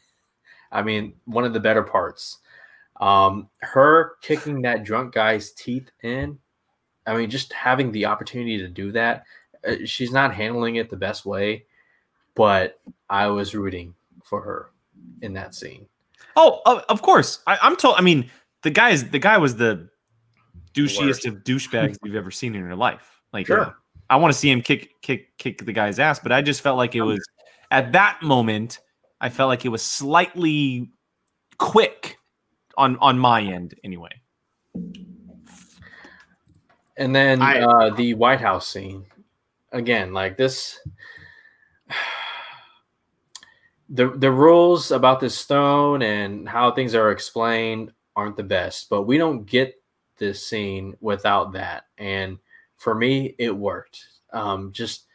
I 0.71 0.81
mean, 0.81 1.13
one 1.25 1.45
of 1.45 1.53
the 1.53 1.59
better 1.59 1.83
parts. 1.83 2.39
Um, 2.99 3.49
her 3.61 4.13
kicking 4.21 4.61
that 4.61 4.83
drunk 4.83 5.13
guy's 5.13 5.51
teeth 5.51 5.89
in. 6.01 6.39
I 7.05 7.17
mean, 7.17 7.29
just 7.29 7.51
having 7.51 7.91
the 7.91 8.05
opportunity 8.05 8.57
to 8.59 8.67
do 8.67 8.91
that. 8.93 9.25
uh, 9.67 9.75
She's 9.85 10.11
not 10.11 10.33
handling 10.33 10.77
it 10.77 10.89
the 10.89 10.95
best 10.95 11.25
way, 11.25 11.65
but 12.35 12.79
I 13.09 13.27
was 13.27 13.55
rooting 13.55 13.93
for 14.23 14.41
her 14.41 14.69
in 15.21 15.33
that 15.33 15.53
scene. 15.53 15.85
Oh, 16.35 16.61
of, 16.65 17.01
course. 17.01 17.41
I, 17.45 17.57
I'm 17.61 17.75
told. 17.75 17.97
I 17.97 18.01
mean, 18.01 18.29
the 18.63 18.71
guy 18.71 18.91
is 18.91 19.09
the 19.09 19.19
guy 19.19 19.37
was 19.37 19.57
the 19.57 19.89
douchiest 20.73 21.25
of 21.27 21.43
douchebags 21.43 21.97
you've 22.03 22.15
ever 22.15 22.31
seen 22.31 22.55
in 22.55 22.61
your 22.61 22.75
life. 22.75 23.21
Like, 23.31 23.47
Sure. 23.47 23.75
I 24.09 24.15
want 24.17 24.33
to 24.33 24.37
see 24.37 24.49
him 24.51 24.61
kick 24.61 24.89
kick 25.01 25.37
kick 25.37 25.65
the 25.65 25.73
guy's 25.73 25.97
ass, 25.99 26.19
but 26.19 26.31
I 26.31 26.41
just 26.41 26.61
felt 26.61 26.77
like 26.77 26.93
it 26.95 27.01
was 27.01 27.19
at 27.71 27.91
that 27.93 28.21
moment. 28.21 28.79
I 29.21 29.29
felt 29.29 29.47
like 29.47 29.65
it 29.65 29.69
was 29.69 29.81
slightly 29.81 30.91
quick 31.57 32.17
on 32.77 32.97
on 32.97 33.17
my 33.17 33.41
end, 33.41 33.75
anyway. 33.83 34.11
And 36.97 37.15
then 37.15 37.41
I- 37.41 37.61
uh, 37.61 37.89
the 37.95 38.13
White 38.13 38.41
House 38.41 38.67
scene 38.67 39.05
again, 39.71 40.13
like 40.13 40.37
this. 40.37 40.79
The 43.89 44.09
the 44.17 44.31
rules 44.31 44.91
about 44.91 45.19
this 45.19 45.37
stone 45.37 46.01
and 46.01 46.47
how 46.49 46.71
things 46.71 46.95
are 46.95 47.11
explained 47.11 47.91
aren't 48.15 48.37
the 48.37 48.43
best, 48.43 48.89
but 48.89 49.03
we 49.03 49.17
don't 49.19 49.45
get 49.45 49.75
this 50.23 50.47
scene 50.47 50.95
without 51.01 51.51
that. 51.53 51.83
And 51.97 52.37
for 52.77 52.95
me, 52.95 53.35
it 53.37 53.55
worked. 53.55 54.05
Um, 54.31 54.71
just 54.71 55.05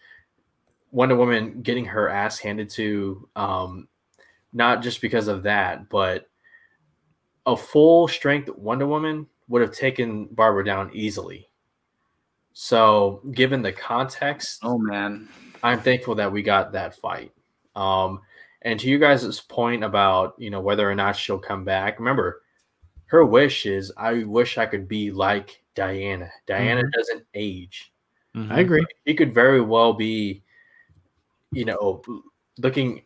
Wonder 0.91 1.17
Woman 1.17 1.63
getting 1.63 1.85
her 1.87 2.09
ass 2.09 2.39
handed 2.39 2.69
to, 2.71 3.29
um, 3.37 3.89
not 4.53 4.83
just 4.83 5.01
because 5.01 5.29
of 5.29 5.43
that, 5.45 5.89
but 5.89 6.29
a 7.47 7.57
full 7.57 8.07
strength 8.09 8.51
Wonder 8.51 8.87
Woman 8.87 9.27
would 9.49 9.63
have 9.63 9.73
taken 9.73 10.27
Barbara 10.27 10.65
down 10.65 10.91
easily. 10.93 11.49
So, 12.53 13.23
given 13.33 13.63
the 13.63 13.73
context, 13.73 14.61
Oh, 14.63 14.79
man. 14.79 15.29
I'm 15.63 15.81
thankful 15.81 16.15
that 16.17 16.31
we 16.31 16.43
got 16.43 16.73
that 16.73 16.95
fight. 16.97 17.33
Um, 17.75 18.21
and 18.63 18.79
to 18.81 18.89
you 18.89 18.99
guys' 18.99 19.41
point 19.41 19.85
about 19.85 20.35
you 20.39 20.51
know 20.51 20.61
whether 20.61 20.89
or 20.89 20.95
not 20.95 21.17
she'll 21.17 21.39
come 21.39 21.65
back, 21.65 21.99
remember 21.99 22.43
her 23.09 23.25
wish 23.25 23.67
is 23.67 23.93
I 23.97 24.25
wish 24.25 24.59
I 24.59 24.67
could 24.67 24.89
be 24.89 25.11
like 25.11 25.63
Diana. 25.75 26.31
Diana 26.47 26.83
doesn't 26.91 27.25
age. 27.35 27.93
Mhm. 28.35 28.53
I 28.53 28.61
agree. 28.61 28.87
She 29.07 29.15
could 29.15 29.35
very 29.35 29.61
well 29.61 29.93
be, 29.93 30.43
you 31.53 31.65
know, 31.65 32.03
looking 32.59 33.03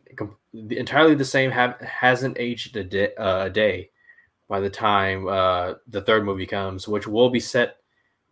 entirely 0.52 1.14
the 1.14 1.24
same. 1.24 1.50
Have 1.50 1.80
hasn't 1.80 2.36
aged 2.38 2.76
a 2.76 2.84
day, 2.84 3.14
uh, 3.14 3.46
a 3.46 3.50
day 3.50 3.90
by 4.48 4.60
the 4.60 4.70
time 4.70 5.28
uh, 5.28 5.74
the 5.86 6.02
third 6.02 6.24
movie 6.24 6.46
comes, 6.46 6.88
which 6.88 7.06
will 7.06 7.30
be 7.30 7.40
set 7.40 7.76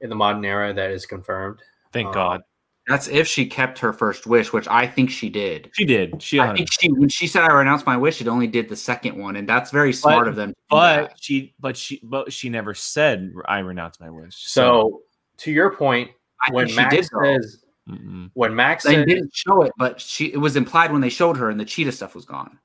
in 0.00 0.10
the 0.10 0.16
modern 0.16 0.44
era. 0.44 0.72
That 0.72 0.90
is 0.90 1.06
confirmed. 1.06 1.62
Thank 1.92 2.08
Uh, 2.08 2.12
God 2.12 2.42
That's 2.88 3.06
if 3.08 3.26
she 3.28 3.46
kept 3.46 3.78
her 3.80 3.92
first 3.92 4.26
wish, 4.26 4.52
which 4.52 4.66
I 4.68 4.86
think 4.86 5.10
she 5.10 5.28
did. 5.28 5.70
she 5.74 5.84
did. 5.84 6.20
She, 6.22 6.40
I 6.40 6.52
think 6.54 6.68
she 6.72 6.90
when 6.90 7.08
she 7.08 7.26
said 7.26 7.44
I 7.44 7.52
renounced 7.52 7.86
my 7.86 7.96
wish, 7.96 8.20
it 8.20 8.26
only 8.26 8.46
did 8.48 8.68
the 8.68 8.74
second 8.76 9.16
one, 9.16 9.36
and 9.36 9.48
that's 9.48 9.70
very 9.70 9.92
smart 9.92 10.26
of 10.26 10.34
them. 10.34 10.54
but 10.68 11.10
that. 11.10 11.16
she, 11.20 11.54
but 11.60 11.76
she, 11.76 12.00
but 12.02 12.32
she 12.32 12.48
never 12.48 12.74
said 12.74 13.32
I 13.46 13.58
renounce 13.60 14.00
my 14.00 14.10
wish. 14.10 14.34
So, 14.36 15.02
to 15.38 15.52
your 15.52 15.70
point, 15.76 16.10
I 16.48 16.52
when 16.52 16.66
think 16.66 16.70
she 16.70 16.76
Max 16.82 16.96
did. 16.96 17.04
says 17.06 17.64
Mm-mm. 17.88 18.30
when 18.34 18.54
Max 18.56 18.84
They 18.84 18.94
says 18.94 19.06
didn't 19.06 19.30
show 19.34 19.62
it, 19.62 19.72
but 19.78 20.00
she 20.00 20.32
it 20.32 20.38
was 20.38 20.56
implied 20.56 20.90
when 20.90 21.00
they 21.00 21.10
showed 21.10 21.36
her, 21.36 21.48
and 21.50 21.60
the 21.60 21.64
cheetah 21.64 21.92
stuff 21.92 22.14
was 22.14 22.24
gone. 22.24 22.58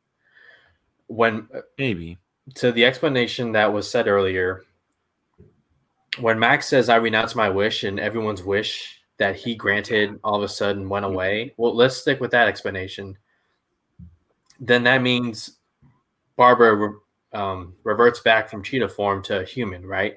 when 1.08 1.48
maybe 1.78 2.18
to 2.56 2.72
the 2.72 2.86
explanation 2.86 3.52
that 3.52 3.72
was 3.72 3.90
said 3.90 4.08
earlier, 4.08 4.64
when 6.20 6.40
Max 6.40 6.68
says 6.68 6.90
I 6.90 6.96
renounce 6.96 7.36
my 7.36 7.50
wish 7.50 7.84
and 7.84 8.00
everyone's 8.00 8.44
wish 8.44 8.95
that 9.18 9.36
he 9.36 9.56
granted 9.56 10.20
all 10.24 10.36
of 10.36 10.44
a 10.44 10.48
sudden 10.48 10.90
went 10.90 11.06
away. 11.06 11.54
Well, 11.58 11.76
let's 11.76 11.96
stick 11.98 12.20
with 12.20 12.32
that 12.32 12.48
explanation. 12.48 13.18
Then 14.60 14.84
that 14.84 15.02
means 15.02 15.58
Barbara 16.36 16.76
re- 16.76 17.00
um, 17.34 17.74
reverts 17.84 18.20
back 18.22 18.50
from 18.50 18.64
cheetah 18.64 18.90
form 18.90 19.22
to 19.24 19.44
human, 19.44 19.86
right? 19.86 20.16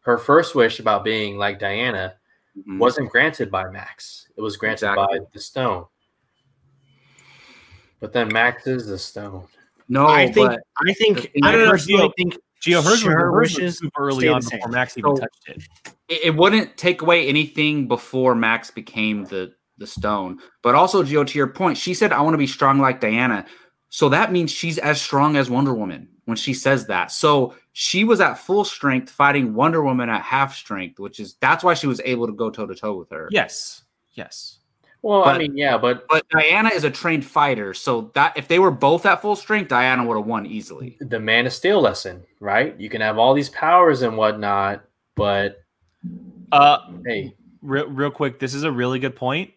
Her 0.00 0.18
first 0.18 0.54
wish 0.54 0.80
about 0.80 1.04
being 1.04 1.36
like 1.36 1.58
Diana 1.60 2.14
Mhm. 2.58 2.78
wasn't 2.78 3.10
granted 3.10 3.50
by 3.50 3.68
Max. 3.70 4.28
It 4.36 4.40
was 4.40 4.56
granted 4.56 4.86
Exactly. 4.86 5.18
by 5.20 5.24
the 5.32 5.40
stone. 5.40 5.86
But 8.00 8.12
then 8.12 8.28
Max 8.32 8.66
is 8.66 8.86
the 8.86 8.98
stone. 8.98 9.46
no, 9.88 10.06
I 10.06 10.26
think 10.30 10.48
but 10.48 10.60
I 10.86 10.92
think 10.94 11.18
I 11.18 11.20
is- 11.20 11.30
No, 11.36 11.52
no, 11.64 11.70
personally 11.70 12.08
Gio- 12.08 12.12
think 12.16 12.36
Gio, 12.60 12.76
hers, 12.76 12.84
was, 12.90 13.00
Sure, 13.00 13.12
hers 13.12 13.32
was 13.32 13.54
wishes 13.58 13.78
super 13.78 14.00
early 14.08 14.28
on 14.28 14.40
before 14.40 14.68
Max 14.68 14.96
even 14.98 15.16
So- 15.16 15.22
touched 15.22 15.48
it. 15.48 15.94
It, 16.08 16.24
it 16.24 16.36
wouldn't 16.36 16.76
take 16.76 17.02
away 17.02 17.28
anything 17.28 17.88
before 17.88 18.34
Max 18.34 18.70
became 18.70 19.24
the 19.24 19.54
the 19.78 19.86
stone. 19.86 20.38
But 20.62 20.74
also, 20.74 21.02
Gio, 21.02 21.26
to 21.26 21.38
your 21.38 21.48
point, 21.48 21.76
she 21.78 21.94
said, 21.94 22.12
"I 22.12 22.20
want 22.20 22.34
to 22.34 22.38
be 22.38 22.46
strong 22.46 22.78
like 22.78 23.00
Diana." 23.00 23.46
So 23.88 24.08
that 24.08 24.32
means 24.32 24.50
she's 24.50 24.78
as 24.78 25.00
strong 25.00 25.36
as 25.36 25.50
Wonder 25.50 25.74
Woman 25.74 26.08
when 26.24 26.36
she 26.36 26.54
says 26.54 26.86
that. 26.86 27.12
So 27.12 27.54
she 27.72 28.04
was 28.04 28.20
at 28.20 28.38
full 28.38 28.64
strength 28.64 29.10
fighting 29.10 29.54
Wonder 29.54 29.82
Woman 29.82 30.08
at 30.08 30.22
half 30.22 30.54
strength, 30.54 30.98
which 30.98 31.20
is 31.20 31.34
that's 31.40 31.62
why 31.64 31.74
she 31.74 31.86
was 31.86 32.00
able 32.04 32.26
to 32.26 32.32
go 32.32 32.50
toe 32.50 32.66
to 32.66 32.74
toe 32.74 32.94
with 32.96 33.10
her. 33.10 33.28
Yes, 33.30 33.82
yes. 34.14 34.58
Well, 35.02 35.24
I 35.24 35.36
mean, 35.36 35.56
yeah, 35.56 35.76
but 35.78 36.06
But 36.08 36.24
Diana 36.28 36.70
is 36.72 36.84
a 36.84 36.90
trained 36.90 37.24
fighter, 37.24 37.74
so 37.74 38.12
that 38.14 38.36
if 38.36 38.46
they 38.46 38.60
were 38.60 38.70
both 38.70 39.04
at 39.04 39.20
full 39.20 39.34
strength, 39.34 39.68
Diana 39.68 40.06
would 40.06 40.16
have 40.16 40.26
won 40.26 40.46
easily. 40.46 40.96
the 41.00 41.18
Man 41.18 41.44
of 41.44 41.52
Steel 41.52 41.80
lesson, 41.80 42.22
right? 42.38 42.78
You 42.78 42.88
can 42.88 43.00
have 43.00 43.18
all 43.18 43.34
these 43.34 43.48
powers 43.48 44.02
and 44.02 44.16
whatnot, 44.16 44.84
but 45.16 45.61
Uh, 46.52 46.78
Hey, 47.04 47.34
real, 47.62 47.88
real 47.88 48.10
quick, 48.10 48.38
this 48.38 48.54
is 48.54 48.62
a 48.62 48.70
really 48.70 48.98
good 48.98 49.16
point. 49.16 49.50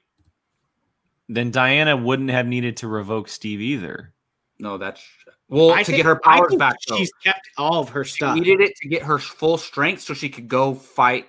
Then 1.30 1.51
Diana 1.51 1.95
wouldn't 1.97 2.30
have 2.30 2.45
needed 2.47 2.77
to 2.77 2.88
revoke 2.88 3.27
Steve 3.27 3.59
either. 3.61 4.13
No, 4.59 4.77
that's 4.77 5.03
well 5.49 5.72
I 5.72 5.80
to 5.80 5.85
think- 5.85 5.97
get 5.97 6.05
her 6.05 6.19
I 6.26 6.38
powers 6.38 6.49
think 6.49 6.59
back. 6.59 6.76
though. 6.88 6.97
She's 6.97 7.11
kept 7.23 7.49
all 7.57 7.80
of 7.81 7.89
her 7.89 8.03
She 8.05 8.15
stuff. 8.17 8.35
needed 8.35 8.61
it 8.61 8.76
to 8.77 8.88
get 8.88 9.03
her 9.03 9.19
full 9.19 9.57
strength 9.57 10.01
so 10.01 10.13
she 10.13 10.30
could 10.30 10.47
go 10.47 10.73
fight 10.73 11.27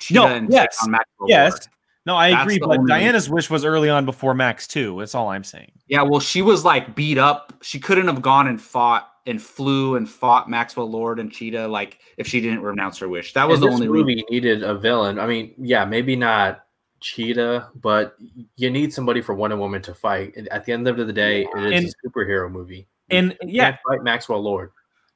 Cheetah 0.00 0.20
No, 0.20 0.26
and 0.26 0.50
yes, 0.52 0.78
on 0.82 0.90
Maxwell 0.90 1.28
yes. 1.28 1.52
Lord. 1.52 1.66
No, 2.06 2.16
I 2.16 2.30
That's 2.32 2.42
agree, 2.42 2.58
but 2.58 2.78
only 2.78 2.88
Diana's 2.90 3.30
wish 3.30 3.48
was 3.48 3.64
early 3.64 3.88
on 3.88 4.04
before 4.04 4.34
Max 4.34 4.66
too. 4.66 4.96
That's 4.98 5.14
all 5.14 5.28
I'm 5.30 5.44
saying. 5.44 5.72
Yeah, 5.88 6.02
well, 6.02 6.20
she 6.20 6.42
was 6.42 6.64
like 6.64 6.94
beat 6.94 7.16
up. 7.16 7.54
She 7.62 7.78
couldn't 7.80 8.08
have 8.08 8.20
gone 8.20 8.46
and 8.46 8.60
fought 8.60 9.08
and 9.26 9.40
flew 9.40 9.96
and 9.96 10.08
fought 10.08 10.50
Maxwell 10.50 10.90
Lord 10.90 11.18
and 11.18 11.32
Cheetah 11.32 11.66
like 11.68 11.98
if 12.18 12.26
she 12.26 12.40
didn't 12.40 12.60
renounce 12.62 12.98
her 12.98 13.08
wish. 13.08 13.32
That 13.32 13.48
was 13.48 13.56
and 13.56 13.62
the 13.62 13.66
this 13.68 13.74
only 13.74 13.88
reason. 13.88 14.06
movie 14.06 14.24
needed 14.30 14.62
a 14.62 14.74
villain. 14.74 15.18
I 15.18 15.26
mean, 15.26 15.54
yeah, 15.58 15.84
maybe 15.84 16.14
not 16.16 16.64
Cheetah, 17.00 17.70
but 17.76 18.16
you 18.56 18.70
need 18.70 18.92
somebody 18.92 19.20
for 19.20 19.34
Wonder 19.34 19.56
Woman 19.56 19.82
to 19.82 19.94
fight. 19.94 20.34
And 20.36 20.48
At 20.48 20.64
the 20.64 20.72
end 20.72 20.86
of 20.88 20.96
the 20.96 21.12
day, 21.12 21.42
it 21.54 21.72
is 21.72 21.84
And- 21.84 21.94
a 22.04 22.08
superhero 22.08 22.50
movie. 22.50 22.86
And 23.10 23.36
You 23.42 23.48
yeah, 23.56 23.64
can't 23.72 23.80
fight 23.88 24.02
Maxwell 24.02 24.40
Lord. 24.42 24.70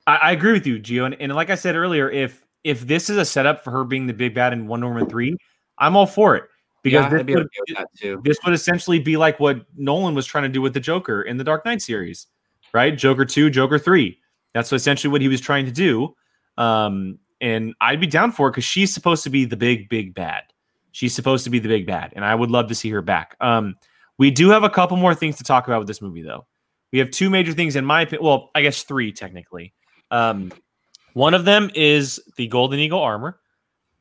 I, 0.06 0.16
I 0.16 0.32
agree 0.32 0.52
with 0.52 0.66
you, 0.66 0.78
Gio. 0.78 1.06
And, 1.06 1.16
and 1.20 1.35
like 1.35 1.48
I 1.51 1.55
said 1.55 1.74
earlier, 1.76 2.10
if 2.10 2.44
if 2.64 2.80
this 2.86 3.09
is 3.09 3.16
a 3.16 3.24
setup 3.24 3.62
for 3.64 3.70
her 3.70 3.85
being 3.85 4.06
the 4.06 4.12
big 4.12 4.35
bad 4.35 4.52
in 4.52 4.66
Wonder 4.66 4.89
Woman 4.89 5.09
three, 5.09 5.36
I'm 5.78 5.97
all 5.97 6.06
for 6.06 6.36
it 6.36 6.44
because 6.82 7.05
yeah, 7.05 7.09
this, 7.10 7.22
be 7.22 7.35
would, 7.35 7.44
okay 7.44 7.74
that 7.78 7.89
too. 7.97 8.20
this 8.24 8.36
would 8.44 8.52
essentially 8.52 8.98
be 8.98 9.16
like 9.16 9.39
what 9.40 9.64
Nolan 9.76 10.14
was 10.14 10.26
trying 10.26 10.43
to 10.44 10.48
do 10.51 10.60
with 10.60 10.74
the 10.74 10.80
Joker 10.80 11.22
in 11.22 11.36
the 11.39 11.44
Dark 11.44 11.64
Knight 11.64 11.80
series, 11.80 12.26
right? 12.73 12.97
Joker 12.97 13.24
two, 13.24 13.51
Joker 13.51 13.78
three. 13.78 14.19
That's 14.55 14.73
essentially 14.73 15.11
what 15.11 15.20
he 15.20 15.28
was 15.28 15.40
trying 15.40 15.66
to 15.66 15.73
do. 15.73 16.15
Um, 16.57 17.19
and 17.40 17.74
I'd 17.81 18.01
be 18.01 18.07
down 18.07 18.32
for 18.32 18.49
it 18.49 18.53
because 18.53 18.65
she's 18.65 18.93
supposed 18.93 19.23
to 19.24 19.31
be 19.31 19.45
the 19.45 19.57
big, 19.57 19.89
big 19.89 20.15
bad. 20.15 20.43
She's 20.93 21.15
supposed 21.15 21.45
to 21.45 21.51
be 21.51 21.59
the 21.59 21.69
big 21.69 21.86
bad, 21.86 22.12
and 22.16 22.24
I 22.24 22.35
would 22.35 22.51
love 22.51 22.69
to 22.69 22.74
see 22.74 22.90
her 22.90 23.03
back. 23.03 23.36
Um, 23.40 23.77
we 24.19 24.31
do 24.31 24.51
have 24.51 24.65
a 24.65 24.70
couple 24.70 24.97
more 24.97 25.15
things 25.15 25.36
to 25.36 25.45
talk 25.45 25.69
about 25.69 25.78
with 25.78 25.86
this 25.86 26.03
movie, 26.03 26.23
though. 26.23 26.47
We 26.93 26.99
have 26.99 27.11
two 27.11 27.31
major 27.31 27.53
things, 27.53 27.77
in 27.77 27.85
my 27.85 28.03
opinion. 28.03 28.24
Well, 28.24 28.51
I 28.55 28.62
guess 28.62 28.82
three 28.82 29.12
technically. 29.12 29.74
Um, 30.11 30.51
one 31.12 31.35
of 31.35 31.45
them 31.45 31.70
is 31.74 32.20
the 32.36 32.49
Golden 32.49 32.81
Eagle 32.81 33.01
armor. 33.01 33.39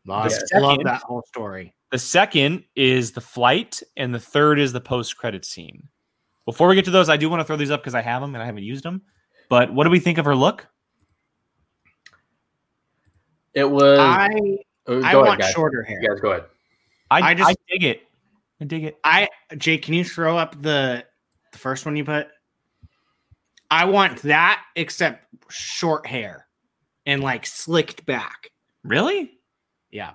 Love, 0.06 0.31
The 0.52 0.60
love 0.60 0.80
that 0.85 1.02
whole 1.02 1.23
story. 1.27 1.73
The 1.91 1.99
second 1.99 2.64
is 2.76 3.11
the 3.11 3.22
flight, 3.22 3.81
and 3.95 4.15
the 4.15 4.19
third 4.19 4.60
is 4.60 4.73
the 4.73 4.81
post-credit 4.81 5.45
scene. 5.45 5.88
Before 6.47 6.69
we 6.69 6.75
get 6.75 6.85
to 6.85 6.91
those, 6.91 7.09
I 7.09 7.17
do 7.17 7.29
want 7.29 7.41
to 7.41 7.43
throw 7.43 7.57
these 7.57 7.69
up 7.71 7.81
because 7.81 7.93
I 7.93 8.01
have 8.01 8.21
them 8.21 8.33
and 8.33 8.41
I 8.41 8.45
haven't 8.45 8.63
used 8.63 8.81
them. 8.85 9.01
But 9.49 9.73
what 9.73 9.83
do 9.83 9.89
we 9.89 9.99
think 9.99 10.17
of 10.17 10.23
her 10.23 10.33
look? 10.33 10.65
It 13.53 13.69
was. 13.69 13.99
I 13.99 14.29
oh, 14.87 15.03
I 15.03 15.11
go 15.11 15.23
want 15.25 15.41
guys. 15.41 15.51
shorter 15.51 15.83
hair. 15.83 16.01
You 16.01 16.07
guys, 16.07 16.21
go 16.21 16.31
ahead. 16.31 16.45
I, 17.11 17.19
I 17.19 17.27
I 17.29 17.33
just- 17.33 17.49
just 17.49 17.59
dig 17.69 17.83
it. 17.83 18.07
I 18.61 18.65
dig 18.65 18.83
it. 18.85 18.97
I 19.03 19.27
Jake, 19.57 19.83
can 19.83 19.93
you 19.93 20.05
throw 20.05 20.37
up 20.37 20.61
the 20.61 21.03
the 21.51 21.57
first 21.57 21.85
one 21.85 21.97
you 21.97 22.05
put? 22.05 22.27
I 23.69 23.83
want 23.83 24.21
that 24.21 24.63
except 24.77 25.25
short 25.49 26.07
hair 26.07 26.47
and 27.05 27.21
like 27.21 27.45
slicked 27.45 28.05
back. 28.05 28.51
Really? 28.85 29.31
Yeah. 29.91 30.11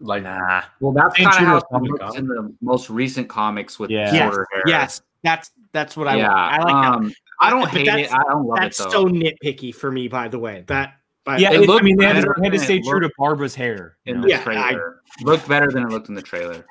Like, 0.00 0.22
Nah. 0.24 0.64
Well, 0.80 0.92
that's 0.92 1.16
kind 1.16 1.28
of 1.28 1.62
how 1.70 1.78
it 1.78 1.82
looks 1.82 2.16
in 2.16 2.26
the 2.26 2.54
most 2.60 2.90
recent 2.90 3.28
comics 3.30 3.78
with 3.78 3.90
Yeah. 3.90 4.10
shorter 4.12 4.46
hair. 4.52 4.62
Yes, 4.66 5.00
that's 5.22 5.50
that's 5.72 5.96
what 5.96 6.08
I 6.08 6.16
yeah. 6.16 6.28
want. 6.28 6.52
I 6.52 6.58
like 6.58 6.66
that. 6.84 6.92
um, 6.94 7.12
I 7.40 7.50
don't 7.50 7.62
But 7.62 7.70
hate 7.70 7.88
it. 7.88 8.12
I 8.12 8.22
don't 8.28 8.46
love 8.46 8.58
That's 8.60 8.78
it 8.80 8.84
though. 8.84 8.90
so 8.90 9.04
nitpicky 9.06 9.74
for 9.74 9.90
me, 9.90 10.06
by 10.08 10.28
the 10.28 10.38
way. 10.38 10.64
That 10.68 10.94
but 11.24 11.40
Yeah, 11.40 11.52
It 11.52 11.62
it, 11.62 11.70
I 11.70 11.80
mean, 11.82 11.96
they 11.96 12.04
had, 12.06 12.20
to, 12.22 12.34
they 12.38 12.44
had 12.46 12.52
to 12.52 12.58
stay 12.58 12.80
true 12.80 13.00
to 13.00 13.10
Barbara's 13.18 13.54
hair. 13.54 13.96
you 14.04 14.14
in 14.14 14.20
know? 14.20 14.26
the 14.26 14.30
Yeah, 14.30 14.40
I- 14.40 14.42
trailer. 14.44 15.00
looked 15.22 15.48
better 15.48 15.70
than 15.70 15.84
it 15.84 15.88
looked 15.90 16.08
in 16.08 16.14
the 16.14 16.22
trailer. 16.22 16.64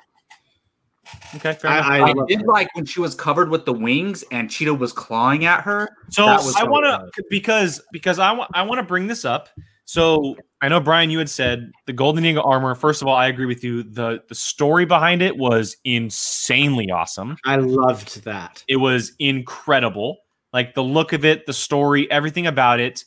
Okay, 1.34 1.52
fair. 1.52 1.70
I, 1.70 1.98
I, 1.98 2.02
I, 2.10 2.12
did 2.26 2.40
that. 2.40 2.46
like 2.46 2.74
when 2.74 2.84
she 2.86 3.00
was 3.00 3.14
covered 3.14 3.50
with 3.50 3.64
the 3.66 3.72
wings 3.72 4.24
and 4.30 4.50
Cheetah 4.50 4.72
was 4.74 4.92
clawing 4.92 5.44
at 5.44 5.60
her. 5.62 5.88
So 6.10 6.24
That 6.26 6.40
I 6.58 6.64
want 6.64 6.84
to 6.86 7.22
because 7.28 7.82
because 7.92 8.18
I 8.18 8.32
want 8.32 8.50
I 8.54 8.62
want 8.62 8.78
to 8.78 8.82
bring 8.86 9.06
this 9.08 9.24
up. 9.24 9.48
So 9.84 10.36
I 10.60 10.68
know 10.68 10.80
Brian, 10.80 11.10
you 11.10 11.18
had 11.18 11.28
said 11.28 11.72
the 11.86 11.92
Golden 11.92 12.24
Eagle 12.24 12.44
armor. 12.44 12.74
First 12.74 13.02
of 13.02 13.08
all, 13.08 13.16
I 13.16 13.26
agree 13.26 13.46
with 13.46 13.64
you. 13.64 13.82
the 13.82 14.22
The 14.28 14.34
story 14.34 14.84
behind 14.84 15.22
it 15.22 15.36
was 15.36 15.76
insanely 15.84 16.90
awesome. 16.90 17.36
I 17.44 17.56
loved 17.56 18.24
that. 18.24 18.64
It 18.68 18.76
was 18.76 19.12
incredible. 19.18 20.18
Like 20.52 20.74
the 20.74 20.82
look 20.82 21.12
of 21.12 21.24
it, 21.24 21.46
the 21.46 21.52
story, 21.52 22.10
everything 22.10 22.46
about 22.46 22.78
it. 22.78 23.04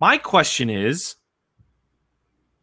My 0.00 0.18
question 0.18 0.70
is, 0.70 1.16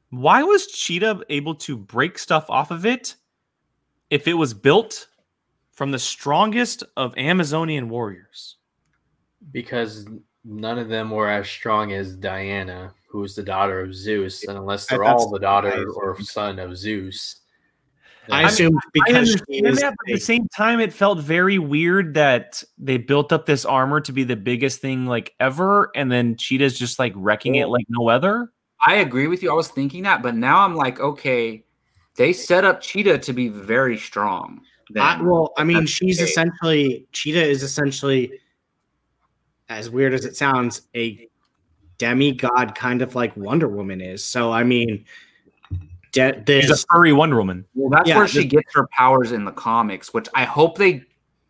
why 0.10 0.44
was 0.44 0.68
Cheetah 0.68 1.22
able 1.30 1.56
to 1.56 1.78
break 1.78 2.18
stuff 2.18 2.50
off 2.50 2.72
of 2.72 2.86
it 2.86 3.16
if 4.10 4.28
it 4.28 4.34
was 4.34 4.54
built 4.54 5.08
from 5.72 5.92
the 5.92 6.00
strongest 6.00 6.84
of 6.98 7.16
Amazonian 7.18 7.88
warriors? 7.88 8.58
because 9.52 10.06
none 10.46 10.78
of 10.80 10.90
them 10.90 11.12
were 11.12 11.30
as 11.30 11.48
strong 11.50 11.94
as 11.94 12.16
Diana, 12.16 12.94
who 13.08 13.20
was 13.20 13.36
the 13.36 13.44
daughter 13.44 13.82
of 13.82 13.94
Zeus, 13.94 14.44
and 14.46 14.58
unless 14.58 14.86
they're 14.88 15.00
That's- 15.00 15.22
all 15.22 15.30
the 15.30 15.40
daughter 15.40 15.70
I- 15.72 15.84
or 15.84 16.20
son 16.22 16.60
of 16.60 16.78
Zeus, 16.78 17.42
I 18.32 18.44
then- 18.44 18.46
assumed 18.46 18.78
I 18.78 18.90
because 18.94 19.30
she 19.50 19.58
is 19.66 19.80
that, 19.82 19.96
but 19.98 20.12
at 20.12 20.16
the 20.16 20.22
same 20.22 20.48
time, 20.56 20.80
it 20.80 20.94
felt 20.94 21.20
very 21.20 21.58
weird 21.58 22.14
that 22.14 22.64
they 22.78 22.98
built 22.98 23.34
up 23.34 23.46
this 23.48 23.66
armor 23.66 24.00
to 24.02 24.12
be 24.12 24.24
the 24.24 24.36
biggest 24.36 24.82
thing 24.82 25.08
like 25.08 25.34
ever, 25.40 25.90
and 25.96 26.12
then 26.12 26.38
Cheetah's 26.38 26.78
just 26.78 27.00
like 27.00 27.14
wrecking 27.16 27.56
it 27.56 27.70
like 27.70 27.86
no 27.90 28.10
other. 28.10 28.52
I 28.86 28.96
agree 28.96 29.28
with 29.28 29.42
you. 29.44 29.52
I 29.52 29.56
was 29.56 29.68
thinking 29.68 30.04
that, 30.04 30.22
but 30.22 30.36
now 30.36 30.60
I'm 30.60 30.76
like, 30.76 31.00
okay, 31.00 31.66
they 32.16 32.32
set 32.32 32.64
up 32.64 32.82
Cheetah 32.82 33.18
to 33.20 33.34
be 33.34 33.48
very 33.50 33.98
strong. 33.98 34.62
Then. 34.92 35.04
I, 35.04 35.22
well, 35.22 35.54
I 35.58 35.64
mean, 35.64 35.86
she's 35.86 36.20
okay. 36.20 36.30
essentially 36.30 37.08
Cheetah 37.12 37.44
is 37.46 37.62
essentially, 37.62 38.32
as 39.70 39.90
weird 39.90 40.14
as 40.14 40.26
it 40.26 40.36
sounds, 40.36 40.82
a 40.96 41.28
demigod, 41.98 42.76
kind 42.76 43.02
of 43.02 43.16
like 43.16 43.36
Wonder 43.38 43.68
Woman 43.68 44.02
is. 44.02 44.24
So, 44.24 44.52
I 44.52 44.64
mean, 44.64 45.06
de- 46.12 46.44
She's 46.48 46.66
a 46.66 46.68
this 46.74 46.86
furry 46.92 47.14
Wonder 47.14 47.38
Woman. 47.38 47.66
Well, 47.76 47.90
that's 47.90 48.10
Yeah, 48.10 48.18
where 48.18 48.28
she 48.28 48.40
this- 48.44 48.52
gets 48.52 48.74
her 48.74 48.88
powers 48.92 49.32
in 49.32 49.46
the 49.46 49.52
comics, 49.52 50.14
which 50.14 50.28
I 50.34 50.44
hope 50.46 50.78
they 50.78 51.04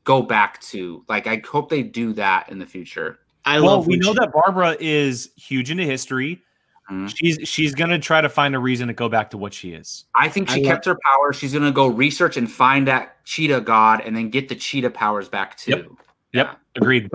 go 0.04 0.22
back 0.22 0.60
to. 0.62 1.04
Like, 1.08 1.28
I 1.28 1.42
hope 1.46 1.70
they 1.70 1.84
do 1.84 2.14
that 2.14 2.50
in 2.50 2.60
the 2.60 2.66
future. 2.66 3.20
I 3.46 3.60
well, 3.60 3.78
love. 3.78 3.88
we 3.88 3.98
know 3.98 4.12
she- 4.14 4.20
that 4.20 4.32
Barbara 4.34 4.76
is 4.80 5.32
huge 5.36 5.72
into 5.72 5.84
history. 5.86 6.42
Mhm. 6.92 7.14
She's 7.16 7.38
she's 7.48 7.76
gonna 7.76 8.00
try 8.00 8.20
to 8.20 8.28
find 8.30 8.56
a 8.56 8.60
reason 8.60 8.88
to 8.88 8.94
go 8.96 9.08
back 9.08 9.30
to 9.30 9.38
what 9.38 9.54
she 9.54 9.74
is. 9.74 10.06
I 10.16 10.28
think 10.28 10.50
I 10.50 10.56
she 10.56 10.64
love- 10.64 10.72
kept 10.74 10.86
her 10.86 10.98
power. 11.06 11.32
She's 11.34 11.54
gonna 11.54 11.72
go 11.72 11.86
research 11.88 12.36
and 12.36 12.52
find 12.52 12.88
that 12.88 13.24
cheetah 13.26 13.62
god, 13.62 14.02
and 14.02 14.16
then 14.18 14.30
get 14.30 14.50
the 14.50 14.56
cheetah 14.56 14.90
powers 14.90 15.30
back 15.30 15.56
too. 15.56 15.72
Yep. 15.72 15.88
Yep, 16.34 16.60
agreed. 16.76 17.10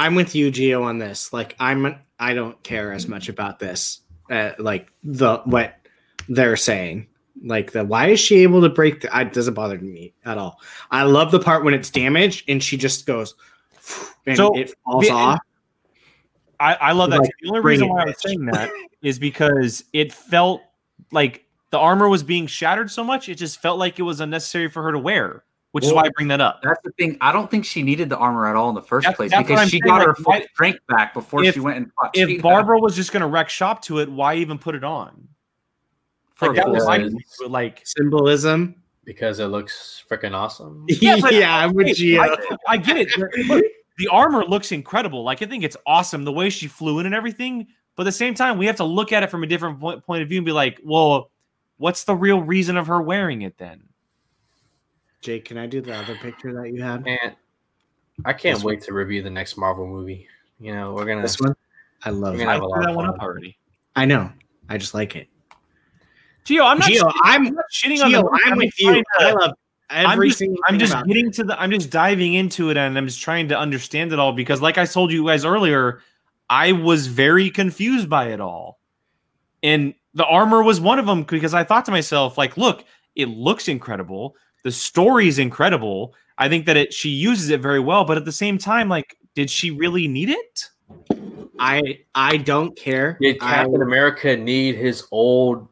I'm 0.00 0.14
with 0.14 0.34
you, 0.34 0.50
Gio, 0.50 0.82
on 0.82 0.96
this. 0.96 1.30
Like, 1.30 1.54
I'm 1.60 1.94
I 2.18 2.32
don't 2.32 2.60
care 2.62 2.90
as 2.90 3.06
much 3.06 3.28
about 3.28 3.58
this. 3.58 4.00
Uh, 4.30 4.52
like 4.58 4.90
the 5.04 5.42
what 5.44 5.74
they're 6.26 6.56
saying. 6.56 7.06
Like 7.44 7.72
the 7.72 7.84
why 7.84 8.08
is 8.08 8.18
she 8.18 8.38
able 8.38 8.62
to 8.62 8.70
break? 8.70 9.02
The, 9.02 9.20
it 9.20 9.34
doesn't 9.34 9.52
bother 9.52 9.78
me 9.78 10.14
at 10.24 10.38
all. 10.38 10.58
I 10.90 11.02
love 11.02 11.30
the 11.30 11.38
part 11.38 11.64
when 11.64 11.74
it's 11.74 11.90
damaged 11.90 12.48
and 12.48 12.62
she 12.62 12.78
just 12.78 13.04
goes, 13.04 13.34
and 14.26 14.38
So, 14.38 14.56
it 14.56 14.72
falls 14.86 15.10
off. 15.10 15.40
I, 16.58 16.74
I 16.76 16.92
love 16.92 17.10
that. 17.10 17.20
Like, 17.20 17.30
the 17.42 17.48
only 17.50 17.60
reason 17.60 17.90
why 17.90 18.00
I 18.00 18.04
was 18.06 18.14
bitch. 18.14 18.20
saying 18.22 18.46
that 18.46 18.70
is 19.02 19.18
because 19.18 19.84
it 19.92 20.14
felt 20.14 20.62
like 21.12 21.44
the 21.68 21.78
armor 21.78 22.08
was 22.08 22.22
being 22.22 22.46
shattered 22.46 22.90
so 22.90 23.04
much, 23.04 23.28
it 23.28 23.34
just 23.34 23.60
felt 23.60 23.78
like 23.78 23.98
it 23.98 24.02
was 24.02 24.20
unnecessary 24.20 24.68
for 24.68 24.82
her 24.82 24.92
to 24.92 24.98
wear, 24.98 25.44
which 25.72 25.84
is 25.84 25.92
why 25.92 26.02
I 26.02 26.10
bring 26.16 26.28
that 26.28 26.40
up. 26.40 26.60
That's 26.62 26.80
the 26.82 26.90
thing. 26.92 27.16
I 27.20 27.32
don't 27.32 27.50
think 27.50 27.64
she 27.64 27.82
needed 27.82 28.08
the 28.08 28.16
armor 28.16 28.46
at 28.48 28.56
all 28.56 28.68
in 28.70 28.74
the 28.74 28.82
first 28.82 29.04
That's- 29.04 29.16
place 29.16 29.30
that's 29.30 29.46
because 29.46 29.64
she 29.70 29.78
saying, 29.78 29.82
got 29.86 30.00
her 30.02 30.08
like, 30.08 30.16
full 30.16 30.48
strength 30.54 30.80
back 30.88 31.14
before 31.14 31.44
If- 31.44 31.54
she 31.54 31.60
went 31.60 31.76
and 31.76 31.92
fought 31.92 32.10
If 32.14 32.28
Cheetah 32.28 32.42
Barbara 32.42 32.78
was 32.80 32.96
just 32.96 33.12
gonna 33.12 33.28
wreck 33.28 33.48
shop 33.48 33.82
to 33.82 33.98
it, 34.00 34.10
why 34.10 34.34
even 34.34 34.58
put 34.58 34.74
it 34.74 34.84
on? 34.84 35.28
for 36.34 36.48
Like 36.48 36.56
that 36.56 36.70
was 36.70 36.84
like, 36.86 37.02
like 37.48 37.82
Symbolism. 37.84 38.74
because 39.04 39.40
it 39.40 39.46
looks 39.46 40.02
freaking 40.10 40.32
awesome. 40.34 40.86
Yeah, 40.88 41.18
but- 41.20 41.34
I'm 41.34 41.74
with 41.74 41.88
Hey, 41.88 41.92
Gio. 42.14 42.20
I, 42.20 42.56
I 42.66 42.76
get 42.78 42.96
it. 42.96 43.08
Look, 43.46 43.64
the 43.98 44.08
armor 44.08 44.44
looks 44.44 44.72
incredible. 44.72 45.22
Like 45.22 45.42
I 45.42 45.46
think 45.46 45.64
it's 45.64 45.76
awesome 45.86 46.24
the 46.24 46.32
way 46.32 46.48
she 46.50 46.66
flew 46.66 46.98
in 46.98 47.06
and 47.06 47.14
everything. 47.14 47.66
But 47.96 48.04
at 48.04 48.06
the 48.06 48.12
same 48.12 48.34
time, 48.34 48.56
we 48.56 48.64
have 48.66 48.76
to 48.76 48.84
look 48.84 49.12
at 49.12 49.22
it 49.22 49.30
from 49.30 49.42
a 49.42 49.46
different 49.46 49.78
point, 49.78 50.02
point 50.06 50.22
of 50.22 50.28
view 50.30 50.38
and 50.38 50.46
be 50.46 50.52
like, 50.52 50.80
well, 50.82 51.30
what's 51.76 52.04
the 52.04 52.14
real 52.14 52.40
reason 52.40 52.78
of 52.78 52.86
her 52.86 53.02
wearing 53.02 53.42
it 53.42 53.58
then? 53.58 53.82
Jake, 55.20 55.44
can 55.44 55.58
I 55.58 55.66
do 55.66 55.80
the 55.80 55.94
other 55.94 56.14
picture 56.16 56.52
that 56.54 56.72
you 56.72 56.82
had? 56.82 57.06
And 57.06 57.34
I 58.24 58.32
can't 58.32 58.56
This 58.56 58.64
wait 58.64 58.82
to 58.82 58.92
review 58.94 59.22
the 59.22 59.30
next 59.30 59.56
Marvel 59.56 59.86
movie. 59.86 60.26
You 60.58 60.74
know, 60.74 60.92
we're 60.94 61.04
gonna 61.06 61.22
This 61.22 61.40
one? 61.40 61.54
I 62.04 62.10
love 62.10 62.34
We're 62.34 62.42
it. 62.42 62.44
gonna 62.44 62.50
I 62.50 62.54
have 62.54 62.62
a 62.62 62.66
lot 62.66 62.80
that 62.82 62.90
of 62.90 62.96
one 62.96 63.06
fun. 63.06 63.14
up 63.14 63.22
already. 63.22 63.56
I 63.96 64.04
know. 64.04 64.30
I 64.68 64.78
just 64.78 64.94
like 64.94 65.16
it. 65.16 65.28
Gio, 66.44 66.64
I'm 66.64 66.78
not 66.78 66.88
Gio, 66.88 67.00
shitting, 67.02 67.12
I'm 67.22 67.46
I'm 67.48 67.54
not 67.54 67.64
shitting 67.72 68.02
on 68.04 68.10
Gio, 68.10 68.22
the 68.22 68.40
I'm 68.46 68.56
with 68.58 68.80
you. 68.80 68.94
to- 68.94 69.04
I 69.18 69.32
love 69.32 69.52
I'm 69.92 70.22
just, 70.22 70.38
single 70.38 70.56
I'm 70.68 70.78
just 70.78 70.92
about 70.92 71.06
getting 71.08 71.32
to 71.32 71.44
the 71.44 71.60
I'm 71.60 71.70
just 71.70 71.90
diving 71.90 72.34
into 72.34 72.70
it 72.70 72.76
and 72.76 72.96
I'm 72.96 73.06
just 73.06 73.20
trying 73.20 73.48
to 73.48 73.58
understand 73.58 74.12
it 74.12 74.18
all 74.20 74.32
because 74.32 74.60
like 74.62 74.78
I 74.78 74.84
told 74.86 75.10
you 75.12 75.26
guys 75.26 75.44
earlier, 75.44 76.00
I 76.48 76.72
was 76.72 77.08
very 77.08 77.50
confused 77.50 78.08
by 78.08 78.28
it 78.28 78.40
all. 78.40 78.78
And 79.62 79.94
the 80.14 80.24
armor 80.24 80.62
was 80.62 80.80
one 80.80 80.98
of 80.98 81.06
them 81.06 81.24
because 81.24 81.54
I 81.54 81.64
thought 81.64 81.84
to 81.86 81.90
myself, 81.90 82.38
like, 82.38 82.56
look, 82.56 82.84
it 83.16 83.26
looks 83.28 83.68
incredible. 83.68 84.36
The 84.62 84.72
story 84.72 85.28
is 85.28 85.38
incredible. 85.38 86.14
I 86.38 86.48
think 86.48 86.66
that 86.66 86.76
it 86.76 86.92
she 86.92 87.10
uses 87.10 87.50
it 87.50 87.60
very 87.60 87.80
well, 87.80 88.04
but 88.04 88.16
at 88.16 88.24
the 88.24 88.32
same 88.32 88.58
time, 88.58 88.88
like, 88.88 89.16
did 89.34 89.50
she 89.50 89.70
really 89.70 90.08
need 90.08 90.30
it? 90.30 90.68
I 91.58 92.00
I 92.14 92.38
don't 92.38 92.76
care. 92.76 93.18
Did 93.20 93.36
I- 93.40 93.54
Captain 93.56 93.82
America 93.82 94.36
need 94.36 94.76
his 94.76 95.06
old 95.10 95.68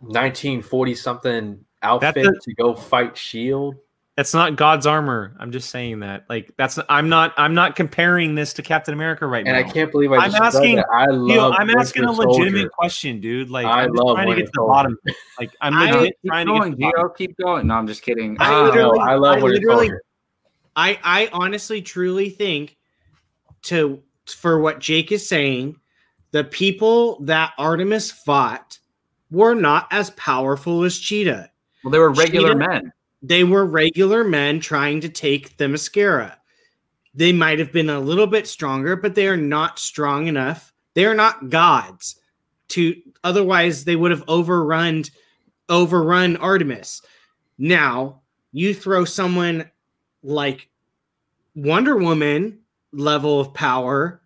1940 0.00 0.94
something 0.94 1.64
outfit 1.82 2.26
a- 2.26 2.32
to 2.42 2.54
go 2.54 2.74
fight 2.74 3.16
Shield? 3.16 3.76
That's 4.16 4.34
not 4.34 4.56
God's 4.56 4.86
armor. 4.86 5.34
I'm 5.38 5.52
just 5.52 5.70
saying 5.70 6.00
that. 6.00 6.26
Like, 6.28 6.52
that's 6.58 6.78
I'm 6.90 7.08
not 7.08 7.32
I'm 7.38 7.54
not 7.54 7.76
comparing 7.76 8.34
this 8.34 8.52
to 8.54 8.62
Captain 8.62 8.92
America 8.92 9.26
right 9.26 9.38
And 9.46 9.54
now. 9.54 9.60
And 9.60 9.66
I 9.68 9.72
can't 9.72 9.90
believe 9.90 10.12
I 10.12 10.16
I'm 10.16 10.30
just 10.30 10.36
said 10.36 10.44
asking- 10.60 10.76
that. 10.76 10.86
I 10.92 11.04
Yo, 11.06 11.16
love. 11.16 11.54
I'm 11.56 11.70
asking 11.70 12.04
a 12.04 12.12
legitimate 12.12 12.52
Soldier. 12.58 12.68
question, 12.68 13.20
dude. 13.22 13.48
Like, 13.48 13.64
I 13.64 13.84
I'm 13.84 13.92
love 13.94 14.16
trying 14.16 14.26
to 14.28 14.34
get 14.34 14.36
Winter 14.36 14.44
to 14.44 14.52
the 14.54 14.66
bottom. 14.66 14.98
Like, 15.40 15.50
I'm 15.62 15.74
I- 15.74 15.90
legit 15.92 16.16
Keep 16.22 16.30
trying 16.30 16.46
to 16.46 16.52
get 16.52 16.56
to 16.56 16.60
going, 16.60 16.76
the 16.76 16.92
bottom. 16.92 17.10
Keep 17.16 17.36
going. 17.38 17.66
No, 17.68 17.74
I'm 17.74 17.86
just 17.86 18.02
kidding. 18.02 18.36
I 18.38 18.52
Uh, 18.54 18.62
literally- 18.64 18.98
I 19.00 19.14
love 19.14 19.38
I 19.38 19.42
Winter 19.42 19.58
literally- 19.60 19.86
Soldier. 19.88 20.02
I 20.76 20.98
I 21.02 21.30
honestly 21.32 21.80
truly 21.80 22.28
think 22.28 22.76
to 23.62 24.02
for 24.26 24.58
what 24.60 24.78
Jake 24.78 25.10
is 25.10 25.26
saying, 25.26 25.76
the 26.32 26.44
people 26.44 27.18
that 27.24 27.52
Artemis 27.58 28.10
fought 28.10 28.78
were 29.30 29.54
not 29.54 29.88
as 29.90 30.10
powerful 30.10 30.84
as 30.84 30.98
Cheetah. 30.98 31.50
well, 31.82 31.90
they 31.92 31.98
were 31.98 32.10
regular 32.12 32.52
Cheetah- 32.52 32.68
men. 32.68 32.92
They 33.22 33.44
were 33.44 33.64
regular 33.64 34.24
men 34.24 34.60
trying 34.60 35.00
to 35.00 35.08
take 35.08 35.56
the 35.56 35.68
mascara. 35.68 36.38
They 37.14 37.32
might 37.32 37.58
have 37.58 37.72
been 37.72 37.90
a 37.90 38.00
little 38.00 38.26
bit 38.26 38.46
stronger, 38.46 38.96
but 38.96 39.14
they 39.14 39.28
are 39.28 39.36
not 39.36 39.78
strong 39.78 40.26
enough. 40.26 40.72
They 40.94 41.04
are 41.04 41.14
not 41.14 41.50
gods 41.50 42.16
to 42.68 42.96
otherwise 43.22 43.84
they 43.84 43.96
would 43.96 44.10
have 44.10 44.24
overrun 44.28 45.04
overrun 45.68 46.36
Artemis. 46.36 47.02
Now, 47.58 48.22
you 48.52 48.74
throw 48.74 49.04
someone 49.04 49.70
like 50.22 50.68
Wonder 51.54 51.96
Woman 51.96 52.58
level 52.92 53.40
of 53.40 53.54
power, 53.54 54.22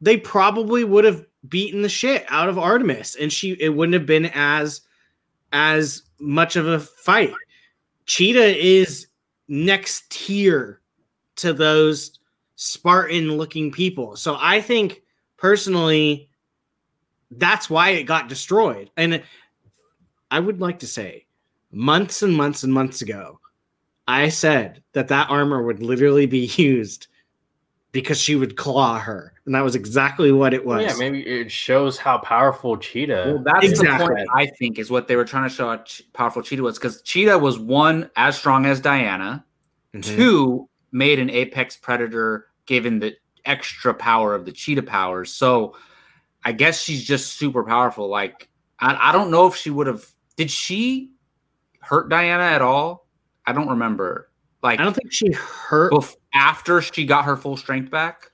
they 0.00 0.16
probably 0.16 0.84
would 0.84 1.04
have 1.04 1.26
beaten 1.48 1.82
the 1.82 1.88
shit 1.88 2.24
out 2.28 2.48
of 2.48 2.58
Artemis 2.58 3.16
and 3.16 3.32
she 3.32 3.52
it 3.52 3.70
wouldn't 3.70 3.94
have 3.94 4.06
been 4.06 4.30
as 4.34 4.82
as 5.52 6.02
much 6.18 6.56
of 6.56 6.66
a 6.66 6.78
fight. 6.80 7.34
Cheetah 8.10 8.60
is 8.60 9.06
next 9.46 10.10
tier 10.10 10.80
to 11.36 11.52
those 11.52 12.18
Spartan 12.56 13.36
looking 13.36 13.70
people. 13.70 14.16
So 14.16 14.36
I 14.40 14.60
think 14.60 15.02
personally 15.36 16.28
that's 17.30 17.70
why 17.70 17.90
it 17.90 18.02
got 18.02 18.28
destroyed. 18.28 18.90
And 18.96 19.22
I 20.28 20.40
would 20.40 20.60
like 20.60 20.80
to 20.80 20.88
say 20.88 21.26
months 21.70 22.24
and 22.24 22.34
months 22.34 22.64
and 22.64 22.72
months 22.72 23.00
ago 23.00 23.38
I 24.08 24.28
said 24.28 24.82
that 24.92 25.06
that 25.06 25.30
armor 25.30 25.62
would 25.62 25.80
literally 25.80 26.26
be 26.26 26.46
used 26.56 27.06
because 27.92 28.20
she 28.20 28.36
would 28.36 28.56
claw 28.56 28.98
her. 28.98 29.32
And 29.46 29.54
that 29.54 29.62
was 29.62 29.74
exactly 29.74 30.30
what 30.32 30.54
it 30.54 30.64
was. 30.64 30.82
Yeah, 30.82 30.94
maybe 30.98 31.26
it 31.26 31.50
shows 31.50 31.98
how 31.98 32.18
powerful 32.18 32.76
Cheetah. 32.76 33.24
Well, 33.34 33.42
that's 33.44 33.66
Exactly. 33.66 34.06
the 34.06 34.14
point 34.14 34.28
I 34.34 34.46
think 34.58 34.78
is 34.78 34.90
what 34.90 35.08
they 35.08 35.16
were 35.16 35.24
trying 35.24 35.48
to 35.48 35.54
show 35.54 35.68
how 35.70 35.76
ch- 35.78 36.02
powerful 36.12 36.42
Cheetah 36.42 36.62
was 36.62 36.78
because 36.78 37.02
Cheetah 37.02 37.38
was 37.38 37.58
one 37.58 38.08
as 38.16 38.38
strong 38.38 38.64
as 38.66 38.80
Diana, 38.80 39.44
Mhm. 39.94 40.02
two 40.04 40.68
made 40.92 41.18
an 41.18 41.30
apex 41.30 41.76
predator 41.76 42.46
given 42.66 42.98
the 43.00 43.14
extra 43.44 43.92
power 43.92 44.34
of 44.34 44.44
the 44.44 44.52
Cheetah 44.52 44.82
powers. 44.82 45.32
So 45.32 45.74
I 46.44 46.52
guess 46.52 46.80
she's 46.82 47.04
just 47.04 47.38
super 47.38 47.64
powerful. 47.64 48.08
Like 48.08 48.48
I, 48.78 49.10
I 49.10 49.12
don't 49.12 49.30
know 49.30 49.46
if 49.46 49.56
she 49.56 49.70
would 49.70 49.86
have. 49.88 50.04
Did 50.36 50.50
she 50.50 51.10
hurt 51.80 52.08
Diana 52.08 52.44
at 52.44 52.62
all? 52.62 53.06
I 53.46 53.52
don't 53.52 53.68
remember. 53.68 54.30
Like 54.62 54.78
I 54.78 54.84
don't 54.84 54.94
think 54.94 55.12
she 55.12 55.32
hurt. 55.32 55.92
bef- 55.92 56.14
after 56.34 56.80
she 56.80 57.04
got 57.04 57.24
her 57.24 57.36
full 57.36 57.56
strength 57.56 57.90
back. 57.90 58.30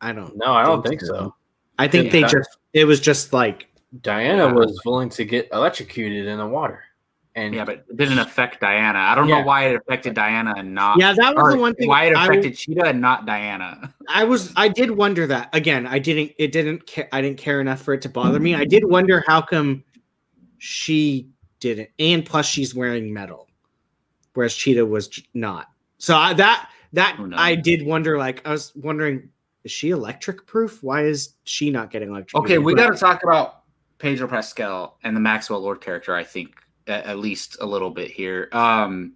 I 0.00 0.12
don't. 0.12 0.36
no, 0.36 0.52
I 0.52 0.64
don't 0.64 0.86
think 0.86 1.00
so. 1.00 1.34
I 1.78 1.88
think 1.88 2.12
they 2.12 2.20
Yeah. 2.20 2.28
just. 2.28 2.50
It 2.72 2.84
was 2.84 3.00
just 3.00 3.32
like 3.32 3.66
Diana 4.02 4.46
Yeah. 4.46 4.52
was 4.52 4.80
willing 4.84 5.08
to 5.10 5.24
get 5.24 5.48
electrocuted 5.52 6.26
in 6.26 6.38
the 6.38 6.46
water, 6.46 6.84
and 7.34 7.54
Yeah, 7.54 7.64
but 7.64 7.84
it 7.88 7.96
didn't 7.96 8.18
affect 8.18 8.60
Diana. 8.60 8.98
I 8.98 9.14
don't 9.14 9.26
Yeah. 9.28 9.40
know 9.40 9.46
why 9.46 9.68
it 9.68 9.76
affected 9.76 10.14
Diana 10.14 10.54
and 10.56 10.74
not. 10.74 10.98
yeah. 11.00 11.14
That 11.14 11.34
was 11.34 11.54
the 11.54 11.58
one 11.58 11.74
thing. 11.74 11.88
why 11.88 12.04
it 12.04 12.14
I- 12.16 12.24
affected 12.26 12.56
Cheetah 12.56 12.84
and 12.86 13.00
not 13.00 13.26
Diana. 13.26 13.92
I 14.08 14.24
was 14.24 14.52
I 14.54 14.68
did 14.68 14.90
wonder 14.90 15.26
that 15.26 15.48
again. 15.52 15.86
I 15.86 15.98
didn't 15.98 16.32
it 16.38 16.52
didn't 16.52 16.86
care 16.86 17.08
I 17.10 17.20
didn't 17.22 17.38
care 17.38 17.60
enough 17.60 17.80
for 17.82 17.94
it 17.94 18.02
to 18.02 18.08
bother 18.08 18.38
me. 18.38 18.54
I 18.54 18.64
did 18.64 18.84
wonder 18.84 19.24
how 19.26 19.40
come 19.40 19.82
she 20.58 21.28
didn't, 21.60 21.88
and 21.98 22.24
plus 22.24 22.46
she's 22.46 22.74
wearing 22.74 23.12
metal, 23.12 23.48
whereas 24.34 24.54
Cheetah 24.54 24.86
was 24.86 25.20
not. 25.34 25.66
So 25.98 26.16
I, 26.16 26.32
that 26.34 26.68
that? 26.92 27.18
I 27.34 27.54
did 27.54 27.84
wonder. 27.84 28.18
Like 28.18 28.46
I 28.46 28.50
was 28.50 28.72
wondering, 28.74 29.28
is 29.64 29.72
she 29.72 29.90
electric 29.90 30.46
proof? 30.46 30.82
Why 30.82 31.04
is 31.04 31.34
she 31.44 31.70
not 31.70 31.90
getting 31.90 32.10
electric? 32.10 32.42
Okay, 32.42 32.58
we 32.58 32.74
got 32.74 32.92
to 32.92 32.98
talk 32.98 33.22
about 33.22 33.62
Pedro 33.98 34.28
Pascal 34.28 34.98
and 35.02 35.14
the 35.14 35.20
Maxwell 35.20 35.60
Lord 35.60 35.80
character. 35.80 36.14
I 36.14 36.24
think 36.24 36.54
at, 36.86 37.04
at 37.04 37.18
least 37.18 37.56
a 37.60 37.66
little 37.66 37.90
bit 37.90 38.10
here. 38.10 38.48
Um, 38.52 39.14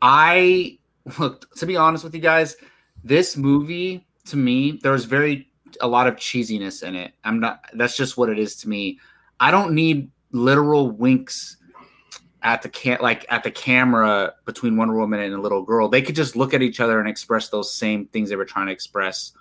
I 0.00 0.78
look 1.18 1.54
to 1.56 1.66
be 1.66 1.76
honest 1.76 2.04
with 2.04 2.14
you 2.14 2.20
guys. 2.20 2.56
This 3.04 3.36
movie 3.36 4.06
to 4.26 4.36
me, 4.36 4.78
there 4.82 4.92
was 4.92 5.04
very 5.04 5.48
a 5.80 5.88
lot 5.88 6.06
of 6.06 6.16
cheesiness 6.16 6.82
in 6.82 6.94
it. 6.94 7.12
I'm 7.24 7.40
not. 7.40 7.64
That's 7.74 7.96
just 7.96 8.16
what 8.16 8.28
it 8.28 8.38
is 8.38 8.56
to 8.56 8.68
me. 8.68 8.98
I 9.40 9.50
don't 9.50 9.74
need 9.74 10.10
literal 10.32 10.90
winks 10.90 11.56
at 12.42 12.62
the 12.62 12.68
can 12.68 12.98
like 13.00 13.24
at 13.28 13.44
the 13.44 13.50
camera 13.50 14.34
between 14.44 14.76
Wonder 14.76 14.94
Woman 14.94 15.20
and 15.20 15.34
a 15.34 15.40
little 15.40 15.62
girl. 15.62 15.88
They 15.88 16.02
could 16.02 16.14
just 16.14 16.36
look 16.36 16.54
at 16.54 16.62
each 16.62 16.80
other 16.80 16.98
and 17.00 17.08
express 17.08 17.48
those 17.48 17.72
same 17.72 18.06
things 18.06 18.28
they 18.30 18.36
were 18.36 18.44
trying 18.44 18.66
to 18.66 18.72
express. 18.72 19.32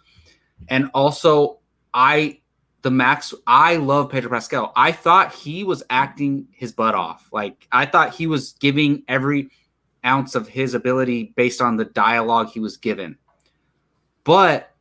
And 0.69 0.89
also, 0.93 1.59
I 1.93 2.39
the 2.81 2.91
Max 2.91 3.33
I 3.47 3.77
love 3.77 4.09
Pedro 4.09 4.31
Pascal. 4.31 4.71
I 4.75 4.91
thought 4.91 5.33
he 5.33 5.63
was 5.63 5.83
acting 5.89 6.47
his 6.51 6.71
butt 6.71 6.95
off. 6.95 7.27
Like 7.31 7.67
I 7.71 7.85
thought 7.85 8.13
he 8.15 8.27
was 8.27 8.53
giving 8.53 9.03
every 9.07 9.49
ounce 10.05 10.35
of 10.35 10.47
his 10.47 10.73
ability 10.73 11.33
based 11.35 11.61
on 11.61 11.77
the 11.77 11.85
dialogue 11.85 12.49
he 12.49 12.59
was 12.59 12.77
given. 12.77 13.17
But 14.23 14.71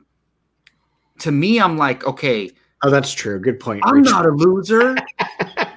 to 1.20 1.30
me, 1.30 1.60
I'm 1.60 1.76
like, 1.76 2.06
okay, 2.06 2.50
Oh, 2.82 2.90
that's 2.90 3.12
true. 3.12 3.38
Good 3.38 3.60
point. 3.60 3.82
I'm 3.84 3.96
Rachel. 3.96 4.12
not 4.12 4.26
a 4.26 4.30
loser. 4.30 4.96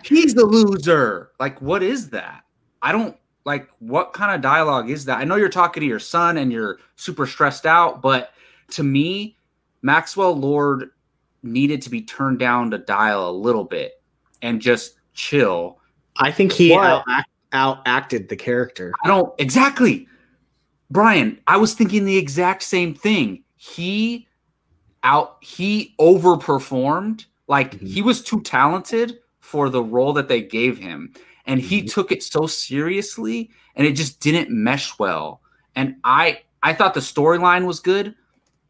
He's 0.04 0.34
the 0.34 0.46
loser. 0.46 1.32
Like, 1.40 1.62
what 1.62 1.84
is 1.84 2.10
that? 2.12 2.44
I 2.82 2.92
don't 2.92 3.18
like 3.46 3.70
what 3.80 4.14
kind 4.14 4.34
of 4.34 4.42
dialogue 4.42 4.90
is 4.90 5.06
that? 5.06 5.20
I 5.20 5.24
know 5.24 5.36
you're 5.36 5.50
talking 5.50 5.82
to 5.82 5.88
your 5.88 6.00
son 6.00 6.38
and 6.38 6.52
you're 6.52 6.80
super 6.96 7.26
stressed 7.26 7.66
out, 7.66 8.02
but 8.02 8.32
to 8.72 8.84
me, 8.84 9.38
Maxwell 9.82 10.34
Lord 10.36 10.92
needed 11.44 11.82
to 11.82 11.90
be 11.90 12.02
turned 12.02 12.40
down 12.40 12.72
to 12.72 12.78
dial 12.78 13.30
a 13.30 13.32
little 13.32 13.66
bit 13.66 14.02
and 14.42 14.62
just 14.62 14.96
chill. 15.14 15.80
I 16.18 16.32
think 16.32 16.52
he 16.54 16.74
out, 16.74 17.04
out 17.52 17.80
acted 17.86 18.30
the 18.30 18.36
character. 18.36 18.94
I 19.04 19.08
don't 19.08 19.34
exactly. 19.40 20.08
Brian, 20.90 21.40
I 21.48 21.58
was 21.58 21.74
thinking 21.74 22.06
the 22.06 22.18
exact 22.18 22.64
same 22.64 22.94
thing. 22.94 23.44
He 23.56 24.28
out 25.04 25.38
he 25.42 25.96
overperformed. 26.00 27.26
Like 27.48 27.80
Mhm. 27.80 27.88
he 27.88 28.02
was 28.02 28.22
too 28.22 28.42
talented 28.42 29.20
for 29.44 29.70
the 29.70 29.84
role 29.84 30.14
that 30.14 30.30
they 30.30 30.42
gave 30.42 30.78
him. 30.78 31.14
And 31.46 31.60
he 31.60 31.80
mm-hmm. 31.80 31.88
took 31.88 32.12
it 32.14 32.24
so 32.24 32.48
seriously 32.48 33.52
and 33.76 33.86
it 33.86 33.92
just 33.92 34.22
didn't 34.22 34.50
mesh 34.50 34.98
well. 34.98 35.42
And 35.76 35.98
I 36.04 36.42
I 36.64 36.74
thought 36.74 36.94
the 36.94 37.02
storyline 37.02 37.66
was 37.66 37.82
good 37.82 38.16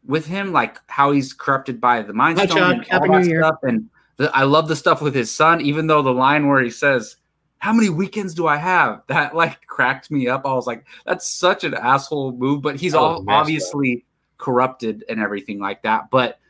with 0.04 0.26
him, 0.26 0.52
like 0.52 0.78
how 0.88 1.12
he's 1.12 1.32
corrupted 1.32 1.80
by 1.80 2.02
the 2.02 2.12
mind 2.12 2.38
Hi, 2.40 2.46
stone 2.46 2.84
and 2.90 3.02
all 3.10 3.20
that 3.20 3.24
stuff. 3.24 3.58
And 3.62 3.88
the, 4.16 4.36
I 4.36 4.42
love 4.42 4.66
the 4.66 4.74
stuff 4.74 5.00
with 5.00 5.14
his 5.14 5.32
son, 5.32 5.60
even 5.60 5.86
though 5.86 6.02
the 6.02 6.12
line 6.12 6.48
where 6.48 6.60
he 6.60 6.70
says, 6.70 7.16
How 7.58 7.72
many 7.72 7.88
weekends 7.88 8.34
do 8.34 8.48
I 8.48 8.56
have? 8.56 9.02
That 9.08 9.36
like 9.36 9.64
cracked 9.66 10.10
me 10.10 10.26
up. 10.26 10.44
I 10.44 10.54
was 10.54 10.66
like, 10.66 10.84
that's 11.06 11.28
such 11.28 11.62
an 11.62 11.74
asshole 11.74 12.32
move, 12.32 12.62
but 12.62 12.80
he's 12.80 12.94
all 12.94 13.22
messed 13.22 13.28
up. 13.28 13.40
obviously 13.42 14.04
corrupted 14.38 15.04
and 15.08 15.20
everything 15.20 15.60
like 15.60 15.82
that. 15.84 16.10
But 16.10 16.40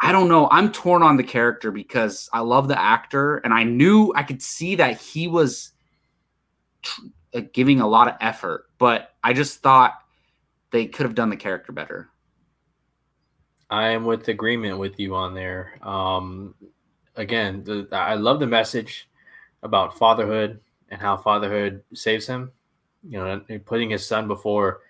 I 0.00 0.12
don't 0.12 0.28
know. 0.28 0.48
I'm 0.50 0.72
torn 0.72 1.02
on 1.02 1.16
the 1.16 1.24
character 1.24 1.70
because 1.70 2.28
I 2.32 2.40
love 2.40 2.68
the 2.68 2.80
actor 2.80 3.38
and 3.38 3.54
I 3.54 3.64
knew 3.64 4.12
I 4.14 4.22
could 4.22 4.42
see 4.42 4.74
that 4.76 5.00
he 5.00 5.28
was 5.28 5.72
tr- 6.82 7.00
uh, 7.34 7.42
giving 7.52 7.80
a 7.80 7.86
lot 7.86 8.08
of 8.08 8.14
effort, 8.20 8.66
but 8.78 9.14
I 9.22 9.32
just 9.32 9.60
thought 9.60 9.94
they 10.70 10.86
could 10.86 11.06
have 11.06 11.14
done 11.14 11.30
the 11.30 11.36
character 11.36 11.72
better. 11.72 12.10
I 13.70 13.88
am 13.88 14.04
with 14.04 14.28
agreement 14.28 14.78
with 14.78 15.00
you 15.00 15.14
on 15.14 15.34
there. 15.34 15.78
Um, 15.82 16.54
again, 17.16 17.64
the, 17.64 17.88
I 17.92 18.14
love 18.14 18.40
the 18.40 18.46
message 18.46 19.08
about 19.62 19.98
fatherhood 19.98 20.60
and 20.90 21.00
how 21.00 21.16
fatherhood 21.16 21.82
saves 21.94 22.26
him. 22.26 22.52
You 23.08 23.18
know, 23.18 23.40
putting 23.64 23.90
his 23.90 24.06
son 24.06 24.28
before 24.28 24.80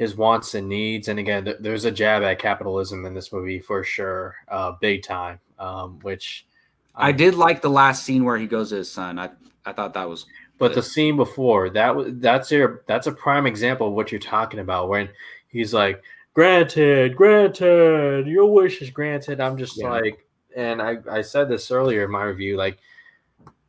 his 0.00 0.16
wants 0.16 0.54
and 0.54 0.66
needs. 0.66 1.08
And 1.08 1.18
again, 1.18 1.44
th- 1.44 1.58
there's 1.60 1.84
a 1.84 1.90
jab 1.90 2.22
at 2.22 2.38
capitalism 2.38 3.04
in 3.04 3.12
this 3.12 3.34
movie 3.34 3.58
for 3.58 3.84
sure, 3.84 4.34
uh, 4.48 4.72
big 4.80 5.02
time. 5.02 5.38
Um, 5.58 5.98
which 6.00 6.46
I 6.94 7.12
did 7.12 7.34
like 7.34 7.60
the 7.60 7.68
last 7.68 8.02
scene 8.02 8.24
where 8.24 8.38
he 8.38 8.46
goes 8.46 8.70
to 8.70 8.76
his 8.76 8.90
son. 8.90 9.18
I 9.18 9.28
I 9.66 9.74
thought 9.74 9.92
that 9.92 10.08
was 10.08 10.24
But 10.56 10.74
the 10.74 10.82
scene 10.82 11.16
before 11.16 11.68
that 11.68 11.94
was 11.94 12.14
that's 12.14 12.50
your 12.50 12.82
that's 12.86 13.08
a 13.08 13.12
prime 13.12 13.46
example 13.46 13.88
of 13.88 13.92
what 13.92 14.10
you're 14.10 14.18
talking 14.22 14.60
about 14.60 14.88
when 14.88 15.10
he's 15.48 15.74
like, 15.74 16.02
"Granted, 16.32 17.14
granted, 17.14 18.26
your 18.26 18.50
wish 18.50 18.80
is 18.80 18.88
granted." 18.88 19.38
I'm 19.38 19.58
just 19.58 19.76
Yeah. 19.76 19.90
like, 19.90 20.26
and 20.56 20.80
I 20.80 20.96
I 21.10 21.20
said 21.20 21.50
this 21.50 21.70
earlier 21.70 22.04
in 22.06 22.10
my 22.10 22.22
review, 22.24 22.56
like 22.56 22.78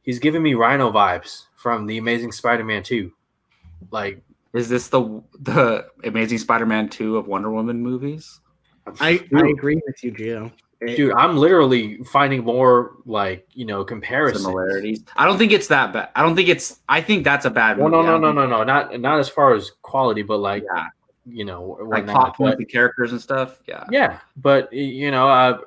he's 0.02 0.20
giving 0.20 0.42
me 0.42 0.54
Rhino 0.54 0.94
vibes 0.94 1.48
from 1.58 1.88
the 1.88 1.98
Amazing 1.98 2.32
Spider-Man 2.32 2.84
2. 2.84 3.12
Like 3.92 4.24
is 4.54 4.70
this 4.70 4.88
the 4.90 5.22
the 5.40 5.88
Amazing 6.04 6.40
Spider-Man 6.40 6.90
two 6.90 7.18
of 7.18 7.28
Wonder 7.28 7.52
Woman 7.52 7.82
movies? 7.82 8.40
I, 9.00 9.24
I 9.36 9.48
agree 9.48 9.80
with 9.86 10.04
you, 10.04 10.12
Gio. 10.12 10.52
It- 10.82 10.98
dude, 10.98 11.14
I'm 11.14 11.38
literally 11.38 11.98
finding 12.06 12.44
more 12.44 12.94
like 13.06 13.46
you 13.54 13.66
know 13.66 13.84
comparisons. 13.84 14.44
Similarities. 14.44 15.04
I 15.16 15.26
don't 15.26 15.38
think 15.38 15.52
it's 15.52 15.68
that 15.68 15.94
bad. 15.94 16.10
I 16.16 16.24
don't 16.24 16.36
think 16.36 16.50
it's. 16.50 16.80
I 16.90 17.02
think 17.02 17.24
that's 17.24 17.46
a 17.46 17.52
bad 17.52 17.78
Well, 17.78 17.90
movie. 17.90 18.08
no, 18.08 18.16
I 18.16 18.20
no, 18.20 18.32
no, 18.32 18.48
no, 18.48 18.58
no, 18.58 18.64
not 18.64 19.00
not 19.00 19.20
as 19.20 19.30
far 19.30 19.54
as 19.54 19.72
quality, 19.84 20.24
but 20.24 20.38
like 20.38 20.64
Yeah, 20.74 20.88
you 21.28 21.46
know, 21.46 21.78
like 21.82 22.06
whatnot, 22.06 22.16
plot 22.16 22.26
but- 22.26 22.36
points, 22.38 22.58
the 22.58 22.66
characters 22.66 23.12
and 23.12 23.22
stuff. 23.22 23.62
Yeah. 23.68 23.84
Yeah, 23.92 24.20
but 24.38 24.74
you 24.74 25.12
know, 25.12 25.30
uh, 25.30 25.60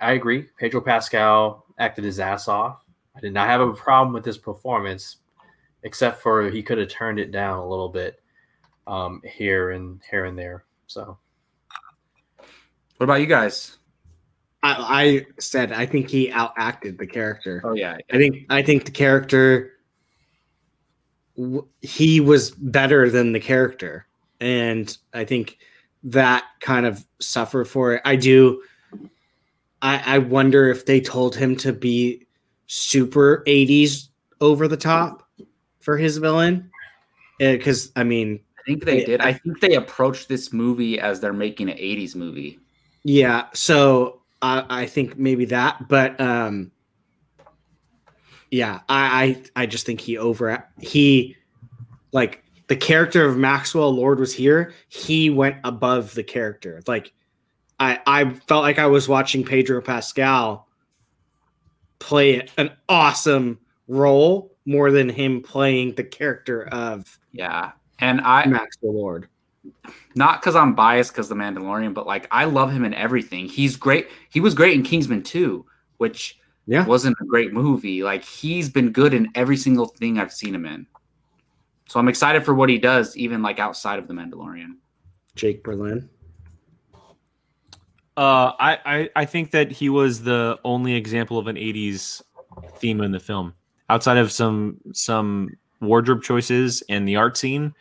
I 0.00 0.12
agree. 0.12 0.46
Pedro 0.58 0.80
Pascal 0.80 1.64
acted 1.80 2.04
his 2.04 2.20
ass 2.20 2.46
off. 2.46 2.84
I 3.16 3.20
did 3.20 3.32
not 3.34 3.48
have 3.48 3.60
a 3.60 3.72
problem 3.72 4.12
with 4.14 4.24
his 4.24 4.38
performance, 4.38 5.16
except 5.82 6.20
for 6.22 6.48
he 6.50 6.62
could 6.62 6.78
have 6.78 6.88
turned 6.88 7.18
it 7.18 7.30
down 7.30 7.58
a 7.58 7.68
little 7.68 7.88
bit 7.88 8.20
um, 8.86 9.20
here 9.24 9.70
and 9.70 10.00
here 10.10 10.24
and 10.24 10.38
there. 10.38 10.64
So 10.86 11.18
What 12.96 13.04
about 13.04 13.20
you 13.20 13.26
guys? 13.26 13.78
I, 14.62 14.74
I 14.78 15.26
said 15.38 15.72
I 15.72 15.86
think 15.86 16.08
he 16.10 16.30
outacted 16.30 16.98
the 16.98 17.06
character. 17.06 17.62
Oh 17.64 17.74
yeah. 17.74 17.98
I 18.10 18.16
think 18.16 18.46
I 18.50 18.62
think 18.62 18.84
the 18.84 18.90
character 18.90 19.72
he 21.80 22.18
was 22.18 22.50
better 22.50 23.08
than 23.08 23.32
the 23.32 23.40
character, 23.40 24.08
and 24.40 24.96
I 25.14 25.24
think 25.24 25.58
that 26.02 26.44
kind 26.60 26.84
of 26.84 27.06
suffered 27.20 27.66
for 27.66 27.94
it. 27.94 28.02
I 28.04 28.16
do. 28.16 28.62
I 29.82 30.02
I 30.04 30.18
wonder 30.18 30.68
if 30.68 30.86
they 30.86 31.00
told 31.00 31.36
him 31.36 31.54
to 31.58 31.72
be 31.72 32.26
super 32.66 33.44
'80s 33.46 34.08
over 34.40 34.66
the 34.66 34.76
top 34.76 35.27
for 35.88 35.96
his 35.96 36.18
villain, 36.18 36.70
because 37.38 37.92
I 37.96 38.04
mean, 38.04 38.40
I 38.58 38.62
think 38.66 38.84
they 38.84 39.00
Yeah. 39.00 39.06
did. 39.06 39.20
I 39.22 39.32
think 39.32 39.58
they 39.60 39.74
approached 39.76 40.28
this 40.28 40.52
movie 40.52 41.00
as 41.00 41.18
they're 41.18 41.32
making 41.32 41.70
an 41.70 41.78
'80s 41.78 42.14
movie. 42.14 42.58
Yeah, 43.04 43.46
so 43.54 44.20
I, 44.42 44.66
I 44.68 44.84
think 44.84 45.16
maybe 45.16 45.46
that, 45.46 45.88
but 45.88 46.20
um, 46.20 46.72
yeah, 48.50 48.80
I, 48.90 49.40
I 49.56 49.62
I 49.62 49.64
just 49.64 49.86
think 49.86 50.02
he 50.02 50.18
over 50.18 50.62
he 50.78 51.36
like 52.12 52.44
the 52.66 52.76
character 52.76 53.24
of 53.24 53.38
Maxwell 53.38 53.90
Lord 53.90 54.20
was 54.20 54.34
here. 54.34 54.74
He 54.88 55.30
went 55.30 55.56
above 55.64 56.14
the 56.14 56.22
character. 56.22 56.82
Like 56.86 57.14
I 57.80 57.98
I 58.06 58.30
felt 58.46 58.62
like 58.62 58.78
I 58.78 58.88
was 58.88 59.08
watching 59.08 59.42
Pedro 59.42 59.80
Pascal 59.80 60.68
play 61.98 62.46
an 62.58 62.72
awesome 62.90 63.58
role 63.86 64.54
more 64.68 64.90
than 64.90 65.08
him 65.08 65.42
playing 65.42 65.94
the 65.94 66.04
character 66.04 66.64
of 66.68 67.18
Yeah, 67.32 67.72
and 68.00 68.20
I 68.20 68.44
Maxwell 68.46 68.92
Lord. 68.94 69.28
not 70.14 70.40
because 70.40 70.54
I'm 70.54 70.74
biased 70.74 71.12
because 71.12 71.28
the 71.30 71.34
Mandalorian, 71.34 71.94
but 71.94 72.06
like 72.06 72.28
I 72.30 72.44
love 72.44 72.70
him 72.70 72.84
in 72.84 72.92
everything. 72.92 73.46
He's 73.48 73.76
great. 73.76 74.08
He 74.28 74.40
was 74.40 74.52
great 74.54 74.74
in 74.74 74.82
Kingsman 74.82 75.22
2, 75.22 75.64
which 75.96 76.38
Yeah. 76.66 76.84
wasn't 76.84 77.16
a 77.20 77.24
great 77.24 77.54
movie. 77.54 78.02
Like 78.02 78.22
he's 78.22 78.68
been 78.68 78.90
good 78.92 79.14
in 79.14 79.28
every 79.34 79.56
single 79.56 79.86
thing 79.86 80.18
I've 80.18 80.32
seen 80.34 80.54
him 80.54 80.66
in. 80.66 80.86
So 81.88 81.98
I'm 81.98 82.08
excited 82.08 82.44
for 82.44 82.54
what 82.54 82.68
he 82.68 82.76
does, 82.78 83.16
even 83.16 83.40
like 83.40 83.58
outside 83.58 83.98
of 83.98 84.06
the 84.06 84.12
Mandalorian. 84.12 84.76
Jake 85.34 85.64
Berlin. 85.64 86.10
Uh, 88.18 88.52
I, 88.60 88.78
I 88.84 89.10
I 89.16 89.24
think 89.24 89.52
that 89.52 89.70
he 89.72 89.88
was 89.88 90.22
the 90.22 90.58
only 90.64 90.92
example 90.94 91.38
of 91.38 91.46
an 91.46 91.56
'80s 91.56 92.20
theme 92.76 93.00
in 93.00 93.12
the 93.12 93.20
film, 93.20 93.54
outside 93.88 94.18
of 94.18 94.30
some 94.32 94.78
some 94.92 95.50
wardrobe 95.80 96.22
choices 96.22 96.82
and 96.88 97.06
the 97.06 97.16
art 97.16 97.36
scene, 97.36 97.74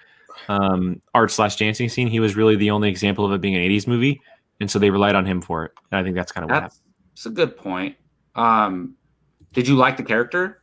um, 0.47 1.01
art 1.13 1.31
slash 1.31 1.55
dancing 1.55 1.89
scene. 1.89 2.07
He 2.07 2.19
was 2.19 2.35
really 2.35 2.55
the 2.55 2.71
only 2.71 2.89
example 2.89 3.25
of 3.25 3.31
it 3.31 3.41
being 3.41 3.55
an 3.55 3.61
'80s 3.61 3.87
movie, 3.87 4.21
and 4.59 4.69
so 4.69 4.79
they 4.79 4.89
relied 4.89 5.15
on 5.15 5.25
him 5.25 5.41
for 5.41 5.65
it. 5.65 5.71
And 5.91 5.99
I 5.99 6.03
think 6.03 6.15
that's 6.15 6.31
kind 6.31 6.43
of 6.43 6.49
what 6.49 6.63
happened. 6.63 6.71
That's, 6.71 7.23
that's 7.23 7.25
a 7.25 7.29
good 7.29 7.57
point. 7.57 7.95
Um, 8.35 8.95
did 9.53 9.67
you 9.67 9.75
like 9.75 9.97
the 9.97 10.03
character? 10.03 10.61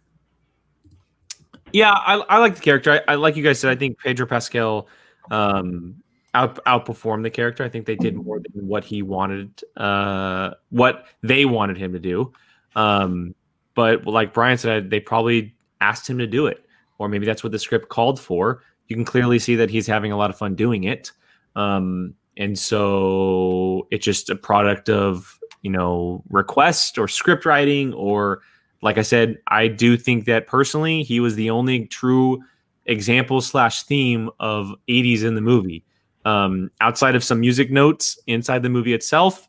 Yeah, 1.72 1.90
I, 1.90 2.14
I 2.28 2.38
like 2.38 2.54
the 2.54 2.60
character. 2.60 2.92
I, 2.92 3.12
I 3.12 3.14
like 3.16 3.34
you 3.36 3.42
guys 3.42 3.58
said. 3.58 3.70
I 3.70 3.74
think 3.74 3.98
Pedro 3.98 4.26
Pascal 4.26 4.86
um, 5.32 5.96
out 6.32 6.64
outperformed 6.66 7.24
the 7.24 7.30
character. 7.30 7.64
I 7.64 7.68
think 7.68 7.86
they 7.86 7.96
did 7.96 8.14
more 8.14 8.38
than 8.38 8.68
what 8.68 8.84
he 8.84 9.02
wanted, 9.02 9.60
uh, 9.76 10.50
what 10.70 11.06
they 11.22 11.44
wanted 11.44 11.76
him 11.76 11.92
to 11.92 11.98
do. 11.98 12.32
Um, 12.76 13.34
but 13.74 14.06
like 14.06 14.32
Brian 14.32 14.58
said, 14.58 14.90
they 14.90 15.00
probably 15.00 15.54
asked 15.80 16.08
him 16.08 16.18
to 16.18 16.26
do 16.26 16.46
it, 16.46 16.64
or 16.98 17.08
maybe 17.08 17.26
that's 17.26 17.42
what 17.42 17.52
the 17.52 17.58
script 17.58 17.88
called 17.88 18.20
for. 18.20 18.62
You 18.88 18.96
can 18.96 19.04
clearly 19.04 19.38
see 19.38 19.56
that 19.56 19.70
he's 19.70 19.86
having 19.86 20.12
a 20.12 20.16
lot 20.16 20.30
of 20.30 20.36
fun 20.36 20.54
doing 20.54 20.84
it, 20.84 21.12
um, 21.56 22.14
and 22.36 22.58
so 22.58 23.86
it's 23.90 24.04
just 24.04 24.30
a 24.30 24.36
product 24.36 24.88
of 24.88 25.38
you 25.62 25.70
know 25.70 26.22
request 26.30 26.98
or 26.98 27.08
script 27.08 27.44
writing 27.44 27.92
or 27.94 28.42
like 28.84 28.98
I 28.98 29.02
said, 29.02 29.38
I 29.48 29.68
do 29.68 29.96
think 29.96 30.26
that 30.26 30.46
personally, 30.46 31.02
he 31.02 31.18
was 31.18 31.36
the 31.36 31.48
only 31.48 31.86
true 31.86 32.42
example 32.84 33.40
slash 33.40 33.82
theme 33.84 34.28
of 34.38 34.74
80s 34.88 35.24
in 35.24 35.34
the 35.34 35.40
movie. 35.40 35.86
Um, 36.26 36.70
outside 36.82 37.16
of 37.16 37.24
some 37.24 37.40
music 37.40 37.70
notes 37.70 38.18
inside 38.26 38.62
the 38.62 38.68
movie 38.68 38.92
itself, 38.92 39.48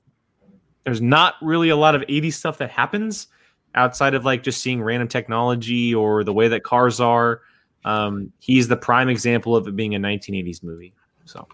there's 0.86 1.02
not 1.02 1.36
really 1.42 1.68
a 1.68 1.76
lot 1.76 1.96
of 1.96 2.02
80s 2.04 2.34
stuff 2.34 2.58
that 2.60 2.72
happens 2.72 3.28
outside 3.76 4.14
of 4.16 4.26
like 4.26 4.42
just 4.44 4.62
seeing 4.62 4.82
random 4.82 5.08
technology 5.08 5.94
or 5.94 6.24
the 6.24 6.34
way 6.34 6.48
that 6.48 6.64
cars 6.64 7.00
are. 7.00 7.42
Um, 7.84 8.32
he's 8.40 8.68
the 8.68 8.78
prime 8.78 9.10
example 9.10 9.56
of 9.56 9.68
it 9.68 9.76
being 9.76 9.94
a 9.94 10.00
1980s 10.00 10.64
movie. 10.64 10.94
So 11.26 11.48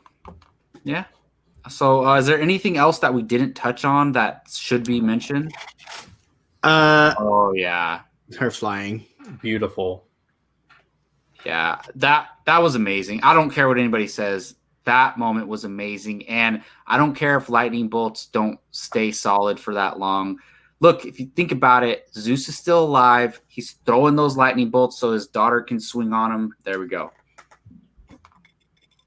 Yeah. 0.83 1.03
So 1.69 2.05
uh, 2.07 2.17
is 2.17 2.25
there 2.25 2.39
anything 2.39 2.77
else 2.77 2.99
that 2.99 3.13
we 3.13 3.21
didn't 3.21 3.53
touch 3.53 3.83
on 3.85 4.13
that 4.13 4.47
should 4.51 4.83
be 4.85 5.01
mentioned? 5.01 5.53
Uh, 6.63 7.13
Oh 7.17 7.53
yeah. 7.53 8.01
her 8.39 8.49
flying. 8.51 9.05
beautiful. 9.41 10.05
Yeah, 11.45 11.81
that 11.95 12.27
that 12.45 12.61
was 12.61 12.75
amazing. 12.75 13.21
I 13.23 13.33
don't 13.33 13.49
care 13.49 13.67
what 13.67 13.79
anybody 13.79 14.07
says. 14.07 14.55
That 14.83 15.17
moment 15.17 15.47
was 15.47 15.63
amazing, 15.63 16.27
and 16.27 16.63
I 16.87 16.97
don't 16.97 17.15
care 17.15 17.37
if 17.37 17.49
lightning 17.49 17.87
bolts 17.87 18.27
don't 18.27 18.59
stay 18.71 19.11
solid 19.11 19.59
for 19.59 19.73
that 19.75 19.99
long. 19.99 20.37
Look, 20.81 21.05
if 21.05 21.19
you 21.19 21.27
think 21.35 21.51
about 21.51 21.83
it, 21.83 22.09
Zeus 22.13 22.49
is 22.49 22.57
still 22.57 22.83
alive. 22.83 23.39
He's 23.47 23.73
throwing 23.85 24.15
those 24.15 24.35
lightning 24.35 24.69
bolts 24.69 24.97
so 24.99 25.13
his 25.13 25.27
daughter 25.27 25.61
can 25.61 25.79
swing 25.79 26.11
on 26.11 26.31
him. 26.31 26.53
There 26.63 26.79
we 26.79 26.87
go. 26.87 27.11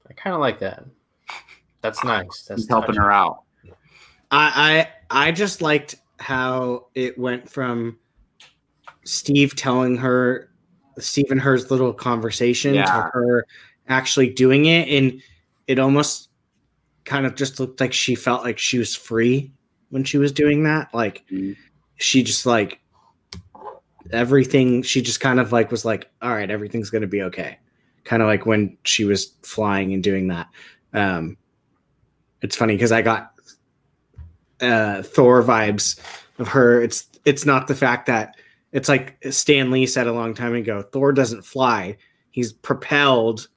I 0.09 0.13
kind 0.13 0.33
of 0.33 0.39
like 0.39 0.59
that. 0.59 0.85
That's 1.81 2.03
nice. 2.03 2.45
That's 2.47 2.61
He's 2.61 2.69
helping 2.69 2.95
touching. 2.95 3.01
her 3.03 3.11
out. 3.11 3.43
I, 4.31 4.87
I 5.11 5.27
I 5.27 5.31
just 5.31 5.61
liked 5.61 5.95
how 6.19 6.87
it 6.95 7.17
went 7.17 7.49
from 7.49 7.99
Steve 9.03 9.55
telling 9.55 9.95
her 9.97 10.49
Steve 10.97 11.29
and 11.29 11.39
her's 11.41 11.69
little 11.69 11.93
conversation 11.93 12.73
Yeah. 12.73 12.85
to 12.85 12.91
her 13.13 13.45
actually 13.87 14.29
doing 14.29 14.65
it, 14.65 14.87
and 14.87 15.21
it 15.67 15.77
almost 15.77 16.29
kind 17.03 17.25
of 17.25 17.35
just 17.35 17.59
looked 17.59 17.79
like 17.79 17.93
she 17.93 18.15
felt 18.15 18.43
like 18.43 18.57
she 18.57 18.79
was 18.79 18.95
free 18.95 19.51
when 19.89 20.03
she 20.03 20.17
was 20.17 20.31
doing 20.31 20.63
that. 20.63 20.91
Like 20.93 21.23
Mhm. 21.31 21.55
She 21.97 22.23
just 22.23 22.45
like 22.45 22.79
everything. 24.11 24.81
She 24.83 25.01
just 25.01 25.19
kind 25.19 25.39
of 25.39 25.51
like 25.51 25.71
was 25.71 25.85
like, 25.85 26.09
all 26.21 26.31
right, 26.33 26.49
everything's 26.49 26.89
gonna 26.89 27.07
be 27.07 27.23
okay. 27.23 27.57
Kind 28.03 28.21
of 28.21 28.27
like 28.27 28.45
when 28.45 28.77
she 28.83 29.05
was 29.05 29.33
flying 29.41 29.93
and 29.93 30.03
doing 30.03 30.27
that. 30.27 30.47
Um, 30.93 31.37
it's 32.41 32.55
funny 32.55 32.75
because 32.75 32.91
I 32.91 33.01
got 33.01 33.33
uh 34.61 35.01
Thor 35.03 35.43
vibes 35.43 35.99
of 36.39 36.47
her. 36.49 36.81
It's 36.81 37.07
it's 37.25 37.45
not 37.45 37.67
the 37.67 37.75
fact 37.75 38.05
that 38.07 38.35
it's 38.71 38.89
like 38.89 39.17
Stan 39.31 39.71
Lee 39.71 39.85
said 39.87 40.07
a 40.07 40.13
long 40.13 40.33
time 40.33 40.53
ago. 40.53 40.81
Thor 40.81 41.11
doesn't 41.13 41.43
fly; 41.43 41.97
he's 42.31 42.53
propelled. 42.53 43.47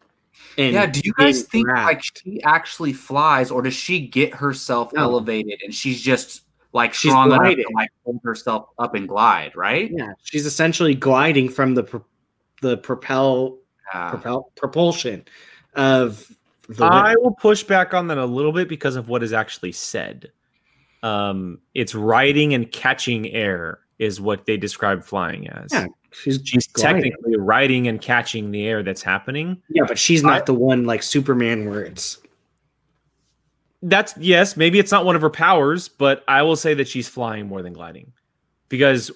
And 0.57 0.73
Yeah, 0.73 0.87
do 0.87 1.01
you 1.05 1.13
guys 1.13 1.43
think 1.43 1.67
grabbed. 1.67 1.87
like 1.87 2.03
she 2.03 2.43
actually 2.43 2.93
flies, 2.93 3.51
or 3.51 3.63
does 3.63 3.75
she 3.75 4.01
get 4.07 4.35
herself 4.35 4.93
No. 4.93 5.03
elevated 5.03 5.61
and 5.63 5.75
she's 5.75 6.01
just 6.01 6.43
like 6.73 6.93
She's 6.95 7.13
strong 7.13 7.29
enough 7.29 7.39
to 7.41 7.55
gliding. 7.55 7.75
like 7.75 7.91
hold 8.05 8.21
herself 8.25 8.69
up 8.79 8.95
and 8.95 9.09
glide, 9.09 9.57
right? 9.57 9.91
yeah, 9.93 10.13
she's 10.23 10.47
essentially 10.47 10.95
gliding 10.95 11.49
from 11.49 11.75
the 11.75 11.83
pro- 11.83 12.05
the 12.63 12.77
propel 12.77 13.59
Yeah. 13.95 14.11
propel 14.11 14.53
propulsion 14.57 15.25
of 15.75 16.31
the 16.69 16.85
I 16.85 17.15
will 17.17 17.35
push 17.35 17.63
back 17.63 17.95
on 17.95 18.09
that 18.09 18.19
a 18.19 18.25
little 18.27 18.53
bit 18.53 18.69
because 18.69 18.97
of 18.97 19.09
what 19.09 19.23
is 19.23 19.33
actually 19.33 19.73
said. 19.73 20.31
Um, 21.03 21.61
it's 21.75 21.95
riding 21.95 22.55
and 22.55 22.71
catching 22.71 23.29
air 23.33 23.79
is 23.99 24.21
what 24.21 24.45
they 24.47 24.57
describe 24.57 25.03
flying 25.05 25.49
as. 25.49 25.73
Yeah, 25.73 25.87
she's 26.13 26.41
She's 26.45 26.67
gliding. 26.67 27.03
technically 27.05 27.37
riding 27.37 27.89
and 27.89 28.01
catching 28.01 28.51
the 28.51 28.67
air 28.67 28.83
that's 28.83 29.03
happening. 29.03 29.63
Yeah, 29.71 29.85
but 29.87 29.99
she's 29.99 30.23
not 30.23 30.45
the 30.47 30.55
one 30.55 30.85
like 30.85 31.03
Superman 31.03 31.69
where 31.71 31.83
it's 31.83 32.19
That's 33.83 34.17
yes, 34.19 34.57
maybe 34.57 34.79
it's 34.79 34.91
not 34.91 35.05
one 35.05 35.15
of 35.17 35.23
her 35.23 35.31
powers, 35.31 35.89
but 35.89 36.25
I 36.27 36.43
will 36.43 36.57
say 36.57 36.75
that 36.75 36.89
she's 36.89 37.09
flying 37.09 37.47
more 37.47 37.63
than 37.63 37.73
gliding. 37.73 38.13
Because 38.69 39.09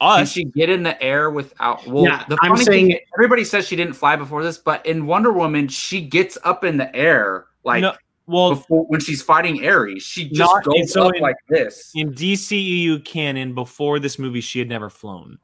Can 0.00 0.20
us 0.22 0.32
she 0.32 0.44
get 0.44 0.68
in 0.68 0.82
the 0.82 1.00
air 1.02 1.30
without? 1.30 1.86
Well, 1.86 2.04
Yeah, 2.04 2.24
the 2.28 2.36
I'm 2.42 2.50
funny 2.52 2.64
saying- 2.64 2.86
thing, 2.90 3.00
everybody 3.16 3.44
says 3.44 3.66
she 3.66 3.76
didn't 3.76 3.94
fly 3.94 4.16
before 4.16 4.42
this, 4.42 4.58
but 4.58 4.84
in 4.84 5.06
Wonder 5.06 5.32
Woman, 5.32 5.68
she 5.68 6.00
gets 6.02 6.36
up 6.44 6.64
in 6.64 6.76
the 6.76 6.94
air 6.94 7.46
like 7.64 7.80
No, 7.80 7.94
well 8.26 8.50
before 8.50 8.84
when 8.88 9.00
she's 9.00 9.22
fighting 9.22 9.66
Ares. 9.66 10.02
She 10.02 10.28
just 10.28 10.38
Not- 10.38 10.64
goes 10.64 10.92
so 10.92 11.04
up 11.08 11.14
in- 11.14 11.22
like 11.22 11.36
this. 11.48 11.90
in 11.94 12.12
DCEU 12.12 12.98
canon 13.06 13.54
before 13.54 13.98
this 13.98 14.18
movie, 14.18 14.42
she 14.42 14.58
had 14.58 14.68
never 14.68 14.90
flown. 14.90 15.38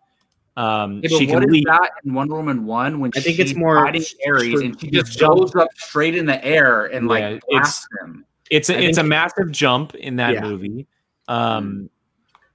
Um, 0.56 1.00
Yeah, 1.02 1.16
she 1.16 1.26
can 1.26 1.40
leap. 1.44 1.64
that 1.66 1.92
in 2.04 2.12
Wonder 2.12 2.34
Woman 2.34 2.66
one 2.66 3.00
when 3.00 3.10
I 3.16 3.20
think 3.20 3.38
it's 3.38 3.54
more 3.54 3.82
fighting 3.82 4.04
Ares 4.26 4.60
and 4.60 4.78
she 4.78 4.90
just 4.90 5.18
goes 5.18 5.54
up 5.56 5.68
straight 5.76 6.14
in 6.14 6.26
the 6.26 6.44
air 6.44 6.86
and 6.86 7.04
Yeah, 7.06 7.08
like 7.10 7.40
blasts 7.48 7.86
him. 8.02 8.26
It's 8.50 8.68
a, 8.68 8.76
I 8.76 8.80
it's 8.80 8.98
a 8.98 9.04
massive 9.04 9.50
jump 9.52 9.94
in 9.94 10.16
that 10.16 10.34
Yeah. 10.34 10.42
movie. 10.42 10.86
Um, 11.28 11.88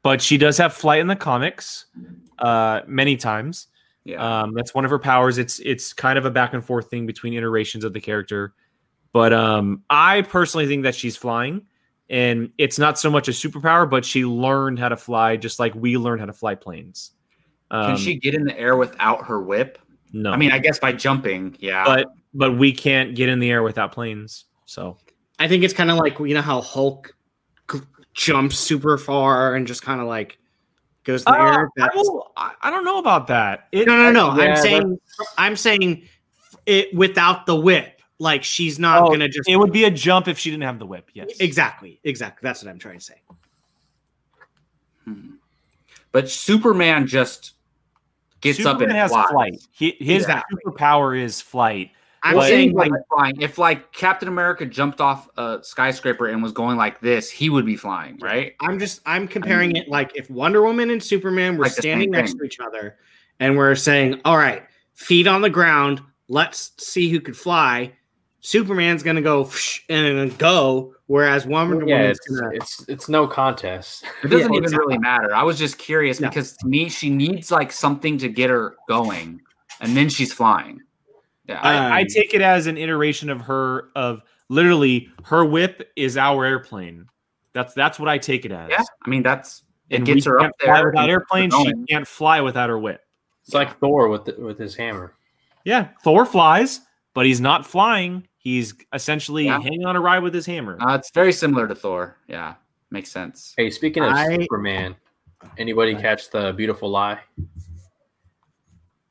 but 0.03 0.22
she 0.22 0.38
does 0.38 0.57
have 0.57 0.73
flight 0.73 0.99
in 0.99 1.07
the 1.07 1.15
comics 1.15 1.85
uh, 2.38 2.81
many 2.85 3.17
times. 3.17 3.67
Yeah, 4.03 4.41
Um, 4.41 4.53
that's 4.53 4.76
one 4.76 4.85
of 4.85 4.91
her 4.91 4.99
powers. 4.99 5.39
It's 5.39 5.59
it's 5.59 5.91
kind 5.93 6.19
of 6.19 6.26
a 6.26 6.30
back 6.30 6.53
and 6.53 6.63
forth 6.63 6.91
thing 6.91 7.07
between 7.07 7.34
iterations 7.34 7.84
of 7.84 7.93
the 7.93 7.99
character. 8.01 8.53
But 9.13 9.34
um, 9.34 9.81
I 9.89 10.22
personally 10.22 10.67
think 10.67 10.84
that 10.84 10.93
she's 10.93 11.17
flying, 11.17 11.63
and 12.09 12.51
it's 12.59 12.77
not 12.77 12.99
so 12.99 13.09
much 13.09 13.30
a 13.30 13.31
superpower, 13.31 13.89
but 13.89 14.05
she 14.05 14.26
learned 14.26 14.77
how 14.77 14.89
to 14.89 14.97
fly 14.97 15.38
just 15.38 15.57
like 15.57 15.73
we 15.73 15.97
learned 15.97 16.19
how 16.19 16.27
to 16.27 16.34
fly 16.34 16.53
planes. 16.53 17.11
Um, 17.72 17.85
can 17.88 17.97
she 17.97 18.15
get 18.19 18.35
in 18.35 18.43
the 18.43 18.59
air 18.59 18.76
without 18.76 19.26
her 19.26 19.41
whip? 19.41 19.80
No, 20.13 20.31
I 20.31 20.38
mean, 20.38 20.51
I 20.51 20.59
guess 20.59 20.77
by 20.77 20.91
jumping. 20.91 21.55
Yeah, 21.59 21.84
but 21.84 22.07
but 22.34 22.57
we 22.59 22.73
can't 22.73 23.15
get 23.15 23.30
in 23.30 23.39
the 23.39 23.49
air 23.49 23.63
without 23.63 23.91
planes. 23.91 24.45
So 24.65 24.97
I 25.40 25.48
think 25.48 25.64
it's 25.64 25.74
kind 25.74 25.91
of 25.91 25.98
like 25.98 26.18
you 26.20 26.34
know 26.34 26.41
how 26.41 26.62
Hulk 26.62 27.16
g- 27.72 27.80
jumps 28.14 28.57
super 28.57 28.98
far 28.98 29.56
and 29.56 29.68
just 29.68 29.82
kind 29.82 29.99
of 30.02 30.07
like 30.07 30.38
goes 31.03 31.24
there. 31.26 31.66
Uh. 31.66 31.68
I, 31.82 31.90
will- 31.95 32.32
I- 32.38 32.53
I 32.62 32.70
don't 32.70 32.86
know 32.86 32.99
about 32.99 33.28
that. 33.28 33.68
It, 33.72 33.86
no, 33.88 33.95
no, 33.98 34.12
no. 34.12 34.41
Yeah, 34.41 34.52
I'm 34.52 34.56
saying 34.57 34.99
I'm 35.38 35.56
saying 35.56 36.03
it 36.66 36.94
without 36.95 37.45
the 37.45 37.56
whip. 37.56 37.91
Like 38.18 38.44
she's 38.45 38.80
not 38.80 39.02
Oh, 39.03 39.07
gonna 39.10 39.28
just 39.28 39.49
It 39.49 39.57
would 39.57 39.74
be 39.74 39.84
a 39.84 39.91
jump 39.91 40.28
if 40.30 40.40
she 40.40 40.49
didn't 40.49 40.64
have 40.64 40.80
the 40.80 40.86
whip. 40.86 41.10
Yes, 41.14 41.32
exactly, 41.41 41.99
exactly. 42.06 42.40
That's 42.48 42.64
what 42.64 42.70
I'm 42.72 42.80
trying 42.80 42.99
to 42.99 43.03
say. 43.03 43.22
Hmm. 45.03 45.32
but 46.12 46.30
Superman 46.30 47.06
just 47.07 47.53
gets 48.41 48.66
up 48.66 48.82
and 48.82 48.91
has 48.91 49.12
flies. 49.12 49.30
flight. 49.30 49.53
He, 49.72 49.95
his 49.99 50.24
Exactly. 50.24 50.57
superpower 50.66 51.20
is 51.22 51.41
flight. 51.41 51.91
I'm 52.26 52.38
Well, 52.38 52.47
saying 52.49 52.69
anybody 52.69 52.89
like 52.89 53.02
flying. 53.07 53.39
If 53.39 53.57
like 53.60 53.91
Captain 53.93 54.27
America 54.27 54.65
jumped 54.65 54.99
off 54.99 55.30
a 55.38 55.60
skyscraper 55.61 56.26
and 56.27 56.41
was 56.41 56.52
going 56.52 56.76
like 56.76 56.99
this, 56.99 57.30
he 57.30 57.52
would 57.52 57.65
be 57.68 57.76
flying, 57.76 58.18
right? 58.19 58.56
I'm 58.61 58.80
just 58.80 59.02
I'm 59.06 59.27
comparing 59.27 59.76
it 59.76 59.88
like 59.88 60.11
if 60.15 60.27
Wonder 60.31 60.64
Woman 60.64 60.89
and 60.89 61.02
Superman 61.03 61.56
were 61.56 61.65
Like 61.65 61.73
standing 61.73 62.10
next 62.10 62.31
thing. 62.31 62.39
to 62.39 62.45
each 62.45 62.60
other 62.60 62.97
and 63.39 63.56
we're 63.56 63.76
saying, 63.76 64.22
all 64.26 64.38
right, 64.38 64.64
feet 64.95 65.27
on 65.27 65.41
the 65.41 65.52
ground, 65.52 66.02
let's 66.27 66.72
see 66.80 67.10
who 67.10 67.22
could 67.22 67.38
fly. 67.38 67.93
Superman's 68.41 69.03
gonna 69.03 69.22
go 69.22 69.47
and 69.89 70.35
go, 70.39 70.95
whereas 71.06 71.45
Wonder 71.45 71.85
Yeah, 71.85 71.97
Woman's 71.97 72.18
it's, 72.18 72.27
gonna 72.39 72.56
it's 72.56 72.85
it's 72.88 73.07
no 73.10 73.27
contest. 73.27 74.03
It 74.23 74.30
doesn't 74.30 74.52
Yeah, 74.52 74.57
even 74.57 74.64
exactly. 74.64 74.88
really 74.88 74.99
matter. 74.99 75.35
I 75.35 75.43
was 75.43 75.60
just 75.60 75.77
curious 75.77 76.19
No. 76.19 76.30
because 76.30 76.57
to 76.57 76.68
me, 76.68 76.89
she 76.89 77.11
needs 77.11 77.52
like 77.52 77.72
something 77.72 78.18
to 78.18 78.30
get 78.30 78.49
her 78.49 78.76
going, 78.89 79.41
and 79.80 79.95
then 79.95 80.10
she's 80.10 80.34
flying. 80.34 80.81
Yeah, 81.47 81.59
I- 81.61 81.73
I, 81.76 81.97
I 81.97 82.01
Um, 82.01 82.07
take 82.07 82.34
it 82.34 82.41
as 82.41 82.67
an 82.67 82.77
iteration 82.77 83.30
of 83.30 83.41
her 83.41 83.89
of 83.95 84.22
literally 84.49 85.09
her 85.26 85.45
whip 85.45 85.91
is 85.95 86.17
our 86.17 86.45
airplane. 86.45 87.07
That's 87.53 87.73
that's 87.73 87.99
what 87.99 88.09
I 88.09 88.17
take 88.17 88.45
it 88.45 88.51
as. 88.51 88.69
yeah. 88.69 88.84
I 89.05 89.09
mean, 89.09 89.23
that's 89.23 89.63
it 89.89 89.97
And 89.97 90.05
gets 90.05 90.26
her 90.26 90.39
up 90.41 90.51
there. 90.63 90.73
without 90.88 91.03
and 91.03 91.11
airplane. 91.11 91.51
She 91.51 91.73
can't 91.89 92.07
fly 92.07 92.41
without 92.41 92.69
her 92.69 92.80
whip. 92.80 93.01
It's 93.43 93.53
like 93.53 93.80
Thor 93.80 94.09
with 94.09 94.26
the, 94.26 94.35
with 94.39 94.57
his 94.57 94.76
hammer. 94.76 95.13
Yeah, 95.63 95.89
Thor 96.03 96.26
flies, 96.26 96.81
but 97.13 97.26
he's 97.27 97.39
not 97.39 97.65
flying. 97.65 98.27
He's 98.38 98.73
essentially 98.93 99.45
Yeah. 99.45 99.59
hanging 99.61 99.85
on 99.85 99.95
a 99.95 100.01
ride 100.01 100.19
with 100.23 100.34
his 100.34 100.45
hammer. 100.47 100.77
Uh, 100.81 100.95
it's 100.95 101.11
very 101.11 101.31
similar 101.31 101.67
to 101.67 101.76
Thor. 101.76 102.17
Yeah, 102.27 102.55
makes 102.91 103.11
sense. 103.11 103.53
Hey, 103.57 103.69
speaking 103.69 104.03
of 104.03 104.11
I- 104.13 104.35
Superman, 104.38 104.95
anybody 105.57 105.95
catch 105.95 106.30
the 106.31 106.53
Beautiful 106.53 106.89
Lie? 106.89 107.19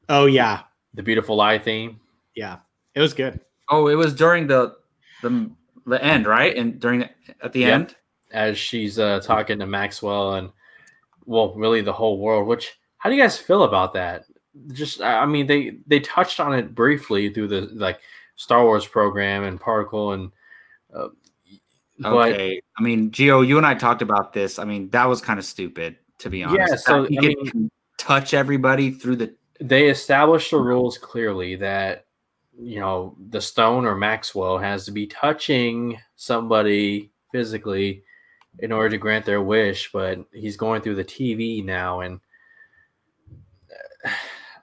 Oh 0.09 0.27
yeah, 0.27 0.63
The 0.95 1.03
Beautiful 1.03 1.37
Lie 1.37 1.59
theme? 1.59 1.99
Yeah. 2.35 2.59
It 2.95 3.01
was 3.01 3.15
good. 3.15 3.41
Oh, 3.69 3.89
it 3.89 3.95
was 3.95 4.15
during 4.15 4.47
the 4.47 4.77
the 5.23 5.51
the 5.87 6.03
end, 6.03 6.27
right? 6.27 6.57
And 6.57 6.79
during 6.81 7.01
the, 7.01 7.11
at 7.43 7.53
the 7.53 7.61
Yep. 7.61 7.73
end. 7.73 7.97
as 8.33 8.59
she's 8.59 8.99
uh, 8.99 9.21
talking 9.21 9.59
to 9.61 9.67
Maxwell 9.67 10.35
and 10.35 10.51
well, 11.27 11.55
really 11.55 11.81
the 11.83 11.93
whole 11.93 12.19
world. 12.19 12.47
Which 12.49 12.73
how 12.99 13.09
do 13.11 13.17
you 13.17 13.23
guys 13.23 13.39
feel 13.39 13.65
about 13.65 13.95
that? 13.95 14.25
Just 14.73 15.01
I 15.01 15.27
mean 15.27 15.47
they 15.47 15.79
they 15.87 16.01
touched 16.01 16.41
on 16.41 16.55
it 16.55 16.75
briefly 16.75 17.33
through 17.33 17.49
the 17.49 17.63
like 17.75 18.01
Star 18.37 18.65
Wars 18.65 18.87
program 18.87 19.45
and 19.45 19.61
Particle 19.61 20.13
and 20.13 20.31
uh, 20.95 21.09
but 21.99 22.13
Okay. 22.33 22.61
I 22.79 22.83
mean, 22.83 23.11
Gio, 23.13 23.47
you 23.47 23.57
and 23.57 23.65
I 23.67 23.75
talked 23.75 24.03
about 24.03 24.33
this. 24.33 24.59
I 24.59 24.65
mean, 24.65 24.91
that 24.91 25.05
was 25.07 25.21
kind 25.21 25.39
of 25.39 25.45
stupid, 25.45 25.97
to 26.19 26.29
be 26.29 26.43
honest. 26.43 26.71
Yeah, 26.73 26.77
so, 26.77 27.05
he 27.05 27.19
I 27.19 27.21
mean- 27.21 27.71
touch 27.99 28.35
everybody 28.35 28.91
through 28.91 29.17
the. 29.17 29.35
they 29.61 29.89
established 29.89 30.51
the 30.51 30.57
rules 30.59 30.99
clearly 30.99 31.55
that 31.57 32.04
you 32.59 32.81
know 32.81 33.17
the 33.31 33.41
stone 33.41 33.85
or 33.85 33.95
Maxwell 33.95 34.59
has 34.59 34.85
to 34.85 34.93
be 34.93 35.07
touching 35.07 35.99
somebody 36.17 37.11
physically 37.33 38.03
in 38.61 38.71
order 38.73 38.91
to 38.91 38.99
grant 38.99 39.25
their 39.25 39.43
wish, 39.43 39.91
but 39.93 40.25
he's 40.33 40.57
going 40.57 40.81
through 40.81 40.95
the 40.95 41.05
TV 41.05 41.65
now, 41.65 42.01
and 42.01 42.21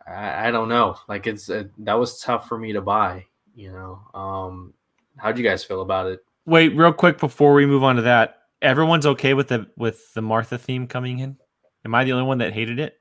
I, 0.07 0.47
I 0.47 0.51
don't 0.51 0.69
know. 0.69 0.95
Like 1.07 1.27
it's 1.27 1.49
uh, 1.49 1.65
that 1.79 1.93
was 1.93 2.19
tough 2.21 2.47
for 2.47 2.57
me 2.57 2.73
to 2.73 2.81
buy. 2.81 3.25
You 3.55 3.71
know, 3.71 4.19
um, 4.19 4.73
how'd 5.17 5.37
you 5.37 5.43
guys 5.43 5.63
feel 5.63 5.81
about 5.81 6.07
it? 6.07 6.23
Wait, 6.45 6.75
real 6.75 6.93
quick 6.93 7.19
before 7.19 7.53
we 7.53 7.65
move 7.65 7.83
on 7.83 7.97
to 7.97 8.01
that, 8.03 8.43
everyone's 8.61 9.05
okay 9.05 9.33
with 9.33 9.49
the 9.49 9.67
with 9.77 10.13
the 10.13 10.21
Martha 10.21 10.57
theme 10.57 10.87
coming 10.87 11.19
in. 11.19 11.37
Am 11.83 11.95
I 11.95 12.03
the 12.03 12.13
only 12.13 12.25
one 12.25 12.37
that 12.39 12.53
hated 12.53 12.79
it? 12.79 12.99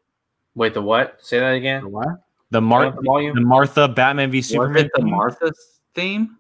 Wait, 0.55 0.75
the 0.75 0.83
what? 0.83 1.19
Say 1.21 1.39
that 1.39 1.55
again. 1.55 1.83
The 1.83 1.89
What? 1.89 2.09
The 2.51 2.59
Turn 2.59 2.65
Mar 2.65 2.91
the 2.91 3.33
the 3.35 3.41
Martha 3.41 3.89
Batman 3.89 4.31
v 4.31 4.43
Superman. 4.43 4.91
the? 4.95 5.05
Martha 5.05 5.53
theme? 5.95 6.37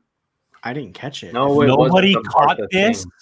I 0.64 0.72
didn't 0.72 0.94
catch 0.94 1.22
it. 1.22 1.32
No, 1.32 1.62
it 1.62 1.68
Nobody 1.68 2.14
caught 2.14 2.58
Martha 2.58 2.66
this. 2.70 3.02
theme. 3.04 3.12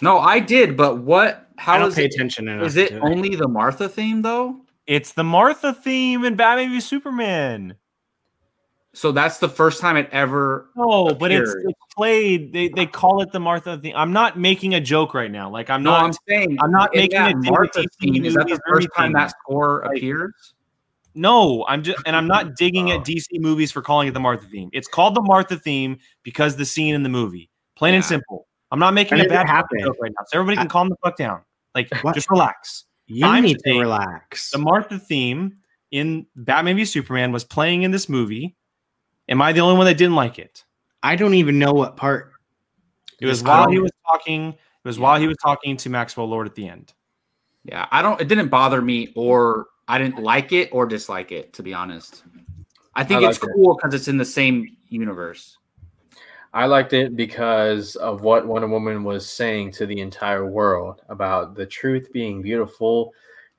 No, 0.00 0.18
I 0.18 0.38
did, 0.38 0.76
but 0.76 0.98
what? 0.98 1.48
I 1.58 1.62
How 1.62 1.78
don't 1.78 1.88
is 1.88 1.94
pay 1.94 2.04
it? 2.06 2.14
attention 2.14 2.48
enough. 2.48 2.66
Is 2.66 2.76
it 2.76 2.88
to 2.90 3.00
only 3.00 3.34
the 3.36 3.48
Martha 3.48 3.88
theme 3.88 4.22
though? 4.22 4.60
It's 4.86 5.12
the 5.12 5.24
Martha 5.24 5.72
theme 5.72 6.24
in 6.24 6.36
Batman 6.36 6.70
v 6.70 6.80
Superman. 6.80 7.74
So 8.92 9.10
that's 9.10 9.38
the 9.38 9.48
first 9.48 9.80
time 9.80 9.96
it 9.96 10.08
ever. 10.12 10.68
No, 10.76 11.14
but 11.14 11.32
it's, 11.32 11.52
it's 11.64 11.78
played. 11.96 12.52
They 12.52 12.68
they 12.68 12.86
call 12.86 13.22
it 13.22 13.32
the 13.32 13.40
Martha 13.40 13.76
theme. 13.78 13.94
I'm 13.96 14.12
not 14.12 14.38
making 14.38 14.74
a 14.74 14.80
joke 14.80 15.14
right 15.14 15.30
now. 15.32 15.50
Like 15.50 15.68
I'm 15.68 15.82
No, 15.82 15.90
not. 15.90 16.04
I'm 16.04 16.12
saying 16.28 16.58
I'm 16.60 16.70
not 16.70 16.90
making 16.94 17.18
a 17.20 17.28
dig 17.34 17.50
Martha 17.50 17.84
theme. 18.00 18.24
Is 18.24 18.34
that 18.34 18.46
the 18.46 18.60
first 18.68 18.88
time 18.96 19.12
that 19.14 19.30
score 19.30 19.82
Like- 19.86 19.96
appears? 19.96 20.54
No, 21.14 21.64
I'm 21.68 21.82
just 21.82 21.98
and 22.06 22.16
I'm 22.16 22.26
not 22.26 22.56
digging 22.56 22.90
Oh. 22.90 22.96
at 22.96 23.04
DC 23.04 23.26
movies 23.38 23.70
for 23.70 23.82
calling 23.82 24.08
it 24.08 24.14
the 24.14 24.20
Martha 24.20 24.46
theme. 24.46 24.70
It's 24.72 24.88
called 24.88 25.14
the 25.14 25.22
Martha 25.22 25.56
theme 25.56 25.98
because 26.22 26.56
the 26.56 26.64
scene 26.64 26.94
in 26.94 27.02
the 27.02 27.08
movie. 27.08 27.50
Plain 27.76 27.94
and 27.94 28.04
simple. 28.04 28.46
I'm 28.70 28.78
not 28.80 28.94
making 28.94 29.18
When 29.18 29.26
a 29.26 29.28
it 29.28 29.30
bad 29.30 29.46
happen? 29.48 29.80
joke 29.80 29.96
right 30.00 30.10
now. 30.18 30.24
So 30.26 30.38
everybody 30.38 30.56
can 30.56 30.68
calm 30.68 30.88
the 30.88 30.96
fuck 31.04 31.16
down. 31.16 31.42
Like 31.74 31.88
What? 32.02 32.14
just 32.14 32.30
relax. 32.30 32.84
You 33.06 33.26
I'm 33.26 33.44
need 33.44 33.58
to 33.60 33.78
relax. 33.78 34.50
The 34.50 34.58
Martha 34.58 34.98
theme 34.98 35.58
in 35.90 36.26
Batman 36.34 36.76
v 36.76 36.84
Superman 36.84 37.30
was 37.32 37.44
playing 37.44 37.82
in 37.82 37.90
this 37.90 38.08
movie. 38.08 38.56
Am 39.28 39.40
I 39.40 39.52
the 39.52 39.60
only 39.60 39.76
one 39.76 39.86
that 39.86 39.96
didn't 39.98 40.16
like 40.16 40.38
it? 40.38 40.64
I 41.02 41.14
don't 41.16 41.34
even 41.34 41.58
know 41.58 41.72
what 41.72 41.96
part. 41.96 42.32
It 43.20 43.26
was 43.26 43.42
while 43.42 43.70
he 43.70 43.78
was 43.78 43.92
talking. 44.10 44.48
It 44.48 44.88
was 44.88 44.98
while 44.98 45.20
he 45.20 45.26
was 45.28 45.36
talking 45.42 45.76
to 45.78 45.88
Maxwell 45.90 46.26
Lord 46.28 46.46
at 46.46 46.54
the 46.54 46.66
end. 46.68 46.92
Yeah, 47.64 47.86
I 47.90 48.02
don't. 48.02 48.20
It 48.20 48.28
didn't 48.28 48.48
bother 48.48 48.82
me, 48.82 49.12
or 49.14 49.66
I 49.88 49.98
didn't 49.98 50.22
like 50.22 50.52
it 50.52 50.70
or 50.72 50.86
dislike 50.86 51.32
it. 51.32 51.52
To 51.54 51.62
be 51.62 51.74
honest, 51.74 52.22
I 52.94 53.04
think 53.04 53.24
I 53.24 53.28
it's 53.28 53.38
cool 53.38 53.76
because 53.76 53.94
it's 53.94 54.08
in 54.08 54.16
the 54.16 54.24
same 54.24 54.76
universe. 54.88 55.58
I 56.52 56.66
liked 56.66 56.92
it 56.92 57.16
because 57.16 57.96
of 57.96 58.22
what 58.22 58.46
Wonder 58.46 58.68
Woman 58.68 59.02
was 59.02 59.28
saying 59.28 59.72
to 59.72 59.86
the 59.86 60.00
entire 60.00 60.46
world 60.46 61.02
about 61.08 61.56
the 61.56 61.66
truth 61.66 62.12
being 62.12 62.42
beautiful 62.42 63.12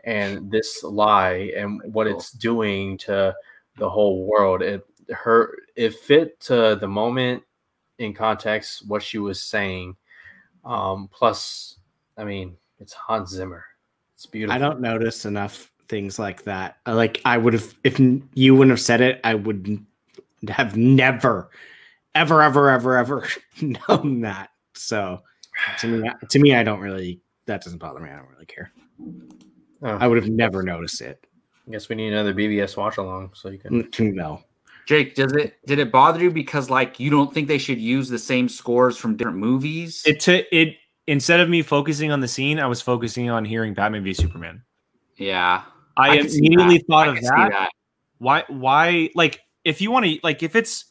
and 0.05 0.49
this 0.49 0.81
lie 0.81 1.51
and 1.57 1.81
what 1.93 2.07
Cool. 2.07 2.15
it's 2.15 2.31
doing 2.31 2.97
to 2.99 3.35
the 3.77 3.89
whole 3.89 4.25
world. 4.25 4.61
It 4.61 4.81
her 5.13 5.57
it 5.75 5.93
fit 5.95 6.39
to 6.41 6.77
the 6.79 6.87
moment 6.87 7.43
in 7.99 8.13
context 8.13 8.87
what 8.87 9.03
she 9.03 9.17
was 9.17 9.41
saying. 9.41 9.97
Um, 10.63 11.09
plus, 11.11 11.77
I 12.17 12.23
mean, 12.23 12.55
it's 12.79 12.93
Hans 12.93 13.29
Zimmer. 13.31 13.65
It's 14.13 14.25
beautiful. 14.25 14.55
I 14.55 14.57
don't 14.57 14.79
notice 14.79 15.25
enough 15.25 15.69
things 15.87 16.19
like 16.19 16.43
that. 16.43 16.77
Like 16.85 17.21
I 17.25 17.37
would 17.37 17.53
have, 17.53 17.73
if 17.83 17.99
you 18.33 18.55
wouldn't 18.55 18.71
have 18.71 18.81
said 18.81 19.01
it, 19.01 19.19
I 19.23 19.35
would 19.35 19.83
have 20.47 20.75
never, 20.77 21.49
ever, 22.13 22.41
ever, 22.41 22.69
ever, 22.69 22.97
ever 22.97 23.27
known 23.61 24.21
that. 24.21 24.49
So 24.73 25.21
to 25.79 25.87
me, 25.87 26.09
to 26.29 26.39
me, 26.39 26.55
I 26.55 26.63
don't 26.63 26.79
really. 26.79 27.19
That 27.45 27.63
doesn't 27.63 27.77
bother 27.77 27.99
me. 27.99 28.09
I 28.09 28.15
don't 28.17 28.29
really 28.29 28.45
care. 28.45 28.71
Oh, 29.83 29.97
I 29.97 30.07
would 30.07 30.17
have 30.17 30.31
never 30.31 30.63
noticed 30.63 31.01
it. 31.01 31.25
I 31.67 31.71
guess 31.71 31.89
we 31.89 31.95
need 31.95 32.11
another 32.11 32.33
BvS 32.33 32.75
watch 32.75 32.97
along 32.97 33.31
so 33.33 33.49
you 33.49 33.59
can. 33.59 33.87
No. 34.15 34.43
Jake, 34.85 35.15
does 35.15 35.31
it 35.33 35.55
did 35.65 35.79
it 35.79 35.91
bother 35.91 36.21
you 36.21 36.31
because 36.31 36.69
like 36.69 36.99
you 36.99 37.09
don't 37.09 37.33
think 37.33 37.47
they 37.47 37.57
should 37.57 37.79
use 37.79 38.07
the 38.09 38.19
same 38.19 38.47
scores 38.47 38.97
from 38.97 39.15
different 39.15 39.37
movies? 39.37 40.03
It 40.05 40.19
took 40.19 40.45
it 40.51 40.77
instead 41.07 41.39
of 41.39 41.49
me 41.49 41.61
focusing 41.61 42.11
on 42.11 42.19
the 42.19 42.27
scene, 42.27 42.59
I 42.59 42.67
was 42.67 42.81
focusing 42.81 43.29
on 43.29 43.45
hearing 43.45 43.73
Batman 43.73 44.03
v 44.03 44.13
Superman. 44.13 44.61
yeah, 45.17 45.63
I, 45.97 46.17
can 46.17 46.29
see 46.29 46.39
immediately 46.39 46.79
thought 46.79 47.07
I 47.07 47.11
of 47.11 47.15
can 47.15 47.23
see 47.23 47.29
that. 47.29 47.69
Why? 48.17 48.43
Why? 48.47 49.09
Like, 49.15 49.41
if 49.63 49.81
you 49.81 49.91
want 49.91 50.05
to, 50.05 50.19
like, 50.23 50.43
if 50.43 50.55
it's 50.55 50.85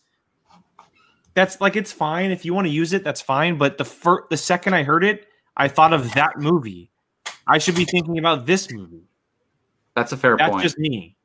that's 1.34 1.60
like 1.60 1.76
it's 1.76 1.92
fine. 1.92 2.30
If 2.30 2.44
you 2.44 2.54
want 2.54 2.66
to 2.66 2.72
use 2.72 2.92
it, 2.92 3.04
that's 3.04 3.20
fine. 3.20 3.58
But 3.58 3.76
the 3.76 3.84
first, 3.84 4.30
the 4.30 4.36
second 4.36 4.74
I 4.74 4.84
heard 4.84 5.04
it, 5.04 5.26
I 5.56 5.68
thought 5.68 5.92
of 5.92 6.12
that 6.14 6.38
movie. 6.38 6.90
I 7.46 7.58
should 7.58 7.74
be 7.74 7.84
thinking 7.84 8.18
about 8.18 8.46
this 8.46 8.70
movie. 8.70 9.04
That's 9.94 10.12
a 10.12 10.16
fair 10.16 10.36
That's 10.36 10.50
point. 10.50 10.62
just 10.62 10.78
me. 10.78 11.16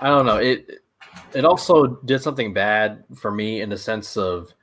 I 0.00 0.08
don't 0.08 0.24
know. 0.24 0.36
It 0.36 0.82
it 1.34 1.44
also 1.44 1.86
did 2.04 2.22
something 2.22 2.54
bad 2.54 3.04
for 3.14 3.30
me 3.30 3.60
in 3.60 3.68
the 3.68 3.76
sense 3.76 4.16
of 4.16 4.54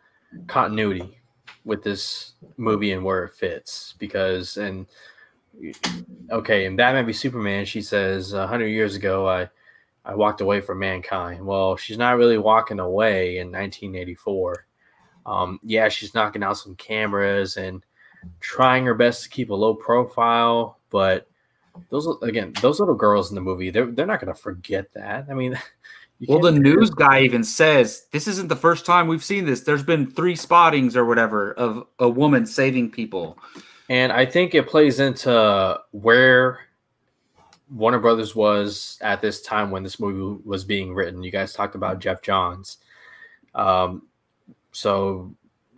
continuity 0.48 1.20
with 1.66 1.84
this 1.84 2.34
movie 2.58 2.94
and 2.94 3.04
where 3.04 3.26
it 3.26 3.34
fits. 3.34 3.94
Because 4.00 4.58
and 4.58 4.88
okay, 6.32 6.66
in 6.66 6.76
Batman 6.76 7.06
v 7.06 7.14
Superman, 7.14 7.66
she 7.66 7.82
says 7.82 8.34
a 8.34 8.48
hundred 8.48 8.68
years 8.68 8.96
ago, 8.96 9.28
I 9.28 9.50
I 10.06 10.16
walked 10.16 10.42
away 10.42 10.62
from 10.62 10.80
mankind. 10.80 11.46
Well, 11.46 11.78
she's 11.78 11.98
not 11.98 12.18
really 12.18 12.38
walking 12.38 12.80
away 12.80 13.38
in 13.38 13.48
1984. 13.48 14.66
Um, 15.26 15.60
yeah, 15.64 15.88
she's 15.88 16.14
knocking 16.14 16.44
out 16.44 16.58
some 16.58 16.76
cameras 16.76 17.56
and 17.56 17.86
trying 18.40 18.86
her 18.86 18.94
best 18.94 19.24
to 19.24 19.30
keep 19.30 19.50
a 19.50 19.56
low 19.56 19.74
profile, 19.74 20.80
but 20.90 21.28
those 21.90 22.08
again, 22.22 22.54
those 22.62 22.80
little 22.80 22.96
girls 22.96 23.30
in 23.30 23.36
the 23.36 23.42
movie, 23.42 23.70
they're 23.70 23.86
they're 23.86 24.06
not 24.06 24.20
gonna 24.20 24.34
forget 24.34 24.94
that. 24.94 25.28
I 25.30 25.34
mean, 25.34 25.58
well, 26.28 26.40
the 26.40 26.52
news 26.52 26.90
guy 26.90 27.22
even 27.22 27.44
says 27.44 28.08
this 28.12 28.28
isn't 28.28 28.50
the 28.50 28.56
first 28.56 28.86
time 28.86 29.08
we've 29.08 29.24
seen 29.24 29.46
this. 29.46 29.62
There's 29.62 29.84
been 29.84 30.10
three 30.10 30.36
spottings 30.36 30.96
or 30.96 31.06
whatever 31.06 31.54
of 31.54 31.88
a 32.00 32.10
woman 32.10 32.46
saving 32.46 32.92
people. 32.92 33.38
And 33.90 34.12
I 34.12 34.26
think 34.26 34.56
it 34.56 34.68
plays 34.68 35.00
into 35.00 35.80
where 35.92 36.60
Warner 37.74 38.00
Brothers 38.00 38.36
was 38.36 38.98
at 39.02 39.22
this 39.22 39.42
time 39.42 39.72
when 39.72 39.84
this 39.84 40.00
movie 40.00 40.42
was 40.46 40.64
being 40.64 40.94
written. 40.94 41.24
You 41.24 41.32
guys 41.32 41.54
talked 41.54 41.76
about 41.76 42.00
Geoff 42.00 42.22
Johns, 42.22 42.78
um, 43.56 44.04
so 44.72 45.34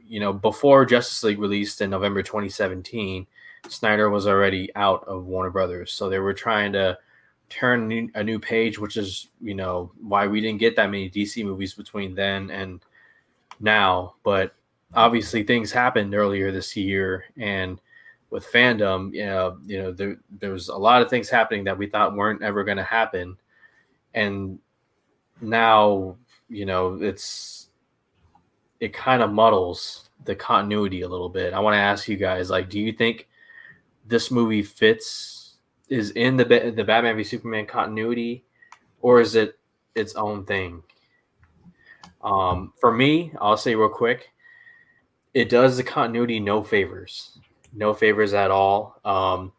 you 0.07 0.19
know 0.19 0.33
before 0.33 0.85
Justice 0.85 1.23
League 1.23 1.39
released 1.39 1.81
in 1.81 1.89
November 1.89 2.21
2017, 2.21 3.25
Snyder 3.69 4.09
was 4.09 4.27
already 4.27 4.69
out 4.75 5.03
of 5.07 5.25
Warner 5.25 5.49
Brothers, 5.49 5.93
so 5.93 6.09
they 6.09 6.19
were 6.19 6.33
trying 6.33 6.73
to 6.73 6.97
turn 7.49 8.11
a 8.15 8.23
new 8.23 8.39
page, 8.39 8.77
which 8.77 8.97
is 8.97 9.29
you 9.41 9.55
know 9.55 9.91
why 10.01 10.27
we 10.27 10.41
didn't 10.41 10.59
get 10.59 10.75
that 10.75 10.91
many 10.91 11.09
DC 11.09 11.43
movies 11.43 11.73
between 11.73 12.13
then 12.13 12.51
and 12.51 12.81
now. 13.59 14.15
But 14.23 14.53
obviously, 14.93 15.43
things 15.43 15.71
happened 15.71 16.13
earlier 16.13 16.51
this 16.51 16.75
year, 16.75 17.25
and 17.37 17.79
with 18.35 18.51
fandom, 18.51 19.13
you 19.13 19.25
know, 19.25 19.57
you 19.65 19.81
know, 19.81 19.93
there 19.93 20.17
a 20.67 20.77
lot 20.77 21.01
of 21.01 21.09
things 21.09 21.29
happening 21.29 21.63
that 21.63 21.77
we 21.77 21.87
thought 21.87 22.13
weren't 22.13 22.43
ever 22.43 22.65
going 22.65 22.75
to 22.75 22.83
happen, 22.83 23.37
and 24.13 24.59
now 25.39 26.17
you 26.49 26.65
know 26.65 27.01
it's 27.01 27.69
it 28.81 28.91
kind 28.91 29.23
of 29.23 29.31
muddles 29.31 30.09
the 30.25 30.35
continuity 30.35 31.01
a 31.03 31.07
little 31.07 31.29
bit. 31.29 31.53
I 31.53 31.61
want 31.61 31.75
to 31.75 31.79
ask 31.79 32.09
you 32.09 32.17
guys, 32.17 32.49
like, 32.49 32.69
do 32.69 32.77
you 32.77 32.91
think 32.91 33.29
this 34.05 34.29
movie 34.29 34.63
fits 34.63 35.53
is 35.87 36.11
in 36.11 36.35
the 36.35 36.43
the 36.43 36.83
Batman 36.83 37.15
v 37.15 37.23
Superman 37.23 37.65
continuity, 37.65 38.43
or 38.99 39.21
is 39.21 39.35
it 39.35 39.57
its 39.95 40.13
own 40.15 40.45
thing? 40.45 40.83
Um, 42.21 42.73
for 42.81 42.91
me, 42.91 43.31
I'll 43.39 43.55
say 43.55 43.75
real 43.75 43.87
quick, 43.87 44.33
it 45.33 45.47
does 45.47 45.77
the 45.77 45.83
continuity 45.83 46.41
no 46.41 46.61
favors, 46.61 47.39
no 47.75 47.93
favors 47.93 48.33
at 48.33 48.51
all. 48.51 48.99
Um, 49.05 49.51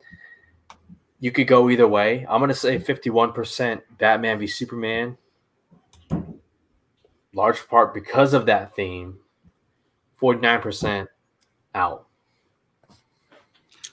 you 1.20 1.30
could 1.30 1.46
go 1.46 1.70
either 1.70 1.86
way. 1.86 2.26
I'm 2.28 2.40
gonna 2.40 2.54
say 2.54 2.78
51% 2.78 3.82
Batman 3.98 4.38
v 4.38 4.46
Superman, 4.46 5.16
large 7.34 7.66
part 7.68 7.94
because 7.94 8.34
of 8.34 8.46
that 8.46 8.74
theme. 8.74 9.18
49% 10.20 11.06
out. 11.74 12.06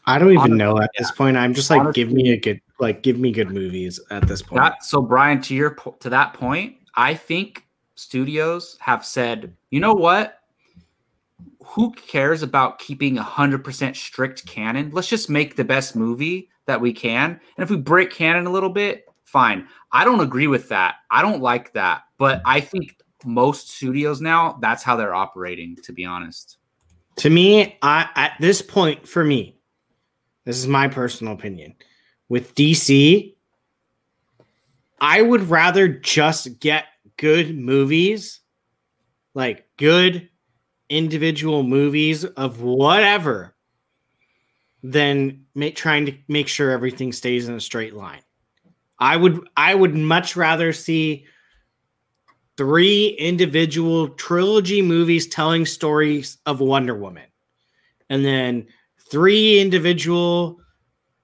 I 0.06 0.18
don't 0.18 0.30
even 0.30 0.40
Honestly, 0.40 0.58
know 0.58 0.80
at 0.80 0.90
this 0.98 1.12
point. 1.12 1.38
I'm 1.38 1.54
just 1.54 1.70
like, 1.70 1.94
give 1.94 2.12
me 2.12 2.32
a 2.32 2.38
good, 2.38 2.60
like, 2.80 3.04
give 3.04 3.20
me 3.20 3.32
good 3.32 3.52
movies 3.52 4.00
at 4.10 4.28
this 4.28 4.42
point. 4.42 4.62
That 4.62 4.84
so 4.84 5.02
Brian, 5.02 5.42
to 5.42 5.56
your 5.56 5.76
to 6.00 6.10
that 6.10 6.34
point, 6.34 6.76
I 6.96 7.14
think 7.14 7.66
studios 7.96 8.78
have 8.80 9.06
said, 9.06 9.56
you 9.70 9.80
know 9.80 9.94
what? 9.94 10.40
Who 11.66 11.92
cares 11.94 12.44
about 12.44 12.80
keeping 12.80 13.18
a 13.18 13.24
hundred 13.24 13.64
percent 13.64 13.96
strict 13.96 14.46
canon? 14.46 14.92
Let's 14.92 15.08
just 15.10 15.30
make 15.30 15.56
the 15.56 15.64
best 15.64 15.96
movie 15.96 16.50
that 16.66 16.80
we 16.82 16.94
can. 16.94 17.32
And 17.58 17.64
if 17.64 17.70
we 17.70 17.78
break 17.78 18.12
canon 18.12 18.46
a 18.46 18.52
little 18.52 18.70
bit, 18.70 19.06
fine. 19.26 19.68
I 19.92 20.06
don't 20.06 20.20
agree 20.22 20.48
with 20.48 20.70
that. 20.70 20.96
I 21.10 21.22
don't 21.22 21.42
like 21.42 21.74
that. 21.74 22.04
But 22.18 22.42
I 22.46 22.60
think 22.60 22.96
most 23.26 23.70
studios 23.70 24.22
now, 24.22 24.58
that's 24.62 24.84
how 24.84 24.96
they're 24.96 25.16
operating, 25.16 25.76
to 25.84 25.94
be 25.94 26.06
honest. 26.06 26.58
to 27.18 27.30
me, 27.30 27.78
I 27.82 28.10
at 28.16 28.34
this 28.40 28.62
point 28.62 29.08
for 29.08 29.24
me, 29.24 29.58
this 30.46 30.58
is 30.58 30.68
my 30.68 30.88
personal 30.88 31.34
opinion. 31.34 31.76
With 32.30 32.56
DC, 32.56 33.36
I 35.00 35.22
would 35.22 35.50
rather 35.50 35.88
just 35.88 36.60
get 36.60 36.86
good 37.18 37.58
movies, 37.58 38.40
like 39.34 39.68
good 39.78 40.30
individual 40.90 41.64
movies 41.64 42.26
of 42.26 42.62
whatever, 42.62 43.56
than 44.84 45.46
make, 45.56 45.76
trying 45.76 46.06
to 46.06 46.14
make 46.28 46.48
sure 46.48 46.70
everything 46.70 47.14
stays 47.14 47.48
in 47.48 47.56
a 47.56 47.60
straight 47.62 47.94
line. 47.94 48.22
I 49.00 49.18
would 49.18 49.48
I 49.58 49.74
would 49.76 49.96
much 49.96 50.36
rather 50.36 50.74
see 50.74 51.26
three 52.58 53.08
individual 53.20 54.10
trilogy 54.10 54.82
movies 54.82 55.28
telling 55.28 55.66
stories 55.66 56.38
of 56.46 56.60
Wonder 56.60 56.96
Woman, 56.96 57.26
and 58.10 58.24
then 58.24 58.68
three 59.10 59.60
individual 59.60 60.60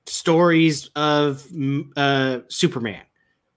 stories 0.07 0.89
of 0.95 1.45
uh, 1.95 2.39
Superman, 2.47 3.03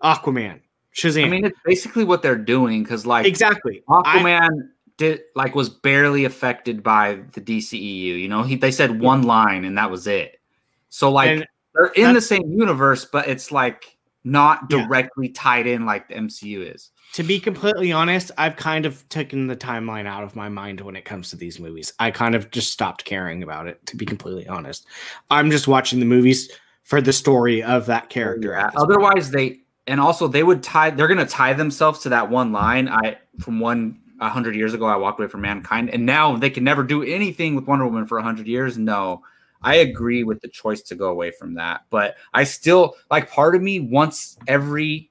Aquaman, 0.03 0.61
Shazam. 0.95 1.25
I 1.25 1.29
mean, 1.29 1.45
it's 1.47 1.59
basically 1.65 2.05
what 2.05 2.23
they're 2.23 2.37
doing 2.37 2.83
because, 2.83 3.07
like, 3.07 3.25
exactly. 3.25 3.83
Aquaman 3.89 4.69
did 4.97 5.23
like 5.35 5.55
was 5.55 5.69
barely 5.69 6.25
affected 6.25 6.83
by 6.83 7.21
the 7.33 7.41
DCEU. 7.41 8.21
You 8.21 8.29
know, 8.29 8.43
he 8.43 8.57
they 8.57 8.71
said 8.73 9.01
one 9.01 9.23
line 9.23 9.65
and 9.65 9.77
that 9.79 9.91
was 9.91 10.07
it. 10.07 10.41
So 10.89 11.11
like 11.11 11.31
And 11.31 11.47
they're 11.75 11.87
in 11.97 12.15
the 12.15 12.21
same 12.21 12.51
universe, 12.51 13.05
but 13.05 13.29
it's 13.29 13.51
like 13.51 13.97
not 14.25 14.61
Yeah. 14.71 14.87
directly 14.87 15.29
tied 15.31 15.67
in 15.67 15.85
like 15.87 16.09
the 16.09 16.15
MCU 16.15 16.75
is. 16.75 16.91
to 17.15 17.23
be 17.23 17.39
completely 17.39 17.93
honest, 17.93 18.31
I've 18.39 18.57
kind 18.57 18.87
of 18.87 19.07
taken 19.11 19.47
the 19.47 19.57
timeline 19.57 20.07
out 20.07 20.23
of 20.25 20.35
my 20.35 20.49
mind 20.49 20.81
when 20.81 20.97
it 20.97 21.05
comes 21.05 21.29
to 21.31 21.37
these 21.37 21.61
movies. 21.61 21.93
I 21.99 22.11
kind 22.11 22.35
of 22.35 22.51
just 22.51 22.73
stopped 22.73 23.05
caring 23.05 23.43
about 23.43 23.67
it, 23.67 23.85
to 23.87 23.97
be 23.97 24.07
completely 24.07 24.47
honest. 24.49 24.87
I'm 25.31 25.51
just 25.51 25.69
watching 25.69 25.99
the 26.01 26.07
movies 26.07 26.51
for 26.85 27.03
the 27.03 27.13
story 27.13 27.63
of 27.63 27.85
that 27.87 28.05
oh, 28.05 28.09
character. 28.09 28.53
Yeah. 28.53 28.67
this 28.67 28.75
point. 28.77 28.91
Otherwise, 28.91 29.31
they 29.31 29.61
and 29.87 30.01
also 30.01 30.29
they 30.29 30.43
would 30.43 30.63
tie. 30.63 30.91
They're 30.91 31.09
gonna 31.09 31.27
tie 31.27 31.53
themselves 31.53 32.01
to 32.01 32.09
that 32.11 32.31
one 32.31 32.53
line. 32.53 32.89
I 32.89 33.19
from 33.41 33.61
one 33.61 33.99
a 34.23 34.29
hundred 34.31 34.55
years 34.55 34.73
ago, 34.73 34.87
I 34.87 34.97
walked 34.97 35.19
away 35.19 35.29
from 35.29 35.41
mankind, 35.43 35.91
and 35.91 36.07
now 36.07 36.37
they 36.37 36.49
can 36.49 36.65
never 36.65 36.83
do 36.83 37.03
anything 37.03 37.55
with 37.55 37.67
Wonder 37.67 37.85
Woman 37.87 38.07
for 38.07 38.19
a 38.19 38.23
hundred 38.23 38.47
years. 38.47 38.79
No, 38.79 39.23
I 39.63 39.77
agree 39.77 40.23
with 40.25 40.41
the 40.41 40.49
choice 40.49 40.81
to 40.83 40.95
go 40.95 41.09
away 41.09 41.33
from 41.33 41.55
that, 41.55 41.83
but 41.91 42.17
I 42.33 42.45
still 42.45 42.95
like. 43.11 43.31
Part 43.31 43.55
of 43.55 43.63
me 43.63 43.81
wants 43.81 44.39
every 44.47 45.11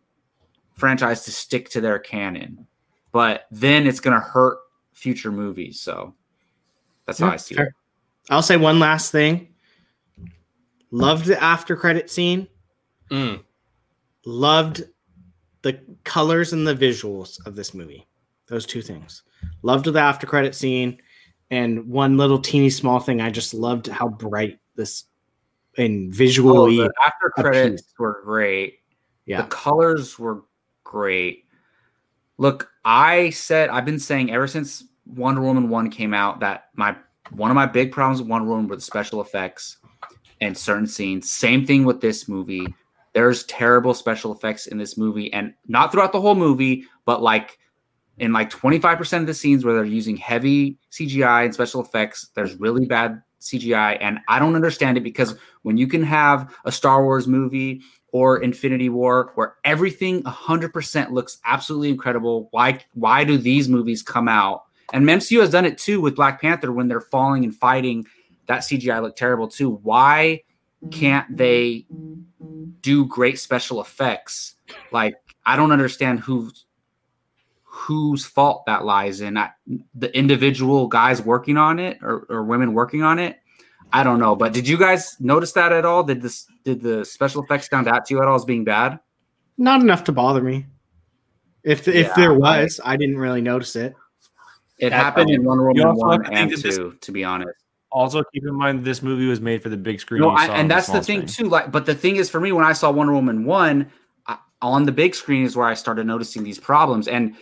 franchise 0.76 1.26
to 1.26 1.32
stick 1.32 1.70
to 1.72 1.82
their 1.82 2.00
canon, 2.00 2.66
but 3.12 3.46
then 3.52 3.86
it's 3.86 4.00
gonna 4.00 4.20
hurt 4.20 4.60
future 4.94 5.32
movies. 5.32 5.80
So 5.80 6.16
that's 7.06 7.20
how 7.20 7.28
Yeah, 7.28 7.34
I 7.34 7.38
see 7.38 7.56
fair. 7.56 7.66
it. 7.66 7.74
I'll 8.30 8.42
say 8.42 8.58
one 8.58 8.80
last 8.80 9.12
thing. 9.12 9.50
Loved 10.92 11.26
the 11.26 11.42
after 11.42 11.76
credit 11.76 12.10
scene. 12.10 12.48
Mm. 13.10 13.44
Loved 14.26 14.84
the 15.64 15.80
colors 16.04 16.54
and 16.54 16.66
the 16.68 16.76
visuals 16.76 17.46
of 17.46 17.56
this 17.56 17.74
movie. 17.74 18.08
Those 18.52 18.66
two 18.66 18.82
things. 18.82 19.24
Loved 19.62 19.86
the 19.86 19.98
after 19.98 20.28
credit 20.28 20.54
scene. 20.54 20.98
And 21.52 21.88
one 21.88 22.18
little 22.18 22.38
teeny 22.38 22.70
small 22.70 23.00
thing, 23.00 23.22
I 23.22 23.30
just 23.30 23.54
loved 23.54 23.88
how 23.88 24.10
bright 24.10 24.60
this 24.76 25.06
and 25.78 26.10
Oh, 26.14 26.16
visually. 26.18 26.78
the 26.78 26.92
after 27.06 27.30
credits 27.34 27.82
piece. 27.84 27.94
were 27.98 28.22
great. 28.26 28.80
yeah. 29.26 29.44
The 29.44 29.48
colors 29.48 30.20
were 30.20 30.44
great. 30.84 31.46
Look, 32.38 32.70
I 32.84 33.30
said 33.30 33.70
I've 33.70 33.86
been 33.86 34.00
saying 34.00 34.32
ever 34.34 34.48
since 34.48 34.84
Wonder 35.06 35.40
Woman 35.42 35.70
1 35.70 35.90
came 35.90 36.14
out 36.14 36.42
that 36.42 36.66
my 36.76 36.96
one 37.32 37.52
of 37.52 37.56
my 37.56 37.66
big 37.68 37.94
problems 37.94 38.20
with 38.22 38.30
Wonder 38.30 38.50
Woman 38.50 38.68
were 38.68 38.76
the 38.76 38.82
special 38.82 39.22
effects 39.22 39.78
and 40.42 40.58
certain 40.58 40.88
scenes. 40.88 41.32
Same 41.32 41.66
thing 41.66 41.86
with 41.86 42.02
this 42.02 42.28
movie. 42.28 42.68
There's 43.14 43.46
terrible 43.46 43.94
special 43.94 44.34
effects 44.34 44.68
in 44.68 44.78
this 44.78 44.98
movie, 44.98 45.32
and 45.32 45.54
not 45.70 45.92
throughout 45.94 46.12
the 46.12 46.20
whole 46.20 46.36
movie, 46.36 46.84
but 47.06 47.22
like 47.22 47.58
in 48.22 48.32
like 48.32 48.52
25% 48.52 49.20
of 49.22 49.26
the 49.26 49.34
scenes 49.34 49.66
where 49.66 49.74
they're 49.74 49.84
using 49.84 50.16
heavy 50.16 50.78
CGI 50.92 51.44
and 51.44 51.54
special 51.54 51.82
effects, 51.82 52.30
there's 52.36 52.54
really 52.56 52.86
bad 52.86 53.20
CGI. 53.42 53.98
And 54.00 54.20
I 54.30 54.38
don't 54.38 54.54
understand 54.56 54.96
it 54.96 55.02
because 55.02 55.36
when 55.64 55.76
you 55.76 55.88
can 55.88 56.04
have 56.04 56.56
a 56.64 56.72
Star 56.72 57.04
Wars 57.04 57.28
movie 57.28 57.82
or 58.12 58.38
Infinity 58.38 58.90
War 58.90 59.32
where 59.34 59.56
everything 59.64 60.22
100% 60.22 61.10
looks 61.10 61.40
absolutely 61.46 61.90
incredible, 61.90 62.48
why 62.52 62.80
why 62.94 63.24
do 63.24 63.40
these 63.40 63.68
movies 63.68 64.04
come 64.04 64.28
out? 64.28 64.66
And 64.94 65.04
MCU 65.04 65.40
has 65.42 65.50
done 65.50 65.66
it 65.66 65.80
too 65.80 66.00
with 66.00 66.16
Black 66.16 66.40
Panther 66.40 66.72
when 66.72 66.88
they're 66.88 67.02
falling 67.02 67.44
and 67.44 67.56
fighting. 67.56 68.06
That 68.46 68.60
CGI 68.60 69.02
looked 69.02 69.18
terrible 69.18 69.48
too. 69.48 69.80
Why 69.82 70.44
can't 70.92 71.36
they 71.36 71.88
do 72.82 73.06
great 73.06 73.40
special 73.40 73.82
effects? 73.82 74.54
Like 74.92 75.16
I 75.44 75.56
don't 75.56 75.72
understand 75.72 76.20
who 76.20 76.52
whose 77.88 78.26
fault 78.26 78.66
that 78.68 78.86
lies 78.86 79.22
in. 79.22 79.38
I, 79.38 79.50
the 79.96 80.16
individual 80.16 80.88
guys 80.88 81.22
working 81.22 81.58
on 81.58 81.80
it 81.80 81.98
or, 82.02 82.26
or 82.30 82.44
women 82.44 82.74
working 82.74 83.02
on 83.04 83.18
it. 83.20 83.38
I 83.94 84.04
don't 84.04 84.20
know, 84.20 84.36
but 84.36 84.54
did 84.54 84.68
you 84.68 84.78
guys 84.78 85.18
notice 85.20 85.52
that 85.54 85.74
at 85.74 85.84
all? 85.84 86.04
Did 86.04 86.22
this 86.22 86.46
did 86.64 86.82
the 86.82 87.04
special 87.04 87.44
effects 87.44 87.66
stand 87.66 87.88
out 87.88 88.06
to 88.06 88.14
you 88.14 88.22
at 88.22 88.28
all 88.28 88.36
as 88.36 88.46
being 88.46 88.64
bad? 88.64 89.00
Not 89.58 89.82
enough 89.82 90.04
to 90.06 90.12
bother 90.12 90.42
me. 90.42 90.66
If 91.64 91.88
if 91.88 92.08
Yeah, 92.08 92.14
there 92.16 92.34
was, 92.34 92.80
I, 92.86 92.96
didn't 92.96 93.18
really 93.18 93.42
notice 93.42 93.76
it. 93.76 93.94
It 94.78 94.92
Yeah, 94.92 94.98
happened 95.04 95.30
in 95.30 95.44
Wonder 95.44 95.72
You 95.76 95.86
Woman 95.86 95.98
one 95.98 96.20
to 96.24 96.26
think 96.26 96.38
and 96.40 96.52
that 96.52 96.64
this- 96.64 96.78
two, 96.78 96.98
to 97.02 97.12
be 97.12 97.24
honest. 97.24 97.52
Also, 97.92 98.24
keep 98.34 98.46
in 98.46 98.56
mind 98.56 98.86
this 98.86 99.02
movie 99.02 99.28
was 99.28 99.42
made 99.42 99.62
for 99.62 99.68
the 99.68 99.76
big 99.76 100.00
screen. 100.00 100.22
No, 100.22 100.30
I, 100.30 100.46
and 100.48 100.72
that's 100.72 100.88
the 100.88 100.94
small 100.94 101.04
thing 101.04 101.28
screen. 101.28 101.48
too. 101.48 101.52
Like, 101.52 101.74
but 101.74 101.86
the 101.86 101.94
thing 101.94 102.16
is, 102.16 102.30
for 102.30 102.40
me, 102.40 102.54
when 102.54 102.64
I 102.64 102.72
saw 102.72 102.90
Wonder 102.90 103.12
Woman 103.12 103.44
one 103.44 103.92
I, 104.28 104.38
on 104.62 104.86
the 104.86 104.94
big 104.94 105.14
screen, 105.14 105.44
is 105.44 105.58
where 105.58 105.68
I 105.68 105.74
started 105.74 106.08
noticing 106.08 106.42
these 106.46 106.58
problems. 106.58 107.10
And 107.10 107.36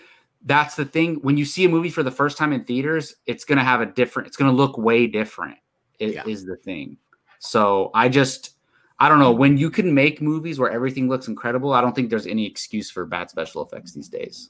that's 0.46 0.76
the 0.76 0.86
thing. 0.86 1.16
When 1.16 1.38
you 1.38 1.46
see 1.46 1.66
a 1.66 1.70
movie 1.70 1.90
for 1.90 2.04
the 2.04 2.12
first 2.12 2.38
time 2.38 2.54
in 2.54 2.64
theaters, 2.64 3.16
it's 3.26 3.44
gonna 3.46 3.64
have 3.64 3.82
a 3.82 3.86
different. 3.86 4.28
It's 4.28 4.38
gonna 4.38 4.52
look 4.54 4.78
way 4.78 5.08
different. 5.08 5.58
It 6.00 6.16
is 6.26 6.44
Yeah. 6.44 6.50
the 6.50 6.56
thing. 6.58 6.98
So 7.40 7.92
I 7.94 8.10
just, 8.10 8.58
I 9.00 9.10
don't 9.10 9.20
know. 9.20 9.32
When 9.32 9.58
you 9.58 9.70
can 9.70 9.94
make 9.94 10.22
movies 10.22 10.60
where 10.60 10.72
everything 10.72 11.10
looks 11.10 11.28
incredible, 11.28 11.74
I 11.74 11.82
don't 11.82 11.96
think 11.96 12.10
there's 12.10 12.28
any 12.28 12.46
excuse 12.46 12.90
for 12.90 13.06
bad 13.06 13.30
special 13.30 13.66
effects 13.66 13.94
these 13.94 14.10
days. 14.10 14.50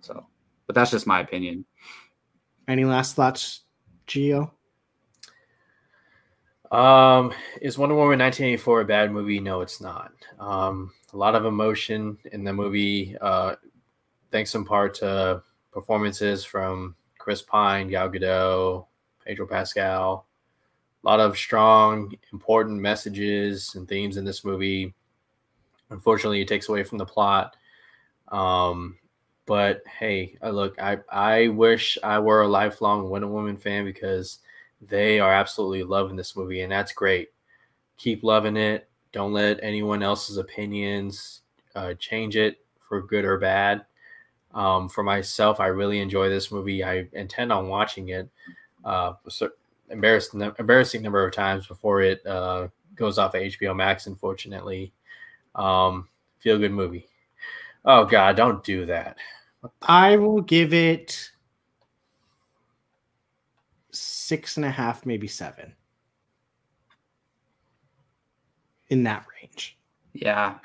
So, 0.00 0.26
but 0.66 0.74
that's 0.74 0.90
just 0.90 1.06
my 1.06 1.20
opinion. 1.20 1.64
Any 2.68 2.84
last 2.84 3.14
thoughts, 3.14 3.60
Gio? 4.06 4.50
Um, 6.70 7.32
is 7.60 7.78
Wonder 7.78 7.94
Woman 7.94 8.18
1984 8.18 8.80
a 8.80 8.84
bad 8.84 9.12
movie? 9.12 9.38
No, 9.38 9.60
it's 9.60 9.80
not. 9.80 10.12
Um, 10.40 10.92
a 11.12 11.16
lot 11.16 11.34
of 11.34 11.44
emotion 11.44 12.18
in 12.32 12.42
the 12.42 12.52
movie, 12.52 13.16
uh, 13.20 13.54
thanks 14.34 14.56
in 14.56 14.64
part 14.64 14.94
to 14.94 15.40
performances 15.70 16.44
from 16.44 16.96
Chris 17.18 17.40
Pine, 17.40 17.86
Gal 17.86 18.10
Gadot, 18.10 18.84
Pedro 19.24 19.46
Pascal. 19.46 20.26
A 21.04 21.06
lot 21.06 21.20
of 21.20 21.38
strong, 21.38 22.12
important 22.32 22.80
messages 22.80 23.76
and 23.76 23.88
themes 23.88 24.16
in 24.16 24.24
this 24.24 24.44
movie. 24.44 24.92
Unfortunately, 25.90 26.40
it 26.40 26.48
takes 26.48 26.68
away 26.68 26.82
from 26.82 26.98
the 26.98 27.06
plot. 27.06 27.56
Um, 28.32 28.98
but 29.46 29.82
hey, 29.86 30.36
I 30.42 30.50
look, 30.50 30.82
I 30.82 30.98
I 31.12 31.46
wish 31.46 31.96
I 32.02 32.18
were 32.18 32.42
a 32.42 32.48
lifelong 32.48 33.08
Wonder 33.08 33.28
Woman 33.28 33.56
fan 33.56 33.84
because 33.84 34.40
they 34.80 35.20
are 35.20 35.32
absolutely 35.32 35.84
loving 35.84 36.16
this 36.16 36.34
movie, 36.34 36.62
and 36.62 36.72
that's 36.72 36.92
great. 36.92 37.28
Keep 37.98 38.24
loving 38.24 38.56
it. 38.56 38.88
Don't 39.12 39.32
let 39.32 39.60
anyone 39.62 40.02
else's 40.02 40.38
opinions 40.38 41.42
uh, 41.76 41.94
change 42.00 42.34
it 42.34 42.58
for 42.80 43.00
good 43.00 43.24
or 43.24 43.38
bad. 43.38 43.86
Um, 44.54 44.88
for 44.88 45.02
myself, 45.02 45.58
I 45.60 45.66
really 45.66 45.98
enjoy 45.98 46.28
this 46.28 46.52
movie. 46.52 46.84
I 46.84 47.06
intend 47.12 47.52
on 47.52 47.68
watching 47.68 48.10
it. 48.10 48.28
Uh, 48.84 49.14
so 49.28 49.50
embarrassing, 49.90 50.40
embarrassing 50.58 51.02
number 51.02 51.26
of 51.26 51.34
times 51.34 51.66
before 51.66 52.00
it 52.02 52.24
uh, 52.26 52.68
goes 52.94 53.18
off 53.18 53.34
of 53.34 53.42
HBO 53.42 53.74
Max. 53.74 54.06
Unfortunately, 54.06 54.92
um, 55.54 56.08
feel 56.38 56.58
good 56.58 56.72
movie. 56.72 57.08
Oh 57.84 58.04
God, 58.04 58.36
don't 58.36 58.62
do 58.64 58.86
that. 58.86 59.16
I 59.82 60.16
will 60.16 60.40
give 60.40 60.72
it 60.72 61.30
six 63.90 64.56
and 64.56 64.66
a 64.66 64.70
half, 64.70 65.04
maybe 65.04 65.26
seven. 65.26 65.74
In 68.88 69.02
that 69.04 69.26
range. 69.40 69.76
Yeah. 70.12 70.58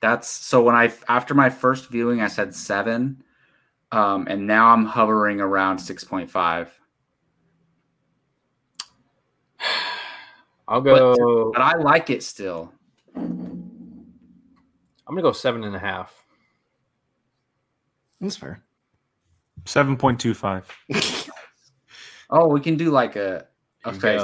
That's 0.00 0.28
so 0.28 0.62
when 0.62 0.74
I 0.74 0.92
after 1.08 1.34
my 1.34 1.50
first 1.50 1.88
viewing 1.88 2.22
I 2.22 2.28
said 2.28 2.54
7 2.54 3.22
um 3.92 4.26
and 4.28 4.46
now 4.46 4.68
I'm 4.68 4.86
hovering 4.86 5.40
around 5.40 5.78
6.5. 5.78 6.68
I'll 10.68 10.80
go. 10.80 11.50
But 11.52 11.62
I 11.62 11.76
like 11.76 12.10
it 12.10 12.22
still. 12.22 12.72
I'm 13.16 14.06
gonna 15.08 15.22
go 15.22 15.32
seven 15.32 15.64
and 15.64 15.74
a 15.74 15.80
half. 15.80 16.14
That's 18.20 18.36
fair. 18.36 18.62
Seven 19.64 19.96
point 19.96 20.20
two 20.20 20.34
five. 20.34 20.68
Oh, 22.32 22.46
we 22.46 22.60
can 22.60 22.76
do 22.76 22.90
like 22.90 23.16
a 23.16 23.48
okay, 23.84 24.16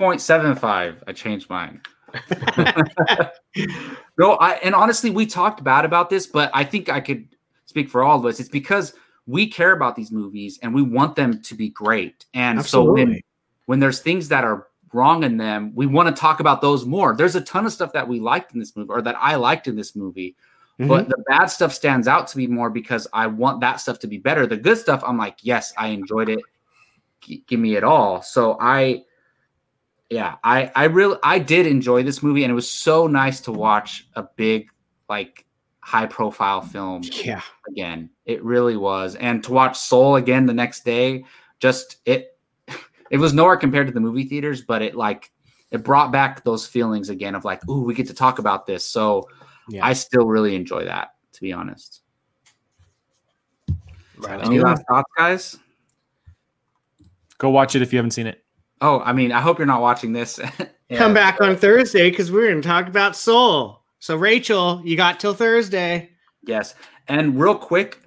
6.75. 0.00 1.02
I 1.06 1.12
changed 1.12 1.50
mine. 1.50 1.82
no, 4.18 4.32
I 4.36 4.52
and 4.62 4.74
honestly 4.74 5.10
we 5.10 5.26
talked 5.26 5.62
bad 5.64 5.84
about 5.84 6.10
this, 6.10 6.26
but 6.26 6.50
I 6.54 6.64
think 6.64 6.88
I 6.88 7.00
could 7.00 7.28
speak 7.66 7.88
for 7.88 8.02
all 8.02 8.18
of 8.18 8.26
us. 8.26 8.40
It's 8.40 8.48
because 8.48 8.94
we 9.26 9.46
care 9.46 9.72
about 9.72 9.96
these 9.96 10.10
movies 10.10 10.58
and 10.62 10.74
we 10.74 10.82
want 10.82 11.16
them 11.16 11.40
to 11.42 11.54
be 11.54 11.68
great. 11.68 12.26
And 12.34 12.64
so 12.64 12.92
when 12.92 13.20
when 13.66 13.80
there's 13.80 14.00
things 14.00 14.28
that 14.28 14.44
are 14.44 14.66
wrong 14.92 15.22
in 15.22 15.36
them, 15.36 15.72
we 15.74 15.86
want 15.86 16.14
to 16.14 16.20
talk 16.20 16.40
about 16.40 16.60
those 16.60 16.84
more. 16.84 17.14
There's 17.14 17.36
a 17.36 17.40
ton 17.40 17.64
of 17.64 17.72
stuff 17.72 17.92
that 17.92 18.06
we 18.08 18.18
liked 18.18 18.52
in 18.52 18.58
this 18.58 18.74
movie 18.74 18.90
or 18.90 19.02
that 19.02 19.16
I 19.20 19.36
liked 19.36 19.68
in 19.68 19.76
this 19.76 19.94
movie, 19.94 20.34
Mhm. 20.80 20.88
but 20.88 21.08
the 21.08 21.22
bad 21.28 21.46
stuff 21.46 21.72
stands 21.72 22.08
out 22.08 22.26
to 22.28 22.38
me 22.38 22.48
more 22.48 22.70
because 22.70 23.06
I 23.12 23.28
want 23.28 23.60
that 23.60 23.80
stuff 23.80 24.00
to 24.00 24.08
be 24.08 24.18
better. 24.18 24.46
The 24.46 24.56
good 24.56 24.78
stuff, 24.78 25.04
I'm 25.06 25.16
like, 25.16 25.36
yes, 25.42 25.72
I 25.78 25.88
enjoyed 25.88 26.28
it. 26.28 26.40
G- 27.20 27.44
give 27.46 27.60
me 27.60 27.76
it 27.76 27.84
all. 27.84 28.22
So 28.22 28.56
I, 28.60 29.04
yeah, 30.10 30.36
I, 30.42 30.70
I 30.74 30.84
really, 30.84 31.18
I 31.22 31.38
did 31.38 31.66
enjoy 31.66 32.02
this 32.02 32.22
movie, 32.22 32.42
and 32.44 32.50
it 32.50 32.54
was 32.54 32.70
so 32.70 33.06
nice 33.06 33.40
to 33.42 33.52
watch 33.52 34.08
a 34.14 34.24
big, 34.36 34.68
like, 35.08 35.46
high 35.80 36.06
profile 36.06 36.60
film 36.60 37.02
yeah. 37.24 37.40
again. 37.68 38.10
It 38.24 38.44
really 38.44 38.76
was. 38.76 39.16
And 39.16 39.42
to 39.44 39.52
watch 39.52 39.78
Soul 39.78 40.16
again 40.16 40.46
the 40.46 40.54
next 40.54 40.84
day, 40.84 41.24
just 41.58 41.96
it 42.04 42.38
it 43.10 43.18
was 43.18 43.32
nowhere 43.32 43.56
compared 43.56 43.86
to 43.86 43.92
the 43.92 44.00
movie 44.00 44.24
theaters, 44.24 44.62
but 44.62 44.82
it 44.82 44.94
like 44.94 45.30
it 45.70 45.82
brought 45.82 46.12
back 46.12 46.44
those 46.44 46.66
feelings 46.66 47.08
again 47.08 47.34
of 47.34 47.44
like, 47.44 47.66
ooh, 47.68 47.82
we 47.82 47.94
get 47.94 48.06
to 48.08 48.14
talk 48.14 48.38
about 48.38 48.66
this. 48.66 48.84
So 48.84 49.28
Yeah. 49.68 49.84
I 49.84 49.92
still 49.92 50.26
really 50.26 50.54
enjoy 50.54 50.84
that, 50.84 51.14
to 51.32 51.40
be 51.40 51.52
honest. 51.52 52.02
Right 54.18 54.44
Any 54.44 54.60
last 54.60 54.84
thoughts, 54.88 55.10
guys? 55.16 55.58
Go 57.38 57.50
watch 57.50 57.74
it 57.74 57.82
if 57.82 57.92
you 57.92 57.98
haven't 57.98 58.10
seen 58.10 58.26
it. 58.26 58.39
Oh, 58.80 59.00
I 59.00 59.12
mean, 59.12 59.32
I 59.32 59.40
hope 59.40 59.58
you're 59.58 59.66
not 59.66 59.82
watching 59.82 60.12
this. 60.12 60.40
Come 60.94 61.14
back 61.14 61.40
on 61.40 61.56
Thursday 61.56 62.10
because 62.10 62.32
we're 62.32 62.48
going 62.48 62.62
to 62.62 62.66
talk 62.66 62.88
about 62.88 63.14
Soul. 63.14 63.82
So, 63.98 64.16
Rachel, 64.16 64.80
you 64.84 64.96
got 64.96 65.20
till 65.20 65.34
Thursday. 65.34 66.10
Yes. 66.46 66.74
And 67.06 67.38
real 67.38 67.54
quick, 67.54 68.00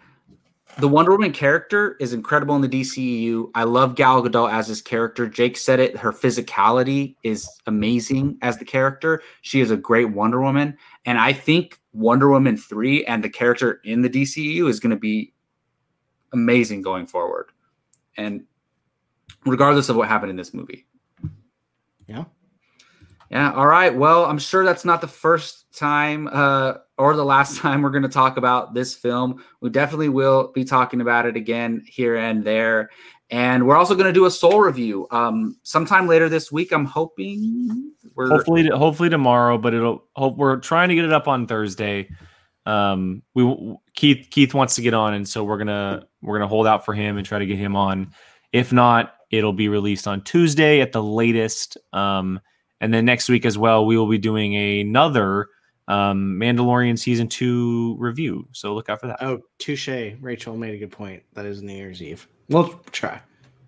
the 0.80 0.88
Wonder 0.88 1.12
Woman 1.12 1.32
character 1.32 1.96
is 2.00 2.14
incredible 2.14 2.56
in 2.56 2.62
the 2.62 2.68
DCEU. 2.68 3.52
I 3.54 3.64
love 3.64 3.96
Gal 3.96 4.24
Gadot 4.24 4.52
as 4.52 4.68
this 4.68 4.82
character. 4.82 5.28
Jake 5.28 5.56
said 5.56 5.80
it. 5.80 5.96
Her 5.96 6.12
physicality 6.12 7.16
is 7.24 7.48
amazing 7.68 8.40
as 8.42 8.58
the 8.58 8.66
character. 8.66 9.22
She 9.42 9.62
is 9.62 9.70
a 9.70 9.78
great 9.78 10.06
Wonder 10.06 10.42
Woman. 10.42 10.76
And 11.06 11.20
I 11.20 11.32
think 11.32 11.80
Wonder 11.94 12.30
Woman 12.30 12.58
3 12.58 13.06
and 13.06 13.24
the 13.24 13.30
character 13.30 13.82
in 13.86 14.02
the 14.02 14.10
DCEU 14.10 14.68
is 14.68 14.80
going 14.80 14.90
to 14.90 14.98
be 14.98 15.34
amazing 16.32 16.82
going 16.82 17.06
forward. 17.06 17.52
And 18.18 18.46
regardless 19.46 19.90
of 19.90 19.96
what 19.96 20.08
happened 20.08 20.30
in 20.30 20.36
this 20.36 20.54
movie. 20.54 20.86
Yeah. 22.08 22.26
Yeah. 23.30 23.52
All 23.54 23.68
right. 23.68 23.94
Well, 23.96 24.26
I'm 24.26 24.38
sure 24.38 24.64
that's 24.64 24.86
not 24.86 25.02
the 25.02 25.08
first 25.08 25.66
time 25.74 26.30
uh, 26.32 26.76
or 26.98 27.16
the 27.16 27.26
last 27.26 27.58
time 27.62 27.82
we're 27.82 27.90
going 27.90 28.04
to 28.04 28.10
talk 28.10 28.38
about 28.38 28.74
this 28.74 28.94
film. 28.94 29.44
We 29.62 29.70
definitely 29.70 30.10
will 30.10 30.52
be 30.54 30.64
talking 30.64 31.02
about 31.02 31.26
it 31.26 31.36
again 31.36 31.84
here 31.88 32.16
and 32.16 32.44
there. 32.44 32.90
And 33.30 33.66
we're 33.66 33.78
also 33.78 33.96
going 33.96 34.06
to 34.06 34.14
do 34.14 34.26
a 34.26 34.32
Soul 34.32 34.60
review 34.60 35.08
um, 35.10 35.58
sometime 35.64 36.08
later 36.08 36.30
this 36.30 36.52
week. 36.52 36.72
I'm 36.72 36.86
hoping 36.86 37.94
we're 38.14 38.30
hopefully 38.30 38.68
hopefully 38.68 39.10
tomorrow, 39.10 39.58
but 39.58 39.74
it'll 39.74 40.04
hope 40.16 40.38
we're 40.38 40.58
trying 40.58 40.90
to 40.90 40.96
get 40.96 41.06
it 41.06 41.14
up 41.14 41.28
on 41.28 41.48
Thursday. 41.48 42.10
Um, 42.68 43.24
we 43.34 43.76
Keith 43.96 44.28
Keith 44.30 44.54
wants 44.54 44.76
to 44.76 44.84
get 44.84 44.94
on, 44.94 45.16
and 45.16 45.28
so 45.28 45.44
we're 45.44 45.58
gonna 45.58 46.06
we're 46.22 46.38
gonna 46.38 46.48
hold 46.48 46.68
out 46.68 46.86
for 46.86 46.94
him 46.94 47.18
and 47.18 47.26
try 47.26 47.40
to 47.40 47.46
get 47.46 47.58
him 47.58 47.76
on. 47.76 48.12
If 48.52 48.72
not, 48.72 49.16
it'll 49.34 49.52
be 49.52 49.68
released 49.68 50.08
on 50.08 50.22
Tuesday 50.22 50.80
at 50.80 50.92
the 50.92 51.02
latest. 51.02 51.76
Um, 51.92 52.40
and 52.80 52.94
then 52.94 53.04
next 53.04 53.30
week 53.30 53.46
as 53.46 53.58
well, 53.58 53.86
we 53.86 53.98
will 53.98 54.08
be 54.08 54.20
doing 54.20 54.56
another 54.56 55.48
um, 55.88 56.38
Mandalorian 56.40 57.00
season 57.00 57.28
two 57.28 57.96
review. 57.98 58.48
So 58.52 58.76
look 58.76 58.90
out 58.90 59.02
for 59.02 59.08
that. 59.08 59.24
Oh, 59.24 59.40
touche. 59.58 59.90
Rachel 60.22 60.56
made 60.56 60.76
a 60.76 60.78
good 60.78 60.92
point. 60.92 61.24
That 61.34 61.46
is 61.46 61.64
New 61.64 61.74
Year's 61.74 62.02
Eve. 62.02 62.28
We'll 62.50 62.70
try. 62.92 63.22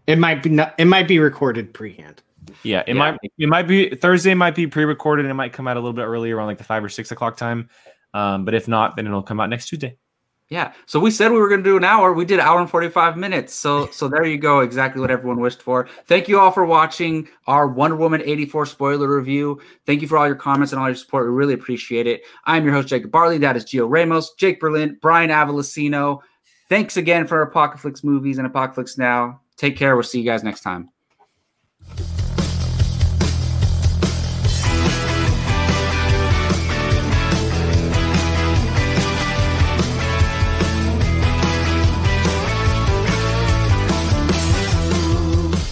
It 0.06 0.20
might 0.20 0.44
be 0.44 0.50
not, 0.50 0.76
it 0.78 0.86
might 0.86 1.08
be 1.08 1.18
recorded 1.18 1.74
pre-hand. 1.74 2.22
Yeah, 2.62 2.82
it 2.82 2.90
yeah. 2.90 2.94
might 2.94 3.18
it 3.24 3.50
might 3.50 3.68
be 3.68 3.96
Thursday 3.96 4.36
might 4.36 4.54
be 4.54 4.68
pre-recorded 4.68 5.26
and 5.26 5.32
it 5.32 5.36
might 5.36 5.52
come 5.52 5.68
out 5.68 5.78
a 5.78 5.80
little 5.80 5.94
bit 5.94 6.04
earlier 6.04 6.38
around 6.38 6.46
like 6.46 6.60
the 6.60 6.64
five 6.64 6.84
or 6.84 6.90
six 6.90 7.10
o'clock 7.12 7.38
time. 7.38 7.70
Um, 8.14 8.46
but 8.46 8.54
if 8.54 8.68
not, 8.68 8.96
then 8.96 9.08
it'll 9.08 9.24
come 9.24 9.40
out 9.40 9.50
next 9.50 9.68
Tuesday. 9.68 9.98
Yeah. 10.50 10.74
So 10.86 11.00
we 11.00 11.10
said 11.10 11.32
we 11.32 11.40
were 11.40 11.50
going 11.50 11.64
to 11.64 11.70
do 11.70 11.76
an 11.76 11.84
hour. 11.84 12.14
We 12.14 12.24
did 12.24 12.40
an 12.40 12.46
hour 12.46 12.62
and 12.62 12.70
45 12.70 13.18
minutes. 13.18 13.54
So 13.54 13.88
so 13.88 14.08
there 14.10 14.26
you 14.26 14.38
go. 14.38 14.60
Exactly 14.60 15.02
what 15.02 15.10
everyone 15.10 15.40
wished 15.40 15.62
for. 15.62 15.88
Thank 16.06 16.28
you 16.28 16.40
all 16.40 16.52
for 16.52 16.66
watching 16.66 17.28
our 17.48 17.68
Wonder 17.68 17.96
Woman 17.96 18.22
84 18.24 18.68
spoiler 18.68 19.16
review. 19.16 19.60
Thank 19.86 20.02
you 20.02 20.08
for 20.08 20.18
all 20.18 20.28
your 20.28 20.36
comments 20.36 20.72
and 20.72 20.80
all 20.80 20.88
your 20.88 20.96
support. 20.96 21.26
We 21.26 21.34
really 21.34 21.56
appreciate 21.56 22.06
it. 22.06 22.22
I'm 22.46 22.64
your 22.64 22.74
host, 22.74 22.90
Jacob 22.90 23.12
Barley. 23.12 23.40
That 23.40 23.58
is 23.58 23.66
Gio 23.66 23.88
Ramos, 23.90 24.34
Jake 24.36 24.60
Berlin, 24.60 25.00
Brian 25.02 25.32
Avalosino. 25.32 26.20
Thanks 26.70 26.98
again 26.98 27.28
for 27.28 27.42
Apocalypse 27.42 28.04
movies 28.04 28.38
and 28.38 28.48
Apocalypse 28.48 28.98
Now. 28.98 29.42
Take 29.58 29.78
care. 29.78 29.96
We'll 29.96 30.04
see 30.04 30.20
you 30.20 30.26
guys 30.26 30.44
next 30.44 30.62
time. 30.62 30.90